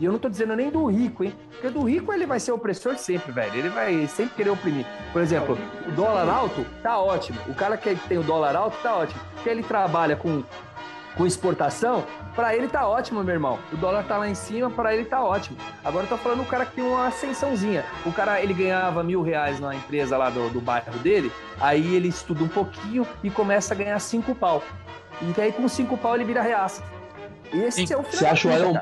E 0.00 0.04
eu 0.04 0.12
não 0.12 0.18
tô 0.18 0.28
dizendo 0.28 0.54
nem 0.54 0.70
do 0.70 0.86
rico, 0.86 1.24
hein? 1.24 1.34
Porque 1.50 1.70
do 1.70 1.82
rico 1.82 2.12
ele 2.12 2.24
vai 2.24 2.38
ser 2.38 2.52
opressor 2.52 2.96
sempre, 2.96 3.32
velho. 3.32 3.54
Ele 3.54 3.68
vai 3.68 4.06
sempre 4.06 4.36
querer 4.36 4.50
oprimir. 4.50 4.86
Por 5.12 5.20
exemplo, 5.20 5.58
o 5.86 5.90
dólar 5.90 6.28
alto 6.28 6.64
tá 6.82 6.98
ótimo. 6.98 7.38
O 7.48 7.54
cara 7.54 7.76
que 7.76 7.96
tem 8.08 8.16
o 8.16 8.22
dólar 8.22 8.54
alto 8.54 8.76
tá 8.80 8.96
ótimo. 8.96 9.20
Porque 9.34 9.48
ele 9.48 9.62
trabalha 9.62 10.14
com 10.14 10.44
com 11.18 11.26
exportação, 11.26 12.06
para 12.36 12.54
ele 12.54 12.68
tá 12.68 12.88
ótimo, 12.88 13.24
meu 13.24 13.34
irmão. 13.34 13.58
O 13.72 13.76
dólar 13.76 14.04
tá 14.04 14.16
lá 14.16 14.28
em 14.28 14.36
cima, 14.36 14.70
para 14.70 14.94
ele 14.94 15.04
tá 15.04 15.22
ótimo. 15.22 15.58
Agora 15.84 16.04
eu 16.04 16.08
tô 16.08 16.16
falando 16.16 16.42
o 16.42 16.46
cara 16.46 16.64
que 16.64 16.76
tem 16.76 16.84
uma 16.84 17.08
ascensãozinha. 17.08 17.84
O 18.06 18.12
cara, 18.12 18.40
ele 18.40 18.54
ganhava 18.54 19.02
mil 19.02 19.20
reais 19.20 19.58
na 19.58 19.74
empresa 19.74 20.16
lá 20.16 20.30
do, 20.30 20.48
do 20.48 20.60
bairro 20.60 20.96
dele, 21.00 21.32
aí 21.60 21.96
ele 21.96 22.06
estuda 22.06 22.44
um 22.44 22.48
pouquinho 22.48 23.04
e 23.22 23.30
começa 23.30 23.74
a 23.74 23.76
ganhar 23.76 23.98
cinco 23.98 24.32
pau. 24.32 24.62
E 25.20 25.40
aí 25.40 25.50
com 25.50 25.66
cinco 25.68 25.98
pau 25.98 26.14
ele 26.14 26.24
vira 26.24 26.40
reaça. 26.40 26.84
Esse 27.52 27.84
Sim. 27.84 27.94
é 27.94 27.96
o 27.96 28.04
filho 28.04 28.18
Você 28.18 28.26
acha 28.26 28.48
o 28.48 28.52
Elon... 28.52 28.74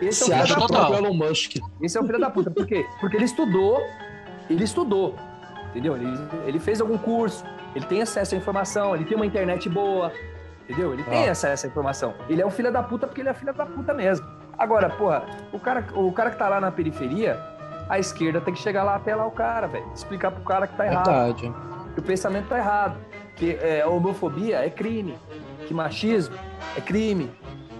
Esse 0.00 0.24
Você 0.24 0.32
é 0.32 0.36
o 0.36 0.42
acha 0.42 0.58
o 0.58 0.94
Elon 0.94 1.12
Musk. 1.12 1.56
Esse 1.80 1.98
é 1.98 2.00
o 2.00 2.04
filho 2.04 2.18
da 2.18 2.30
puta. 2.30 2.50
Por 2.50 2.66
quê? 2.66 2.86
Porque 3.00 3.16
ele 3.16 3.26
estudou, 3.26 3.80
ele 4.48 4.64
estudou, 4.64 5.14
entendeu? 5.70 5.94
Ele, 5.96 6.08
ele 6.46 6.58
fez 6.58 6.80
algum 6.80 6.96
curso, 6.96 7.44
ele 7.76 7.84
tem 7.84 8.02
acesso 8.02 8.34
à 8.34 8.38
informação, 8.38 8.96
ele 8.96 9.04
tem 9.04 9.14
uma 9.14 9.26
internet 9.26 9.68
boa, 9.68 10.10
Entendeu? 10.72 10.94
Ele 10.94 11.02
tem 11.02 11.24
essa, 11.24 11.48
essa 11.48 11.66
informação. 11.66 12.14
Ele 12.28 12.40
é 12.40 12.46
um 12.46 12.50
filho 12.50 12.72
da 12.72 12.82
puta 12.82 13.06
porque 13.06 13.20
ele 13.20 13.28
é 13.28 13.34
filho 13.34 13.52
da 13.52 13.66
puta 13.66 13.92
mesmo. 13.92 14.26
Agora, 14.58 14.88
porra, 14.88 15.24
o 15.52 15.58
cara, 15.58 15.84
o 15.94 16.12
cara 16.12 16.30
que 16.30 16.38
tá 16.38 16.48
lá 16.48 16.60
na 16.60 16.70
periferia, 16.70 17.38
a 17.88 17.98
esquerda 17.98 18.40
tem 18.40 18.54
que 18.54 18.60
chegar 18.60 18.82
lá 18.82 18.96
até 18.96 19.14
lá 19.14 19.26
o 19.26 19.30
cara, 19.30 19.66
velho. 19.66 19.86
Explicar 19.94 20.30
pro 20.30 20.42
cara 20.42 20.66
que 20.66 20.76
tá 20.76 20.86
errado. 20.86 21.06
Verdade. 21.06 21.54
Que 21.94 22.00
o 22.00 22.02
pensamento 22.02 22.48
tá 22.48 22.58
errado. 22.58 22.96
Que 23.36 23.58
é, 23.60 23.86
homofobia 23.86 24.64
é 24.64 24.70
crime. 24.70 25.18
Que 25.66 25.74
machismo 25.74 26.36
é 26.76 26.80
crime. 26.80 27.30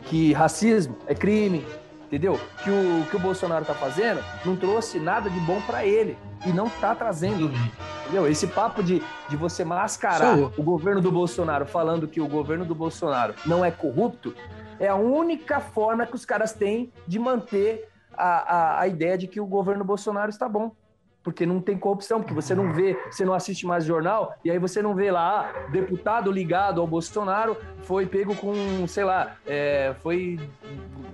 Que 0.05 0.32
racismo 0.32 0.97
é 1.07 1.14
crime. 1.14 1.64
Entendeu? 2.13 2.39
Que 2.63 2.69
o 2.69 3.07
que 3.09 3.17
o 3.17 3.19
Bolsonaro 3.19 3.65
tá 3.65 3.73
fazendo 3.73 4.23
não 4.45 4.55
trouxe 4.55 5.01
nada 5.01 5.31
de 5.31 5.41
bom 5.41 5.63
para 5.63 5.87
ele. 5.87 6.19
E 6.45 6.53
não 6.53 6.69
tá 6.69 6.95
trazendo. 6.95 7.51
Entendeu? 8.03 8.29
Esse 8.29 8.47
papo 8.49 8.83
de, 8.83 9.03
de 9.31 9.37
você 9.37 9.65
mascarar 9.65 10.37
o 10.37 10.63
governo 10.63 11.01
do 11.01 11.11
Bolsonaro 11.11 11.65
falando 11.65 12.07
que 12.07 12.21
o 12.21 12.29
governo 12.29 12.67
do 12.67 12.75
Bolsonaro 12.75 13.35
não 13.47 13.65
é 13.65 13.71
corrupto 13.71 14.35
é 14.79 14.89
a 14.89 14.95
única 14.95 15.59
forma 15.59 16.05
que 16.05 16.15
os 16.15 16.27
caras 16.27 16.53
têm 16.53 16.93
de 17.07 17.19
manter 17.19 17.89
a, 18.13 18.27
a, 18.27 18.81
a 18.81 18.89
ideia 18.89 19.17
de 19.17 19.27
que 19.27 19.41
o 19.41 19.47
governo 19.47 19.83
Bolsonaro 19.83 20.29
está 20.29 20.47
bom 20.47 20.73
porque 21.23 21.47
não 21.47 21.61
tem 21.61 21.79
corrupção, 21.79 22.20
porque 22.20 22.35
você 22.35 22.55
não 22.55 22.73
vê, 22.73 22.99
você 23.11 23.25
não 23.25 23.35
assiste 23.35 23.66
mais 23.66 23.85
jornal, 23.85 24.35
e 24.45 24.51
aí 24.51 24.59
você 24.59 24.83
não 24.83 24.95
vê 24.95 25.11
lá, 25.11 25.51
ah, 25.51 25.70
deputado 25.70 26.31
ligado 26.31 26.81
ao 26.81 26.87
Bolsonaro 26.87 27.57
foi 27.83 28.07
pego 28.07 28.35
com, 28.35 28.87
sei 28.87 29.05
lá, 29.05 29.37
é, 29.47 29.95
foi 30.03 30.39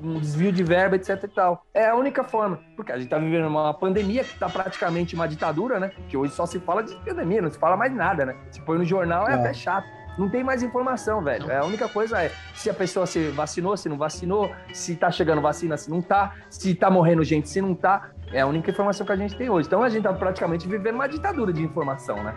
um 0.03 0.19
desvio 0.19 0.53
de 0.53 0.63
verba, 0.63 0.97
etc 0.97 1.23
e 1.23 1.29
tal. 1.29 1.65
É 1.75 1.87
a 1.87 1.95
única 1.95 2.25
forma, 2.25 2.61
porque 2.77 2.93
a 2.93 2.99
gente 2.99 3.09
tá 3.09 3.19
vivendo 3.19 3.47
uma 3.47 3.75
pandemia 3.75 4.25
que 4.25 4.39
tá 4.39 4.49
praticamente 4.49 5.15
uma 5.15 5.27
ditadura, 5.27 5.81
né? 5.81 5.93
Que 6.09 6.17
hoje 6.17 6.33
só 6.33 6.47
se 6.47 6.59
fala 6.61 6.83
de 6.83 6.95
pandemia, 6.97 7.43
não 7.43 7.51
se 7.51 7.59
fala 7.59 7.77
mais 7.77 7.93
nada, 7.95 8.27
né? 8.27 8.37
Se 8.51 8.61
põe 8.61 8.79
no 8.79 8.85
jornal 8.85 9.29
é, 9.29 9.33
é 9.33 9.35
até 9.35 9.53
chato. 9.53 9.87
Não 10.19 10.29
tem 10.29 10.43
mais 10.43 10.63
informação, 10.63 11.23
velho. 11.23 11.51
É, 11.51 11.59
a 11.59 11.65
única 11.65 11.89
coisa 11.89 12.21
é 12.23 12.33
se 12.55 12.69
a 12.69 12.75
pessoa 12.75 13.07
se 13.07 13.29
vacinou, 13.29 13.77
se 13.77 13.89
não 13.89 13.97
vacinou, 13.97 14.51
se 14.73 14.97
tá 14.97 15.11
chegando 15.11 15.41
vacina, 15.41 15.77
se 15.77 15.89
não 15.89 16.03
tá, 16.03 16.35
se 16.51 16.75
tá 16.75 16.91
morrendo 16.91 17.23
gente, 17.23 17.49
se 17.49 17.61
não 17.61 17.75
tá. 17.75 18.11
É 18.33 18.41
a 18.41 18.47
única 18.47 18.71
informação 18.71 19.07
que 19.07 19.13
a 19.13 19.17
gente 19.17 19.37
tem 19.37 19.49
hoje. 19.49 19.69
Então 19.69 19.83
a 19.83 19.89
gente 19.89 20.03
tá 20.03 20.13
praticamente 20.13 20.67
vivendo 20.67 20.97
uma 20.97 21.09
ditadura 21.09 21.53
de 21.53 21.63
informação, 21.63 22.23
né? 22.23 22.35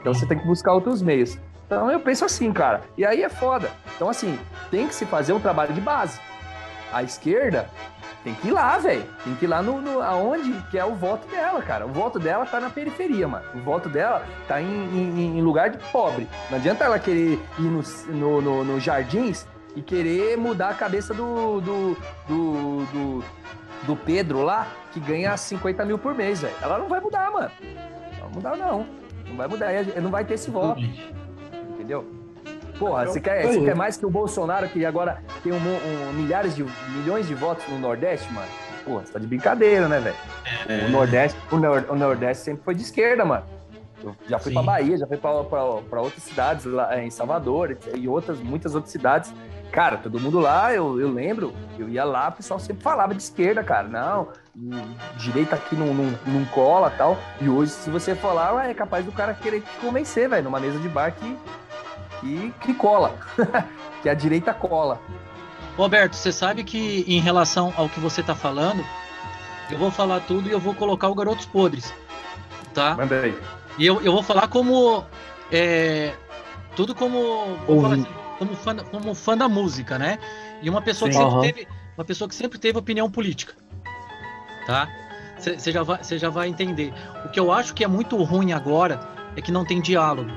Então 0.00 0.12
você 0.12 0.26
tem 0.26 0.38
que 0.38 0.46
buscar 0.46 0.74
outros 0.74 1.00
meios. 1.00 1.38
Então 1.66 1.90
eu 1.90 1.98
penso 1.98 2.24
assim, 2.24 2.52
cara. 2.52 2.82
E 2.96 3.06
aí 3.06 3.22
é 3.22 3.28
foda. 3.28 3.70
Então, 3.96 4.08
assim, 4.08 4.38
tem 4.70 4.86
que 4.86 4.94
se 4.94 5.06
fazer 5.06 5.32
um 5.32 5.40
trabalho 5.40 5.72
de 5.72 5.80
base. 5.80 6.20
A 6.92 7.02
esquerda 7.02 7.68
tem 8.24 8.34
que 8.34 8.48
ir 8.48 8.52
lá, 8.52 8.78
velho. 8.78 9.04
Tem 9.22 9.34
que 9.34 9.44
ir 9.44 9.48
lá 9.48 9.62
no, 9.62 9.82
no, 9.82 10.00
aonde 10.00 10.54
que 10.70 10.78
é 10.78 10.84
o 10.84 10.94
voto 10.94 11.28
dela, 11.28 11.60
cara. 11.60 11.84
O 11.84 11.90
voto 11.90 12.18
dela 12.18 12.46
tá 12.46 12.58
na 12.58 12.70
periferia, 12.70 13.28
mano. 13.28 13.44
O 13.54 13.60
voto 13.60 13.90
dela 13.90 14.24
tá 14.48 14.62
em, 14.62 14.66
em, 14.66 15.38
em 15.38 15.42
lugar 15.42 15.68
de 15.68 15.76
pobre. 15.92 16.26
Não 16.50 16.56
adianta 16.56 16.84
ela 16.84 16.98
querer 16.98 17.38
ir 17.58 17.62
no, 17.62 17.82
no, 18.08 18.40
no, 18.40 18.64
no 18.64 18.80
jardins 18.80 19.46
e 19.76 19.82
querer 19.82 20.38
mudar 20.38 20.70
a 20.70 20.74
cabeça 20.74 21.12
do, 21.12 21.60
do, 21.60 21.96
do, 22.26 22.86
do, 22.86 23.24
do 23.82 23.96
Pedro 23.96 24.42
lá, 24.42 24.68
que 24.90 25.00
ganha 25.00 25.36
50 25.36 25.84
mil 25.84 25.98
por 25.98 26.14
mês, 26.14 26.40
velho. 26.40 26.54
Ela 26.62 26.78
não 26.78 26.88
vai 26.88 27.00
mudar, 27.00 27.30
mano. 27.30 27.50
Não 27.60 28.20
vai 28.20 28.30
mudar, 28.32 28.56
não. 28.56 28.86
Não 29.28 29.36
vai 29.36 29.48
mudar. 29.48 29.68
Não 30.00 30.10
vai 30.10 30.24
ter 30.24 30.34
esse 30.34 30.50
voto. 30.50 30.80
Entendeu? 31.74 32.06
Porra, 32.78 33.06
você 33.06 33.20
quer, 33.20 33.46
você 33.46 33.60
quer 33.60 33.76
mais 33.76 33.96
que 33.96 34.04
o 34.04 34.10
Bolsonaro, 34.10 34.68
que 34.68 34.84
agora 34.84 35.22
tem 35.42 35.52
um, 35.52 35.56
um, 35.56 36.12
milhares 36.12 36.56
de 36.56 36.64
milhões 36.96 37.26
de 37.26 37.34
votos 37.34 37.66
no 37.68 37.78
Nordeste, 37.78 38.32
mano? 38.32 38.48
Porra, 38.84 39.06
você 39.06 39.12
tá 39.12 39.18
de 39.18 39.26
brincadeira, 39.26 39.88
né, 39.88 40.00
velho? 40.00 40.16
É. 40.68 40.86
O 40.86 40.90
Nordeste, 40.90 41.38
o, 41.50 41.56
Nord, 41.56 41.86
o, 41.88 41.94
Nordeste 41.94 42.44
sempre 42.44 42.64
foi 42.64 42.74
de 42.74 42.82
esquerda, 42.82 43.24
mano. 43.24 43.44
Eu 44.02 44.14
já 44.28 44.38
fui 44.38 44.52
para 44.52 44.62
Bahia, 44.62 44.98
já 44.98 45.06
fui 45.06 45.16
para 45.16 46.00
outras 46.00 46.22
cidades 46.22 46.66
lá 46.66 47.02
em 47.02 47.10
Salvador 47.10 47.78
e 47.94 48.06
outras, 48.06 48.38
muitas 48.40 48.74
outras 48.74 48.92
cidades. 48.92 49.32
cara, 49.72 49.96
todo 49.96 50.20
mundo 50.20 50.38
lá, 50.38 50.74
eu, 50.74 51.00
eu 51.00 51.10
lembro, 51.10 51.54
eu 51.78 51.88
ia 51.88 52.04
lá, 52.04 52.28
o 52.28 52.32
pessoal 52.32 52.60
sempre 52.60 52.82
falava 52.82 53.14
de 53.14 53.22
esquerda, 53.22 53.64
cara. 53.64 53.88
Não, 53.88 54.28
direita 55.16 55.54
aqui 55.56 55.74
não, 55.74 55.94
não, 55.94 56.18
não 56.26 56.44
cola 56.46 56.90
tal. 56.90 57.16
E 57.40 57.48
hoje, 57.48 57.72
se 57.72 57.88
você 57.88 58.14
falar, 58.14 58.68
é 58.68 58.74
capaz 58.74 59.06
do 59.06 59.12
cara 59.12 59.32
querer 59.32 59.62
te 59.62 59.76
convencer, 59.80 60.28
velho, 60.28 60.44
numa 60.44 60.60
mesa 60.60 60.78
de 60.78 60.88
bar 60.88 61.10
que, 61.12 61.38
que, 62.24 62.54
que 62.60 62.74
cola. 62.74 63.18
que 64.02 64.08
a 64.08 64.14
direita 64.14 64.54
cola. 64.54 65.00
Roberto, 65.76 66.14
você 66.14 66.32
sabe 66.32 66.64
que 66.64 67.04
em 67.06 67.20
relação 67.20 67.72
ao 67.76 67.88
que 67.88 68.00
você 68.00 68.22
tá 68.22 68.34
falando, 68.34 68.84
eu 69.70 69.78
vou 69.78 69.90
falar 69.90 70.20
tudo 70.20 70.48
e 70.48 70.52
eu 70.52 70.60
vou 70.60 70.74
colocar 70.74 71.08
o 71.08 71.14
Garotos 71.14 71.46
Podres. 71.46 71.92
Tá? 72.72 72.96
Manda 72.96 73.20
aí. 73.20 73.38
E 73.78 73.86
eu, 73.86 74.00
eu 74.00 74.12
vou 74.12 74.22
falar 74.22 74.48
como. 74.48 75.04
É, 75.52 76.14
tudo 76.74 76.94
como. 76.94 77.58
Assim, 77.92 78.06
como, 78.38 78.56
fã, 78.56 78.76
como 78.76 79.14
fã 79.14 79.36
da 79.36 79.48
música, 79.48 79.98
né? 79.98 80.18
E 80.62 80.70
uma 80.70 80.80
pessoa, 80.80 81.10
que 81.10 81.16
sempre 81.16 81.40
teve, 81.40 81.68
uma 81.96 82.04
pessoa 82.04 82.28
que 82.28 82.34
sempre 82.34 82.58
teve 82.58 82.78
opinião 82.78 83.10
política. 83.10 83.54
Tá? 84.66 84.88
Você 85.38 85.70
já, 85.70 85.82
vai, 85.82 86.02
já 86.02 86.30
vai 86.30 86.48
entender. 86.48 86.92
O 87.24 87.28
que 87.28 87.38
eu 87.38 87.52
acho 87.52 87.74
que 87.74 87.84
é 87.84 87.88
muito 87.88 88.16
ruim 88.22 88.52
agora 88.52 89.00
é 89.36 89.42
que 89.42 89.52
não 89.52 89.64
tem 89.64 89.80
diálogo. 89.80 90.30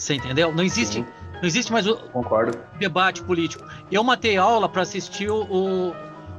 Você 0.00 0.14
entendeu? 0.14 0.50
Não 0.50 0.64
existe. 0.64 0.94
Sim. 0.94 1.06
Não 1.34 1.44
existe 1.44 1.70
mais 1.70 1.86
o 1.86 1.94
Concordo. 1.96 2.58
debate 2.78 3.22
político. 3.22 3.64
Eu 3.92 4.02
matei 4.02 4.38
aula 4.38 4.66
para 4.68 4.80
assistir 4.80 5.30
o, 5.30 5.94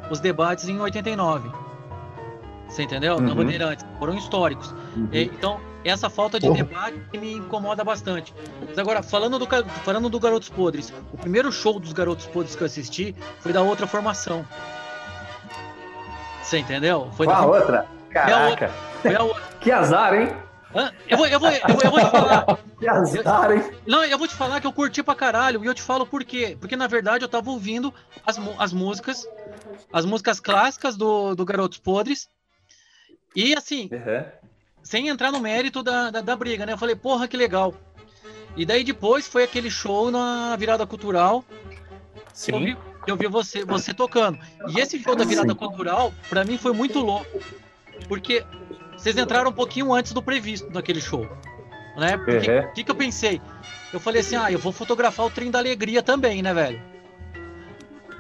os 0.10 0.20
debates 0.20 0.68
em 0.68 0.80
89. 0.80 1.50
Você 2.68 2.84
entendeu? 2.84 3.16
Uhum. 3.16 3.22
Na 3.22 3.36
Bandeirantes. 3.36 3.86
Foram 4.00 4.16
históricos. 4.16 4.74
Uhum. 4.96 5.10
então, 5.14 5.62
essa 5.86 6.10
falta 6.10 6.40
de 6.40 6.52
debate 6.52 7.00
me 7.14 7.34
incomoda 7.36 7.84
bastante. 7.84 8.34
Mas 8.68 8.78
agora, 8.80 9.04
falando 9.04 9.38
do, 9.38 9.48
falando 9.84 10.10
do 10.10 10.20
Garotos 10.20 10.50
Podres, 10.50 10.92
o 11.14 11.18
primeiro 11.18 11.52
show 11.52 11.80
dos 11.80 11.94
Garotos 11.94 12.26
Podres 12.26 12.56
que 12.56 12.64
eu 12.64 12.66
assisti 12.66 13.16
foi 13.40 13.54
da 13.54 13.62
outra 13.62 13.86
formação. 13.86 14.44
Você 16.42 16.58
entendeu? 16.58 17.10
Foi 17.14 17.28
Qual 17.28 17.42
da... 17.42 17.58
outra? 17.58 17.86
Caraca. 18.10 18.32
Foi 18.32 18.34
a 18.34 18.50
outra. 18.50 18.72
Foi 19.02 19.16
a 19.16 19.24
outra. 19.24 19.44
que 19.62 19.72
azar, 19.72 20.14
hein? 20.16 20.36
Eu 21.10 21.18
vou, 21.18 21.28
eu, 21.28 21.40
vou, 21.40 21.50
eu, 21.50 21.60
vou, 21.68 21.82
eu 21.84 21.92
vou 21.92 22.00
te 22.00 22.12
falar. 22.12 22.46
Que 22.82 22.88
azar, 22.88 23.52
hein? 23.52 23.64
Não, 23.86 24.04
eu 24.04 24.18
vou 24.18 24.28
te 24.28 24.34
falar 24.34 24.60
que 24.60 24.66
eu 24.66 24.74
curti 24.74 25.04
pra 25.04 25.14
caralho. 25.14 25.64
E 25.64 25.68
eu 25.68 25.74
te 25.74 25.84
falo 25.84 26.04
por 26.04 26.24
quê. 26.24 26.58
Porque 26.60 26.76
na 26.76 26.88
verdade 26.88 27.24
eu 27.24 27.30
tava 27.30 27.52
ouvindo 27.52 27.94
as, 28.26 28.40
as 28.58 28.74
músicas, 28.74 29.28
as 29.94 30.04
músicas 30.04 30.40
clássicas 30.40 30.98
do, 30.98 31.36
do 31.36 31.46
Garotos 31.46 31.78
Podres. 31.78 32.28
E 33.36 33.54
assim, 33.56 33.88
uhum. 33.92 34.26
sem 34.82 35.10
entrar 35.10 35.32
no 35.32 35.40
mérito 35.40 35.84
da, 35.84 36.10
da, 36.10 36.22
da, 36.22 36.36
briga, 36.36 36.66
né? 36.66 36.74
Eu 36.74 36.78
falei, 36.78 36.96
porra, 36.96 37.28
que 37.28 37.38
legal. 37.38 37.76
E 38.58 38.66
daí 38.66 38.84
depois 38.84 39.28
foi 39.28 39.44
aquele 39.44 39.70
show 39.70 40.10
na 40.10 40.56
virada 40.56 40.86
cultural. 40.88 41.46
Sim. 42.34 42.54
Eu 42.54 42.60
vi, 42.60 42.78
eu 43.08 43.16
vi 43.16 43.28
você, 43.28 43.64
você 43.64 43.94
tocando. 43.94 44.40
E 44.70 44.80
esse 44.80 44.98
show 45.02 45.16
da 45.16 45.24
virada 45.24 45.54
Sim. 45.54 45.60
cultural, 45.60 46.12
pra 46.30 46.44
mim, 46.44 46.58
foi 46.58 46.74
muito 46.74 47.00
louco. 47.00 47.40
Porque 48.08 48.44
vocês 49.02 49.18
entraram 49.18 49.50
um 49.50 49.54
pouquinho 49.54 49.92
antes 49.92 50.14
do 50.14 50.22
previsto 50.22 50.70
naquele 50.72 51.02
show. 51.02 51.28
Né? 51.98 52.16
O 52.16 52.20
uhum. 52.20 52.74
que, 52.74 52.84
que 52.84 52.92
eu 52.92 52.96
pensei? 52.96 53.42
Eu 53.92 54.00
falei 54.00 54.22
assim, 54.22 54.36
ah, 54.36 54.52
eu 54.52 54.60
vou 54.60 54.72
fotografar 54.72 55.26
o 55.26 55.30
trem 55.30 55.50
da 55.50 55.58
alegria 55.58 56.04
também, 56.04 56.44
né, 56.44 56.54
velho? 56.54 56.80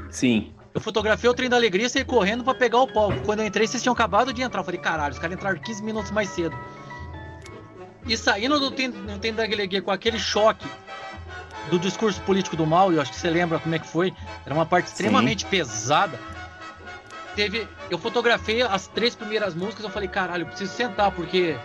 Sim. 0.10 0.52
Eu 0.74 0.82
fotografei 0.82 1.30
o 1.30 1.34
trem 1.36 1.48
da 1.48 1.56
alegria 1.56 1.86
e 1.86 1.90
saí 1.90 2.04
correndo 2.04 2.44
para 2.44 2.56
pegar 2.56 2.80
o 2.80 2.88
palco. 2.92 3.22
Quando 3.24 3.42
eu 3.42 3.46
entrei, 3.46 3.68
vocês 3.68 3.84
tinham 3.84 3.94
acabado 3.94 4.34
de 4.34 4.42
entrar. 4.42 4.62
Eu 4.62 4.66
falei, 4.66 4.80
caralho, 4.80 5.14
os 5.14 5.20
caras 5.20 5.38
entraram 5.38 5.60
15 5.60 5.84
minutos 5.84 6.10
mais 6.10 6.30
cedo. 6.30 6.58
E 8.08 8.18
saindo 8.18 8.60
do 8.60 8.72
trem, 8.72 8.90
do 8.90 9.20
trem 9.20 9.34
da 9.34 9.44
alegria 9.44 9.84
com 9.84 9.92
aquele 9.92 10.18
choque 10.18 10.68
do 11.70 11.78
discurso 11.78 12.20
político 12.22 12.56
do 12.56 12.66
mal, 12.66 12.92
e 12.92 12.96
eu 12.96 13.02
acho 13.02 13.12
que 13.12 13.18
você 13.18 13.30
lembra 13.30 13.60
como 13.60 13.76
é 13.76 13.80
que 13.80 13.88
foi, 13.88 14.12
era 14.44 14.54
uma 14.56 14.66
parte 14.66 14.88
extremamente 14.88 15.44
Sim. 15.44 15.50
pesada 15.50 16.20
teve. 17.36 17.68
Eu 17.90 17.98
fotografei 17.98 18.62
as 18.62 18.88
três 18.88 19.16
primeiras 19.16 19.54
músicas, 19.54 19.84
eu 19.84 19.90
falei, 19.90 20.08
caralho, 20.08 20.44
eu 20.44 20.48
preciso 20.48 20.74
sentar, 20.74 21.12
porque 21.12 21.58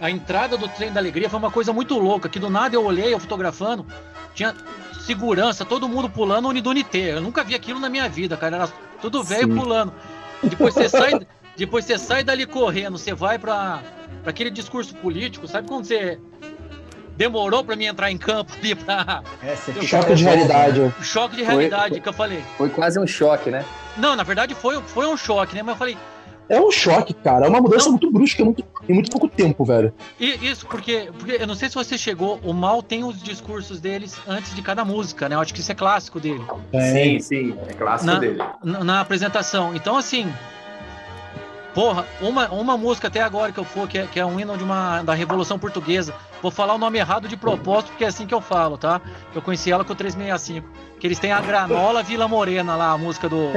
a 0.00 0.10
entrada 0.10 0.56
do 0.56 0.68
trem 0.68 0.92
da 0.92 1.00
alegria 1.00 1.28
foi 1.28 1.38
uma 1.38 1.50
coisa 1.50 1.72
muito 1.72 1.98
louca. 1.98 2.28
Que 2.28 2.38
do 2.38 2.50
nada 2.50 2.74
eu 2.74 2.84
olhei, 2.84 3.12
eu 3.12 3.20
fotografando, 3.20 3.86
tinha 4.34 4.54
segurança, 5.00 5.64
todo 5.64 5.88
mundo 5.88 6.08
pulando 6.08 6.48
Unidunité. 6.48 7.14
Eu 7.14 7.20
nunca 7.20 7.44
vi 7.44 7.54
aquilo 7.54 7.80
na 7.80 7.88
minha 7.88 8.08
vida, 8.08 8.36
cara. 8.36 8.56
Era 8.56 8.68
tudo 9.00 9.22
velho 9.22 9.48
pulando. 9.48 9.92
Depois 10.42 10.74
você 10.74 10.88
sai, 10.88 11.26
depois 11.56 11.84
você 11.84 11.98
sai 11.98 12.24
dali 12.24 12.46
correndo, 12.46 12.98
você 12.98 13.14
vai 13.14 13.38
para 13.38 13.82
aquele 14.26 14.50
discurso 14.50 14.94
político, 14.96 15.46
sabe 15.46 15.68
quando 15.68 15.84
você 15.84 16.18
demorou 17.16 17.62
para 17.62 17.76
mim 17.76 17.86
entrar 17.86 18.10
em 18.10 18.18
campo 18.18 18.52
ali 18.58 18.74
pra. 18.74 19.22
É, 19.42 19.56
choque 19.82 20.14
de 20.14 20.24
realidade. 20.24 20.94
Choque 21.02 21.36
de 21.36 21.42
realidade 21.42 21.90
foi, 21.90 22.00
que 22.00 22.08
eu 22.08 22.12
falei. 22.12 22.42
Foi 22.56 22.68
quase 22.68 22.98
um 22.98 23.06
choque, 23.06 23.50
né? 23.50 23.64
Não, 23.96 24.16
na 24.16 24.22
verdade 24.22 24.54
foi, 24.54 24.80
foi 24.80 25.06
um 25.06 25.16
choque, 25.16 25.54
né? 25.54 25.62
Mas 25.62 25.74
eu 25.74 25.78
falei. 25.78 25.96
É 26.48 26.60
um 26.60 26.70
choque, 26.70 27.14
cara. 27.14 27.46
É 27.46 27.48
uma 27.48 27.60
mudança 27.60 27.84
não. 27.84 27.92
muito 27.92 28.10
brusca 28.10 28.44
muito, 28.44 28.64
em 28.88 28.92
muito 28.92 29.10
pouco 29.10 29.28
tempo, 29.28 29.64
velho. 29.64 29.92
E, 30.18 30.50
isso, 30.50 30.66
porque, 30.66 31.10
porque 31.18 31.38
eu 31.40 31.46
não 31.46 31.54
sei 31.54 31.68
se 31.68 31.74
você 31.74 31.96
chegou, 31.96 32.40
o 32.44 32.52
Mal 32.52 32.82
tem 32.82 33.04
os 33.04 33.22
discursos 33.22 33.80
deles 33.80 34.18
antes 34.26 34.54
de 34.54 34.60
cada 34.60 34.84
música, 34.84 35.28
né? 35.28 35.36
Eu 35.36 35.40
acho 35.40 35.54
que 35.54 35.60
isso 35.60 35.72
é 35.72 35.74
clássico 35.74 36.20
dele. 36.20 36.44
É. 36.72 36.92
Sim, 36.92 37.20
sim, 37.20 37.58
é 37.68 37.72
clássico 37.72 38.10
na, 38.10 38.18
dele. 38.18 38.42
Na, 38.62 38.84
na 38.84 39.00
apresentação. 39.00 39.74
Então, 39.74 39.96
assim, 39.96 40.30
Porra, 41.74 42.06
uma, 42.20 42.48
uma 42.50 42.76
música 42.76 43.08
até 43.08 43.22
agora 43.22 43.50
que 43.50 43.58
eu 43.58 43.64
for, 43.64 43.88
que 43.88 43.98
é, 43.98 44.06
que 44.06 44.20
é 44.20 44.26
um 44.26 44.38
hino 44.38 44.56
de 44.58 44.64
uma, 44.64 45.02
da 45.02 45.14
Revolução 45.14 45.58
Portuguesa. 45.58 46.14
Vou 46.42 46.50
falar 46.50 46.74
o 46.74 46.78
nome 46.78 46.98
errado 46.98 47.26
de 47.26 47.36
propósito, 47.36 47.90
porque 47.90 48.04
é 48.04 48.08
assim 48.08 48.26
que 48.26 48.34
eu 48.34 48.40
falo, 48.40 48.76
tá? 48.76 49.00
Eu 49.34 49.40
conheci 49.40 49.70
ela 49.72 49.84
com 49.84 49.92
o 49.92 49.96
365. 49.96 50.68
Que 50.98 51.06
eles 51.06 51.18
têm 51.18 51.32
a 51.32 51.40
Granola 51.40 52.02
Vila 52.02 52.28
Morena 52.28 52.76
lá, 52.76 52.90
a 52.90 52.98
música 52.98 53.28
do. 53.28 53.50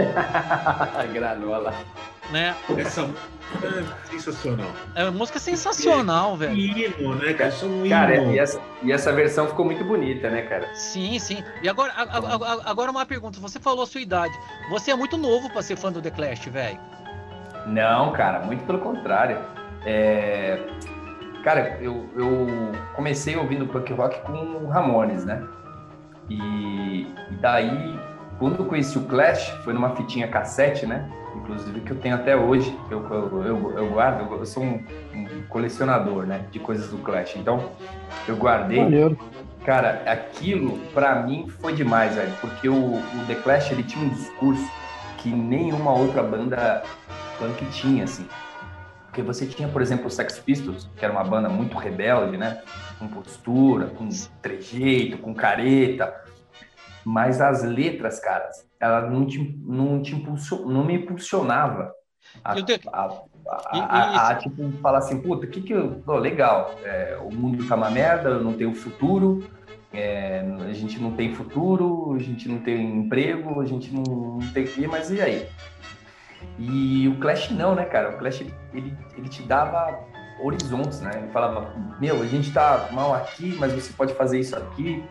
granola. 1.14 1.74
Né? 2.32 2.56
Essa 2.78 3.04
música 3.04 3.16
é 3.64 4.10
sensacional. 4.10 4.72
É 4.96 5.04
uma 5.04 5.12
música 5.12 5.40
sensacional, 5.40 6.34
é, 6.36 6.38
velho. 6.38 6.58
Hino, 6.58 7.16
né, 7.16 7.34
cara? 7.34 7.50
Isso 7.50 7.66
é 7.66 7.68
um 7.68 7.90
cara, 7.90 8.16
e 8.16 8.40
essa, 8.40 8.62
e 8.82 8.92
essa 8.92 9.14
versão 9.14 9.48
ficou 9.48 9.66
muito 9.66 9.84
bonita, 9.84 10.30
né, 10.30 10.42
cara? 10.44 10.74
Sim, 10.74 11.20
sim. 11.20 11.44
E 11.62 11.70
agora, 11.70 11.94
agora 12.66 12.90
uma 12.90 13.06
pergunta. 13.06 13.40
Você 13.40 13.60
falou 13.60 13.84
a 13.84 13.88
sua 13.88 14.02
idade. 14.02 14.34
Você 14.70 14.90
é 14.90 14.96
muito 14.96 15.18
novo 15.18 15.50
pra 15.52 15.62
ser 15.62 15.76
fã 15.76 15.92
do 15.92 16.02
The 16.02 16.12
Clash, 16.12 16.46
velho. 16.46 16.80
Não, 17.66 18.12
cara, 18.12 18.40
muito 18.40 18.64
pelo 18.66 18.80
contrário. 18.80 19.38
É... 19.86 20.60
Cara, 21.44 21.78
eu, 21.80 22.10
eu 22.16 22.48
comecei 22.96 23.36
ouvindo 23.36 23.68
punk 23.68 23.94
rock 23.94 24.20
com 24.22 24.68
Ramones, 24.68 25.26
né? 25.26 25.44
E, 26.30 27.04
e 27.04 27.36
daí, 27.40 28.00
quando 28.40 28.60
eu 28.60 28.66
conheci 28.66 28.98
o 28.98 29.02
Clash, 29.02 29.50
foi 29.64 29.74
numa 29.74 29.96
fitinha 29.96 30.28
cassete, 30.28 30.88
né? 30.88 31.08
Inclusive 31.36 31.82
que 31.82 31.92
eu 31.92 31.98
tenho 31.98 32.16
até 32.16 32.36
hoje, 32.36 32.76
eu, 32.90 33.06
eu, 33.12 33.74
eu, 33.78 33.90
guardo, 33.92 34.32
eu 34.34 34.46
sou 34.46 34.64
um, 34.64 34.84
um, 35.14 35.44
colecionador, 35.50 36.26
né? 36.26 36.46
De 36.52 36.60
coisas 36.60 36.90
do 36.90 36.98
Clash. 36.98 37.36
Então, 37.36 37.70
eu 38.28 38.36
guardei. 38.36 38.84
Valeu. 38.84 39.18
Cara, 39.64 40.04
aquilo 40.06 40.78
para 40.94 41.16
mim 41.24 41.48
foi 41.60 41.74
demais, 41.74 42.16
velho, 42.16 42.32
porque 42.40 42.70
o, 42.70 42.96
o 42.96 43.26
The 43.28 43.36
Clash 43.36 43.72
ele 43.72 43.84
tinha 43.84 44.04
um 44.04 44.10
discurso 44.10 44.72
que 45.18 45.30
nenhuma 45.30 45.92
outra 45.92 46.22
banda 46.22 46.84
punk 47.38 47.66
tinha, 47.72 48.04
assim. 48.04 48.28
Porque 49.06 49.22
você 49.22 49.46
tinha, 49.46 49.68
por 49.70 49.82
exemplo, 49.82 50.08
o 50.08 50.10
Sex 50.10 50.40
Pistols, 50.40 50.90
que 50.98 51.06
era 51.06 51.14
uma 51.14 51.24
banda 51.24 51.48
muito 51.48 51.78
rebelde, 51.78 52.36
né? 52.36 52.62
Com 53.00 53.08
postura, 53.08 53.88
com 53.88 54.10
trejeito, 54.42 55.18
com 55.18 55.34
careta. 55.34 56.14
Mas 57.06 57.40
as 57.40 57.64
letras, 57.64 58.20
cara, 58.20 58.50
ela 58.80 59.02
não, 59.10 59.26
te, 59.26 59.58
não, 59.64 60.02
te 60.02 60.16
impulsion, 60.16 60.66
não 60.66 60.84
me 60.84 60.96
impulsionava 60.96 61.94
a, 62.44 62.54
a, 62.92 63.20
a, 63.72 64.30
a, 64.30 64.36
tipo, 64.36 64.72
falar 64.82 65.00
assim, 65.00 65.22
puta, 65.22 65.48
que 65.48 65.62
que 65.62 65.74
eu... 65.74 66.02
Oh, 66.06 66.18
legal, 66.18 66.76
é, 66.84 67.18
o 67.22 67.34
mundo 67.34 67.68
tá 67.68 67.76
uma 67.76 67.90
merda, 67.90 68.30
eu 68.30 68.44
não 68.44 68.54
tenho 68.54 68.74
futuro, 68.74 69.48
é, 69.94 70.44
a 70.68 70.74
gente 70.74 71.00
não 71.00 71.12
tem 71.12 71.34
futuro, 71.34 72.14
a 72.16 72.20
gente 72.20 72.50
não 72.50 72.60
tem 72.60 72.98
emprego, 72.98 73.62
a 73.62 73.66
gente 73.66 73.94
não, 73.94 74.04
não 74.04 74.52
tem... 74.52 74.68
Mas 74.88 75.12
e 75.12 75.22
aí? 75.22 75.48
E 76.58 77.08
o 77.08 77.20
Clash 77.20 77.52
não, 77.52 77.76
né, 77.76 77.86
cara? 77.86 78.12
O 78.12 78.18
Clash, 78.18 78.42
ele, 78.74 78.98
ele 79.18 79.30
te 79.30 79.44
dava 79.44 80.00
horizontes, 80.40 81.02
né? 81.02 81.12
Ele 81.16 81.28
falava, 81.32 81.74
meu, 82.00 82.22
a 82.22 82.26
gente 82.26 82.52
tá 82.54 82.90
mal 82.92 83.14
aqui, 83.14 83.56
mas 83.60 83.74
você 83.74 83.92
pode 83.94 84.14
fazer 84.14 84.40
isso 84.40 84.56
aqui. 84.56 85.04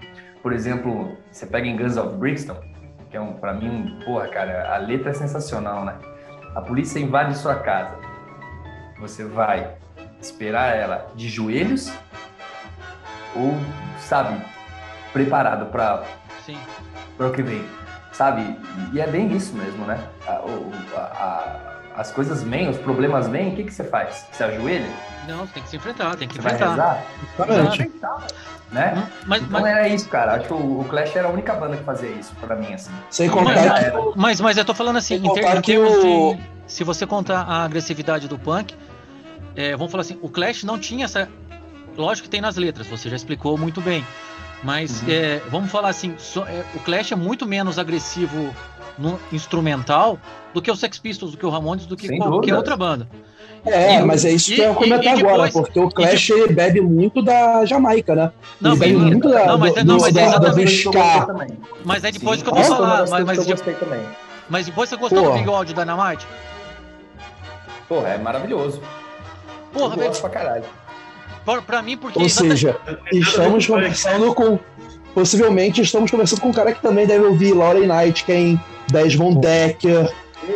Por 0.43 0.53
exemplo, 0.53 1.17
você 1.31 1.47
pega 1.47 1.67
em 1.67 1.77
Guns 1.77 1.97
of 1.97 2.17
Brixton, 2.17 2.57
que 3.11 3.17
é 3.17 3.21
um, 3.21 3.35
pra 3.35 3.55
mim, 3.55 3.69
um, 3.69 4.05
porra, 4.05 4.29
cara, 4.29 4.75
a 4.75 4.79
letra 4.79 5.11
é 5.11 5.15
sensacional, 5.15 5.85
né? 5.85 5.97
A 6.55 6.61
polícia 6.61 6.99
invade 6.99 7.37
sua 7.37 7.57
casa. 7.57 7.97
Você 8.99 9.25
vai 9.25 9.77
esperar 10.21 10.77
ela 10.77 11.11
de 11.15 11.29
joelhos 11.29 11.93
ou, 13.35 13.53
sabe, 13.99 14.41
preparado 15.13 15.67
para 15.67 16.05
para 17.17 17.29
o 17.29 17.33
que 17.33 17.43
vem? 17.43 17.65
Sabe? 18.15 18.57
E 18.93 19.01
é 19.01 19.07
bem 19.07 19.31
isso 19.33 19.55
mesmo, 19.55 19.85
né? 19.85 20.01
A, 20.27 20.41
a, 20.97 21.75
as 21.97 22.11
coisas 22.11 22.43
vêm, 22.43 22.69
os 22.69 22.79
problemas 22.79 23.29
vêm, 23.29 23.53
o 23.53 23.57
que, 23.57 23.65
que 23.65 23.75
você 23.75 23.85
faz? 23.85 24.27
Você 24.33 24.45
ajoelha? 24.45 24.89
Não, 25.29 25.47
tem 25.47 25.63
que 25.63 25.69
se 25.69 25.77
enfrentar, 25.77 26.17
tem 26.17 26.27
que 26.27 26.35
você 26.35 26.41
enfrentar. 26.41 26.77
Vai 26.77 26.77
rezar? 26.77 27.05
Exatamente. 27.35 27.93
Né? 28.73 28.95
Hum, 28.97 29.11
mas, 29.27 29.43
então 29.43 29.61
mas... 29.61 29.73
era 29.73 29.89
isso, 29.89 30.09
cara. 30.09 30.35
Acho 30.35 30.49
que 30.49 30.55
o 30.55 30.85
Clash 30.89 31.15
era 31.15 31.29
a 31.29 31.31
única 31.31 31.55
banda 31.55 31.77
que 31.77 31.85
fazia 31.85 32.09
isso 32.09 32.35
pra 32.41 32.57
mim, 32.57 32.73
assim. 32.75 32.91
Sem 33.11 33.31
contar 33.31 33.55
mas, 33.55 33.85
que... 33.85 34.19
mas, 34.19 34.41
mas 34.41 34.57
eu 34.57 34.65
tô 34.65 34.75
falando 34.75 34.97
assim, 34.97 35.15
em, 35.17 35.33
ter, 35.33 35.45
em 35.45 35.61
termos 35.61 35.93
o... 36.05 36.35
de. 36.35 36.55
Se 36.67 36.83
você 36.83 37.07
contar 37.07 37.43
a 37.43 37.63
agressividade 37.65 38.27
do 38.27 38.39
punk, 38.39 38.75
é, 39.55 39.77
vamos 39.77 39.93
falar 39.93 40.01
assim, 40.01 40.19
o 40.23 40.29
Clash 40.29 40.65
não 40.65 40.79
tinha 40.79 41.05
essa. 41.05 41.29
Lógico 41.97 42.25
que 42.25 42.31
tem 42.31 42.41
nas 42.41 42.57
letras, 42.57 42.89
você 42.89 43.09
já 43.09 43.15
explicou 43.15 43.57
muito 43.57 43.81
bem. 43.81 44.05
Mas 44.65 45.03
uhum. 45.03 45.09
é, 45.11 45.41
vamos 45.51 45.71
falar 45.71 45.91
assim, 45.91 46.15
so, 46.17 46.41
é, 46.41 46.65
o 46.75 46.81
Clash 46.81 47.13
é 47.13 47.17
muito 47.17 47.47
menos 47.47 47.79
agressivo 47.79 48.51
no 48.99 49.21
instrumental 49.31 50.19
do 50.55 50.63
que 50.63 50.71
o 50.71 50.77
Sex 50.77 50.99
Pistols, 50.99 51.33
do 51.33 51.37
que 51.37 51.45
o 51.45 51.51
Ramones, 51.51 51.85
do 51.85 51.97
que 51.97 52.09
Sem 52.09 52.19
qualquer 52.19 52.37
dúvida. 52.37 52.57
outra 52.57 52.77
banda. 52.77 53.07
É, 53.67 53.97
e, 53.97 54.03
mas 54.03 54.25
é 54.25 54.31
isso 54.31 54.53
e, 54.53 54.57
que 54.57 54.61
eu 54.63 54.69
ia 54.69 54.75
comentar 54.75 55.19
agora, 55.19 55.51
porque 55.51 55.79
o 55.79 55.89
Clash 55.91 56.31
e, 56.31 56.53
bebe 56.53 56.81
muito 56.81 57.23
da 57.23 57.65
Jamaica, 57.67 58.15
né? 58.15 58.33
Não, 58.61 58.73
ele 58.73 58.81
bebe 58.81 58.97
muito 58.97 59.29
da, 59.29 59.47
não, 59.47 59.59
mas, 59.59 59.75
do, 59.75 59.85
não, 59.85 59.99
mas 59.99 60.17
é 60.17 60.27
exatamente. 60.27 60.91
Mas 61.85 62.05
é 62.05 62.11
depois 62.11 62.39
Sim. 62.39 62.45
que 62.45 62.51
eu 62.51 62.55
tô 62.55 62.63
falando. 62.63 63.11
Mas, 63.11 63.25
mas, 63.25 63.49
eu 63.49 63.57
também. 63.57 64.01
mas 64.49 64.67
depois 64.67 64.89
você 64.89 64.97
gostou 64.97 65.23
Porra. 65.23 65.33
do 65.33 65.39
Big 65.39 65.51
Audio 65.51 65.75
Dynamite? 65.75 66.27
Pô, 67.89 68.07
é 68.07 68.17
maravilhoso. 68.17 68.83
Porra, 69.73 69.97
velho. 69.97 70.13
pra 70.13 70.31
caralho. 70.31 70.65
Pra 71.67 71.83
mim, 71.83 71.97
porque. 71.97 72.19
Ou 72.19 72.29
seja, 72.29 72.77
estamos 73.13 73.67
conversando 73.67 74.35
com. 74.35 74.59
Possivelmente 75.15 75.81
estamos 75.81 76.11
conversando 76.11 76.41
com 76.41 76.49
um 76.49 76.53
cara 76.53 76.73
que 76.73 76.83
também 76.83 77.07
deve 77.07 77.25
ouvir 77.25 77.53
Lauren 77.53 77.87
Knight, 77.87 78.25
quem 78.25 78.61
Dez 78.91 79.15
Von 79.15 79.35
Decker, 79.35 80.13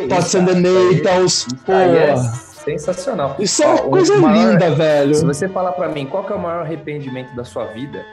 Tots 0.09 0.35
and 0.35 0.47
the 0.47 0.55
Natals. 0.55 1.47
Pô. 1.65 1.73
É 1.73 2.16
sensacional. 2.16 3.36
Isso 3.39 3.62
é 3.62 3.66
uma 3.66 3.78
coisa 3.78 4.16
maior, 4.19 4.51
linda, 4.52 4.70
velho. 4.74 5.15
Se 5.15 5.24
você 5.24 5.48
falar 5.48 5.73
para 5.73 5.89
mim 5.89 6.06
qual 6.06 6.28
é 6.28 6.35
o 6.35 6.39
maior 6.39 6.62
arrependimento 6.62 7.35
da 7.35 7.44
sua 7.44 7.66
vida, 7.66 8.05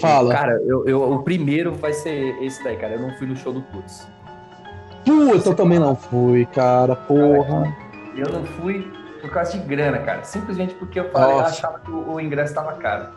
Fala. 0.00 0.32
Cara, 0.32 0.62
eu, 0.66 0.86
eu, 0.86 1.10
o 1.10 1.22
primeiro 1.22 1.72
vai 1.72 1.92
ser 1.92 2.36
esse 2.42 2.62
daí, 2.62 2.76
cara. 2.76 2.94
Eu 2.94 3.00
não 3.00 3.14
fui 3.16 3.26
no 3.26 3.36
show 3.36 3.52
do 3.52 3.62
Putz. 3.62 4.06
Puta, 5.04 5.50
eu 5.50 5.54
também 5.54 5.78
não 5.78 5.96
fui, 5.96 6.44
cara. 6.46 6.94
Porra. 6.94 7.62
Cara, 7.62 7.76
eu 8.16 8.32
não 8.32 8.44
fui 8.44 8.86
por 9.26 9.34
causa 9.34 9.52
de 9.52 9.58
grana, 9.58 9.98
cara. 9.98 10.24
Simplesmente 10.24 10.74
porque 10.74 11.00
eu 11.00 11.10
falei, 11.10 11.34
eu 11.34 11.40
achava 11.40 11.78
que 11.80 11.90
o, 11.90 12.14
o 12.14 12.20
ingresso 12.20 12.52
estava 12.52 12.72
caro. 12.74 13.08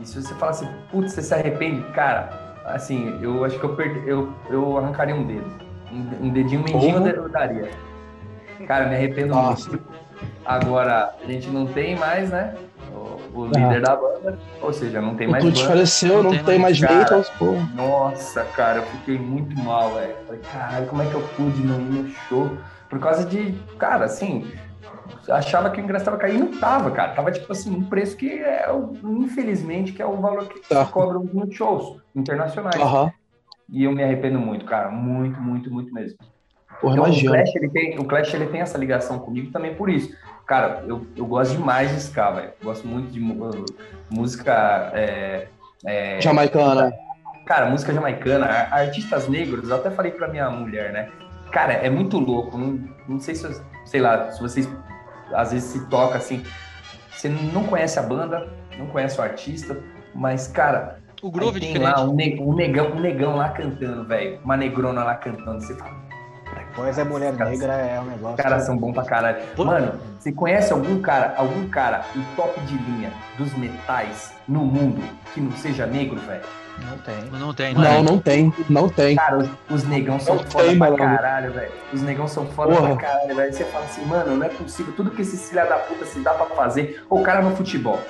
E 0.00 0.06
se 0.06 0.20
você 0.20 0.34
falar 0.34 0.50
assim, 0.52 0.68
putz, 0.90 1.12
você 1.12 1.22
se 1.22 1.34
arrepende, 1.34 1.82
cara, 1.92 2.30
assim, 2.64 3.18
eu 3.22 3.44
acho 3.44 3.58
que 3.58 3.64
eu, 3.64 3.76
perdi, 3.76 4.08
eu, 4.08 4.32
eu 4.50 4.78
arrancaria 4.78 5.14
um 5.14 5.24
dedo. 5.24 5.50
Um, 5.92 6.26
um 6.26 6.30
dedinho 6.30 6.64
mindinho 6.64 7.06
eu 7.06 7.28
daria. 7.28 7.70
Cara, 8.66 8.86
me 8.86 8.94
arrependo 8.94 9.34
Nossa. 9.34 9.68
muito. 9.68 9.84
Agora, 10.44 11.14
a 11.22 11.30
gente 11.30 11.48
não 11.50 11.66
tem 11.66 11.96
mais, 11.96 12.30
né? 12.30 12.54
O, 12.92 13.40
o 13.40 13.46
líder 13.46 13.80
da 13.80 13.96
banda, 13.96 14.38
ou 14.60 14.72
seja, 14.72 15.00
não 15.00 15.14
tem 15.14 15.28
mais. 15.28 15.44
O 15.44 15.48
Tuts 15.48 15.62
faleceu, 15.62 16.22
não, 16.22 16.32
não, 16.32 16.44
tem, 16.44 16.58
mais, 16.58 16.80
mais 16.80 16.80
Beatles, 16.80 17.28
pô. 17.38 17.52
Nossa, 17.74 18.42
cara, 18.56 18.78
eu 18.78 18.82
fiquei 18.84 19.18
muito 19.18 19.56
mal, 19.62 19.94
velho. 19.94 20.14
Falei, 20.26 20.40
caralho, 20.52 20.86
como 20.86 21.02
é 21.02 21.06
que 21.06 21.14
eu 21.14 21.22
pude 21.36 21.62
não 21.62 21.80
ir 21.80 21.84
no 21.84 22.08
show? 22.28 22.50
Por 22.88 22.98
causa 22.98 23.24
de, 23.24 23.54
cara, 23.78 24.04
assim, 24.04 24.50
achava 25.28 25.70
que 25.70 25.80
o 25.80 25.84
ingresso 25.84 26.02
estava 26.02 26.16
caindo, 26.16 26.50
não 26.50 26.58
tava, 26.58 26.90
cara. 26.90 27.12
Tava 27.12 27.30
tipo 27.30 27.50
assim, 27.52 27.74
um 27.74 27.84
preço 27.84 28.16
que 28.16 28.30
é, 28.30 28.66
infelizmente, 29.04 29.92
que 29.92 30.02
é 30.02 30.06
o 30.06 30.16
valor 30.16 30.48
que 30.48 30.60
tá. 30.68 30.84
se 30.84 30.92
cobra 30.92 31.18
nos 31.18 31.54
shows 31.54 32.00
internacionais. 32.14 32.80
Uhum. 32.80 33.10
E 33.68 33.84
eu 33.84 33.92
me 33.92 34.02
arrependo 34.02 34.38
muito, 34.38 34.64
cara. 34.64 34.90
Muito, 34.90 35.40
muito, 35.40 35.70
muito 35.70 35.92
mesmo. 35.92 36.18
Porra, 36.80 36.94
então, 36.94 37.10
o 37.10 37.24
Clash, 37.24 37.54
ele 37.54 37.68
tem, 37.68 37.98
o 37.98 38.04
Clash 38.04 38.34
ele 38.34 38.46
tem 38.46 38.60
essa 38.60 38.76
ligação 38.76 39.18
comigo 39.20 39.52
também 39.52 39.74
por 39.74 39.88
isso. 39.88 40.14
Cara, 40.46 40.82
eu, 40.86 41.06
eu 41.16 41.24
gosto 41.24 41.52
demais 41.52 41.90
de 41.90 41.98
ska, 41.98 42.30
velho. 42.32 42.52
Gosto 42.62 42.86
muito 42.86 43.10
de 43.12 43.20
música. 44.10 44.90
É, 44.92 45.46
é, 45.86 46.20
jamaicana. 46.20 46.92
Cara, 47.46 47.66
música 47.70 47.92
jamaicana, 47.92 48.46
artistas 48.70 49.28
negros, 49.28 49.68
eu 49.68 49.76
até 49.76 49.90
falei 49.90 50.12
pra 50.12 50.28
minha 50.28 50.48
mulher, 50.50 50.92
né? 50.92 51.08
Cara, 51.50 51.72
é 51.72 51.90
muito 51.90 52.18
louco. 52.18 52.56
Não, 52.56 52.80
não 53.08 53.20
sei 53.20 53.34
se, 53.34 53.62
sei 53.84 54.00
lá, 54.00 54.30
se 54.30 54.40
vocês 54.40 54.68
às 55.34 55.52
vezes 55.52 55.70
se 55.70 55.86
toca 55.86 56.16
assim. 56.16 56.42
Você 57.10 57.28
não 57.28 57.64
conhece 57.64 57.98
a 57.98 58.02
banda, 58.02 58.48
não 58.78 58.86
conhece 58.86 59.18
o 59.18 59.22
artista, 59.22 59.78
mas, 60.14 60.48
cara. 60.48 61.00
O 61.22 61.30
groove 61.30 61.60
tem 61.60 61.78
lá 61.78 62.04
um, 62.04 62.10
um, 62.10 62.54
negão, 62.54 62.92
um 62.92 63.00
negão 63.00 63.36
lá 63.36 63.50
cantando, 63.50 64.04
velho. 64.04 64.40
Uma 64.44 64.56
negrona 64.56 65.04
lá 65.04 65.14
cantando. 65.14 65.60
Você 65.60 65.74
fala. 65.76 66.02
Pois 66.74 66.98
é, 66.98 67.04
mulher 67.04 67.32
negra 67.34 67.74
é 67.74 68.00
um 68.00 68.04
negócio. 68.04 68.36
Os 68.36 68.42
caras 68.42 68.64
são 68.64 68.76
bons 68.76 68.94
pra 68.94 69.04
caralho. 69.04 69.42
Mano, 69.58 70.00
você 70.18 70.32
conhece 70.32 70.72
algum 70.72 71.00
cara, 71.00 71.34
algum 71.36 71.68
cara, 71.68 72.04
um 72.16 72.22
top 72.34 72.58
de 72.62 72.76
linha 72.78 73.12
dos 73.36 73.52
metais 73.54 74.32
no 74.48 74.60
mundo 74.60 75.02
que 75.34 75.40
não 75.40 75.52
seja 75.52 75.86
negro, 75.86 76.18
velho? 76.20 76.42
Não 76.78 76.98
tem. 76.98 77.24
Não 77.30 77.54
tem, 77.54 77.74
não, 77.74 77.82
não, 77.82 77.90
é. 77.90 78.02
não 78.02 78.18
tem. 78.18 78.54
Não 78.68 78.88
tem. 78.88 79.16
Cara, 79.16 79.38
os, 79.38 79.48
os 79.70 79.84
negão 79.84 80.18
são 80.18 80.36
não 80.36 80.44
foda 80.44 80.68
tem, 80.68 80.78
pra 80.78 80.96
caralho, 80.96 81.52
velho. 81.52 81.72
Os 81.92 82.02
negão 82.02 82.26
são 82.26 82.46
foda 82.46 82.74
Porra. 82.74 82.96
pra 82.96 83.08
caralho, 83.08 83.36
velho. 83.36 83.52
Você 83.52 83.64
fala 83.64 83.84
assim, 83.84 84.04
mano, 84.06 84.36
não 84.36 84.46
é 84.46 84.48
possível. 84.48 84.92
Tudo 84.94 85.10
que 85.10 85.22
esse 85.22 85.36
filha 85.36 85.64
da 85.64 85.76
puta 85.76 86.04
se 86.06 86.18
dá 86.20 86.32
pra 86.34 86.46
fazer. 86.46 87.04
O 87.08 87.22
cara 87.22 87.42
no 87.42 87.54
futebol. 87.54 88.00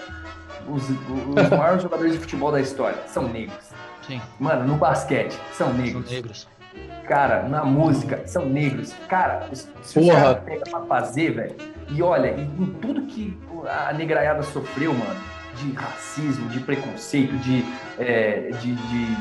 Os, 0.68 0.88
os 0.88 1.50
maiores 1.50 1.82
jogadores 1.82 2.12
de 2.12 2.18
futebol 2.18 2.52
da 2.52 2.60
história 2.60 2.98
são 3.06 3.28
negros. 3.28 3.58
Sim. 4.06 4.20
Mano, 4.38 4.66
no 4.66 4.76
basquete, 4.76 5.38
são 5.52 5.72
negros. 5.72 6.04
São 6.04 6.14
negros. 6.14 6.48
Cara, 7.06 7.42
na 7.48 7.64
música, 7.64 8.22
são 8.26 8.46
negros. 8.46 8.94
Cara, 9.08 9.48
se 9.82 9.98
o 9.98 10.08
cara 10.08 10.36
pega 10.36 10.64
pra 10.70 10.80
fazer, 10.82 11.32
velho, 11.32 11.56
e 11.88 12.02
olha, 12.02 12.28
em 12.30 12.66
tudo 12.80 13.02
que 13.02 13.38
a 13.66 13.92
negraiada 13.92 14.42
sofreu, 14.42 14.92
mano, 14.94 15.20
de 15.56 15.72
racismo, 15.72 16.48
de 16.48 16.60
preconceito, 16.60 17.36
de, 17.38 17.64
é, 17.98 18.50
de, 18.60 18.74
de, 18.74 19.16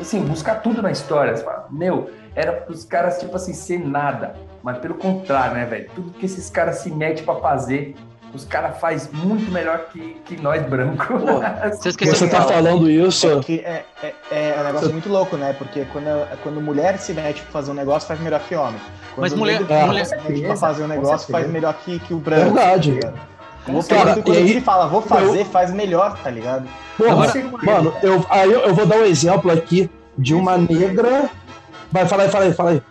assim, 0.00 0.20
buscar 0.22 0.56
tudo 0.56 0.82
na 0.82 0.90
história. 0.90 1.36
Fala, 1.36 1.66
meu, 1.70 2.10
era 2.34 2.66
os 2.68 2.84
caras, 2.84 3.18
tipo 3.18 3.36
assim, 3.36 3.52
ser 3.52 3.78
nada. 3.78 4.34
Mas 4.62 4.78
pelo 4.78 4.94
contrário, 4.94 5.54
né, 5.54 5.64
velho? 5.64 5.90
Tudo 5.94 6.10
que 6.12 6.26
esses 6.26 6.50
caras 6.50 6.78
se 6.78 6.90
metem 6.90 7.24
para 7.24 7.40
fazer, 7.40 7.94
os 8.34 8.44
caras 8.44 8.78
faz 8.78 9.10
muito 9.12 9.50
melhor 9.50 9.86
que, 9.92 10.20
que 10.24 10.40
nós 10.40 10.62
brancos. 10.62 11.06
Você, 11.78 11.92
você 11.92 12.28
tá 12.28 12.42
falando 12.42 12.90
isso? 12.90 13.30
É, 13.30 13.40
que 13.40 13.60
é, 13.60 13.84
é, 14.02 14.14
é, 14.30 14.60
um 14.60 14.64
negócio 14.64 14.86
você... 14.88 14.92
muito 14.92 15.08
louco, 15.08 15.36
né? 15.36 15.54
Porque 15.54 15.86
quando, 15.92 16.40
quando 16.42 16.60
mulher 16.60 16.98
se 16.98 17.12
mete 17.14 17.40
pra 17.42 17.52
fazer 17.52 17.70
um 17.70 17.74
negócio, 17.74 18.06
faz 18.06 18.20
melhor 18.20 18.40
que 18.40 18.54
homem. 18.54 18.80
Quando 19.14 19.22
Mas 19.22 19.34
mulher, 19.34 19.60
mulher... 19.86 20.04
se 20.04 20.16
mete 20.16 20.42
pra 20.42 20.56
fazer 20.56 20.84
um 20.84 20.88
negócio, 20.88 21.30
faz 21.32 21.48
melhor 21.48 21.74
que, 21.84 21.98
que 22.00 22.12
o 22.12 22.18
branco. 22.18 22.54
Verdade. 22.54 23.00
Tá 23.00 23.12
Vou 23.66 23.82
cara, 23.82 24.14
quando 24.22 24.36
aí, 24.36 24.50
ele 24.50 24.60
fala, 24.60 24.86
vou 24.86 25.02
fazer, 25.02 25.40
eu... 25.40 25.44
faz 25.46 25.72
melhor, 25.72 26.16
tá 26.22 26.30
ligado? 26.30 26.68
Porra, 26.96 27.12
Agora, 27.12 27.32
mano, 27.62 27.94
eu, 28.02 28.24
aí 28.30 28.52
eu, 28.52 28.60
eu, 28.60 28.74
vou 28.74 28.86
dar 28.86 28.98
um 28.98 29.04
exemplo 29.04 29.50
aqui 29.50 29.90
de 30.16 30.34
uma 30.34 30.56
negra. 30.56 31.28
Vai, 31.90 32.06
fala 32.06 32.22
aí, 32.22 32.28
fala 32.28 32.44
aí, 32.44 32.52
fala 32.52 32.70
aí. 32.70 32.82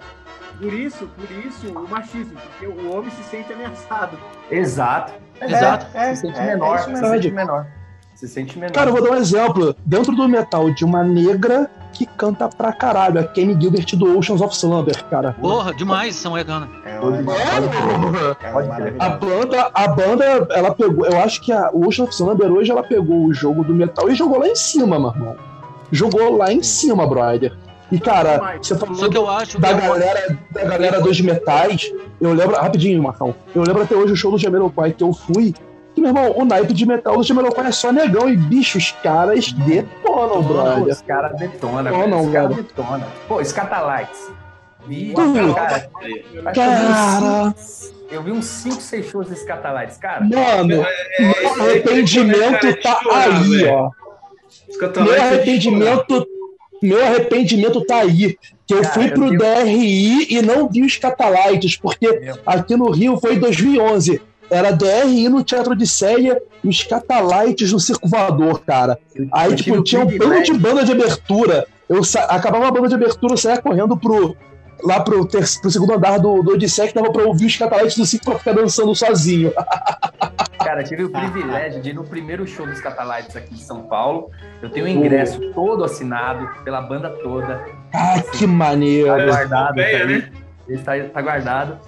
Por 0.60 0.74
isso, 0.74 1.08
por 1.08 1.32
isso, 1.46 1.68
o 1.68 1.90
machismo, 1.90 2.38
porque 2.40 2.68
o 2.68 2.96
homem 2.96 3.10
se 3.12 3.24
sente 3.24 3.52
ameaçado. 3.54 4.18
Exato. 4.50 5.14
É, 5.40 5.46
Exato. 5.46 5.88
É, 5.94 6.16
se 6.16 6.22
sente 6.22 6.40
é, 6.40 6.46
menor, 6.46 6.76
é 6.76 6.82
se 6.82 6.96
sente 6.96 7.32
menor. 7.32 7.68
Se 8.16 8.28
sente 8.30 8.58
menor. 8.58 8.74
Cara, 8.74 8.90
eu 8.90 8.94
vou 8.94 9.04
dar 9.04 9.12
um 9.12 9.16
exemplo. 9.16 9.76
Dentro 9.86 10.16
do 10.16 10.28
metal 10.28 10.72
de 10.72 10.86
uma 10.86 11.04
negra 11.04 11.70
que 11.92 12.06
canta 12.06 12.48
pra 12.48 12.72
caralho. 12.72 13.20
A 13.20 13.24
Kenny 13.24 13.60
Gilbert 13.60 13.94
do 13.98 14.18
Oceans 14.18 14.42
of 14.42 14.56
Slumber, 14.56 15.04
cara. 15.06 15.34
Porra, 15.34 15.74
demais, 15.74 16.16
São 16.16 16.38
Egana. 16.38 16.70
É, 16.86 16.92
é, 16.92 17.00
a 19.00 19.10
banda, 19.10 19.70
a 19.74 19.88
banda, 19.90 20.48
ela 20.52 20.74
pegou. 20.74 21.06
Eu 21.06 21.20
acho 21.20 21.42
que 21.42 21.52
a 21.52 21.70
Oceans 21.74 22.00
of 22.00 22.14
Slumber 22.14 22.52
hoje 22.52 22.72
ela 22.72 22.84
pegou 22.84 23.26
o 23.26 23.34
jogo 23.34 23.66
do 23.66 23.76
metal 23.76 24.10
e 24.10 24.16
jogou 24.16 24.40
lá 24.40 24.48
em 24.48 24.56
cima, 24.56 24.98
meu 24.98 25.10
irmão. 25.10 25.36
Jogou 25.92 26.38
lá 26.38 26.54
em 26.54 26.64
cima, 26.64 27.06
brother. 27.06 27.54
E, 27.92 28.00
cara, 28.00 28.58
você 28.62 28.76
falou 28.76 28.96
Só 28.96 29.10
que 29.10 29.18
eu 29.18 29.30
acho 29.30 29.60
da, 29.60 29.74
galera, 29.74 30.40
da 30.52 30.64
galera 30.64 31.02
dos 31.02 31.22
metais. 31.22 31.92
Eu 32.20 32.34
lembro, 32.34 32.56
rapidinho, 32.56 33.04
Marcão. 33.04 33.36
Eu 33.54 33.64
lembro 33.64 33.84
até 33.84 33.96
hoje 33.96 34.14
o 34.14 34.16
show 34.16 34.32
do 34.32 34.38
Jamiroquai 34.38 34.92
que 34.92 35.04
eu 35.04 35.14
fui. 35.14 35.54
Que, 35.96 36.02
meu 36.02 36.10
irmão, 36.10 36.34
o 36.36 36.44
naipe 36.44 36.74
de 36.74 36.86
metal 36.86 37.16
do 37.16 37.24
Jamiroquai 37.24 37.68
é 37.68 37.72
só 37.72 37.92
negão. 37.92 38.30
E, 38.30 38.36
bicho, 38.36 38.78
os 38.78 38.92
caras 38.92 39.52
detonam, 39.54 40.44
brother. 40.44 40.94
Os 40.94 41.02
caras 41.02 41.40
detonam, 41.40 42.08
não, 42.08 42.26
Os 42.26 42.34
caras 42.34 42.56
detonam. 42.58 43.08
Pô, 43.28 43.44
Scatalites. 43.44 44.30
cara, 45.56 45.90
cara, 46.54 47.56
eu 48.12 48.22
vi 48.22 48.32
uns 48.32 48.46
5, 48.46 48.82
6 48.82 49.06
shows 49.06 49.30
desse 49.30 49.46
Catalites, 49.46 49.98
cara. 49.98 50.22
Mano, 50.26 50.68
meu 50.68 51.64
arrependimento 51.64 52.82
tá 52.82 53.00
aí, 53.10 53.66
ó. 53.68 53.90
Meu 55.02 55.22
arrependimento 55.22 56.28
meu 56.82 57.04
arrependimento 57.04 57.82
tá 57.86 57.98
aí. 58.02 58.38
Que 58.68 58.74
eu 58.74 58.82
Cara, 58.82 58.94
fui 58.94 59.10
pro 59.12 59.34
eu 59.34 59.38
DRI 59.38 60.28
e 60.30 60.42
não 60.42 60.68
vi 60.68 60.84
os 60.84 60.98
Catalites, 60.98 61.78
porque 61.78 62.34
aqui 62.46 62.76
no 62.76 62.92
Rio 62.92 63.18
foi 63.18 63.36
em 63.36 63.40
2011. 63.40 64.22
Era 64.50 64.72
DRI 64.72 65.30
no 65.30 65.44
Teatro 65.44 65.76
de 65.76 65.88
Célia 65.88 66.42
e 66.64 66.68
os 66.68 66.84
Catalites 66.84 67.72
no 67.72 67.80
Circo 67.80 68.08
Voador, 68.08 68.60
cara. 68.62 69.00
Aí, 69.32 69.52
eu 69.52 69.56
tipo, 69.56 69.84
tinha 69.84 70.04
um 70.04 70.18
plano 70.18 70.44
de 70.44 70.54
banda 70.54 70.84
de 70.84 70.92
abertura. 70.92 71.66
Eu 71.88 72.04
sa... 72.04 72.26
acabava 72.26 72.68
a 72.68 72.72
banda 72.72 72.88
de 72.88 72.96
abertura, 72.96 73.34
eu 73.34 73.38
saía 73.38 73.62
correndo 73.62 73.96
pro, 73.98 74.36
lá 74.84 75.00
pro, 75.00 75.26
ter, 75.26 75.44
pro 75.62 75.70
segundo 75.70 75.94
andar 75.94 76.20
do, 76.20 76.42
do 76.42 76.54
Odisseia 76.54 76.88
que 76.88 76.96
dava 76.96 77.12
pra 77.12 77.24
ouvir 77.24 77.46
os 77.46 77.58
cataletes 77.58 77.98
do 77.98 78.06
5 78.06 78.24
pra 78.24 78.40
ficar 78.40 78.54
dançando 78.54 78.96
sozinho. 78.96 79.52
Cara, 80.66 80.84
tive 80.84 81.04
o 81.04 81.12
privilégio 81.12 81.82
de 81.82 81.92
ir 81.92 81.94
no 81.94 82.04
primeiro 82.04 82.48
show 82.48 82.66
dos 82.66 82.82
Catalites 82.82 83.36
aqui 83.36 83.54
em 83.54 83.58
São 83.58 83.84
Paulo. 83.84 84.32
Eu 84.62 84.70
tenho 84.70 84.88
o 84.88 84.90
ingresso 84.90 85.40
todo 85.54 85.84
assinado 85.84 86.50
pela 86.64 86.82
banda 86.82 87.10
toda. 87.22 87.64
Ah, 87.94 88.20
que 88.32 88.48
maneiro! 88.48 89.08
Tá 89.08 89.26
guardado, 89.26 89.76
tá, 89.76 90.06
né? 90.06 90.32
Está, 90.68 90.94
tá 91.14 91.22
guardado. 91.22 91.80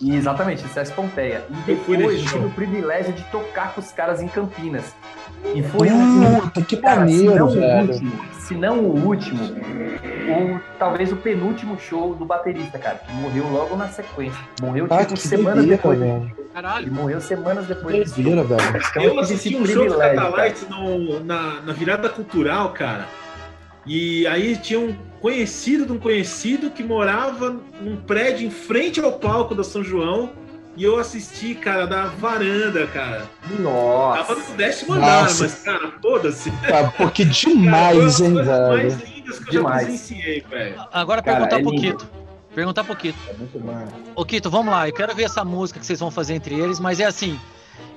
E 0.00 0.14
exatamente, 0.14 0.64
isso 0.64 0.78
é 0.78 0.82
a 0.82 0.86
Pompeia. 0.86 1.44
E 1.48 1.54
depois 1.74 2.22
tive 2.22 2.46
o 2.46 2.50
privilégio 2.50 3.12
de 3.12 3.22
tocar 3.24 3.74
com 3.74 3.80
os 3.80 3.90
caras 3.92 4.20
em 4.20 4.28
Campinas. 4.28 4.94
E 5.54 5.62
foi 5.62 5.88
Puta, 6.42 6.62
que 6.62 6.76
cara, 6.76 7.00
maneiro, 7.00 7.50
se 7.50 7.58
velho. 7.58 7.92
Último, 7.92 8.12
se 8.32 8.54
não 8.54 8.78
o 8.80 9.06
último, 9.06 9.42
ou 9.42 10.60
talvez 10.78 11.12
o 11.12 11.16
penúltimo 11.16 11.78
show 11.78 12.14
do 12.14 12.24
baterista, 12.24 12.78
cara, 12.78 12.96
que 12.96 13.12
morreu 13.14 13.48
logo 13.48 13.76
na 13.76 13.88
sequência. 13.88 14.38
Morreu 14.60 14.86
ah, 14.90 15.04
tipo 15.04 15.16
semanas 15.16 15.64
depois. 15.64 15.98
Velho. 15.98 16.36
Caralho. 16.52 16.86
Ele 16.86 16.90
morreu 16.90 17.20
semanas 17.20 17.66
depois. 17.66 18.12
Doideira, 18.12 18.44
velho. 18.44 18.62
Então, 18.90 19.02
eu 19.02 19.18
assisti 19.20 19.56
um 19.56 19.66
show 19.66 19.86
do 19.86 19.98
Catalites 19.98 20.66
na, 21.24 21.60
na 21.60 21.72
virada 21.72 22.08
cultural, 22.08 22.72
cara. 22.72 23.06
E 23.86 24.26
aí 24.26 24.56
tinha 24.56 24.80
um 24.80 24.96
conhecido 25.20 25.86
de 25.86 25.92
um 25.92 25.98
conhecido 25.98 26.70
que 26.70 26.82
morava 26.82 27.56
num 27.80 27.96
prédio 27.96 28.46
em 28.46 28.50
frente 28.50 29.00
ao 29.00 29.12
palco 29.12 29.54
da 29.54 29.64
São 29.64 29.82
João. 29.82 30.30
E 30.76 30.84
eu 30.84 30.98
assisti, 30.98 31.54
cara, 31.54 31.86
da 31.86 32.04
varanda, 32.04 32.86
cara. 32.88 33.24
Nossa. 33.58 34.24
Tava 34.24 34.40
no 34.40 34.56
décimo 34.56 34.92
andar, 34.92 35.22
mas, 35.22 35.62
cara, 35.62 35.92
foda-se. 36.02 36.50
Tá, 36.50 36.92
porque 36.98 37.24
demais, 37.26 38.18
cara, 38.18 38.28
hein, 38.28 38.34
velho. 38.34 38.68
mais 38.68 39.02
lindas 39.02 39.38
que 39.38 39.50
demais. 39.50 39.54
eu 39.54 39.62
já 39.62 39.98
presenciei, 39.98 40.40
velho. 40.42 40.86
Agora 40.92 41.22
Cara, 41.22 41.46
perguntar 41.46 41.56
é 41.56 41.62
lindo. 41.62 41.80
Quito. 41.80 42.06
Perguntar 42.54 42.84
pro 42.84 42.94
Quito. 42.96 43.18
É 43.28 43.32
muito 43.34 43.58
bom. 43.58 43.88
Ô 44.14 44.24
Quito, 44.24 44.50
vamos 44.50 44.70
lá. 44.70 44.86
Eu 44.86 44.92
quero 44.92 45.14
ver 45.14 45.24
essa 45.24 45.42
música 45.44 45.80
que 45.80 45.86
vocês 45.86 46.00
vão 46.00 46.10
fazer 46.10 46.34
entre 46.34 46.54
eles, 46.54 46.78
mas 46.78 47.00
é 47.00 47.06
assim. 47.06 47.40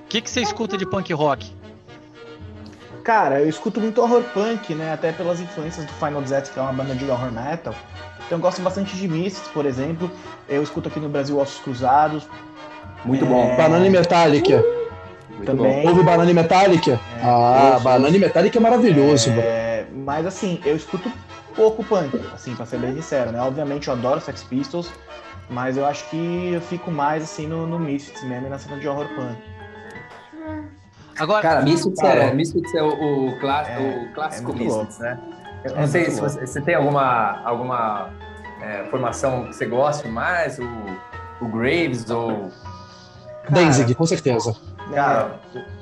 O 0.06 0.08
que, 0.08 0.22
que 0.22 0.30
você 0.30 0.42
escuta 0.42 0.78
de 0.78 0.86
punk 0.86 1.12
rock? 1.14 1.52
Cara, 3.10 3.40
eu 3.40 3.50
escuto 3.50 3.82
muito 3.82 4.00
horror 4.04 4.22
punk, 4.36 4.76
né? 4.76 4.94
Até 4.94 5.12
pelas 5.12 5.40
influências 5.40 5.84
do 5.84 5.92
Final 5.94 6.22
Desert, 6.22 6.52
que 6.54 6.60
é 6.60 6.62
uma 6.62 6.72
banda 6.72 6.94
de 6.94 7.10
horror 7.10 7.32
metal. 7.32 7.74
Então 8.24 8.38
eu 8.38 8.40
gosto 8.40 8.62
bastante 8.62 8.96
de 8.96 9.08
Mists, 9.08 9.48
por 9.48 9.66
exemplo. 9.66 10.12
Eu 10.48 10.62
escuto 10.62 10.90
aqui 10.90 11.00
no 11.00 11.10
Brasil 11.10 11.40
Ossos 11.40 11.60
Cruzados. 11.60 12.30
Muito 13.04 13.26
É, 13.26 13.28
bom. 13.28 13.56
Banana 13.58 13.88
e 13.88 13.90
Metallica. 13.90 14.64
Muito 15.32 15.44
também. 15.44 15.88
Ouve 15.88 16.04
Banana 16.04 16.30
e 16.30 16.34
Metallica? 16.36 17.00
ah, 17.24 17.72
ouço, 17.72 17.84
Banana 17.84 18.16
e 18.16 18.20
Metallica 18.20 18.60
é 18.60 18.62
maravilhoso, 18.62 19.32
bro. 19.32 19.42
É, 19.42 19.88
mas 19.92 20.28
assim, 20.28 20.62
eu 20.64 20.76
escuto 20.76 21.12
pouco 21.56 21.84
punk, 21.84 22.16
assim, 22.32 22.54
pra 22.54 22.68
ser 22.68 22.78
bem 22.78 22.94
sincero, 22.94 23.32
né? 23.32 23.42
Obviamente 23.42 23.88
eu 23.88 23.96
adoro 23.96 24.22
Sex 24.22 24.44
Pistols, 24.44 24.92
mas 25.50 25.78
eu 25.78 25.86
acho 25.88 26.08
que 26.12 26.52
eu 26.54 26.62
fico 26.62 26.92
mais 26.92 27.24
assim 27.24 27.48
no, 27.48 27.66
no 27.66 27.80
Misfits 27.80 28.22
mesmo 28.24 28.46
e 28.46 28.50
na 28.52 28.60
cena 28.60 28.78
de 28.78 28.88
horror 28.88 29.08
punk. 29.16 29.36
Agora, 31.20 31.42
Cara, 31.42 31.62
Misfits 31.62 32.02
é, 32.04 32.34
Misfits 32.34 32.74
é 32.76 32.82
o, 32.84 32.88
o, 33.30 33.40
clá- 33.40 33.68
É, 33.68 33.80
o 34.10 34.14
clássico 34.14 34.52
é 34.52 34.56
Misfits, 34.56 35.00
né? 35.00 35.20
Eu 35.66 35.76
É 35.76 35.80
não 35.82 35.88
sei 35.88 36.02
muito 36.04 36.16
se 36.16 36.22
você, 36.22 36.48
você 36.48 36.62
tem 36.62 36.76
alguma, 36.76 37.42
alguma 37.44 38.10
é, 38.62 38.84
formação 38.90 39.46
que 39.46 39.54
você 39.56 39.66
goste 39.66 40.08
mais, 40.08 40.58
o, 40.60 40.66
o 41.42 41.48
Graves 41.50 42.10
ou... 42.10 42.50
Danzig, 43.50 43.96
com 43.96 44.06
certeza. 44.06 44.56
Cara, 44.94 45.32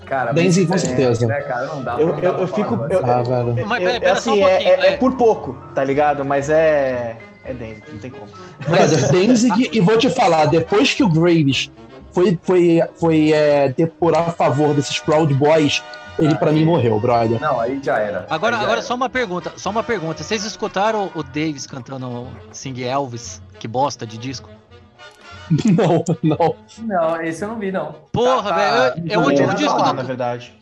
cara 0.06 0.32
Danzig, 0.34 0.68
com 0.68 0.74
é, 0.76 0.78
certeza. 0.78 1.28
Né, 1.28 1.42
cara, 1.42 1.66
não 1.68 1.84
dá, 1.84 2.00
Eu- 2.00 2.08
não 2.08 2.16
dá 2.20 2.28
eu- 2.30 2.48
fico- 2.48 2.76
mas- 2.78 2.92
eu- 2.92 3.06
Ah, 3.06 3.22
velho. 3.24 3.68
Mas 3.68 3.84
um 3.84 4.12
assim, 4.12 4.42
é, 4.44 4.50
pouquinho, 4.50 4.70
é- 4.70 4.88
é 4.88 4.94
é. 4.94 4.98
por 4.98 5.16
pouco, 5.16 5.54
tá 5.76 5.84
ligado? 5.84 6.24
Mas 6.26 6.50
é. 6.50 7.18
É 7.46 7.54
Danzig, 7.54 7.84
não 7.92 8.00
tem 8.00 8.12
como. 8.12 8.28
Brother, 8.68 9.12
Danzig, 9.12 9.70
e 9.72 9.80
vou 9.80 9.98
te 9.98 10.10
falar, 10.10 10.46
depois 10.48 10.94
que 10.94 11.04
o 11.04 11.10
Graves 11.10 11.72
foi, 12.12 12.38
foi, 12.42 12.80
foi 12.96 13.32
é, 13.32 13.70
depor 13.70 14.18
a 14.18 14.32
favor 14.32 14.74
desses 14.74 15.00
Proud 15.00 15.34
Boys, 15.34 15.84
ele 16.20 16.34
pra 16.36 16.52
mim 16.52 16.66
morreu, 16.66 17.00
brother. 17.00 17.40
Não, 17.40 17.60
aí 17.60 17.80
já 17.84 17.98
era. 18.00 18.26
agora, 18.30 18.56
já 18.56 18.62
agora 18.64 18.78
era. 18.80 18.82
só 18.82 18.96
uma 18.96 19.10
pergunta, 19.10 19.54
só 19.58 19.70
uma 19.70 19.84
pergunta. 19.84 20.24
Vocês 20.24 20.44
escutaram 20.46 21.12
o 21.14 21.22
Davis 21.24 21.68
cantando 21.68 22.28
Sing 22.52 22.82
Elvis? 22.84 23.42
Que 23.60 23.68
bosta 23.68 24.06
de 24.06 24.18
disco? 24.18 24.50
Não, 25.66 26.04
não. 26.22 26.56
Não, 26.80 27.22
esse 27.22 27.42
eu 27.42 27.48
não 27.48 27.58
vi, 27.58 27.72
não. 27.72 27.94
Porra, 28.12 28.50
Tá- 28.50 28.56
velho. 28.92 29.10
É, 29.10 29.14
é 29.14 29.18
o 29.18 29.22
tá- 29.22 29.28
último 29.30 29.50
Eu 29.52 29.56
disco 29.56 29.72
falar, 29.78 29.92
do 29.92 29.96
na 29.96 30.04
verdade. 30.04 30.54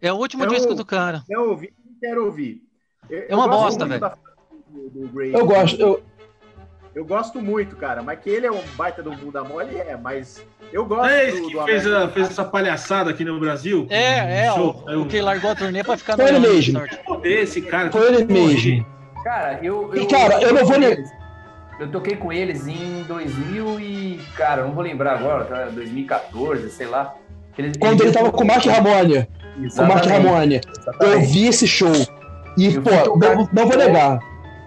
É 0.00 0.12
o 0.12 0.16
último 0.16 0.44
Eu- 0.44 0.48
disco 0.50 0.74
do 0.76 0.84
cara. 0.84 1.24
Eu 1.28 1.50
ouvi, 1.50 1.72
quero 2.00 2.24
ouvir. 2.26 2.62
Eu- 3.10 3.24
É 3.28 3.34
uma 3.34 3.48
bosta, 3.48 3.84
velho. 3.84 4.00
da 4.00 4.14
do- 4.70 4.90
do 4.90 5.08
Grave. 5.08 5.32
Eu 5.34 5.44
gosto, 5.44 5.80
eu, 5.80 6.02
Eu 6.98 7.04
gosto 7.04 7.40
muito, 7.40 7.76
cara. 7.76 8.02
Mas 8.02 8.18
que 8.18 8.28
ele 8.28 8.44
é 8.46 8.50
um 8.50 8.60
baita 8.76 9.00
do 9.04 9.12
bunda 9.12 9.44
mole, 9.44 9.76
é. 9.76 9.96
Mas 9.96 10.44
eu 10.72 10.84
gosto 10.84 11.08
é 11.08 11.28
esse 11.28 11.40
do, 11.40 11.46
que 11.48 11.54
do 11.54 11.62
fez, 11.64 11.86
a- 11.86 12.08
fez 12.08 12.28
essa 12.28 12.44
palhaçada 12.44 13.08
aqui 13.10 13.24
no 13.24 13.38
Brasil? 13.38 13.86
É, 13.88 14.46
é, 14.46 14.52
Show. 14.52 14.84
o, 14.88 15.02
o 15.02 15.06
que 15.06 15.20
largou 15.20 15.52
a 15.52 15.54
turnê 15.54 15.84
pra 15.84 15.96
ficar 15.96 16.16
Foi 16.16 16.26
ele 16.28 16.38
Rio 16.40 16.52
mesmo. 16.54 16.82
Esse 17.22 17.62
cara. 17.62 17.92
foi 17.92 18.08
ele 18.14 18.24
mesmo. 18.24 18.84
Cara, 19.22 19.60
eu. 19.62 19.90
E, 19.94 20.06
cara, 20.06 20.42
eu 20.42 20.52
não 20.52 20.64
vou 20.64 20.74
toquei 20.74 20.88
ne- 20.88 20.96
com 20.96 21.00
eles- 21.02 21.10
Eu 21.78 21.88
toquei 21.92 22.16
com 22.16 22.32
eles 22.32 22.66
em 22.66 23.04
2000 23.06 23.78
e. 23.78 24.20
Cara, 24.36 24.64
não 24.64 24.72
vou 24.72 24.82
lembrar 24.82 25.12
agora, 25.18 25.44
tá? 25.44 25.64
2014, 25.66 26.68
sei 26.70 26.86
lá. 26.88 27.14
Eles- 27.56 27.76
Quando 27.78 28.02
ele 28.02 28.10
tava 28.12 28.32
com 28.32 28.42
o 28.42 28.46
Mark 28.46 28.64
Ramone, 28.66 29.24
com 29.24 29.82
o 29.82 29.86
Mark 29.86 30.04
Exatamente, 30.04 30.08
Ramone, 30.08 30.54
eu 30.64 30.80
exatamente. 30.80 31.26
vi 31.32 31.46
esse 31.46 31.66
show. 31.68 31.92
E, 32.56 32.74
Eu 32.74 32.82
pô, 32.82 32.90
não, 33.16 33.48
não 33.52 33.62
vou 33.68 33.72
show. 33.72 33.76
negar. 33.86 34.18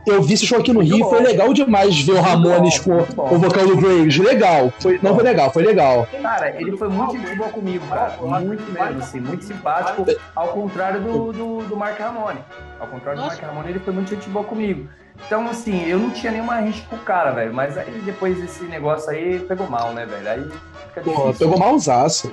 Eu 0.05 0.21
vi 0.21 0.33
esse 0.33 0.45
show 0.45 0.59
aqui 0.59 0.73
no 0.73 0.81
Rio, 0.81 1.07
foi 1.09 1.21
legal 1.21 1.53
demais 1.53 2.01
ver 2.01 2.13
o 2.13 2.21
Ramones 2.21 2.79
com 2.79 2.97
o 2.97 3.37
vocal 3.37 3.67
do 3.67 3.77
Graves. 3.77 4.17
Legal. 4.17 4.73
Foi, 4.79 4.99
não 5.01 5.13
foi 5.13 5.23
legal, 5.23 5.51
foi 5.51 5.63
legal. 5.63 6.07
Cara, 6.21 6.49
ele 6.59 6.75
foi 6.75 6.89
muito 6.89 7.17
gente 7.17 7.35
boa 7.35 7.49
comigo, 7.49 7.85
cara. 7.87 8.17
Muito 8.21 8.71
mesmo, 8.71 8.99
assim, 8.99 9.19
muito 9.19 9.43
simpático. 9.43 10.05
Ao 10.35 10.49
contrário 10.49 11.01
do, 11.01 11.31
do, 11.31 11.63
do 11.63 11.77
Mark 11.77 11.99
Ramone. 11.99 12.39
Ao 12.79 12.87
contrário 12.87 13.21
do. 13.21 13.27
Mark 13.27 13.41
Ramone, 13.41 13.69
ele 13.69 13.79
foi 13.79 13.93
muito 13.93 14.09
gente 14.09 14.27
boa 14.29 14.45
comigo. 14.45 14.87
Então, 15.25 15.47
assim, 15.47 15.87
eu 15.87 15.99
não 15.99 16.09
tinha 16.09 16.31
nenhuma 16.31 16.59
rixa 16.59 16.83
com 16.89 16.95
o 16.95 16.99
cara, 16.99 17.31
velho. 17.31 17.53
Mas 17.53 17.77
aí 17.77 18.01
depois 18.03 18.39
desse 18.39 18.63
negócio 18.63 19.09
aí 19.09 19.39
pegou 19.39 19.69
mal, 19.69 19.93
né, 19.93 20.05
velho? 20.05 20.29
Aí 20.29 20.51
fica 20.87 21.01
Pô, 21.01 21.11
difícil. 21.11 21.33
pegou 21.47 21.59
malzaço. 21.59 22.31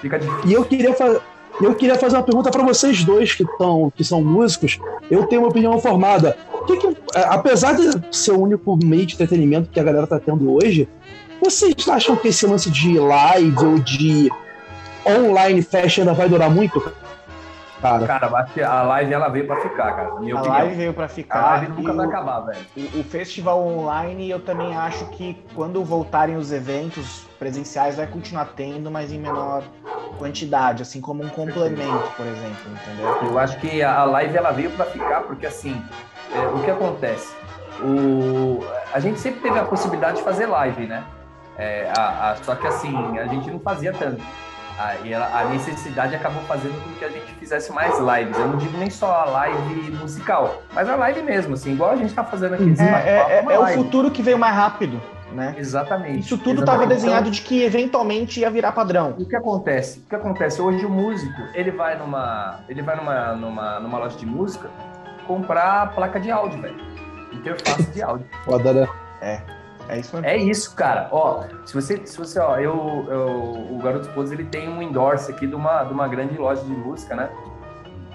Fica 0.00 0.18
difícil. 0.18 0.50
E 0.50 0.52
eu 0.54 0.64
queria, 0.64 0.94
fa 0.94 1.20
eu 1.60 1.74
queria 1.74 1.96
fazer 1.96 2.16
uma 2.16 2.22
pergunta 2.22 2.50
pra 2.50 2.62
vocês 2.62 3.04
dois 3.04 3.34
que, 3.34 3.44
tão, 3.58 3.92
que 3.94 4.02
são 4.02 4.22
músicos. 4.24 4.78
Eu 5.10 5.26
tenho 5.26 5.42
uma 5.42 5.48
opinião 5.48 5.78
formada. 5.78 6.36
Que 6.66 6.76
que- 6.76 6.96
é, 7.14 7.24
apesar 7.28 7.74
de 7.74 7.90
ser 8.16 8.32
o 8.32 8.40
único 8.40 8.76
meio 8.82 9.04
de 9.06 9.14
entretenimento 9.14 9.68
que 9.70 9.80
a 9.80 9.84
galera 9.84 10.06
tá 10.06 10.18
tendo 10.20 10.52
hoje, 10.54 10.88
vocês 11.40 11.74
acham 11.88 12.16
que 12.16 12.28
esse 12.28 12.46
lance 12.46 12.70
de 12.70 12.98
live 12.98 13.64
ou 13.64 13.78
de 13.78 14.30
online 15.06 15.62
fest 15.62 15.98
ainda 15.98 16.14
vai 16.14 16.28
durar 16.28 16.48
muito? 16.50 16.80
Cara, 17.80 18.06
Cara, 18.06 18.26
eu 18.28 18.36
acho 18.36 18.52
que 18.52 18.62
a 18.62 18.80
live 18.82 19.12
ela 19.12 19.28
veio 19.28 19.44
pra 19.44 19.56
ficar, 19.60 19.90
cara. 19.96 20.14
Na 20.14 20.20
minha 20.20 20.36
A 20.36 20.38
opinião. 20.38 20.58
live 20.60 20.74
veio 20.76 20.94
pra 20.94 21.06
A 21.06 21.08
ficar. 21.08 21.40
live 21.56 21.68
nunca 21.72 21.92
e 21.92 21.96
vai 21.96 22.06
o- 22.06 22.08
acabar, 22.08 22.40
velho. 22.42 22.58
O, 22.76 23.00
o 23.00 23.04
festival 23.04 23.60
online, 23.66 24.30
eu 24.30 24.38
também 24.38 24.72
acho 24.76 25.04
que 25.06 25.36
quando 25.52 25.82
voltarem 25.84 26.36
os 26.36 26.52
eventos 26.52 27.24
presenciais, 27.40 27.96
vai 27.96 28.06
continuar 28.06 28.50
tendo, 28.54 28.88
mas 28.88 29.12
em 29.12 29.18
menor 29.18 29.64
quantidade, 30.16 30.82
assim 30.82 31.00
como 31.00 31.24
um 31.24 31.28
complemento, 31.28 32.08
por 32.16 32.24
exemplo, 32.24 32.70
entendeu? 32.70 33.16
Eu 33.32 33.36
acho 33.36 33.58
que 33.58 33.82
a 33.82 34.04
live 34.04 34.36
ela 34.36 34.52
veio 34.52 34.70
para 34.70 34.84
ficar 34.84 35.22
porque 35.22 35.46
assim, 35.46 35.82
é, 36.34 36.46
o 36.48 36.62
que 36.62 36.70
acontece? 36.70 37.34
O, 37.82 38.64
a 38.92 39.00
gente 39.00 39.18
sempre 39.18 39.40
teve 39.40 39.58
a 39.58 39.64
possibilidade 39.64 40.18
de 40.18 40.22
fazer 40.22 40.46
live, 40.46 40.86
né? 40.86 41.02
É, 41.58 41.90
a- 41.96 42.30
a- 42.30 42.36
só 42.42 42.54
que 42.54 42.66
assim, 42.66 43.18
a 43.18 43.26
gente 43.26 43.50
não 43.50 43.58
fazia 43.60 43.92
tanto. 43.92 44.22
A, 44.78 44.94
e 45.04 45.12
ela- 45.12 45.28
a 45.38 45.44
necessidade 45.46 46.14
acabou 46.14 46.42
fazendo 46.44 46.72
com 46.82 46.90
que 46.98 47.04
a 47.04 47.08
gente 47.08 47.32
fizesse 47.34 47.70
mais 47.72 47.98
lives. 47.98 48.38
Eu 48.38 48.48
não 48.48 48.56
digo 48.56 48.76
nem 48.78 48.88
só 48.88 49.12
a 49.12 49.24
live 49.26 49.90
musical, 49.92 50.62
mas 50.72 50.88
a 50.88 50.96
live 50.96 51.22
mesmo, 51.22 51.54
assim, 51.54 51.72
igual 51.72 51.90
a 51.90 51.96
gente 51.96 52.14
tá 52.14 52.24
fazendo 52.24 52.54
aqui. 52.54 52.64
nesse 52.64 52.82
É, 52.82 53.38
é- 53.38 53.40
uma 53.42 53.52
é 53.52 53.58
o 53.58 53.66
futuro 53.68 54.10
que 54.10 54.22
veio 54.22 54.38
mais 54.38 54.54
rápido, 54.54 54.98
né? 55.32 55.54
Exatamente. 55.58 56.20
Isso 56.20 56.38
tudo 56.38 56.60
estava 56.60 56.86
desenhado 56.86 57.30
de 57.30 57.42
que 57.42 57.62
eventualmente 57.62 58.40
ia 58.40 58.50
virar 58.50 58.72
padrão. 58.72 59.14
O 59.18 59.26
que 59.26 59.36
acontece? 59.36 59.98
O 60.06 60.08
que 60.08 60.14
acontece 60.16 60.60
hoje 60.62 60.86
o 60.86 60.90
músico, 60.90 61.42
ele 61.54 61.70
vai 61.70 61.96
numa, 61.98 62.60
ele 62.68 62.80
vai 62.80 62.96
numa, 62.96 63.32
numa, 63.34 63.78
numa 63.80 63.98
loja 63.98 64.16
de 64.16 64.24
música 64.26 64.70
comprar 65.26 65.94
placa 65.94 66.20
de 66.20 66.30
áudio, 66.30 66.60
velho. 66.60 66.76
Interface 67.32 67.90
de 67.90 68.02
áudio. 68.02 68.26
foda, 68.44 68.72
né? 68.72 68.88
É 69.88 69.98
isso 69.98 70.16
mesmo. 70.16 70.28
É 70.28 70.36
isso, 70.36 70.74
cara. 70.74 71.08
Ó, 71.10 71.44
se 71.66 71.74
você, 71.74 72.06
se 72.06 72.16
você, 72.16 72.38
ó, 72.38 72.56
eu, 72.56 73.06
eu 73.08 73.74
o 73.74 73.80
Garoto 73.82 74.08
Esposa, 74.08 74.34
ele 74.34 74.44
tem 74.44 74.68
um 74.68 74.82
endorse 74.82 75.30
aqui 75.30 75.46
de 75.46 75.54
uma, 75.54 75.84
de 75.84 75.92
uma 75.92 76.08
grande 76.08 76.36
loja 76.36 76.62
de 76.62 76.70
música, 76.70 77.14
né? 77.14 77.30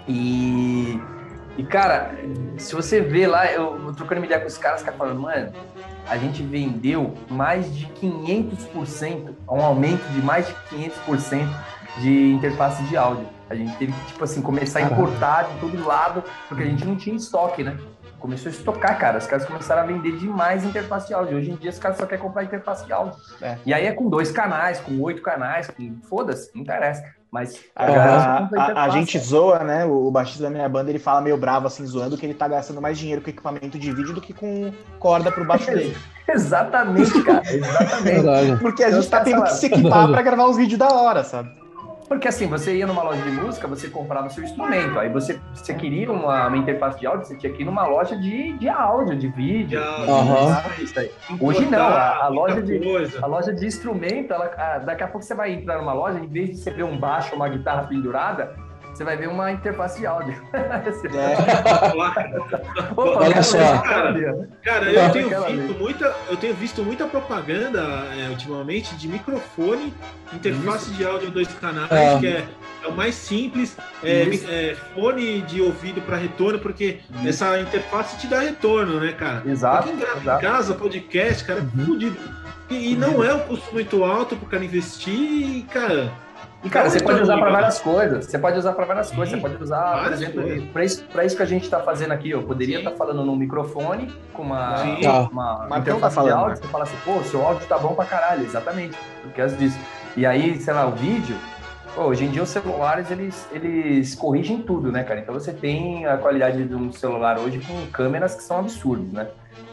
E, 0.08 1.00
e 1.58 1.64
cara, 1.64 2.16
se 2.58 2.74
você 2.74 3.02
vê 3.02 3.28
lá, 3.28 3.52
eu, 3.52 3.86
eu 3.86 3.94
trocando 3.94 4.24
ideia 4.24 4.40
com 4.40 4.48
os 4.48 4.58
caras, 4.58 4.80
os 4.80 4.86
caras 4.86 4.98
falando, 4.98 5.20
mano, 5.20 5.52
a 6.08 6.18
gente 6.18 6.42
vendeu 6.42 7.14
mais 7.30 7.74
de 7.76 7.86
500%, 8.02 9.36
um 9.50 9.62
aumento 9.62 10.04
de 10.14 10.22
mais 10.22 10.48
de 10.48 10.54
500% 10.72 11.48
de 12.00 12.32
interface 12.32 12.82
de 12.84 12.96
áudio. 12.96 13.28
A 13.50 13.56
gente 13.56 13.76
teve 13.78 13.92
que, 13.92 14.06
tipo 14.08 14.24
assim, 14.24 14.42
começar 14.42 14.80
a 14.80 14.82
importar 14.84 15.44
de 15.44 15.60
todo 15.60 15.86
lado, 15.86 16.24
porque 16.48 16.64
a 16.64 16.66
gente 16.66 16.86
não 16.86 16.96
tinha 16.96 17.16
estoque, 17.16 17.64
né? 17.64 17.78
começou 18.20 18.50
a 18.50 18.52
estocar, 18.52 18.98
cara. 18.98 19.18
Os 19.18 19.28
caras 19.28 19.46
começaram 19.46 19.84
a 19.84 19.86
vender 19.86 20.18
demais 20.18 20.64
interface 20.64 21.08
de 21.08 21.14
áudio. 21.14 21.38
Hoje 21.38 21.52
em 21.52 21.56
dia 21.56 21.70
os 21.70 21.80
caras 21.80 21.98
só 21.98 22.06
querem 22.06 22.24
comprar 22.24 22.44
interface 22.44 22.86
de 22.86 22.94
áudio. 22.94 23.16
É. 23.42 23.58
E 23.66 23.74
aí 23.74 23.86
é 23.86 23.92
com 23.92 24.10
dois 24.10 24.32
canais, 24.32 24.80
com 24.80 25.00
oito 25.02 25.22
canais, 25.22 25.68
com... 25.70 25.98
foda-se, 26.04 26.50
não 26.54 26.62
interessa. 26.62 27.04
Mas 27.30 27.60
a, 27.76 27.86
a, 27.86 28.48
a, 28.56 28.84
a, 28.86 28.90
gente 28.90 29.20
zoa, 29.20 29.60
né? 29.60 29.84
O, 29.84 30.10
baixista 30.10 30.44
da 30.44 30.50
minha 30.50 30.68
banda 30.70 30.90
ele 30.90 30.98
fala 30.98 31.20
meio 31.20 31.38
bravo, 31.38 31.68
assim, 31.68 31.86
zoando, 31.86 32.18
que 32.18 32.26
ele 32.26 32.34
tá 32.34 32.48
gastando 32.48 32.82
mais 32.82 32.98
dinheiro 32.98 33.22
com 33.22 33.30
equipamento 33.30 33.78
de 33.78 33.92
vídeo 33.92 34.14
do 34.14 34.22
que 34.22 34.34
com 34.34 34.72
corda 34.98 35.30
pro 35.30 35.46
baixo 35.46 35.70
dele. 35.70 35.96
Exatamente, 36.28 37.22
cara. 37.24 37.44
Exatamente. 37.46 38.62
Porque 38.62 38.84
a 38.84 38.92
gente 38.92 39.10
tá 39.10 39.22
tendo 39.22 39.44
que 39.44 39.52
se 39.52 39.66
equipar 39.66 40.10
pra 40.10 40.22
gravar 40.22 40.46
os 40.46 40.56
vídeos 40.56 40.80
da 40.80 40.88
hora, 40.88 41.24
sabe? 41.24 41.67
Porque 42.08 42.28
assim, 42.28 42.48
você 42.48 42.78
ia 42.78 42.88
numa 42.88 43.04
loja 43.04 43.22
de 43.22 43.32
música, 43.32 43.68
você 43.68 43.90
comprava 43.90 44.30
seu 44.30 44.44
instrumento. 44.44 44.98
Aí 44.98 45.10
você, 45.10 45.40
você 45.54 45.74
queria 45.74 46.12
uma, 46.12 46.48
uma 46.48 46.58
interface 46.58 47.00
de 47.00 47.06
áudio, 47.06 47.26
você 47.26 47.36
tinha 47.36 47.52
que 47.52 47.62
ir 47.62 47.66
numa 47.66 47.86
loja 47.86 48.16
de, 48.16 48.54
de 48.54 48.70
áudio, 48.70 49.18
de 49.18 49.28
vídeo. 49.28 49.80
Uhum. 49.80 50.54
Hoje 51.42 51.66
não, 51.66 51.86
a, 51.86 52.26
a, 52.26 52.28
loja 52.30 52.62
de, 52.62 52.80
a 53.22 53.26
loja 53.26 53.54
de 53.54 53.66
instrumento, 53.66 54.34
ela, 54.34 54.46
a, 54.58 54.78
daqui 54.80 55.04
a 55.04 55.08
pouco 55.08 55.26
você 55.26 55.36
vai 55.36 55.52
entrar 55.52 55.78
numa 55.80 55.94
loja, 55.94 56.18
em 56.20 56.28
vez 56.28 56.52
de 56.52 56.58
você 56.58 56.72
ver 56.72 56.84
um 56.84 56.98
baixo 56.98 57.32
ou 57.32 57.36
uma 57.36 57.50
guitarra 57.50 57.84
pendurada, 57.84 58.56
você 58.98 59.04
vai 59.04 59.16
ver 59.16 59.30
uma 59.30 59.52
interface 59.52 60.00
de 60.00 60.08
áudio. 60.08 60.34
É. 60.54 60.58
Opa, 62.92 62.96
Olha 62.96 63.44
só. 63.44 63.78
Cara, 63.80 64.50
cara 64.64 64.92
eu, 64.92 65.12
tenho 65.12 65.30
visto 65.30 65.76
muita, 65.80 66.16
eu 66.30 66.38
tenho 66.38 66.56
visto 66.56 66.84
muita 66.84 67.06
propaganda 67.06 67.80
é, 68.18 68.28
ultimamente 68.30 68.96
de 68.96 69.08
microfone, 69.08 69.94
interface 70.34 70.90
Isso. 70.90 70.96
de 70.96 71.06
áudio 71.06 71.30
dois 71.30 71.48
canais, 71.60 71.92
é. 71.92 72.20
que 72.20 72.28
é, 72.28 72.44
é, 72.84 72.88
o 72.88 72.92
mais 72.92 73.14
simples, 73.14 73.78
é, 74.04 74.24
é 74.50 74.76
fone 74.96 75.44
de 75.44 75.62
ouvido 75.62 76.02
para 76.02 76.18
retorno, 76.18 76.58
porque 76.58 76.98
Isso. 77.20 77.28
essa 77.28 77.60
interface 77.60 78.18
te 78.18 78.26
dá 78.26 78.40
retorno, 78.40 79.00
né, 79.00 79.12
cara? 79.12 79.44
Exato. 79.46 79.90
Quem 79.90 79.98
grava 79.98 80.20
em 80.20 80.40
casa, 80.42 80.74
podcast, 80.74 81.46
cara, 81.46 81.60
é 81.60 81.62
uhum. 81.62 81.86
fodido. 81.86 82.18
E, 82.70 82.92
e 82.94 82.96
não 82.96 83.24
é 83.24 83.32
um 83.34 83.40
custo 83.42 83.72
muito 83.72 84.04
alto 84.04 84.36
pro 84.36 84.48
cara 84.48 84.66
investir, 84.66 85.14
e, 85.14 85.62
cara 85.72 86.12
e, 86.68 86.70
cara, 86.70 86.90
você 86.90 87.00
pode 87.00 87.22
usar 87.22 87.38
para 87.38 87.50
várias 87.50 87.80
coisas. 87.80 88.26
Você 88.26 88.38
pode 88.38 88.58
usar 88.60 88.74
para 88.74 88.86
várias 88.86 89.10
coisas. 89.10 89.30
Você 89.30 89.38
pode 89.42 89.64
usar, 89.64 90.04
por 90.04 90.12
exemplo, 90.12 90.68
para 90.74 90.84
isso, 90.84 91.06
isso 91.24 91.38
que 91.38 91.44
a 91.44 91.46
gente 91.46 91.64
está 91.64 91.80
fazendo 91.80 92.12
aqui. 92.12 92.30
Eu 92.30 92.44
poderia 92.44 92.80
estar 92.80 92.92
tá 92.92 92.98
falando 92.98 93.24
num 93.24 93.36
microfone 93.36 94.14
com 94.34 94.42
uma, 94.42 94.84
uma, 95.32 95.66
uma 95.66 95.80
interface 95.80 96.16
tá 96.16 96.24
de 96.24 96.30
áudio. 96.30 96.50
Né? 96.50 96.56
Você 96.58 96.68
fala 96.68 96.84
assim, 96.84 96.98
pô, 97.06 97.24
seu 97.24 97.46
áudio 97.46 97.66
tá 97.68 97.78
bom 97.78 97.96
pra 97.96 98.04
caralho. 98.04 98.44
Exatamente. 98.44 98.98
O 99.26 99.30
que 99.30 99.46
disso. 99.56 99.80
E 100.18 100.26
aí, 100.26 100.60
sei 100.60 100.74
lá, 100.74 100.86
o 100.88 100.92
vídeo. 100.92 101.38
Pô, 101.96 102.04
hoje 102.04 102.26
em 102.26 102.30
dia 102.30 102.44
os 102.44 102.50
celulares 102.50 103.10
eles, 103.10 103.48
eles 103.52 104.14
corrigem 104.14 104.62
tudo, 104.62 104.92
né, 104.92 105.04
cara? 105.04 105.22
Então 105.22 105.34
você 105.34 105.54
tem 105.54 106.06
a 106.06 106.18
qualidade 106.18 106.66
de 106.66 106.76
um 106.76 106.92
celular 106.92 107.40
hoje 107.40 107.60
com 107.60 107.88
câmeras 107.92 108.36
que 108.36 108.44
são 108.44 108.60
absurdas, 108.60 109.12
né? 109.12 109.28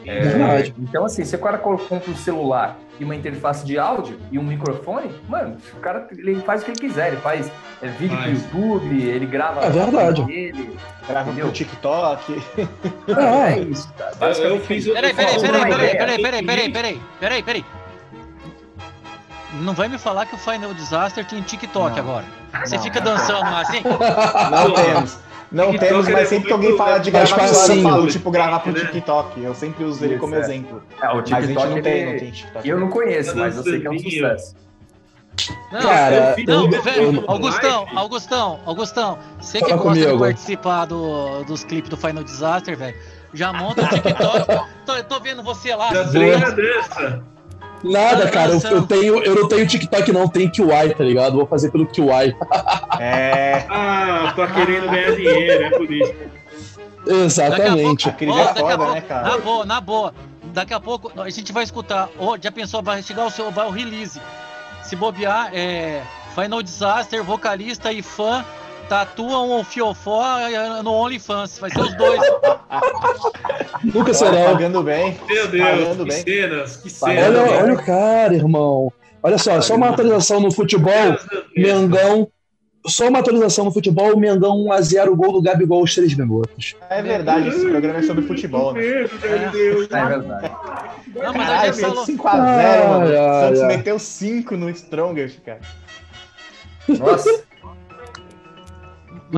É, 0.05 0.19
Verdade. 0.19 0.75
Então, 0.77 1.03
assim, 1.03 1.25
se 1.25 1.35
o 1.35 1.39
cara 1.39 1.57
compra 1.57 1.99
um 2.07 2.15
celular 2.15 2.77
e 2.99 3.03
uma 3.03 3.15
interface 3.15 3.65
de 3.65 3.77
áudio 3.77 4.19
e 4.31 4.37
um 4.37 4.43
microfone, 4.43 5.11
mano, 5.27 5.57
o 5.73 5.79
cara 5.79 6.07
ele 6.11 6.39
faz 6.41 6.61
o 6.61 6.65
que 6.65 6.71
ele 6.71 6.79
quiser. 6.79 7.07
Ele 7.07 7.17
faz 7.17 7.51
é, 7.81 7.87
vídeo 7.87 8.15
Mas... 8.15 8.43
pro 8.43 8.59
YouTube, 8.59 9.03
ele 9.03 9.25
grava. 9.25 9.65
É 9.65 9.69
verdade. 9.69 10.23
Dele, 10.23 10.77
grava 11.07 11.29
entendeu? 11.29 11.47
pro 11.47 11.55
TikTok. 11.55 12.43
É, 13.07 13.53
é 13.53 13.59
isso, 13.59 13.91
cara. 13.97 14.15
Basicamente. 14.15 14.59
Eu 14.59 14.65
fiz, 14.65 14.87
peraí, 14.87 15.13
peraí, 15.13 15.41
peraí, 15.41 15.67
peraí, 15.67 15.97
peraí, 15.97 16.21
peraí, 16.21 16.45
peraí, 16.45 16.71
peraí, 16.71 17.01
peraí, 17.19 17.43
peraí. 17.43 17.65
Não 19.61 19.73
vai 19.73 19.87
me 19.87 19.97
falar 19.97 20.25
que 20.25 20.35
o 20.35 20.37
Final 20.37 20.73
Disaster 20.73 21.25
tem 21.25 21.41
TikTok 21.41 21.91
não. 21.91 22.03
agora. 22.03 22.25
Você 22.63 22.75
não. 22.75 22.83
fica 22.83 23.01
dançando 23.01 23.47
assim? 23.55 23.81
Não 24.51 24.73
temos. 24.73 25.24
Não 25.55 25.71
TikTok 25.71 25.89
temos, 25.89 26.07
mas 26.09 26.27
sempre 26.27 26.47
que 26.47 26.53
alguém 26.53 26.75
fala 26.75 26.97
de 26.97 27.09
gravar 27.09 27.33
pro 27.33 27.47
celular, 27.47 27.77
eu 27.77 27.83
falo, 27.83 28.07
tipo, 28.07 28.29
gravar 28.29 28.59
pro 28.59 28.73
TikTok. 28.73 29.41
Eu 29.41 29.55
sempre 29.55 29.85
uso 29.85 30.03
ele 30.03 30.17
como 30.17 30.35
exemplo. 30.35 30.83
É, 31.01 31.09
o 31.09 31.21
TikTok 31.21 31.31
mas 31.31 31.43
a 31.43 31.47
gente 31.47 31.75
não 31.75 31.81
tem, 31.81 32.05
não 32.05 32.19
tem 32.19 32.31
TikTok. 32.31 32.69
Eu 32.69 32.77
não 32.77 32.89
conheço, 32.89 33.37
mas 33.37 33.55
eu 33.55 33.63
sei 33.63 33.79
que 33.79 33.87
é 33.87 33.89
um 33.89 33.97
sucesso. 33.97 34.55
Não, 35.71 35.81
cara, 35.81 36.35
eu, 36.37 36.45
não, 36.45 36.69
velho, 36.81 37.23
Augustão, 37.27 37.87
Augustão, 37.95 38.59
Augustão, 38.65 39.19
você 39.39 39.59
que 39.59 39.71
gosta 39.71 39.77
comigo. 39.77 40.11
de 40.11 40.19
participar 40.19 40.85
do, 40.85 41.43
dos 41.43 41.63
clipes 41.63 41.89
do 41.89 41.97
Final 41.97 42.23
Disaster, 42.23 42.77
velho, 42.77 42.97
já 43.33 43.53
monta 43.53 43.81
o 43.83 43.87
TikTok. 43.87 44.67
tô, 44.85 45.03
tô 45.03 45.19
vendo 45.21 45.41
você 45.41 45.73
lá. 45.73 45.93
Já 45.93 46.05
treina 46.09 46.51
dessa. 46.51 47.23
Nada, 47.85 48.29
cara. 48.29 48.51
Eu, 48.51 48.59
eu, 48.59 48.87
tenho, 48.87 49.23
eu 49.23 49.35
não 49.35 49.47
tenho 49.47 49.67
TikTok, 49.67 50.11
não. 50.11 50.27
Tenho 50.27 50.51
QI, 50.51 50.95
tá 50.95 51.03
ligado? 51.03 51.37
Vou 51.37 51.45
fazer 51.45 51.71
pelo 51.71 51.85
QI. 51.85 52.35
É. 52.99 53.65
Ah, 53.69 54.33
tá 54.35 54.47
querendo 54.47 54.89
ganhar 54.89 55.15
dinheiro, 55.15 55.63
é 55.63 55.69
por 55.69 55.91
isso. 55.91 56.13
Exatamente. 57.07 58.09
Daqui 58.09 58.25
a 58.25 58.27
pouco, 58.27 58.41
ó, 58.41 58.55
foda, 58.55 58.91
né, 58.93 59.01
cara? 59.01 59.29
Na 59.29 59.37
boa, 59.37 59.65
na 59.65 59.81
boa. 59.81 60.13
Daqui 60.45 60.73
a 60.73 60.79
pouco 60.79 61.11
a 61.21 61.29
gente 61.29 61.51
vai 61.51 61.63
escutar. 61.63 62.09
Oh, 62.17 62.37
já 62.41 62.51
pensou, 62.51 62.81
vai 62.81 63.03
chegar 63.03 63.25
o 63.25 63.29
seu 63.29 63.51
vai 63.51 63.67
o 63.67 63.71
release. 63.71 64.19
Se 64.81 64.95
bobear, 64.95 65.49
é. 65.53 66.01
Final 66.33 66.61
Disaster, 66.61 67.23
vocalista 67.23 67.93
e 67.93 68.01
fã 68.01 68.43
tatuam 68.87 69.59
o 69.59 69.63
fiofó 69.63 70.23
no 70.83 70.91
OnlyFans. 70.91 71.59
Vai 71.59 71.69
ser 71.71 71.81
os 71.81 71.95
dois. 71.95 72.21
Nunca 73.83 74.13
será. 74.13 74.51
Pagando 74.51 74.83
bem. 74.83 75.17
Meu 75.27 75.47
Deus, 75.47 75.69
pagando 75.69 76.03
que 76.05 76.09
bem. 76.09 76.23
cenas, 76.23 76.77
que 76.77 76.89
cenas. 76.89 77.25
Olha, 77.25 77.63
olha 77.63 77.73
o 77.73 77.83
cara, 77.83 78.33
irmão. 78.33 78.91
Olha 79.21 79.37
só, 79.37 79.59
só 79.61 79.75
uma 79.75 79.89
atualização 79.89 80.39
no 80.39 80.51
futebol. 80.51 81.17
Mengão. 81.55 82.27
Só 82.87 83.07
uma 83.07 83.17
atualização 83.17 83.65
no 83.65 83.71
futebol, 83.71 84.15
Mengão 84.15 84.63
1x0, 84.65 85.15
gol 85.15 85.33
do 85.33 85.41
Gabigol 85.41 85.79
aos 85.79 85.95
3 85.95 86.15
minutos. 86.15 86.75
É 86.87 87.01
verdade, 87.01 87.49
esse 87.49 87.67
programa 87.67 87.97
é 87.97 88.03
sobre 88.03 88.23
futebol. 88.27 88.73
Né? 88.73 88.85
É, 88.85 89.01
é 89.01 89.07
verdade. 89.07 90.51
Não, 91.15 91.33
mas 91.33 91.47
Caralho, 91.47 91.73
falou... 91.73 92.05
5x0, 92.05 92.87
mano. 92.87 93.05
O 93.05 93.39
Santos 93.39 93.63
meteu 93.63 93.97
5 93.97 94.55
no 94.55 94.69
Strongest, 94.69 95.39
cara. 95.41 95.61
Nossa. 96.87 97.43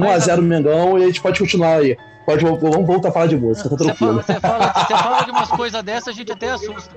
1x0 0.02 0.38
no 0.38 0.44
Mengão 0.44 0.98
e 0.98 1.04
a 1.04 1.08
gente 1.08 1.22
pode 1.22 1.40
continuar 1.40 1.78
aí. 1.78 1.98
Pode, 2.26 2.44
vamos 2.44 2.86
voltar 2.86 3.10
a 3.10 3.12
falar 3.12 3.28
de 3.28 3.38
música, 3.38 3.70
tá 3.70 3.78
tranquilo. 3.78 4.22
Você 4.22 4.40
fala, 4.40 4.74
fala, 4.74 5.04
fala, 5.04 5.22
de 5.24 5.32
umas 5.32 5.50
coisas 5.50 5.82
dessas, 5.82 6.10
a 6.10 6.12
gente 6.12 6.32
até 6.32 6.52
assusta. 6.52 6.94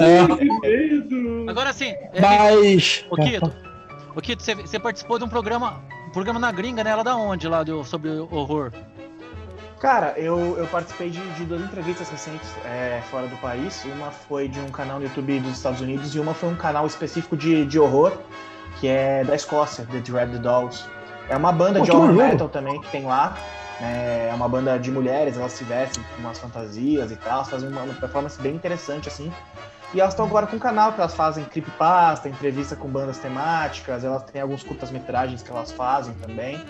É. 0.00 1.50
Agora 1.50 1.72
sim. 1.72 1.94
É, 2.12 2.20
Mas. 2.20 3.04
O 3.10 3.16
Kito, 3.16 3.52
o 4.14 4.20
Kito 4.20 4.42
você, 4.42 4.54
você, 4.54 4.78
participou 4.78 5.18
de 5.18 5.24
um 5.24 5.28
programa, 5.28 5.82
um 6.06 6.10
programa 6.10 6.38
na 6.38 6.50
gringa, 6.50 6.82
né? 6.82 6.90
Ela 6.90 7.04
da 7.04 7.16
onde 7.16 7.46
lá 7.46 7.62
do, 7.62 7.84
sobre 7.84 8.10
horror? 8.30 8.72
Cara, 9.80 10.14
eu, 10.16 10.56
eu 10.58 10.66
participei 10.66 11.08
de, 11.08 11.20
de 11.34 11.44
duas 11.44 11.62
entrevistas 11.62 12.08
recentes 12.08 12.48
é, 12.64 13.00
fora 13.10 13.28
do 13.28 13.36
país. 13.36 13.84
Uma 13.84 14.10
foi 14.10 14.48
de 14.48 14.58
um 14.58 14.70
canal 14.70 14.98
no 14.98 15.04
YouTube 15.04 15.38
dos 15.40 15.52
Estados 15.52 15.80
Unidos 15.80 16.14
e 16.14 16.18
uma 16.18 16.34
foi 16.34 16.48
um 16.48 16.56
canal 16.56 16.86
específico 16.86 17.36
de, 17.36 17.64
de 17.64 17.78
horror, 17.78 18.12
que 18.80 18.88
é 18.88 19.22
da 19.22 19.36
Escócia, 19.36 19.86
The 19.86 20.00
Dread 20.00 20.38
Dolls. 20.38 20.84
É 21.28 21.36
uma 21.36 21.52
banda 21.52 21.80
Pô, 21.80 21.84
de 21.84 21.90
horror 21.90 22.12
metal 22.12 22.48
também 22.48 22.80
que 22.80 22.90
tem 22.90 23.04
lá. 23.04 23.36
É 23.80 24.32
uma 24.34 24.48
banda 24.48 24.76
de 24.76 24.90
mulheres, 24.90 25.36
elas 25.36 25.52
se 25.52 25.62
vestem 25.62 26.02
com 26.02 26.22
umas 26.22 26.38
fantasias 26.38 27.12
e 27.12 27.16
tal, 27.16 27.44
fazem 27.44 27.68
uma, 27.68 27.82
uma 27.82 27.94
performance 27.94 28.40
bem 28.40 28.54
interessante 28.54 29.08
assim. 29.08 29.32
E 29.94 30.00
elas 30.00 30.12
estão 30.12 30.26
agora 30.26 30.46
com 30.46 30.56
um 30.56 30.58
canal 30.58 30.92
que 30.92 31.00
elas 31.00 31.14
fazem 31.14 31.44
creepypasta, 31.44 32.28
entrevista 32.28 32.74
com 32.74 32.88
bandas 32.88 33.18
temáticas, 33.18 34.04
elas 34.04 34.22
têm 34.24 34.42
alguns 34.42 34.62
curtas-metragens 34.64 35.42
que 35.42 35.50
elas 35.50 35.70
fazem 35.70 36.12
também. 36.14 36.60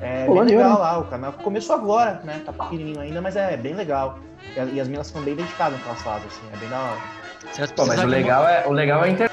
É 0.00 0.24
Pô, 0.24 0.34
bem 0.34 0.56
legal 0.56 0.78
lá, 0.78 0.98
o 0.98 1.04
canal 1.04 1.32
começou 1.32 1.76
agora, 1.76 2.20
né? 2.24 2.40
Tá 2.46 2.52
pequenininho 2.52 3.00
ainda, 3.00 3.20
mas 3.20 3.36
é 3.36 3.56
bem 3.56 3.74
legal. 3.74 4.18
E, 4.56 4.60
as, 4.60 4.72
e 4.72 4.80
as 4.80 4.88
minas 4.88 5.08
são 5.08 5.20
bem 5.22 5.34
dedicadas 5.34 5.74
no 5.74 5.82
que 5.82 5.88
elas 5.88 6.02
fazem, 6.02 6.28
assim, 6.28 6.40
é 6.52 6.56
bem 6.56 6.68
da 6.68 6.78
hora. 6.78 7.68
Pô, 7.76 7.86
mas 7.86 8.02
o 8.02 8.06
legal 8.06 8.48
é, 8.48 8.66
o 8.66 8.72
legal 8.72 9.04
é 9.04 9.08
a 9.08 9.10
inter... 9.10 9.30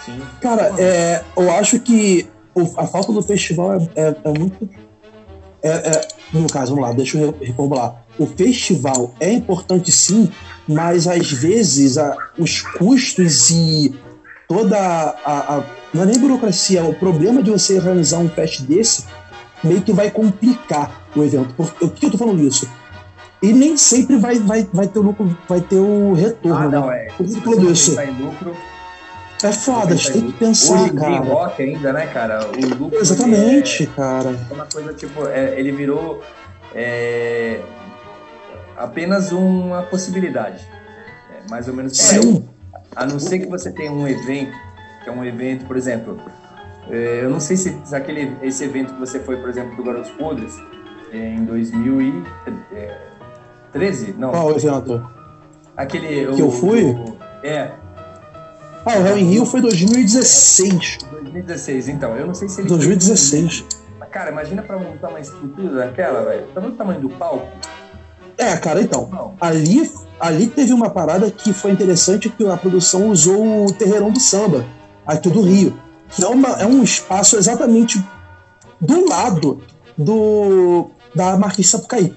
Sim. 0.00 0.22
Cara, 0.40 0.72
é, 0.78 1.24
eu 1.36 1.50
acho 1.52 1.80
que 1.80 2.28
a 2.76 2.86
falta 2.86 3.12
do 3.12 3.22
festival 3.22 3.74
é, 3.74 3.88
é, 3.96 4.16
é 4.24 4.38
muito. 4.38 4.68
É, 5.62 5.68
é, 5.68 6.08
no 6.32 6.46
caso, 6.48 6.74
vamos 6.74 6.88
lá, 6.88 6.94
deixa 6.94 7.18
eu 7.18 7.34
reformular. 7.40 8.02
O 8.18 8.26
festival 8.26 9.14
é 9.20 9.32
importante 9.32 9.92
sim, 9.92 10.30
mas 10.66 11.06
às 11.06 11.30
vezes 11.30 11.98
a, 11.98 12.16
os 12.38 12.62
custos 12.62 13.50
e 13.50 13.94
toda 14.48 14.78
a, 14.78 15.56
a, 15.56 15.64
Não 15.92 16.02
é 16.02 16.06
nem 16.06 16.18
burocracia, 16.18 16.84
o 16.84 16.94
problema 16.94 17.42
de 17.42 17.50
você 17.50 17.78
realizar 17.78 18.18
um 18.18 18.28
fest 18.28 18.62
desse 18.62 19.04
meio 19.62 19.82
que 19.82 19.92
vai 19.92 20.10
complicar 20.10 21.06
o 21.14 21.22
evento. 21.22 21.52
Por, 21.54 21.70
por 21.72 21.90
que 21.90 22.06
eu 22.06 22.10
tô 22.10 22.18
falando 22.18 22.40
isso? 22.40 22.68
E 23.42 23.52
nem 23.52 23.76
sempre 23.76 24.16
vai, 24.16 24.38
vai, 24.38 24.66
vai 24.72 24.88
ter 24.88 24.98
o 24.98 25.02
lucro, 25.02 25.36
vai 25.48 25.60
ter 25.60 25.76
o 25.76 26.14
retorno. 26.14 26.56
Ah, 26.56 26.68
não, 26.68 26.86
né? 26.86 27.06
é. 27.06 27.12
Por 27.12 27.62
isso? 27.70 27.96
Lucro, 28.18 28.56
é 29.42 29.52
foda, 29.52 29.92
a 29.94 29.96
gente 29.96 30.12
tem 30.12 30.26
que 30.26 30.32
pensar, 30.32 30.82
Hoje, 30.82 30.92
cara. 30.94 31.16
rock 31.20 31.62
ainda, 31.62 31.92
né, 31.92 32.06
cara? 32.06 32.46
O 32.48 32.74
lucro 32.74 32.98
Exatamente, 32.98 33.82
é, 33.84 33.86
cara. 33.86 34.34
É 34.50 34.54
uma 34.54 34.66
coisa, 34.66 34.94
tipo, 34.94 35.26
é, 35.28 35.58
ele 35.58 35.72
virou 35.72 36.22
é, 36.74 37.60
apenas 38.76 39.32
uma 39.32 39.82
possibilidade. 39.82 40.66
É, 41.32 41.50
mais 41.50 41.68
ou 41.68 41.74
menos. 41.74 41.96
Sim. 41.96 42.46
A 42.94 43.04
não 43.04 43.18
ser 43.20 43.40
que 43.40 43.46
você 43.46 43.70
tenha 43.70 43.92
um 43.92 44.08
evento, 44.08 44.52
que 45.04 45.08
é 45.10 45.12
um 45.12 45.22
evento, 45.24 45.66
por 45.66 45.76
exemplo, 45.76 46.18
é, 46.90 47.20
eu 47.22 47.28
não 47.30 47.40
sei 47.40 47.56
se, 47.56 47.76
aquele, 47.92 48.34
esse 48.42 48.64
evento 48.64 48.94
que 48.94 49.00
você 49.00 49.20
foi, 49.20 49.36
por 49.36 49.50
exemplo, 49.50 49.76
do 49.76 49.82
Garotos 49.84 50.10
Podres, 50.12 50.54
em 51.12 51.44
2000 51.44 52.00
e, 52.02 52.24
13? 53.72 54.14
Não. 54.16 54.30
Qual 54.30 54.50
evento? 54.52 55.10
Aquele. 55.76 56.26
Que 56.34 56.42
o, 56.42 56.46
eu 56.46 56.50
fui? 56.50 56.84
o- 56.84 57.16
é, 57.42 57.72
Ah, 58.86 58.98
o 59.00 59.06
Hell 59.06 59.18
in 59.18 59.24
Rio 59.30 59.44
foi 59.44 59.60
2016. 59.60 60.98
2016, 61.10 61.88
então. 61.88 62.16
Eu 62.16 62.26
não 62.28 62.34
sei 62.34 62.48
se 62.48 62.60
ele. 62.60 62.68
2016. 62.68 63.64
Mas, 63.98 64.08
Cara, 64.10 64.30
imagina 64.30 64.62
pra 64.62 64.78
montar 64.78 65.08
uma 65.08 65.18
estrutura 65.20 65.74
daquela, 65.74 66.22
velho. 66.24 66.46
Tá 66.54 66.60
no 66.60 66.70
tamanho 66.72 67.00
do 67.00 67.10
palco? 67.10 67.48
É, 68.38 68.56
cara, 68.56 68.80
então. 68.80 69.08
Não. 69.10 69.34
Ali, 69.40 69.90
ali 70.20 70.46
teve 70.46 70.72
uma 70.72 70.88
parada 70.88 71.30
que 71.30 71.52
foi 71.52 71.72
interessante 71.72 72.30
que 72.30 72.46
a 72.46 72.56
produção 72.56 73.10
usou 73.10 73.66
o 73.66 73.72
Terreirão 73.72 74.10
do 74.10 74.20
Samba, 74.20 74.64
aqui 75.04 75.28
do 75.28 75.42
Rio. 75.42 75.76
Que 76.08 76.22
é, 76.22 76.28
uma, 76.28 76.50
é 76.60 76.66
um 76.66 76.82
espaço 76.82 77.36
exatamente 77.36 78.02
do 78.80 79.08
lado 79.08 79.60
do 79.98 80.90
da 81.14 81.36
Marquês 81.36 81.66
de 81.66 81.72
Sapucaí. 81.72 82.14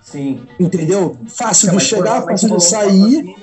Sim. 0.00 0.46
Entendeu? 0.58 1.16
Fácil 1.26 1.66
Então, 1.66 1.78
de 1.78 1.84
chegar, 1.84 2.22
fácil 2.22 2.56
de 2.56 2.64
sair. 2.64 3.36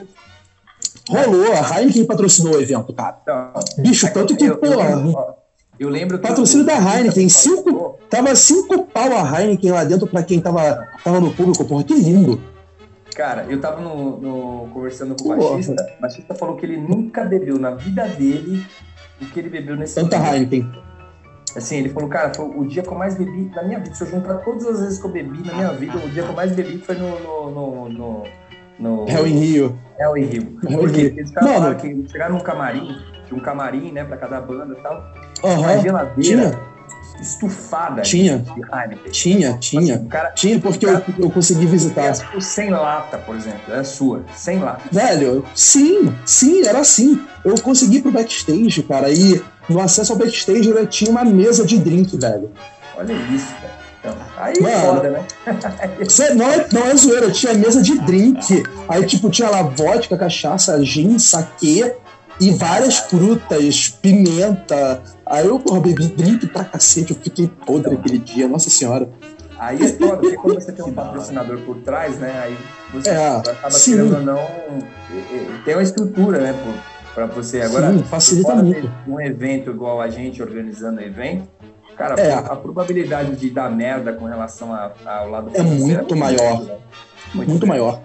Rolou, 1.09 1.51
a 1.53 1.80
Heineken 1.80 2.05
patrocinou 2.05 2.55
o 2.55 2.61
evento, 2.61 2.93
cara. 2.93 3.17
Então, 3.21 3.51
Bicho, 3.80 4.11
tanto 4.13 4.35
que, 4.38 4.45
eu, 4.45 4.53
eu, 4.53 4.57
porra, 4.57 5.35
eu 5.80 5.89
lembro 5.89 6.17
que. 6.17 6.27
Patrocínio 6.27 6.65
da 6.65 6.75
Heineken, 6.77 7.27
cinco- 7.30 7.99
Tava 8.09 8.35
cinco 8.35 8.84
pau 8.85 9.11
a 9.17 9.41
Heineken 9.41 9.71
lá 9.71 9.84
dentro 9.84 10.07
pra 10.07 10.23
quem 10.23 10.39
tava, 10.39 10.88
tava 11.03 11.19
no 11.19 11.34
público, 11.34 11.65
porra, 11.65 11.84
que 11.84 11.93
lindo. 11.93 12.39
Cara, 13.15 13.45
eu 13.49 13.59
tava 13.59 13.81
no, 13.81 14.17
no- 14.17 14.67
conversando 14.73 15.15
com 15.15 15.30
o 15.30 15.35
Porra. 15.35 15.49
baixista. 15.55 15.85
O 15.97 16.01
baixista 16.01 16.35
falou 16.35 16.55
que 16.55 16.65
ele 16.65 16.77
nunca 16.77 17.23
bebeu 17.25 17.59
na 17.59 17.71
vida 17.71 18.07
dele 18.07 18.65
o 19.21 19.25
que 19.25 19.39
ele 19.39 19.49
bebeu 19.49 19.75
nesse 19.75 19.95
Tanta 19.95 20.17
dia. 20.17 20.34
Heineken. 20.35 20.71
Assim, 21.55 21.77
ele 21.77 21.89
falou, 21.89 22.09
cara, 22.09 22.34
foi 22.34 22.45
o 22.45 22.65
dia 22.65 22.81
que 22.81 22.89
eu 22.89 22.95
mais 22.95 23.15
bebi 23.15 23.51
na 23.55 23.61
minha 23.63 23.80
vida. 23.80 23.93
Se 23.93 24.03
eu 24.03 24.09
juntar 24.09 24.35
todas 24.39 24.65
as 24.65 24.80
vezes 24.80 24.97
que 24.99 25.05
eu 25.05 25.11
bebi 25.11 25.45
na 25.45 25.53
minha 25.53 25.71
vida, 25.73 25.97
o 25.97 26.09
dia 26.09 26.23
que 26.23 26.30
eu 26.30 26.34
mais 26.34 26.51
bebi 26.53 26.77
foi 26.80 26.95
no. 26.95 27.19
no, 27.19 27.51
no, 27.51 27.89
no, 27.89 28.23
no 28.80 29.09
Hell 29.09 29.27
in 29.27 29.38
Rio. 29.39 29.77
In 29.99 30.03
Por 30.05 30.15
quê? 30.15 30.21
Rio. 30.25 30.59
Porque 30.59 31.01
eles 31.01 31.31
falaram 31.33 31.75
que 31.75 32.05
chegaram 32.11 32.35
num 32.35 32.41
camarim, 32.41 32.97
tinha 33.27 33.39
um 33.39 33.43
camarim, 33.43 33.91
né, 33.91 34.03
pra 34.03 34.17
cada 34.17 34.41
banda 34.41 34.75
e 34.77 34.81
tal. 34.81 35.03
Aham. 35.43 35.59
Uma 35.59 35.77
geladeira 35.79 36.21
Tinha, 36.21 36.59
estufada 37.21 38.01
Tinha. 38.01 38.39
de 38.39 38.51
Heineken. 38.61 39.11
tinha, 39.11 39.57
tinha. 39.57 39.95
Assim, 39.95 40.05
o 40.05 40.09
cara 40.09 40.31
Tinha 40.31 40.59
porque 40.59 40.85
eu, 40.85 41.01
eu 41.19 41.29
consegui 41.29 41.65
visitar. 41.65 42.13
por 42.31 42.41
100 42.41 42.69
lata, 42.71 43.17
por 43.19 43.35
exemplo. 43.35 43.73
É 43.73 43.83
sua. 43.83 44.23
100 44.33 44.59
lata. 44.59 44.81
Velho, 44.91 45.45
sim, 45.55 46.13
sim, 46.25 46.65
era 46.65 46.79
assim. 46.79 47.21
Eu 47.45 47.55
consegui 47.61 47.97
ir 47.97 48.01
pro 48.01 48.11
backstage, 48.11 48.83
cara, 48.83 49.09
e 49.09 49.41
no 49.69 49.79
acesso 49.79 50.11
ao 50.13 50.17
backstage 50.19 50.73
né, 50.73 50.85
tinha 50.85 51.11
uma 51.11 51.23
mesa 51.23 51.65
de 51.65 51.77
drink, 51.77 52.17
velho. 52.17 52.51
Olha 52.97 53.13
isso, 53.13 53.53
cara. 53.61 53.82
Então, 54.03 54.17
aí 54.35 54.53
Mano. 54.59 54.81
foda, 54.95 55.09
né? 55.11 55.23
Cê, 56.09 56.34
não, 56.34 56.45
é, 56.51 56.67
não 56.73 56.85
é 56.88 56.95
zoeira, 56.95 57.31
tinha 57.31 57.53
mesa 57.53 57.81
de 57.81 57.97
drink. 57.99 58.63
Aí, 58.89 59.05
tipo, 59.05 59.30
tinha 59.30 59.49
lá 59.49 59.61
vodka, 59.63 60.17
cachaça, 60.17 60.84
gin, 60.84 61.17
saquê 61.17 61.95
e 62.41 62.51
várias 62.51 62.97
frutas, 62.97 63.88
pimenta. 64.01 65.01
Aí 65.25 65.47
eu, 65.47 65.57
porra, 65.57 65.80
bebi 65.80 66.07
drink 66.07 66.47
pra 66.47 66.65
cacete, 66.65 67.11
eu 67.11 67.17
fiquei 67.23 67.49
podre 67.65 67.95
aquele 67.95 68.17
dia, 68.17 68.45
nossa 68.47 68.69
senhora. 68.69 69.07
Aí 69.57 69.81
é 69.81 69.88
foda, 69.88 70.17
porque 70.17 70.35
quando 70.35 70.55
você 70.55 70.73
tem 70.73 70.84
um 70.84 70.91
patrocinador 70.91 71.59
por 71.59 71.77
trás, 71.77 72.17
né? 72.19 72.41
Aí 72.43 72.57
você 72.91 73.09
É, 73.09 73.27
acaba 73.38 73.71
sim. 73.71 73.91
querendo 73.95 74.15
ou 74.17 74.21
não. 74.21 74.39
Tem 75.63 75.75
uma 75.75 75.84
estrutura, 75.84 76.39
né? 76.39 76.53
Por, 76.53 76.73
pra 77.13 77.25
você. 77.27 77.61
Agora, 77.61 77.93
Sim, 77.93 78.03
facilita 78.03 78.55
muito. 78.55 78.91
Um 79.07 79.21
evento 79.21 79.69
igual 79.69 80.01
a 80.01 80.09
gente 80.09 80.41
organizando 80.41 80.99
evento, 80.99 81.47
cara, 81.97 82.19
É. 82.19 82.33
a 82.33 82.55
probabilidade 82.55 83.35
de 83.35 83.49
dar 83.49 83.69
merda 83.71 84.13
com 84.13 84.25
relação 84.25 84.73
a- 84.73 84.91
ao 85.05 85.29
lado 85.29 85.49
É 85.53 85.57
financeiro 85.63 85.97
muito 85.99 86.15
maior. 86.15 86.61
né? 86.63 86.75
Muito, 87.33 87.47
grande. 87.49 87.65
maior. 87.65 87.99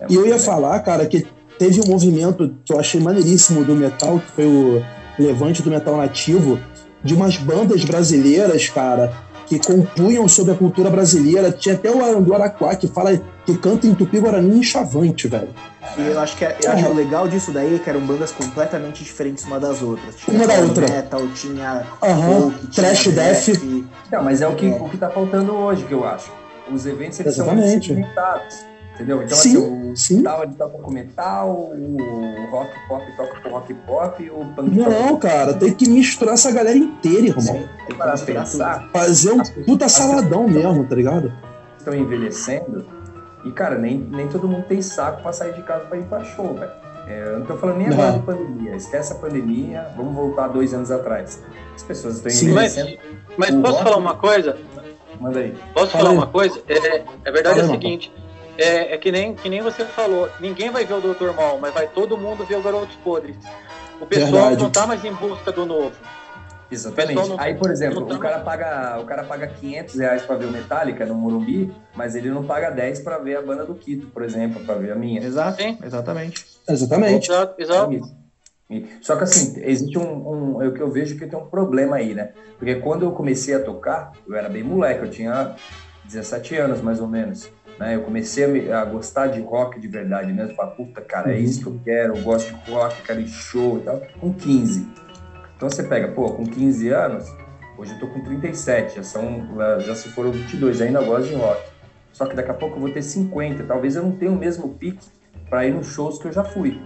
É 0.00 0.06
E 0.08 0.14
eu 0.14 0.20
muito 0.22 0.32
ia 0.32 0.38
falar, 0.38 0.78
cara, 0.80 1.06
que 1.06 1.26
teve 1.58 1.80
um 1.80 1.86
movimento 1.86 2.54
que 2.64 2.72
eu 2.72 2.78
achei 2.80 3.00
maneiríssimo 3.00 3.64
do 3.64 3.74
metal, 3.74 4.18
que 4.18 4.32
foi 4.32 4.46
o 4.46 4.84
levante 5.18 5.62
do 5.62 5.70
metal 5.70 5.96
nativo, 5.96 6.58
de 7.02 7.14
umas 7.14 7.36
bandas 7.36 7.84
brasileiras, 7.84 8.68
cara, 8.68 9.12
que 9.50 9.58
compunham 9.66 10.28
sobre 10.28 10.52
a 10.52 10.54
cultura 10.54 10.88
brasileira. 10.88 11.50
Tinha 11.50 11.74
até 11.74 11.90
o 11.90 12.04
Arandu 12.04 12.32
Araquá, 12.32 12.72
que 12.76 12.86
fala 12.86 13.20
que 13.44 13.58
canta 13.58 13.84
em 13.88 13.94
tupi-guarani 13.94 14.60
e 14.60 14.62
chavante, 14.64 15.26
velho. 15.26 15.48
E 15.98 16.02
eu 16.02 16.20
acho 16.20 16.36
que 16.36 16.44
é- 16.44 16.56
eu 16.62 16.70
acho 16.70 16.92
legal 16.94 17.26
disso 17.26 17.50
daí 17.50 17.74
é 17.74 17.78
que 17.80 17.90
eram 17.90 18.00
bandas 18.00 18.30
completamente 18.30 19.02
diferentes 19.02 19.44
uma 19.44 19.58
das 19.58 19.82
outras. 19.82 20.14
Tinha 20.14 20.36
Uma 20.36 20.46
da 20.46 20.54
outra. 20.60 20.86
metal, 20.88 21.22
tinha 21.34 21.84
Aham, 22.00 22.40
folk, 22.42 22.66
tinha 22.68 22.86
trash 22.86 23.08
death. 23.08 23.48
Não, 24.12 24.22
mas 24.22 24.40
é 24.40 24.46
o 24.46 24.54
que, 24.54 24.66
É. 24.66 24.70
o 24.70 24.88
que 24.88 24.96
tá 24.96 25.10
faltando 25.10 25.52
hoje, 25.52 25.82
que 25.84 25.92
eu 25.92 26.06
acho. 26.06 26.30
Os 26.72 26.86
eventos 26.86 27.18
eles 27.18 27.34
Exatamente. 27.34 27.62
são 27.64 27.70
muito 27.70 27.86
segmentados. 27.86 28.56
Entendeu? 29.00 29.22
Então, 29.22 29.38
Sim, 29.38 29.56
assim, 29.56 29.90
o 29.92 29.96
sim. 29.96 30.16
metal 30.18 30.42
ele 30.42 30.52
toca 30.54 30.78
com 30.78 30.90
metal, 30.92 31.50
o 31.50 32.46
rock 32.50 32.70
pop 32.86 33.16
toca 33.16 33.40
com 33.40 33.48
rock 33.48 33.72
pop, 33.74 34.22
e 34.22 34.30
o 34.30 34.44
punk 34.54 34.76
Não, 34.76 35.16
cara, 35.18 35.54
tem 35.54 35.72
que 35.72 35.88
misturar 35.88 36.34
essa 36.34 36.52
galera 36.52 36.76
inteira, 36.76 37.28
irmão. 37.28 37.40
Sim, 37.40 37.52
tem 37.78 37.86
que 37.86 37.94
Para 37.94 38.12
misturar 38.12 38.90
Fazer 38.92 39.32
um 39.32 39.40
As 39.40 39.48
puta 39.50 39.86
as 39.86 39.92
saladão 39.92 40.46
mesmo, 40.46 40.84
tá 40.86 40.94
ligado? 40.94 41.32
estão 41.78 41.94
envelhecendo 41.94 42.84
e, 43.42 43.50
cara, 43.52 43.78
nem, 43.78 43.96
nem 43.96 44.28
todo 44.28 44.46
mundo 44.46 44.64
tem 44.68 44.82
saco 44.82 45.22
pra 45.22 45.32
sair 45.32 45.54
de 45.54 45.62
casa 45.62 45.86
pra 45.86 45.96
ir 45.96 46.04
pra 46.04 46.22
show, 46.22 46.52
velho. 46.54 46.70
É, 47.08 47.22
eu 47.28 47.38
não 47.38 47.46
tô 47.46 47.56
falando 47.56 47.78
nem 47.78 47.88
Não. 47.88 47.94
agora 47.96 48.12
de 48.12 48.18
pandemia. 48.26 48.76
Esquece 48.76 49.14
a 49.14 49.16
pandemia, 49.16 49.86
vamos 49.96 50.14
voltar 50.14 50.48
dois 50.48 50.74
anos 50.74 50.90
atrás. 50.90 51.42
As 51.74 51.82
pessoas 51.82 52.16
estão 52.16 52.30
Sim. 52.30 52.50
envelhecendo. 52.50 52.98
Mas 53.38 53.48
O 53.48 53.62
posso 53.62 53.72
rock- 53.72 53.84
falar 53.84 53.96
uma 53.96 54.14
coisa? 54.14 54.58
Manda 55.18 55.38
aí. 55.40 55.54
Posso 55.72 55.86
Fala 55.92 56.04
falar 56.04 56.10
aí. 56.10 56.16
uma 56.18 56.26
coisa? 56.26 56.60
É, 56.68 57.02
é 57.24 57.32
verdade 57.32 57.60
Fala 57.60 57.60
é 57.60 57.62
o 57.62 57.64
aí, 57.64 57.70
seguinte. 57.70 58.12
É, 58.60 58.94
é 58.94 58.98
que, 58.98 59.10
nem, 59.10 59.34
que 59.34 59.48
nem 59.48 59.62
você 59.62 59.84
falou, 59.86 60.28
ninguém 60.38 60.70
vai 60.70 60.84
ver 60.84 60.94
o 60.94 61.00
Dr. 61.00 61.32
Mal, 61.34 61.58
mas 61.58 61.72
vai 61.72 61.88
todo 61.88 62.16
mundo 62.18 62.44
ver 62.44 62.56
o 62.56 62.62
Garotos 62.62 62.94
Podres. 62.96 63.36
O 64.00 64.06
pessoal 64.06 64.30
Verdade. 64.32 64.62
não 64.62 64.70
tá 64.70 64.86
mais 64.86 65.04
em 65.04 65.12
busca 65.14 65.50
do 65.50 65.64
novo. 65.64 65.94
Exatamente. 66.70 67.28
não- 67.28 67.40
Aí, 67.40 67.54
por 67.54 67.70
exemplo, 67.70 68.06
tá- 68.06 68.14
o 68.14 68.18
cara 68.18 68.38
paga, 68.40 69.00
o 69.00 69.04
cara 69.04 69.24
paga 69.24 69.46
500 69.48 69.96
reais 69.98 70.22
pra 70.22 70.36
ver 70.36 70.44
o 70.46 70.50
Metallica 70.52 71.04
no 71.04 71.14
Morumbi, 71.14 71.72
mas 71.96 72.14
ele 72.14 72.30
não 72.30 72.44
paga 72.44 72.70
10 72.70 73.00
pra 73.00 73.18
ver 73.18 73.36
a 73.38 73.42
banda 73.42 73.64
do 73.64 73.74
Quito, 73.74 74.06
por 74.08 74.22
exemplo, 74.22 74.62
pra 74.64 74.76
ver 74.76 74.92
a 74.92 74.94
minha. 74.94 75.20
Exato, 75.24 75.60
Sim. 75.60 75.76
exatamente. 75.82 76.44
Exatamente. 76.68 77.28
Exato, 77.30 77.54
É 77.58 77.62
exato. 77.62 78.00
E- 78.70 78.86
Só 79.00 79.16
que 79.16 79.24
assim, 79.24 79.60
existe 79.64 79.98
um, 79.98 80.56
um. 80.58 80.62
É 80.62 80.68
o 80.68 80.72
que 80.72 80.80
eu 80.80 80.88
vejo 80.90 81.18
que 81.18 81.26
tem 81.26 81.36
um 81.36 81.46
problema 81.46 81.96
aí, 81.96 82.14
né? 82.14 82.30
Porque 82.56 82.76
quando 82.76 83.04
eu 83.04 83.10
comecei 83.10 83.52
a 83.54 83.58
tocar, 83.60 84.12
eu 84.28 84.36
era 84.36 84.48
bem 84.48 84.62
moleque, 84.62 85.02
eu 85.04 85.10
tinha 85.10 85.56
17 86.04 86.54
anos 86.56 86.80
mais 86.80 87.00
ou 87.00 87.08
menos. 87.08 87.50
Né? 87.78 87.96
Eu 87.96 88.02
comecei 88.02 88.44
a, 88.44 88.48
me- 88.48 88.70
a 88.70 88.84
gostar 88.84 89.28
de 89.28 89.40
rock 89.40 89.80
de 89.80 89.88
verdade 89.88 90.32
mesmo. 90.32 90.54
Falar, 90.54 90.70
puta, 90.72 91.00
cara, 91.00 91.32
é 91.32 91.36
Uhum. 91.36 91.42
isso 91.44 91.60
que 91.62 91.66
eu 91.68 91.80
quero, 91.84 92.16
eu 92.16 92.22
gosto 92.22 92.48
de 92.54 92.70
rock, 92.70 93.02
quero 93.02 93.20
ir 93.20 93.28
show 93.28 93.78
e 93.78 93.80
tal. 93.82 94.00
Com 94.20 94.32
15. 94.34 94.86
Então 95.56 95.68
você 95.68 95.82
pega, 95.82 96.08
pô, 96.08 96.30
com 96.30 96.44
15 96.44 96.88
anos, 96.88 97.24
hoje 97.78 97.92
eu 97.92 97.98
tô 98.00 98.06
com 98.06 98.20
37, 98.22 98.96
já, 98.96 99.02
são, 99.02 99.46
já 99.84 99.94
se 99.94 100.08
foram 100.10 100.30
22, 100.32 100.80
ainda 100.80 101.00
gosto 101.02 101.28
de 101.28 101.34
rock. 101.34 101.60
Só 102.12 102.26
que 102.26 102.34
daqui 102.34 102.50
a 102.50 102.54
pouco 102.54 102.76
eu 102.76 102.80
vou 102.80 102.90
ter 102.90 103.02
50, 103.02 103.64
talvez 103.64 103.94
eu 103.96 104.02
não 104.02 104.12
tenha 104.12 104.30
o 104.32 104.36
mesmo 104.36 104.70
pique 104.74 105.06
para 105.48 105.66
ir 105.66 105.72
nos 105.74 105.86
shows 105.86 106.18
que 106.18 106.28
eu 106.28 106.32
já 106.32 106.44
fui. 106.44 106.80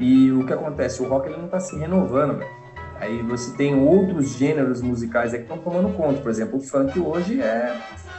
E 0.00 0.30
o 0.32 0.44
que 0.46 0.52
acontece? 0.52 1.02
O 1.02 1.08
rock 1.08 1.28
ele 1.28 1.36
não 1.36 1.48
tá 1.48 1.60
se 1.60 1.76
renovando, 1.76 2.38
velho. 2.38 2.50
Aí 2.98 3.22
você 3.22 3.56
tem 3.56 3.74
outros 3.74 4.30
gêneros 4.36 4.80
musicais 4.80 5.32
aí 5.32 5.40
que 5.40 5.44
estão 5.52 5.58
tomando 5.58 5.92
conta. 5.96 6.20
Por 6.20 6.30
exemplo, 6.30 6.58
o 6.58 6.60
funk 6.60 6.98
hoje 7.00 7.40
é, 7.40 7.74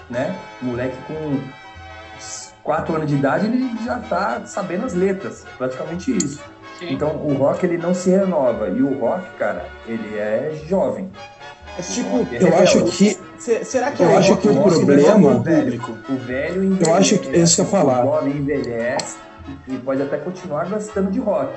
né, 0.09 0.35
moleque 0.61 0.97
com 1.07 1.37
4 2.63 2.95
anos 2.95 3.07
de 3.09 3.15
idade, 3.15 3.45
ele 3.47 3.69
já 3.83 3.99
tá 3.99 4.41
sabendo 4.45 4.85
as 4.85 4.93
letras, 4.93 5.45
praticamente 5.57 6.15
isso. 6.15 6.39
Sim. 6.79 6.93
Então 6.93 7.09
o 7.17 7.33
rock 7.35 7.65
ele 7.65 7.77
não 7.77 7.93
se 7.93 8.09
renova 8.09 8.69
e 8.69 8.81
o 8.81 8.99
rock, 8.99 9.25
cara, 9.37 9.67
ele 9.87 10.17
é 10.17 10.53
jovem. 10.67 11.09
Mas, 11.75 11.93
tipo, 11.93 12.25
Eu 12.39 12.55
acho 12.57 12.83
que 12.85 13.17
se- 13.39 13.65
será 13.65 13.91
que 13.91 14.01
eu 14.03 14.09
é 14.09 14.17
acho 14.17 14.37
que 14.37 14.47
o 14.47 14.61
problema- 14.61 15.17
no 15.33 15.41
velho, 15.41 15.63
público? 15.63 15.97
o 16.09 16.15
velho 16.17 16.63
envelhece, 16.63 16.89
Eu 16.89 16.95
acho 16.95 17.17
que 17.19 17.29
é 17.29 17.37
isso 17.39 17.55
que 17.55 17.61
eu 17.61 17.65
falar. 17.65 18.05
O 18.05 18.11
jovem 18.11 18.37
envelhece 18.37 19.17
e 19.67 19.77
pode 19.77 20.01
até 20.01 20.17
continuar 20.17 20.69
gostando 20.69 21.09
de 21.11 21.19
rock. 21.19 21.51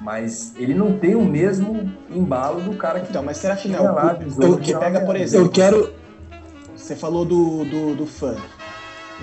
Mas 0.00 0.52
ele 0.56 0.74
não 0.74 0.98
tem 0.98 1.14
o 1.14 1.24
mesmo 1.24 1.90
embalo 2.10 2.60
do 2.60 2.74
cara 2.76 3.00
que 3.00 3.08
Então, 3.08 3.22
mas 3.22 3.38
será 3.38 3.56
que 3.56 3.68
não? 3.68 3.82
lá 3.94 4.10
Porque 4.10 4.24
18, 4.24 4.58
que 4.60 4.74
pega, 4.76 5.00
por 5.00 5.14
19 5.14 5.22
exemplo, 5.22 5.46
eu 5.46 5.50
quero. 5.50 5.92
Você 6.76 6.94
falou 6.94 7.24
do, 7.24 7.64
do, 7.64 7.94
do 7.94 8.06
funk. 8.06 8.40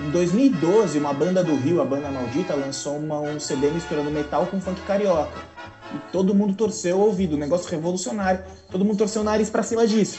Em 0.00 0.10
2012, 0.10 0.98
uma 0.98 1.12
banda 1.12 1.42
do 1.44 1.54
Rio, 1.54 1.80
a 1.80 1.84
Banda 1.84 2.08
Maldita, 2.10 2.54
lançou 2.54 2.96
uma- 2.96 3.20
um 3.20 3.38
CD 3.38 3.70
misturando 3.70 4.10
metal 4.10 4.46
com 4.46 4.60
funk 4.60 4.80
carioca. 4.82 5.38
E 5.94 5.98
todo 6.10 6.34
mundo 6.34 6.54
torceu 6.54 6.96
o 6.96 7.00
ouvido, 7.00 7.36
um 7.36 7.38
negócio 7.38 7.70
revolucionário. 7.70 8.40
Todo 8.70 8.84
mundo 8.84 8.96
torceu 8.98 9.22
o 9.22 9.24
nariz 9.24 9.48
pra 9.50 9.62
cima 9.62 9.86
disso. 9.86 10.18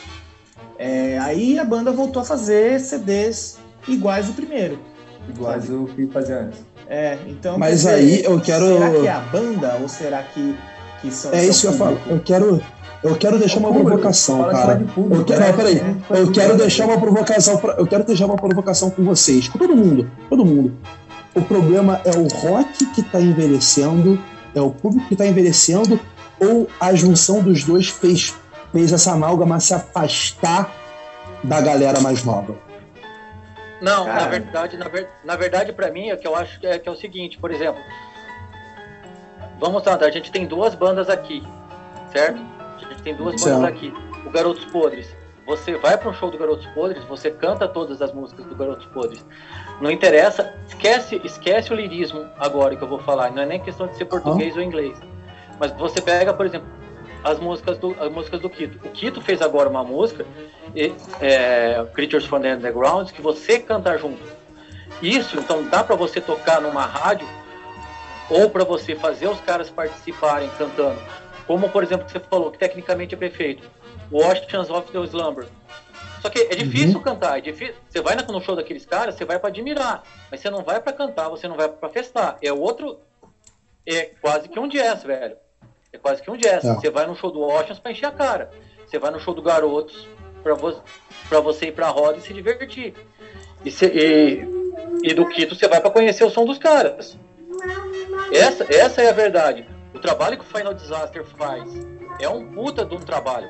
É, 0.80 1.18
aí 1.20 1.60
a 1.60 1.66
banda 1.66 1.92
voltou 1.92 2.22
a 2.22 2.26
fazer 2.26 2.80
CDs 2.80 3.58
iguais 3.88 4.28
ao 4.28 4.34
primeiro. 4.34 4.80
iguais 5.28 5.68
o 5.72 5.86
que 5.96 6.06
fazia 6.08 6.40
antes. 6.42 6.60
É, 6.88 7.18
então. 7.28 7.58
Mas 7.58 7.82
quer 7.84 7.96
aí 7.96 8.24
eu 8.24 8.40
quero- 8.40 8.66
Será 8.68 8.92
que 8.92 9.08
é 9.08 9.12
a 9.12 9.20
banda 9.20 9.78
ou 9.82 9.90
será 9.90 10.22
que, 10.22 10.56
que 11.02 11.10
são. 11.12 11.34
É 11.34 11.44
isso 11.46 11.62
que 11.62 11.68
eu 11.68 11.74
falo. 11.74 12.00
Eu 12.08 12.20
quero. 12.20 12.62
Eu 13.06 13.16
quero 13.16 13.38
deixar 13.38 13.60
uma 13.60 13.68
Público, 13.68 13.88
provocação, 13.88 14.50
cara. 14.50 14.82
Eu 14.98 15.24
quero, 15.24 15.40
né? 15.40 15.48
não, 15.48 15.56
peraí. 15.56 15.78
É, 16.10 16.20
Eu 16.22 16.32
quero 16.32 16.58
deixar 16.58 16.86
uma 16.86 17.00
provocação. 17.00 17.58
Pra, 17.58 17.74
eu 17.74 17.86
quero 17.86 18.04
deixar 18.04 18.26
uma 18.26 18.36
provocação 18.36 18.90
com 18.90 19.04
vocês, 19.04 19.48
com 19.48 19.60
todo 19.60 19.76
mundo, 19.76 20.10
todo 20.28 20.44
mundo. 20.44 20.76
o 21.36 21.42
problema 21.44 22.02
é 22.04 22.10
o 22.18 22.28
rock 22.28 22.84
que 22.88 23.02
está 23.02 23.22
envelhecendo, 23.22 24.20
é 24.56 24.62
o 24.62 24.72
público 24.72 25.08
que 25.08 25.14
está 25.14 25.24
envelhecendo, 25.24 26.00
ou 26.40 26.68
a 26.80 26.96
junção 26.96 27.44
dos 27.44 27.64
dois 27.64 27.90
fez, 27.90 28.34
fez 28.72 28.92
essa 28.92 29.12
amálgama 29.12 29.60
se 29.60 29.76
afastar 29.76 30.72
da 31.44 31.62
galera 31.62 32.00
mais 32.00 32.24
nova? 32.24 32.56
Não, 33.82 34.08
na 34.08 34.26
verdade, 34.28 34.78
na, 34.78 34.88
ver, 34.88 35.08
na 35.24 35.36
verdade, 35.36 35.72
para 35.74 35.92
mim, 35.92 36.10
é 36.10 36.16
que 36.16 36.26
eu 36.26 36.36
acho 36.36 36.60
que 36.60 36.66
é, 36.66 36.80
que 36.80 36.90
é 36.90 36.92
o 36.92 36.96
seguinte, 36.96 37.38
por 37.38 37.52
exemplo, 37.52 37.80
vamos 39.60 39.86
lá, 39.86 39.96
a 39.96 40.10
gente 40.10 40.32
tem 40.32 40.48
duas 40.48 40.74
bandas 40.74 41.08
aqui, 41.08 41.44
certo? 42.12 42.55
Tem 43.06 43.16
duas 43.16 43.40
bandas 43.42 43.64
aqui. 43.64 43.94
O 44.26 44.32
Garotos 44.32 44.66
Podres. 44.66 45.16
Você 45.46 45.78
vai 45.78 45.96
para 45.96 46.10
um 46.10 46.14
show 46.16 46.32
do 46.32 46.40
Garotos 46.40 46.66
Podres, 46.74 47.04
você 47.04 47.30
canta 47.30 47.68
todas 47.68 48.02
as 48.02 48.12
músicas 48.12 48.48
do 48.48 48.56
Garotos 48.56 48.88
Podres. 48.88 49.24
Não 49.80 49.92
interessa, 49.92 50.56
esquece, 50.68 51.22
esquece 51.24 51.72
o 51.72 51.76
lirismo 51.76 52.26
agora 52.40 52.76
que 52.76 52.84
eu 52.84 52.88
vou 52.88 52.98
falar. 52.98 53.30
Não 53.30 53.44
é 53.44 53.46
nem 53.46 53.60
questão 53.60 53.86
de 53.86 53.96
ser 53.96 54.06
português 54.06 54.56
ou 54.56 54.64
inglês. 54.64 54.98
Mas 55.60 55.72
você 55.74 56.02
pega, 56.02 56.34
por 56.34 56.48
exemplo, 56.48 56.68
as 57.24 57.40
músicas 57.40 57.78
do, 57.78 57.96
as 58.02 58.12
músicas 58.12 58.40
do 58.40 58.50
Kito. 58.50 58.80
O 58.88 58.90
Kito 58.90 59.22
fez 59.22 59.40
agora 59.40 59.70
uma 59.70 59.84
música, 59.84 60.26
é, 61.22 61.86
Creatures 61.94 62.26
from 62.26 62.42
the 62.42 62.56
Underground, 62.56 63.12
que 63.12 63.22
você 63.22 63.60
canta 63.60 63.96
junto. 64.00 64.24
Isso, 65.00 65.38
então, 65.38 65.64
dá 65.70 65.84
para 65.84 65.96
você 65.96 66.20
tocar 66.20 66.60
numa 66.60 66.88
rádio 66.88 67.28
ou 68.32 68.50
para 68.50 68.64
você 68.64 68.96
fazer 68.96 69.28
os 69.28 69.40
caras 69.42 69.70
participarem 69.70 70.50
cantando. 70.58 71.00
Como, 71.48 71.70
por 71.70 71.84
exemplo, 71.84 72.06
que 72.06 72.12
você 72.12 72.20
falou, 72.20 72.52
que 72.52 72.58
tecnicamente 72.58 73.16
é 73.16 73.18
perfeito. 73.18 73.70
Oceans 74.12 74.70
of 74.70 74.92
the 74.92 75.00
Slumber. 75.00 75.48
Só 76.22 76.30
que 76.30 76.40
é 76.40 76.56
difícil 76.56 76.98
uhum. 76.98 77.04
cantar, 77.04 77.38
é 77.38 77.42
difícil. 77.42 77.76
Você 77.88 78.02
vai 78.02 78.16
no 78.16 78.42
show 78.42 78.56
daqueles 78.56 78.86
caras, 78.86 79.16
você 79.16 79.26
vai 79.26 79.38
para 79.38 79.50
admirar, 79.50 80.04
mas 80.32 80.40
você 80.40 80.50
não 80.50 80.64
vai 80.64 80.82
para 80.82 80.92
cantar, 80.92 81.30
você 81.30 81.48
não 81.48 81.56
vai 81.56 81.70
para 81.70 81.90
festar. 81.90 82.38
É 82.42 82.52
outro, 82.52 83.00
é 83.88 84.12
quase 84.20 84.50
que 84.50 84.60
um 84.60 84.68
jazz, 84.68 85.04
velho. 85.04 85.38
É 85.94 85.98
quase 85.98 86.24
que 86.24 86.32
um 86.32 86.36
jazz. 86.36 86.66
É. 86.66 86.74
Você 86.74 86.90
vai 86.90 87.06
no 87.06 87.16
show 87.16 87.30
do 87.30 87.42
Oceans 87.42 87.78
para 87.78 87.92
encher 87.92 88.08
a 88.08 88.12
cara. 88.12 88.50
Você 88.88 88.98
vai 88.98 89.12
no 89.12 89.20
show 89.20 89.34
do 89.34 89.42
Garotos 89.42 90.08
para 90.42 90.54
vo 90.56 90.82
você 91.44 91.68
ir 91.68 91.74
para 91.74 91.88
a 91.88 91.92
roda 91.92 92.18
e 92.18 92.22
se 92.22 92.34
divertir. 92.34 92.94
E, 93.64 93.72
cê, 93.72 93.88
e, 93.88 95.10
e 95.10 95.14
do 95.14 95.28
Quito 95.28 95.56
você 95.56 95.68
vai 95.68 95.80
para 95.80 95.90
conhecer 95.90 96.24
o 96.24 96.30
som 96.30 96.46
dos 96.46 96.58
caras. 96.58 97.18
Essa, 98.32 98.66
essa 98.74 99.02
é 99.02 99.10
a 99.10 99.14
verdade. 99.14 99.75
O 99.96 100.00
trabalho 100.00 100.38
que 100.38 100.44
o 100.44 100.58
Final 100.58 100.74
Disaster 100.74 101.26
faz 101.26 101.64
é 102.20 102.28
um 102.28 102.52
puta 102.52 102.86
de 102.86 102.94
um 102.94 103.00
trabalho. 103.00 103.48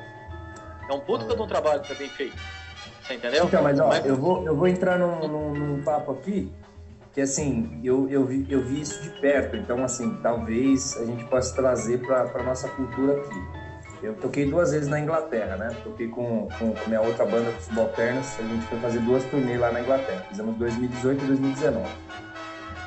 É 0.88 0.92
um 0.92 1.00
puta 1.00 1.34
de 1.34 1.42
um 1.42 1.46
trabalho 1.46 1.82
que 1.82 1.92
é 1.92 1.96
bem 1.96 2.08
feito. 2.08 2.36
Você 3.02 3.14
entendeu? 3.14 3.44
Então, 3.44 3.62
mas 3.62 3.80
ó, 3.80 3.88
mas... 3.88 4.06
Eu, 4.06 4.16
vou, 4.16 4.44
eu 4.44 4.56
vou 4.56 4.68
entrar 4.68 4.98
num, 4.98 5.26
num, 5.26 5.54
num 5.54 5.82
papo 5.82 6.12
aqui 6.12 6.52
que 7.12 7.22
assim, 7.22 7.80
eu, 7.82 8.06
eu, 8.10 8.26
vi, 8.26 8.46
eu 8.50 8.62
vi 8.62 8.82
isso 8.82 9.02
de 9.02 9.08
perto, 9.20 9.56
então 9.56 9.82
assim, 9.82 10.18
talvez 10.22 10.98
a 10.98 11.04
gente 11.06 11.24
possa 11.24 11.54
trazer 11.56 11.98
para 12.00 12.30
a 12.34 12.42
nossa 12.42 12.68
cultura 12.68 13.16
aqui. 13.16 13.66
Eu 14.02 14.14
toquei 14.16 14.44
duas 14.44 14.72
vezes 14.72 14.86
na 14.86 15.00
Inglaterra, 15.00 15.56
né? 15.56 15.74
Toquei 15.82 16.08
com, 16.08 16.46
com, 16.58 16.74
com 16.74 16.88
minha 16.88 17.00
outra 17.00 17.24
banda, 17.24 17.50
Futebol 17.52 17.88
Pernas, 17.88 18.38
a 18.38 18.42
gente 18.42 18.66
foi 18.66 18.78
fazer 18.80 18.98
duas 19.00 19.24
turnês 19.24 19.58
lá 19.58 19.72
na 19.72 19.80
Inglaterra, 19.80 20.26
fizemos 20.28 20.56
2018 20.56 21.24
e 21.24 21.26
2019. 21.26 21.88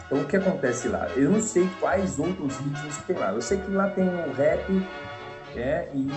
Então 0.10 0.23
o 0.23 0.26
que 0.26 0.38
acontece 0.38 0.88
lá? 0.88 1.07
Eu 1.15 1.30
não 1.30 1.40
sei 1.40 1.69
quais 1.80 2.18
outros 2.18 2.57
ritmos 2.57 2.98
tem 3.06 3.15
lá, 3.15 3.31
eu 3.31 3.41
sei 3.41 3.60
que 3.60 3.69
lá 3.69 3.90
tem 3.90 4.07
o 4.07 4.34
rap 4.34 4.88
é, 5.56 5.88
e 5.94 6.10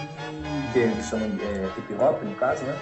que 0.73 0.79
eles 0.79 1.07
chamam 1.07 1.29
de 1.29 1.43
é, 1.43 1.71
hip 1.77 1.95
hop, 1.95 2.23
no 2.23 2.35
caso, 2.37 2.65
né? 2.65 2.75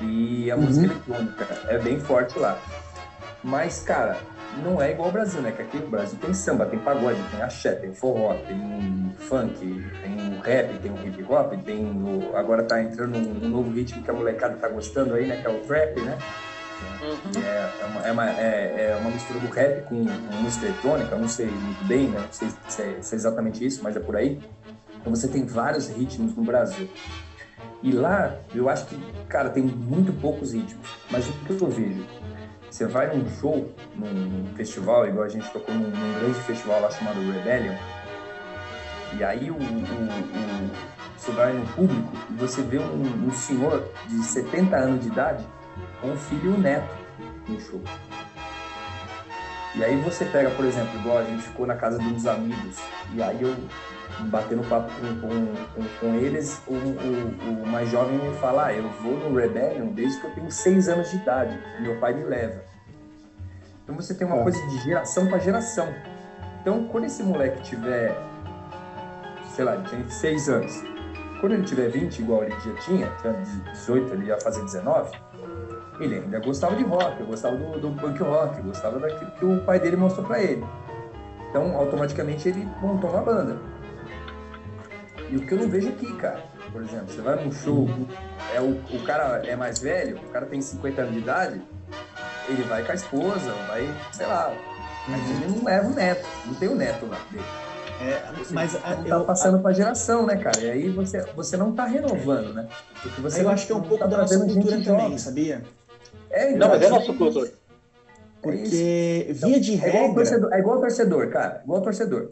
E 0.00 0.50
a 0.50 0.56
uhum. 0.56 0.62
música 0.62 0.86
eletrônica, 0.86 1.46
é 1.68 1.78
bem 1.78 2.00
forte 2.00 2.38
lá. 2.38 2.58
Mas, 3.44 3.82
cara, 3.82 4.16
não 4.62 4.80
é 4.80 4.92
igual 4.92 5.08
ao 5.08 5.12
Brasil, 5.12 5.42
né? 5.42 5.52
Que 5.52 5.62
aqui 5.62 5.78
no 5.78 5.88
Brasil 5.88 6.18
tem 6.18 6.32
samba, 6.32 6.66
tem 6.66 6.78
pagode, 6.78 7.20
tem 7.30 7.42
axé, 7.42 7.72
tem 7.72 7.92
forró, 7.92 8.34
tem 8.46 9.14
funk, 9.18 9.58
tem 10.02 10.36
o 10.36 10.40
rap, 10.40 10.78
tem 10.78 10.90
o 10.90 11.06
hip 11.06 11.22
hop, 11.24 11.52
tem 11.64 11.84
o... 11.84 12.36
Agora 12.36 12.62
tá 12.62 12.82
entrando 12.82 13.16
um, 13.16 13.48
novo 13.48 13.70
ritmo 13.70 14.02
que 14.02 14.10
a 14.10 14.14
molecada 14.14 14.56
tá 14.56 14.68
gostando 14.68 15.14
aí, 15.14 15.26
né? 15.26 15.36
Que 15.40 15.46
é 15.46 15.50
o 15.50 15.60
trap, 15.60 16.00
né? 16.00 16.18
Uhum. 17.02 17.42
É, 17.42 17.70
é, 17.80 17.84
uma, 17.84 18.06
é, 18.06 18.12
uma, 18.12 18.30
é, 18.30 18.90
é, 18.90 18.98
uma, 19.00 19.10
mistura 19.10 19.40
do 19.40 19.48
rap 19.48 19.84
com, 19.88 20.04
com, 20.04 20.36
música 20.42 20.66
eletrônica, 20.66 21.16
não 21.16 21.28
sei 21.28 21.46
muito 21.46 21.84
bem, 21.86 22.08
né? 22.08 22.20
Não 22.20 22.32
sei 22.32 22.48
se 22.68 22.82
é, 22.82 22.98
se 23.00 23.14
é 23.14 23.16
exatamente 23.16 23.64
isso, 23.64 23.82
mas 23.82 23.96
é 23.96 24.00
por 24.00 24.16
aí. 24.16 24.40
Então 25.00 25.14
você 25.14 25.28
tem 25.28 25.44
vários 25.44 25.88
ritmos 25.88 26.34
no 26.36 26.42
Brasil. 26.42 26.88
E 27.82 27.92
lá, 27.92 28.36
eu 28.54 28.68
acho 28.68 28.86
que, 28.86 28.96
cara, 29.28 29.50
tem 29.50 29.62
muito 29.62 30.12
poucos 30.12 30.52
ritmos. 30.52 30.88
Mas 31.10 31.28
o 31.28 31.32
que 31.32 31.50
eu 31.60 31.68
vejo? 31.68 32.04
Você 32.68 32.86
vai 32.86 33.14
num 33.16 33.28
show, 33.40 33.72
num 33.94 34.46
festival, 34.54 35.06
igual 35.06 35.24
a 35.24 35.28
gente 35.28 35.48
tocou 35.50 35.74
num, 35.74 35.88
num 35.88 36.20
grande 36.20 36.38
festival 36.40 36.80
lá 36.80 36.90
chamado 36.90 37.18
Rebellion, 37.32 37.74
e 39.16 39.24
aí 39.24 39.50
o, 39.50 39.54
o, 39.54 39.58
o, 39.58 40.70
você 41.16 41.32
vai 41.32 41.52
no 41.52 41.66
público 41.68 42.12
e 42.30 42.34
você 42.34 42.62
vê 42.62 42.78
um, 42.78 43.26
um, 43.26 43.30
senhor 43.30 43.88
de 44.06 44.22
70 44.22 44.76
anos 44.76 45.02
de 45.02 45.08
idade 45.08 45.44
com 46.00 46.08
um 46.08 46.16
filho 46.16 46.52
e 46.52 46.54
um 46.54 46.58
neto 46.58 46.94
no 47.48 47.60
show. 47.60 47.80
E 49.74 49.84
aí 49.84 49.96
você 50.00 50.24
pega, 50.24 50.50
por 50.50 50.64
exemplo, 50.64 50.98
igual 50.98 51.18
a 51.18 51.24
gente 51.24 51.42
ficou 51.42 51.66
na 51.66 51.76
casa 51.76 51.98
de 51.98 52.04
uns 52.04 52.26
amigos, 52.26 52.78
e 53.14 53.22
aí 53.22 53.40
eu 53.40 53.54
batendo 54.26 54.68
papo 54.68 54.90
com, 55.00 55.20
com, 55.20 55.84
com, 56.00 56.14
eles, 56.14 56.60
o, 56.66 56.72
o, 56.74 57.62
o, 57.62 57.66
mais 57.66 57.88
jovem 57.90 58.18
me 58.18 58.34
fala, 58.38 58.66
ah, 58.66 58.74
eu 58.74 58.88
vou 59.02 59.16
no 59.16 59.36
Rebellion 59.36 59.88
desde 59.88 60.20
que 60.20 60.26
eu 60.26 60.34
tenho 60.34 60.50
seis 60.50 60.88
anos 60.88 61.10
de 61.10 61.16
idade, 61.16 61.58
meu 61.80 61.98
pai 62.00 62.14
me 62.14 62.24
leva. 62.24 62.60
Então 63.84 63.94
você 63.94 64.14
tem 64.14 64.26
uma 64.26 64.38
é. 64.38 64.42
coisa 64.42 64.66
de 64.66 64.78
geração 64.80 65.26
para 65.28 65.38
geração. 65.38 65.88
Então 66.60 66.88
quando 66.88 67.04
esse 67.04 67.22
moleque 67.22 67.62
tiver, 67.62 68.16
sei 69.54 69.64
lá, 69.64 69.76
tem 69.76 70.08
seis 70.10 70.48
anos, 70.48 70.82
quando 71.40 71.52
ele 71.52 71.62
tiver 71.62 71.88
20, 71.88 72.18
igual 72.18 72.42
ele 72.42 72.56
já 72.58 72.74
tinha, 72.82 73.10
tinha 73.20 73.32
18, 73.72 74.12
ele 74.14 74.26
ia 74.26 74.40
fazer 74.40 74.64
19, 74.64 75.16
ele 76.00 76.16
ainda 76.16 76.38
gostava 76.40 76.76
de 76.76 76.84
rock, 76.84 77.22
gostava 77.24 77.56
do, 77.56 77.80
do 77.80 77.90
punk 78.00 78.22
rock, 78.22 78.60
gostava 78.62 78.98
daquilo 78.98 79.30
que 79.32 79.44
o 79.44 79.60
pai 79.64 79.80
dele 79.80 79.96
mostrou 79.96 80.26
para 80.26 80.42
ele. 80.42 80.64
Então, 81.50 81.76
automaticamente, 81.76 82.48
ele 82.48 82.68
montou 82.80 83.10
uma 83.10 83.22
banda. 83.22 83.58
E 85.30 85.36
o 85.36 85.40
que 85.40 85.52
eu 85.52 85.58
não 85.58 85.68
vejo 85.68 85.88
aqui, 85.88 86.12
cara, 86.16 86.42
por 86.72 86.82
exemplo, 86.82 87.08
você 87.08 87.20
vai 87.20 87.44
num 87.44 87.52
show, 87.52 87.86
é 88.54 88.60
o, 88.60 88.70
o 88.96 89.02
cara 89.04 89.42
é 89.46 89.56
mais 89.56 89.78
velho, 89.78 90.16
o 90.16 90.28
cara 90.30 90.46
tem 90.46 90.60
50 90.60 91.02
anos 91.02 91.14
de 91.14 91.20
idade, 91.20 91.62
ele 92.48 92.62
vai 92.62 92.82
com 92.82 92.92
a 92.92 92.94
esposa, 92.94 93.52
vai, 93.66 93.88
sei 94.12 94.26
lá, 94.26 94.54
mas 95.06 95.20
uhum. 95.20 95.36
ele 95.36 95.56
não 95.56 95.64
leva 95.64 95.88
o 95.88 95.94
neto, 95.94 96.26
não 96.46 96.54
tem 96.54 96.68
o 96.68 96.74
neto 96.74 97.06
lá 97.06 97.18
dele. 97.30 97.44
É, 98.00 98.22
mas 98.52 98.76
a, 98.76 98.78
tá 98.78 99.02
eu, 99.06 99.24
passando 99.24 99.58
para 99.60 99.72
geração, 99.72 100.24
né, 100.24 100.36
cara? 100.36 100.60
E 100.60 100.70
aí 100.70 100.88
você, 100.88 101.20
você 101.34 101.56
não 101.56 101.72
tá 101.72 101.84
renovando, 101.84 102.54
né? 102.54 102.68
Porque 103.02 103.20
você 103.20 103.42
eu 103.42 103.48
acho 103.48 103.66
que 103.66 103.72
é 103.72 103.74
um 103.74 103.82
pouco 103.82 103.98
tá 103.98 104.06
da 104.06 104.18
nossa 104.18 104.38
cultura 104.38 104.80
também, 104.80 105.18
sabia? 105.18 105.64
É, 106.30 106.50
não, 106.56 106.68
mas 106.68 106.82
é 106.82 106.88
nossa 106.88 107.12
cultura. 107.12 107.50
Porque, 108.40 109.26
é 109.28 109.32
via 109.32 109.60
de 109.60 109.74
regra... 109.74 109.98
É 109.98 110.02
igual, 110.02 110.14
torcedor, 110.14 110.52
é 110.52 110.58
igual 110.58 110.80
torcedor, 110.80 111.30
cara. 111.30 111.60
Igual 111.64 111.82
torcedor. 111.82 112.30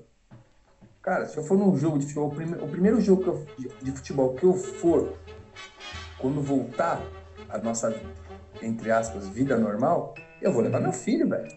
Cara, 1.02 1.26
se 1.26 1.36
eu 1.36 1.44
for 1.44 1.56
num 1.56 1.76
jogo 1.76 1.98
de 1.98 2.06
futebol, 2.06 2.28
o, 2.28 2.34
prime, 2.34 2.54
o 2.54 2.68
primeiro 2.68 3.00
jogo 3.00 3.22
eu, 3.26 3.46
de, 3.56 3.68
de, 3.80 3.92
futebol 3.92 4.34
que 4.34 4.44
eu 4.44 4.54
for, 4.54 5.12
quando 6.18 6.40
voltar 6.40 7.00
a 7.48 7.58
nossa, 7.58 7.94
entre 8.60 8.90
aspas, 8.90 9.28
vida 9.28 9.56
normal, 9.56 10.14
eu 10.42 10.52
vou 10.52 10.62
levar 10.62 10.80
meu 10.80 10.92
filho, 10.92 11.28
velho. 11.28 11.48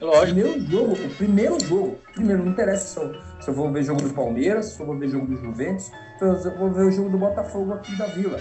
Lógico. 0.00 0.40
Primeiro 0.40 0.60
jogo, 0.70 0.92
o 0.92 1.14
primeiro 1.16 1.64
jogo. 1.64 1.98
Primeiro, 2.14 2.44
não 2.44 2.52
interessa 2.52 2.86
se 2.86 2.98
eu, 2.98 3.14
se 3.42 3.50
eu 3.50 3.54
vou 3.54 3.70
ver 3.70 3.82
jogo 3.82 4.00
do 4.00 4.14
Palmeiras, 4.14 4.66
se 4.66 4.80
eu 4.80 4.86
vou 4.86 4.96
ver 4.96 5.08
jogo 5.08 5.26
do 5.26 5.36
Juventus, 5.36 5.90
se 6.18 6.24
eu 6.24 6.56
vou 6.56 6.70
ver 6.70 6.84
o 6.84 6.90
jogo 6.90 7.10
do 7.10 7.18
Botafogo 7.18 7.74
aqui 7.74 7.96
da 7.96 8.06
Vila. 8.06 8.40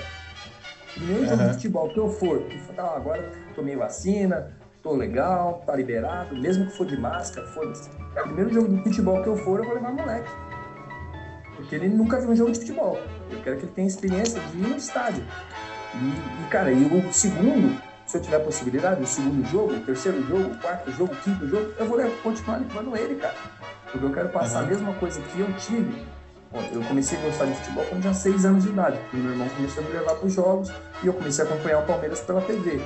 Primeiro 0.98 1.24
uhum. 1.24 1.30
jogo 1.30 1.44
de 1.44 1.54
futebol 1.54 1.90
que 1.90 2.00
eu 2.00 2.10
for, 2.10 2.40
que 2.44 2.60
ah, 2.78 2.94
agora 2.96 3.32
tomei 3.56 3.76
vacina, 3.76 4.52
tô 4.82 4.96
legal, 4.96 5.64
tá 5.66 5.76
liberado, 5.76 6.36
mesmo 6.36 6.66
que 6.66 6.72
for 6.76 6.88
de 6.88 6.98
máscara, 6.98 7.46
foda-se. 7.48 7.90
Primeiro 8.24 8.54
jogo 8.54 8.68
de 8.68 8.84
futebol 8.84 9.22
que 9.22 9.30
eu 9.30 9.38
for, 9.38 9.60
eu 9.60 9.66
vou 9.66 9.76
levar 9.76 9.92
moleque. 9.92 10.30
Porque 11.56 11.76
ele 11.76 11.90
nunca 11.90 12.20
viu 12.20 12.32
um 12.32 12.36
jogo 12.36 12.52
de 12.52 12.60
futebol. 12.60 13.00
Eu 13.32 13.42
quero 13.42 13.58
que 13.58 13.66
ele 13.66 13.72
tenha 13.74 13.88
experiência 13.88 14.40
de 14.40 14.58
ir 14.58 14.62
no 14.62 14.76
estádio. 14.76 15.24
E, 15.94 16.46
e, 16.46 16.50
cara, 16.50 16.72
e 16.72 16.84
o 16.86 17.14
segundo, 17.14 17.80
se 18.06 18.18
eu 18.18 18.22
tiver 18.22 18.40
possibilidade, 18.40 19.02
o 19.02 19.08
segundo 19.08 19.46
jogo, 19.48 19.74
o 19.74 19.80
terceiro 19.82 20.24
jogo, 20.26 20.52
o 20.52 20.58
quarto 20.60 20.92
jogo, 20.92 21.14
o 21.14 21.18
quinto 21.18 21.48
jogo, 21.48 21.74
eu 21.78 21.86
vou 21.86 22.00
continuar 22.24 22.58
levando 22.58 22.96
ele, 22.96 23.16
cara. 23.16 23.36
Porque 23.92 24.06
eu 24.06 24.14
quero 24.14 24.30
passar 24.30 24.60
uhum. 24.60 24.66
a 24.66 24.68
mesma 24.70 24.94
coisa 24.94 25.22
que 25.22 25.40
eu 25.40 25.54
tive. 25.58 26.04
Eu 26.72 26.82
comecei 26.84 27.18
a 27.18 27.22
gostar 27.22 27.46
de 27.46 27.56
futebol 27.56 27.86
quando 27.90 28.02
tinha 28.02 28.14
seis 28.14 28.46
anos 28.46 28.64
de 28.64 28.70
idade. 28.70 28.98
Meu 29.14 29.32
irmão 29.32 29.48
começou 29.50 29.84
a 29.84 29.88
me 29.88 29.94
levar 29.94 30.16
para 30.16 30.28
os 30.28 30.34
jogos 30.34 30.72
e 31.04 31.08
eu 31.08 31.14
comecei 31.14 31.44
a 31.44 31.48
acompanhar 31.48 31.80
o 31.80 31.86
Palmeiras 31.86 32.20
pela 32.22 32.42
TV. 32.42 32.82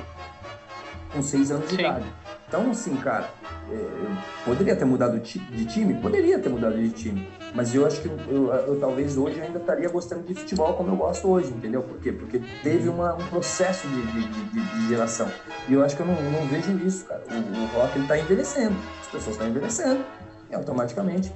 com 1.12 1.22
seis 1.22 1.50
anos 1.50 1.68
de 1.68 1.76
Sim. 1.76 1.82
idade. 1.82 2.06
Então, 2.48 2.70
assim, 2.70 2.96
cara, 2.96 3.30
é, 3.70 4.44
poderia 4.44 4.76
ter 4.76 4.84
mudado 4.84 5.18
de 5.18 5.64
time? 5.64 5.94
Poderia 5.94 6.38
ter 6.38 6.48
mudado 6.48 6.76
de 6.76 6.90
time. 6.90 7.28
Mas 7.54 7.74
eu 7.74 7.86
acho 7.86 8.00
que 8.00 8.08
eu, 8.08 8.18
eu, 8.28 8.52
eu, 8.52 8.80
talvez 8.80 9.16
hoje 9.16 9.40
ainda 9.40 9.58
estaria 9.58 9.88
gostando 9.88 10.22
de 10.22 10.34
futebol 10.34 10.74
como 10.74 10.90
eu 10.90 10.96
gosto 10.96 11.28
hoje, 11.28 11.48
entendeu? 11.48 11.82
Por 11.82 11.98
quê? 11.98 12.12
Porque 12.12 12.42
teve 12.62 12.88
uma, 12.88 13.14
um 13.14 13.26
processo 13.28 13.86
de, 13.88 14.02
de, 14.02 14.28
de, 14.28 14.60
de, 14.60 14.88
geração. 14.88 15.28
E 15.68 15.74
eu 15.74 15.84
acho 15.84 15.96
que 15.96 16.02
eu 16.02 16.06
não, 16.06 16.14
não 16.14 16.46
vejo 16.46 16.72
isso, 16.86 17.04
cara. 17.04 17.22
O, 17.30 17.34
o 17.34 17.80
rock 17.80 17.98
ele 17.98 18.06
tá 18.06 18.18
envelhecendo. 18.18 18.76
As 19.00 19.06
pessoas 19.06 19.36
estão 19.36 19.48
envelhecendo. 19.48 20.04
E 20.50 20.54
automaticamente. 20.54 21.32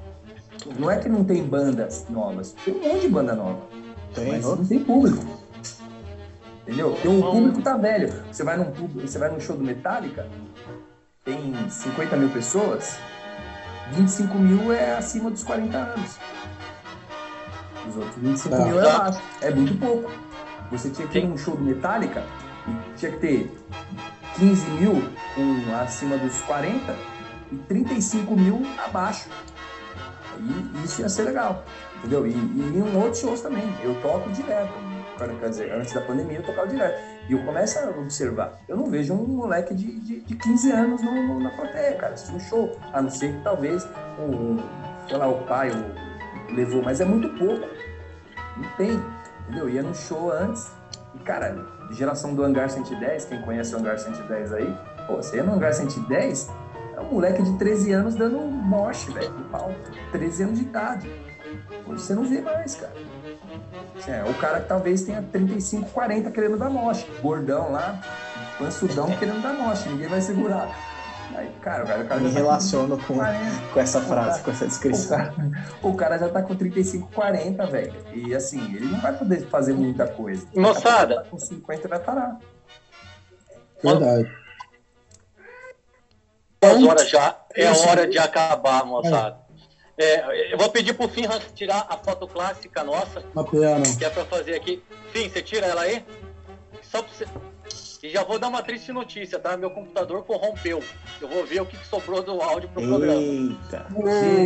Não 0.78 0.90
é 0.90 0.98
que 0.98 1.08
não 1.08 1.24
tem 1.24 1.42
bandas 1.44 2.06
novas. 2.08 2.54
Tem 2.64 2.74
um 2.74 2.88
monte 2.88 3.02
de 3.02 3.08
banda 3.08 3.34
nova. 3.34 3.60
Tem. 4.14 4.32
Mas 4.32 4.44
não 4.44 4.64
tem 4.64 4.82
público. 4.82 5.24
Entendeu? 6.62 6.92
Porque 6.92 7.08
o 7.08 7.22
público 7.22 7.62
tá 7.62 7.76
velho. 7.76 8.12
Você 8.30 8.42
vai 8.42 8.56
num, 8.56 8.72
você 9.00 9.18
vai 9.18 9.30
num 9.30 9.38
show 9.38 9.56
do 9.56 9.62
Metallica, 9.62 10.26
tem 11.24 11.54
50 11.68 12.16
mil 12.16 12.28
pessoas, 12.30 12.98
25 13.92 14.36
mil 14.36 14.72
é 14.72 14.96
acima 14.96 15.30
dos 15.30 15.44
40 15.44 15.76
anos. 15.76 16.18
Os 17.88 17.96
outros 17.96 18.16
25 18.16 18.56
mil 18.56 18.80
é 18.80 18.90
abaixo. 18.90 19.20
É 19.40 19.54
muito 19.54 19.78
pouco. 19.78 20.10
Você 20.72 20.90
tinha 20.90 21.06
que 21.06 21.18
ir 21.18 21.28
num 21.28 21.38
show 21.38 21.56
do 21.56 21.62
Metallica 21.62 22.24
e 22.66 22.98
tinha 22.98 23.12
que 23.12 23.18
ter 23.18 23.56
15 24.36 24.70
mil 24.70 24.92
um, 25.38 25.76
acima 25.76 26.18
dos 26.18 26.40
40 26.42 26.94
e 27.52 27.56
35 27.56 28.36
mil 28.36 28.62
abaixo. 28.84 29.28
E 30.38 30.84
isso 30.84 31.00
ia 31.00 31.08
ser 31.08 31.22
legal. 31.22 31.64
Entendeu? 31.98 32.26
E, 32.26 32.30
e 32.30 32.34
em 32.34 32.96
outros 32.96 33.20
shows 33.20 33.40
também. 33.40 33.64
Eu 33.82 33.94
toco 34.02 34.30
direto 34.30 34.86
quer 35.40 35.48
dizer, 35.48 35.72
antes 35.72 35.92
da 35.92 36.00
pandemia 36.02 36.38
eu 36.38 36.42
tocava 36.42 36.68
direto. 36.68 37.00
E 37.28 37.32
eu 37.32 37.42
começo 37.44 37.78
a 37.78 37.88
observar. 37.90 38.58
Eu 38.68 38.76
não 38.76 38.90
vejo 38.90 39.14
um 39.14 39.26
moleque 39.26 39.74
de, 39.74 39.98
de, 40.00 40.20
de 40.20 40.34
15 40.34 40.72
anos 40.72 41.02
no, 41.02 41.12
no, 41.14 41.40
na 41.40 41.50
plateia, 41.50 41.96
cara, 41.96 42.14
assistindo 42.14 42.36
um 42.36 42.40
show. 42.40 42.78
A 42.92 43.00
não 43.00 43.10
ser 43.10 43.32
que 43.32 43.40
talvez, 43.42 43.86
um, 44.18 44.58
sei 45.08 45.16
lá, 45.16 45.28
o 45.28 45.44
pai 45.46 45.70
o, 45.70 46.54
levou, 46.54 46.82
mas 46.82 47.00
é 47.00 47.04
muito 47.04 47.28
pouco. 47.30 47.66
Não 48.56 48.68
tem, 48.76 49.02
entendeu? 49.42 49.70
Ia 49.70 49.82
no 49.82 49.94
show 49.94 50.30
antes. 50.30 50.70
E, 51.14 51.18
cara, 51.20 51.66
geração 51.92 52.34
do 52.34 52.44
Hangar 52.44 52.68
110, 52.68 53.24
quem 53.24 53.40
conhece 53.42 53.74
o 53.74 53.78
Hangar 53.78 53.98
110 53.98 54.52
aí, 54.52 54.76
pô, 55.06 55.16
você 55.16 55.36
ia 55.36 55.42
no 55.42 55.54
Hangar 55.54 55.72
110, 55.72 56.50
é 56.96 57.00
um 57.00 57.12
moleque 57.12 57.42
de 57.42 57.52
13 57.58 57.92
anos 57.92 58.14
dando 58.14 58.38
um 58.38 58.50
moche, 58.50 59.10
velho, 59.12 59.30
no 59.30 59.44
pau. 59.44 59.70
13 60.12 60.44
anos 60.44 60.58
de 60.58 60.64
idade. 60.64 61.10
Hoje 61.86 62.02
você 62.02 62.14
não 62.14 62.24
vê 62.24 62.40
mais, 62.40 62.74
cara. 62.74 62.94
É, 64.08 64.24
o 64.24 64.34
cara 64.34 64.60
que 64.60 64.68
talvez 64.68 65.02
tenha 65.02 65.22
35, 65.22 65.90
40 65.90 66.30
querendo 66.30 66.56
dar 66.56 66.70
moche. 66.70 67.06
Gordão 67.20 67.70
lá, 67.70 68.00
pansudão 68.58 69.10
querendo 69.18 69.42
dar 69.42 69.52
moche. 69.52 69.88
Ninguém 69.88 70.08
vai 70.08 70.20
segurar. 70.20 70.68
Aí, 71.34 71.50
cara, 71.60 71.84
o 71.84 71.86
cara, 71.86 72.02
o 72.02 72.06
cara 72.06 72.20
Me 72.20 72.32
tá 72.32 72.38
relaciono 72.38 72.98
com, 72.98 73.16
com 73.72 73.80
essa 73.80 74.00
frase, 74.00 74.30
cara, 74.30 74.42
com 74.42 74.50
essa 74.52 74.66
descrição. 74.66 75.18
O 75.18 75.20
cara, 75.20 75.34
o 75.82 75.94
cara, 75.94 76.18
já 76.18 76.28
tá 76.30 76.42
com 76.42 76.54
35, 76.54 77.10
40, 77.12 77.66
velho. 77.66 77.94
E 78.14 78.34
assim, 78.34 78.74
ele 78.74 78.86
não 78.86 79.00
vai 79.00 79.12
poder 79.12 79.46
fazer 79.48 79.74
muita 79.74 80.06
coisa. 80.06 80.46
Moçada. 80.54 81.16
Tá 81.16 81.24
com 81.28 81.38
50 81.38 81.88
vai 81.88 81.98
parar. 81.98 82.38
Verdade. 83.82 84.45
Duas 86.60 86.82
horas 86.84 87.08
já. 87.08 87.36
É 87.54 87.70
hora 87.70 88.06
de 88.06 88.18
acabar, 88.18 88.84
moçada. 88.84 89.46
É, 89.98 90.52
eu 90.52 90.58
vou 90.58 90.68
pedir 90.70 90.92
pro 90.92 91.08
Fim 91.08 91.22
tirar 91.54 91.86
a 91.88 91.96
foto 91.96 92.26
clássica 92.26 92.84
nossa. 92.84 93.24
Uma 93.34 93.44
pena. 93.44 93.82
Que 93.96 94.04
é 94.04 94.10
pra 94.10 94.26
fazer 94.26 94.54
aqui. 94.54 94.82
Fim, 95.10 95.28
você 95.28 95.40
tira 95.40 95.66
ela 95.66 95.82
aí? 95.82 96.04
Só 96.82 97.02
pra 97.02 97.12
você. 97.12 97.26
E 98.02 98.10
já 98.10 98.22
vou 98.22 98.38
dar 98.38 98.48
uma 98.48 98.62
triste 98.62 98.92
notícia, 98.92 99.38
tá? 99.38 99.56
Meu 99.56 99.70
computador 99.70 100.22
corrompeu. 100.24 100.82
Eu 101.20 101.28
vou 101.28 101.44
ver 101.46 101.62
o 101.62 101.66
que, 101.66 101.76
sobrou 101.86 102.22
do 102.22 102.40
áudio 102.42 102.68
pro 102.68 102.86
programa. 102.86 103.20
Eita! 103.20 103.86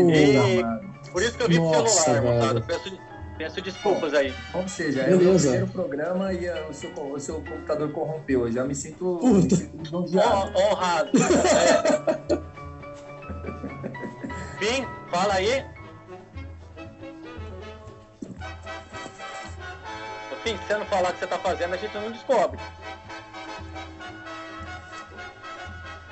E... 0.09 1.11
Por 1.11 1.23
isso 1.23 1.37
que 1.37 1.43
eu 1.43 1.49
vim 1.49 1.57
pro 1.57 1.89
celular, 1.89 2.23
moçada. 2.23 2.61
Peço, 2.63 2.99
peço 3.41 3.63
desculpas 3.63 4.13
aí. 4.13 4.35
Ou 4.53 4.69
seja, 4.69 5.01
é 5.01 5.15
o 5.15 5.19
primeiro 5.19 5.67
programa 5.69 6.31
e 6.31 6.47
o 6.69 6.75
seu, 6.75 6.93
o 6.93 7.19
seu 7.19 7.37
computador 7.37 7.91
corrompeu. 7.91 8.47
Eu 8.47 8.53
já 8.53 8.65
me 8.65 8.75
sinto, 8.75 9.19
me 9.23 9.51
sinto 9.51 9.97
honrado. 9.97 11.11
é. 11.17 12.41
Fim, 14.59 14.87
fala 15.11 15.35
aí. 15.35 15.65
Fim, 20.45 20.57
se 20.57 20.65
você 20.67 20.77
não 20.77 20.87
falar 20.87 21.11
o 21.11 21.13
que 21.15 21.21
você 21.21 21.27
tá 21.27 21.39
fazendo, 21.39 21.75
a 21.75 21.77
gente 21.79 21.95
não 21.95 22.11
descobre. 22.11 22.61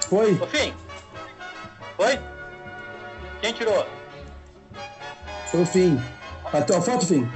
Foi. 0.09 0.33
Ô, 0.33 0.47
Fim. 0.47 0.75
Foi? 1.97 2.19
Quem 3.43 3.53
tirou? 3.53 3.87
Foi 5.51 5.61
o 5.61 5.67
Fim. 5.67 6.18
Bateu 6.53 6.77
a 6.77 6.81
foto, 6.81 7.07
Fim? 7.07 7.27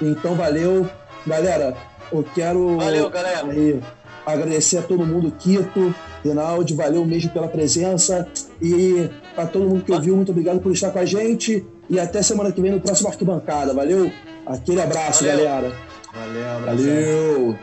Então, 0.00 0.34
valeu. 0.34 0.88
Galera, 1.26 1.76
eu 2.12 2.24
quero... 2.34 2.76
Valeu, 2.78 3.10
galera. 3.10 3.50
Aí, 3.50 3.80
agradecer 4.26 4.78
a 4.78 4.82
todo 4.82 5.06
mundo, 5.06 5.32
Quito, 5.38 5.94
Rinaldi, 6.24 6.74
valeu 6.74 7.04
mesmo 7.04 7.30
pela 7.30 7.48
presença. 7.48 8.26
E 8.60 9.08
para 9.34 9.46
todo 9.46 9.68
mundo 9.68 9.84
que 9.84 9.92
ouviu, 9.92 10.16
muito 10.16 10.32
obrigado 10.32 10.60
por 10.60 10.72
estar 10.72 10.90
com 10.90 10.98
a 10.98 11.04
gente. 11.04 11.66
E 11.88 11.98
até 11.98 12.22
semana 12.22 12.52
que 12.52 12.60
vem 12.60 12.72
no 12.72 12.80
próximo 12.80 13.08
Arquibancada. 13.08 13.74
Valeu? 13.74 14.10
Aquele 14.46 14.80
abraço, 14.80 15.24
valeu. 15.24 15.44
galera. 15.44 15.72
Valeu, 16.12 16.56
abraço. 16.56 16.76
Valeu. 16.78 17.58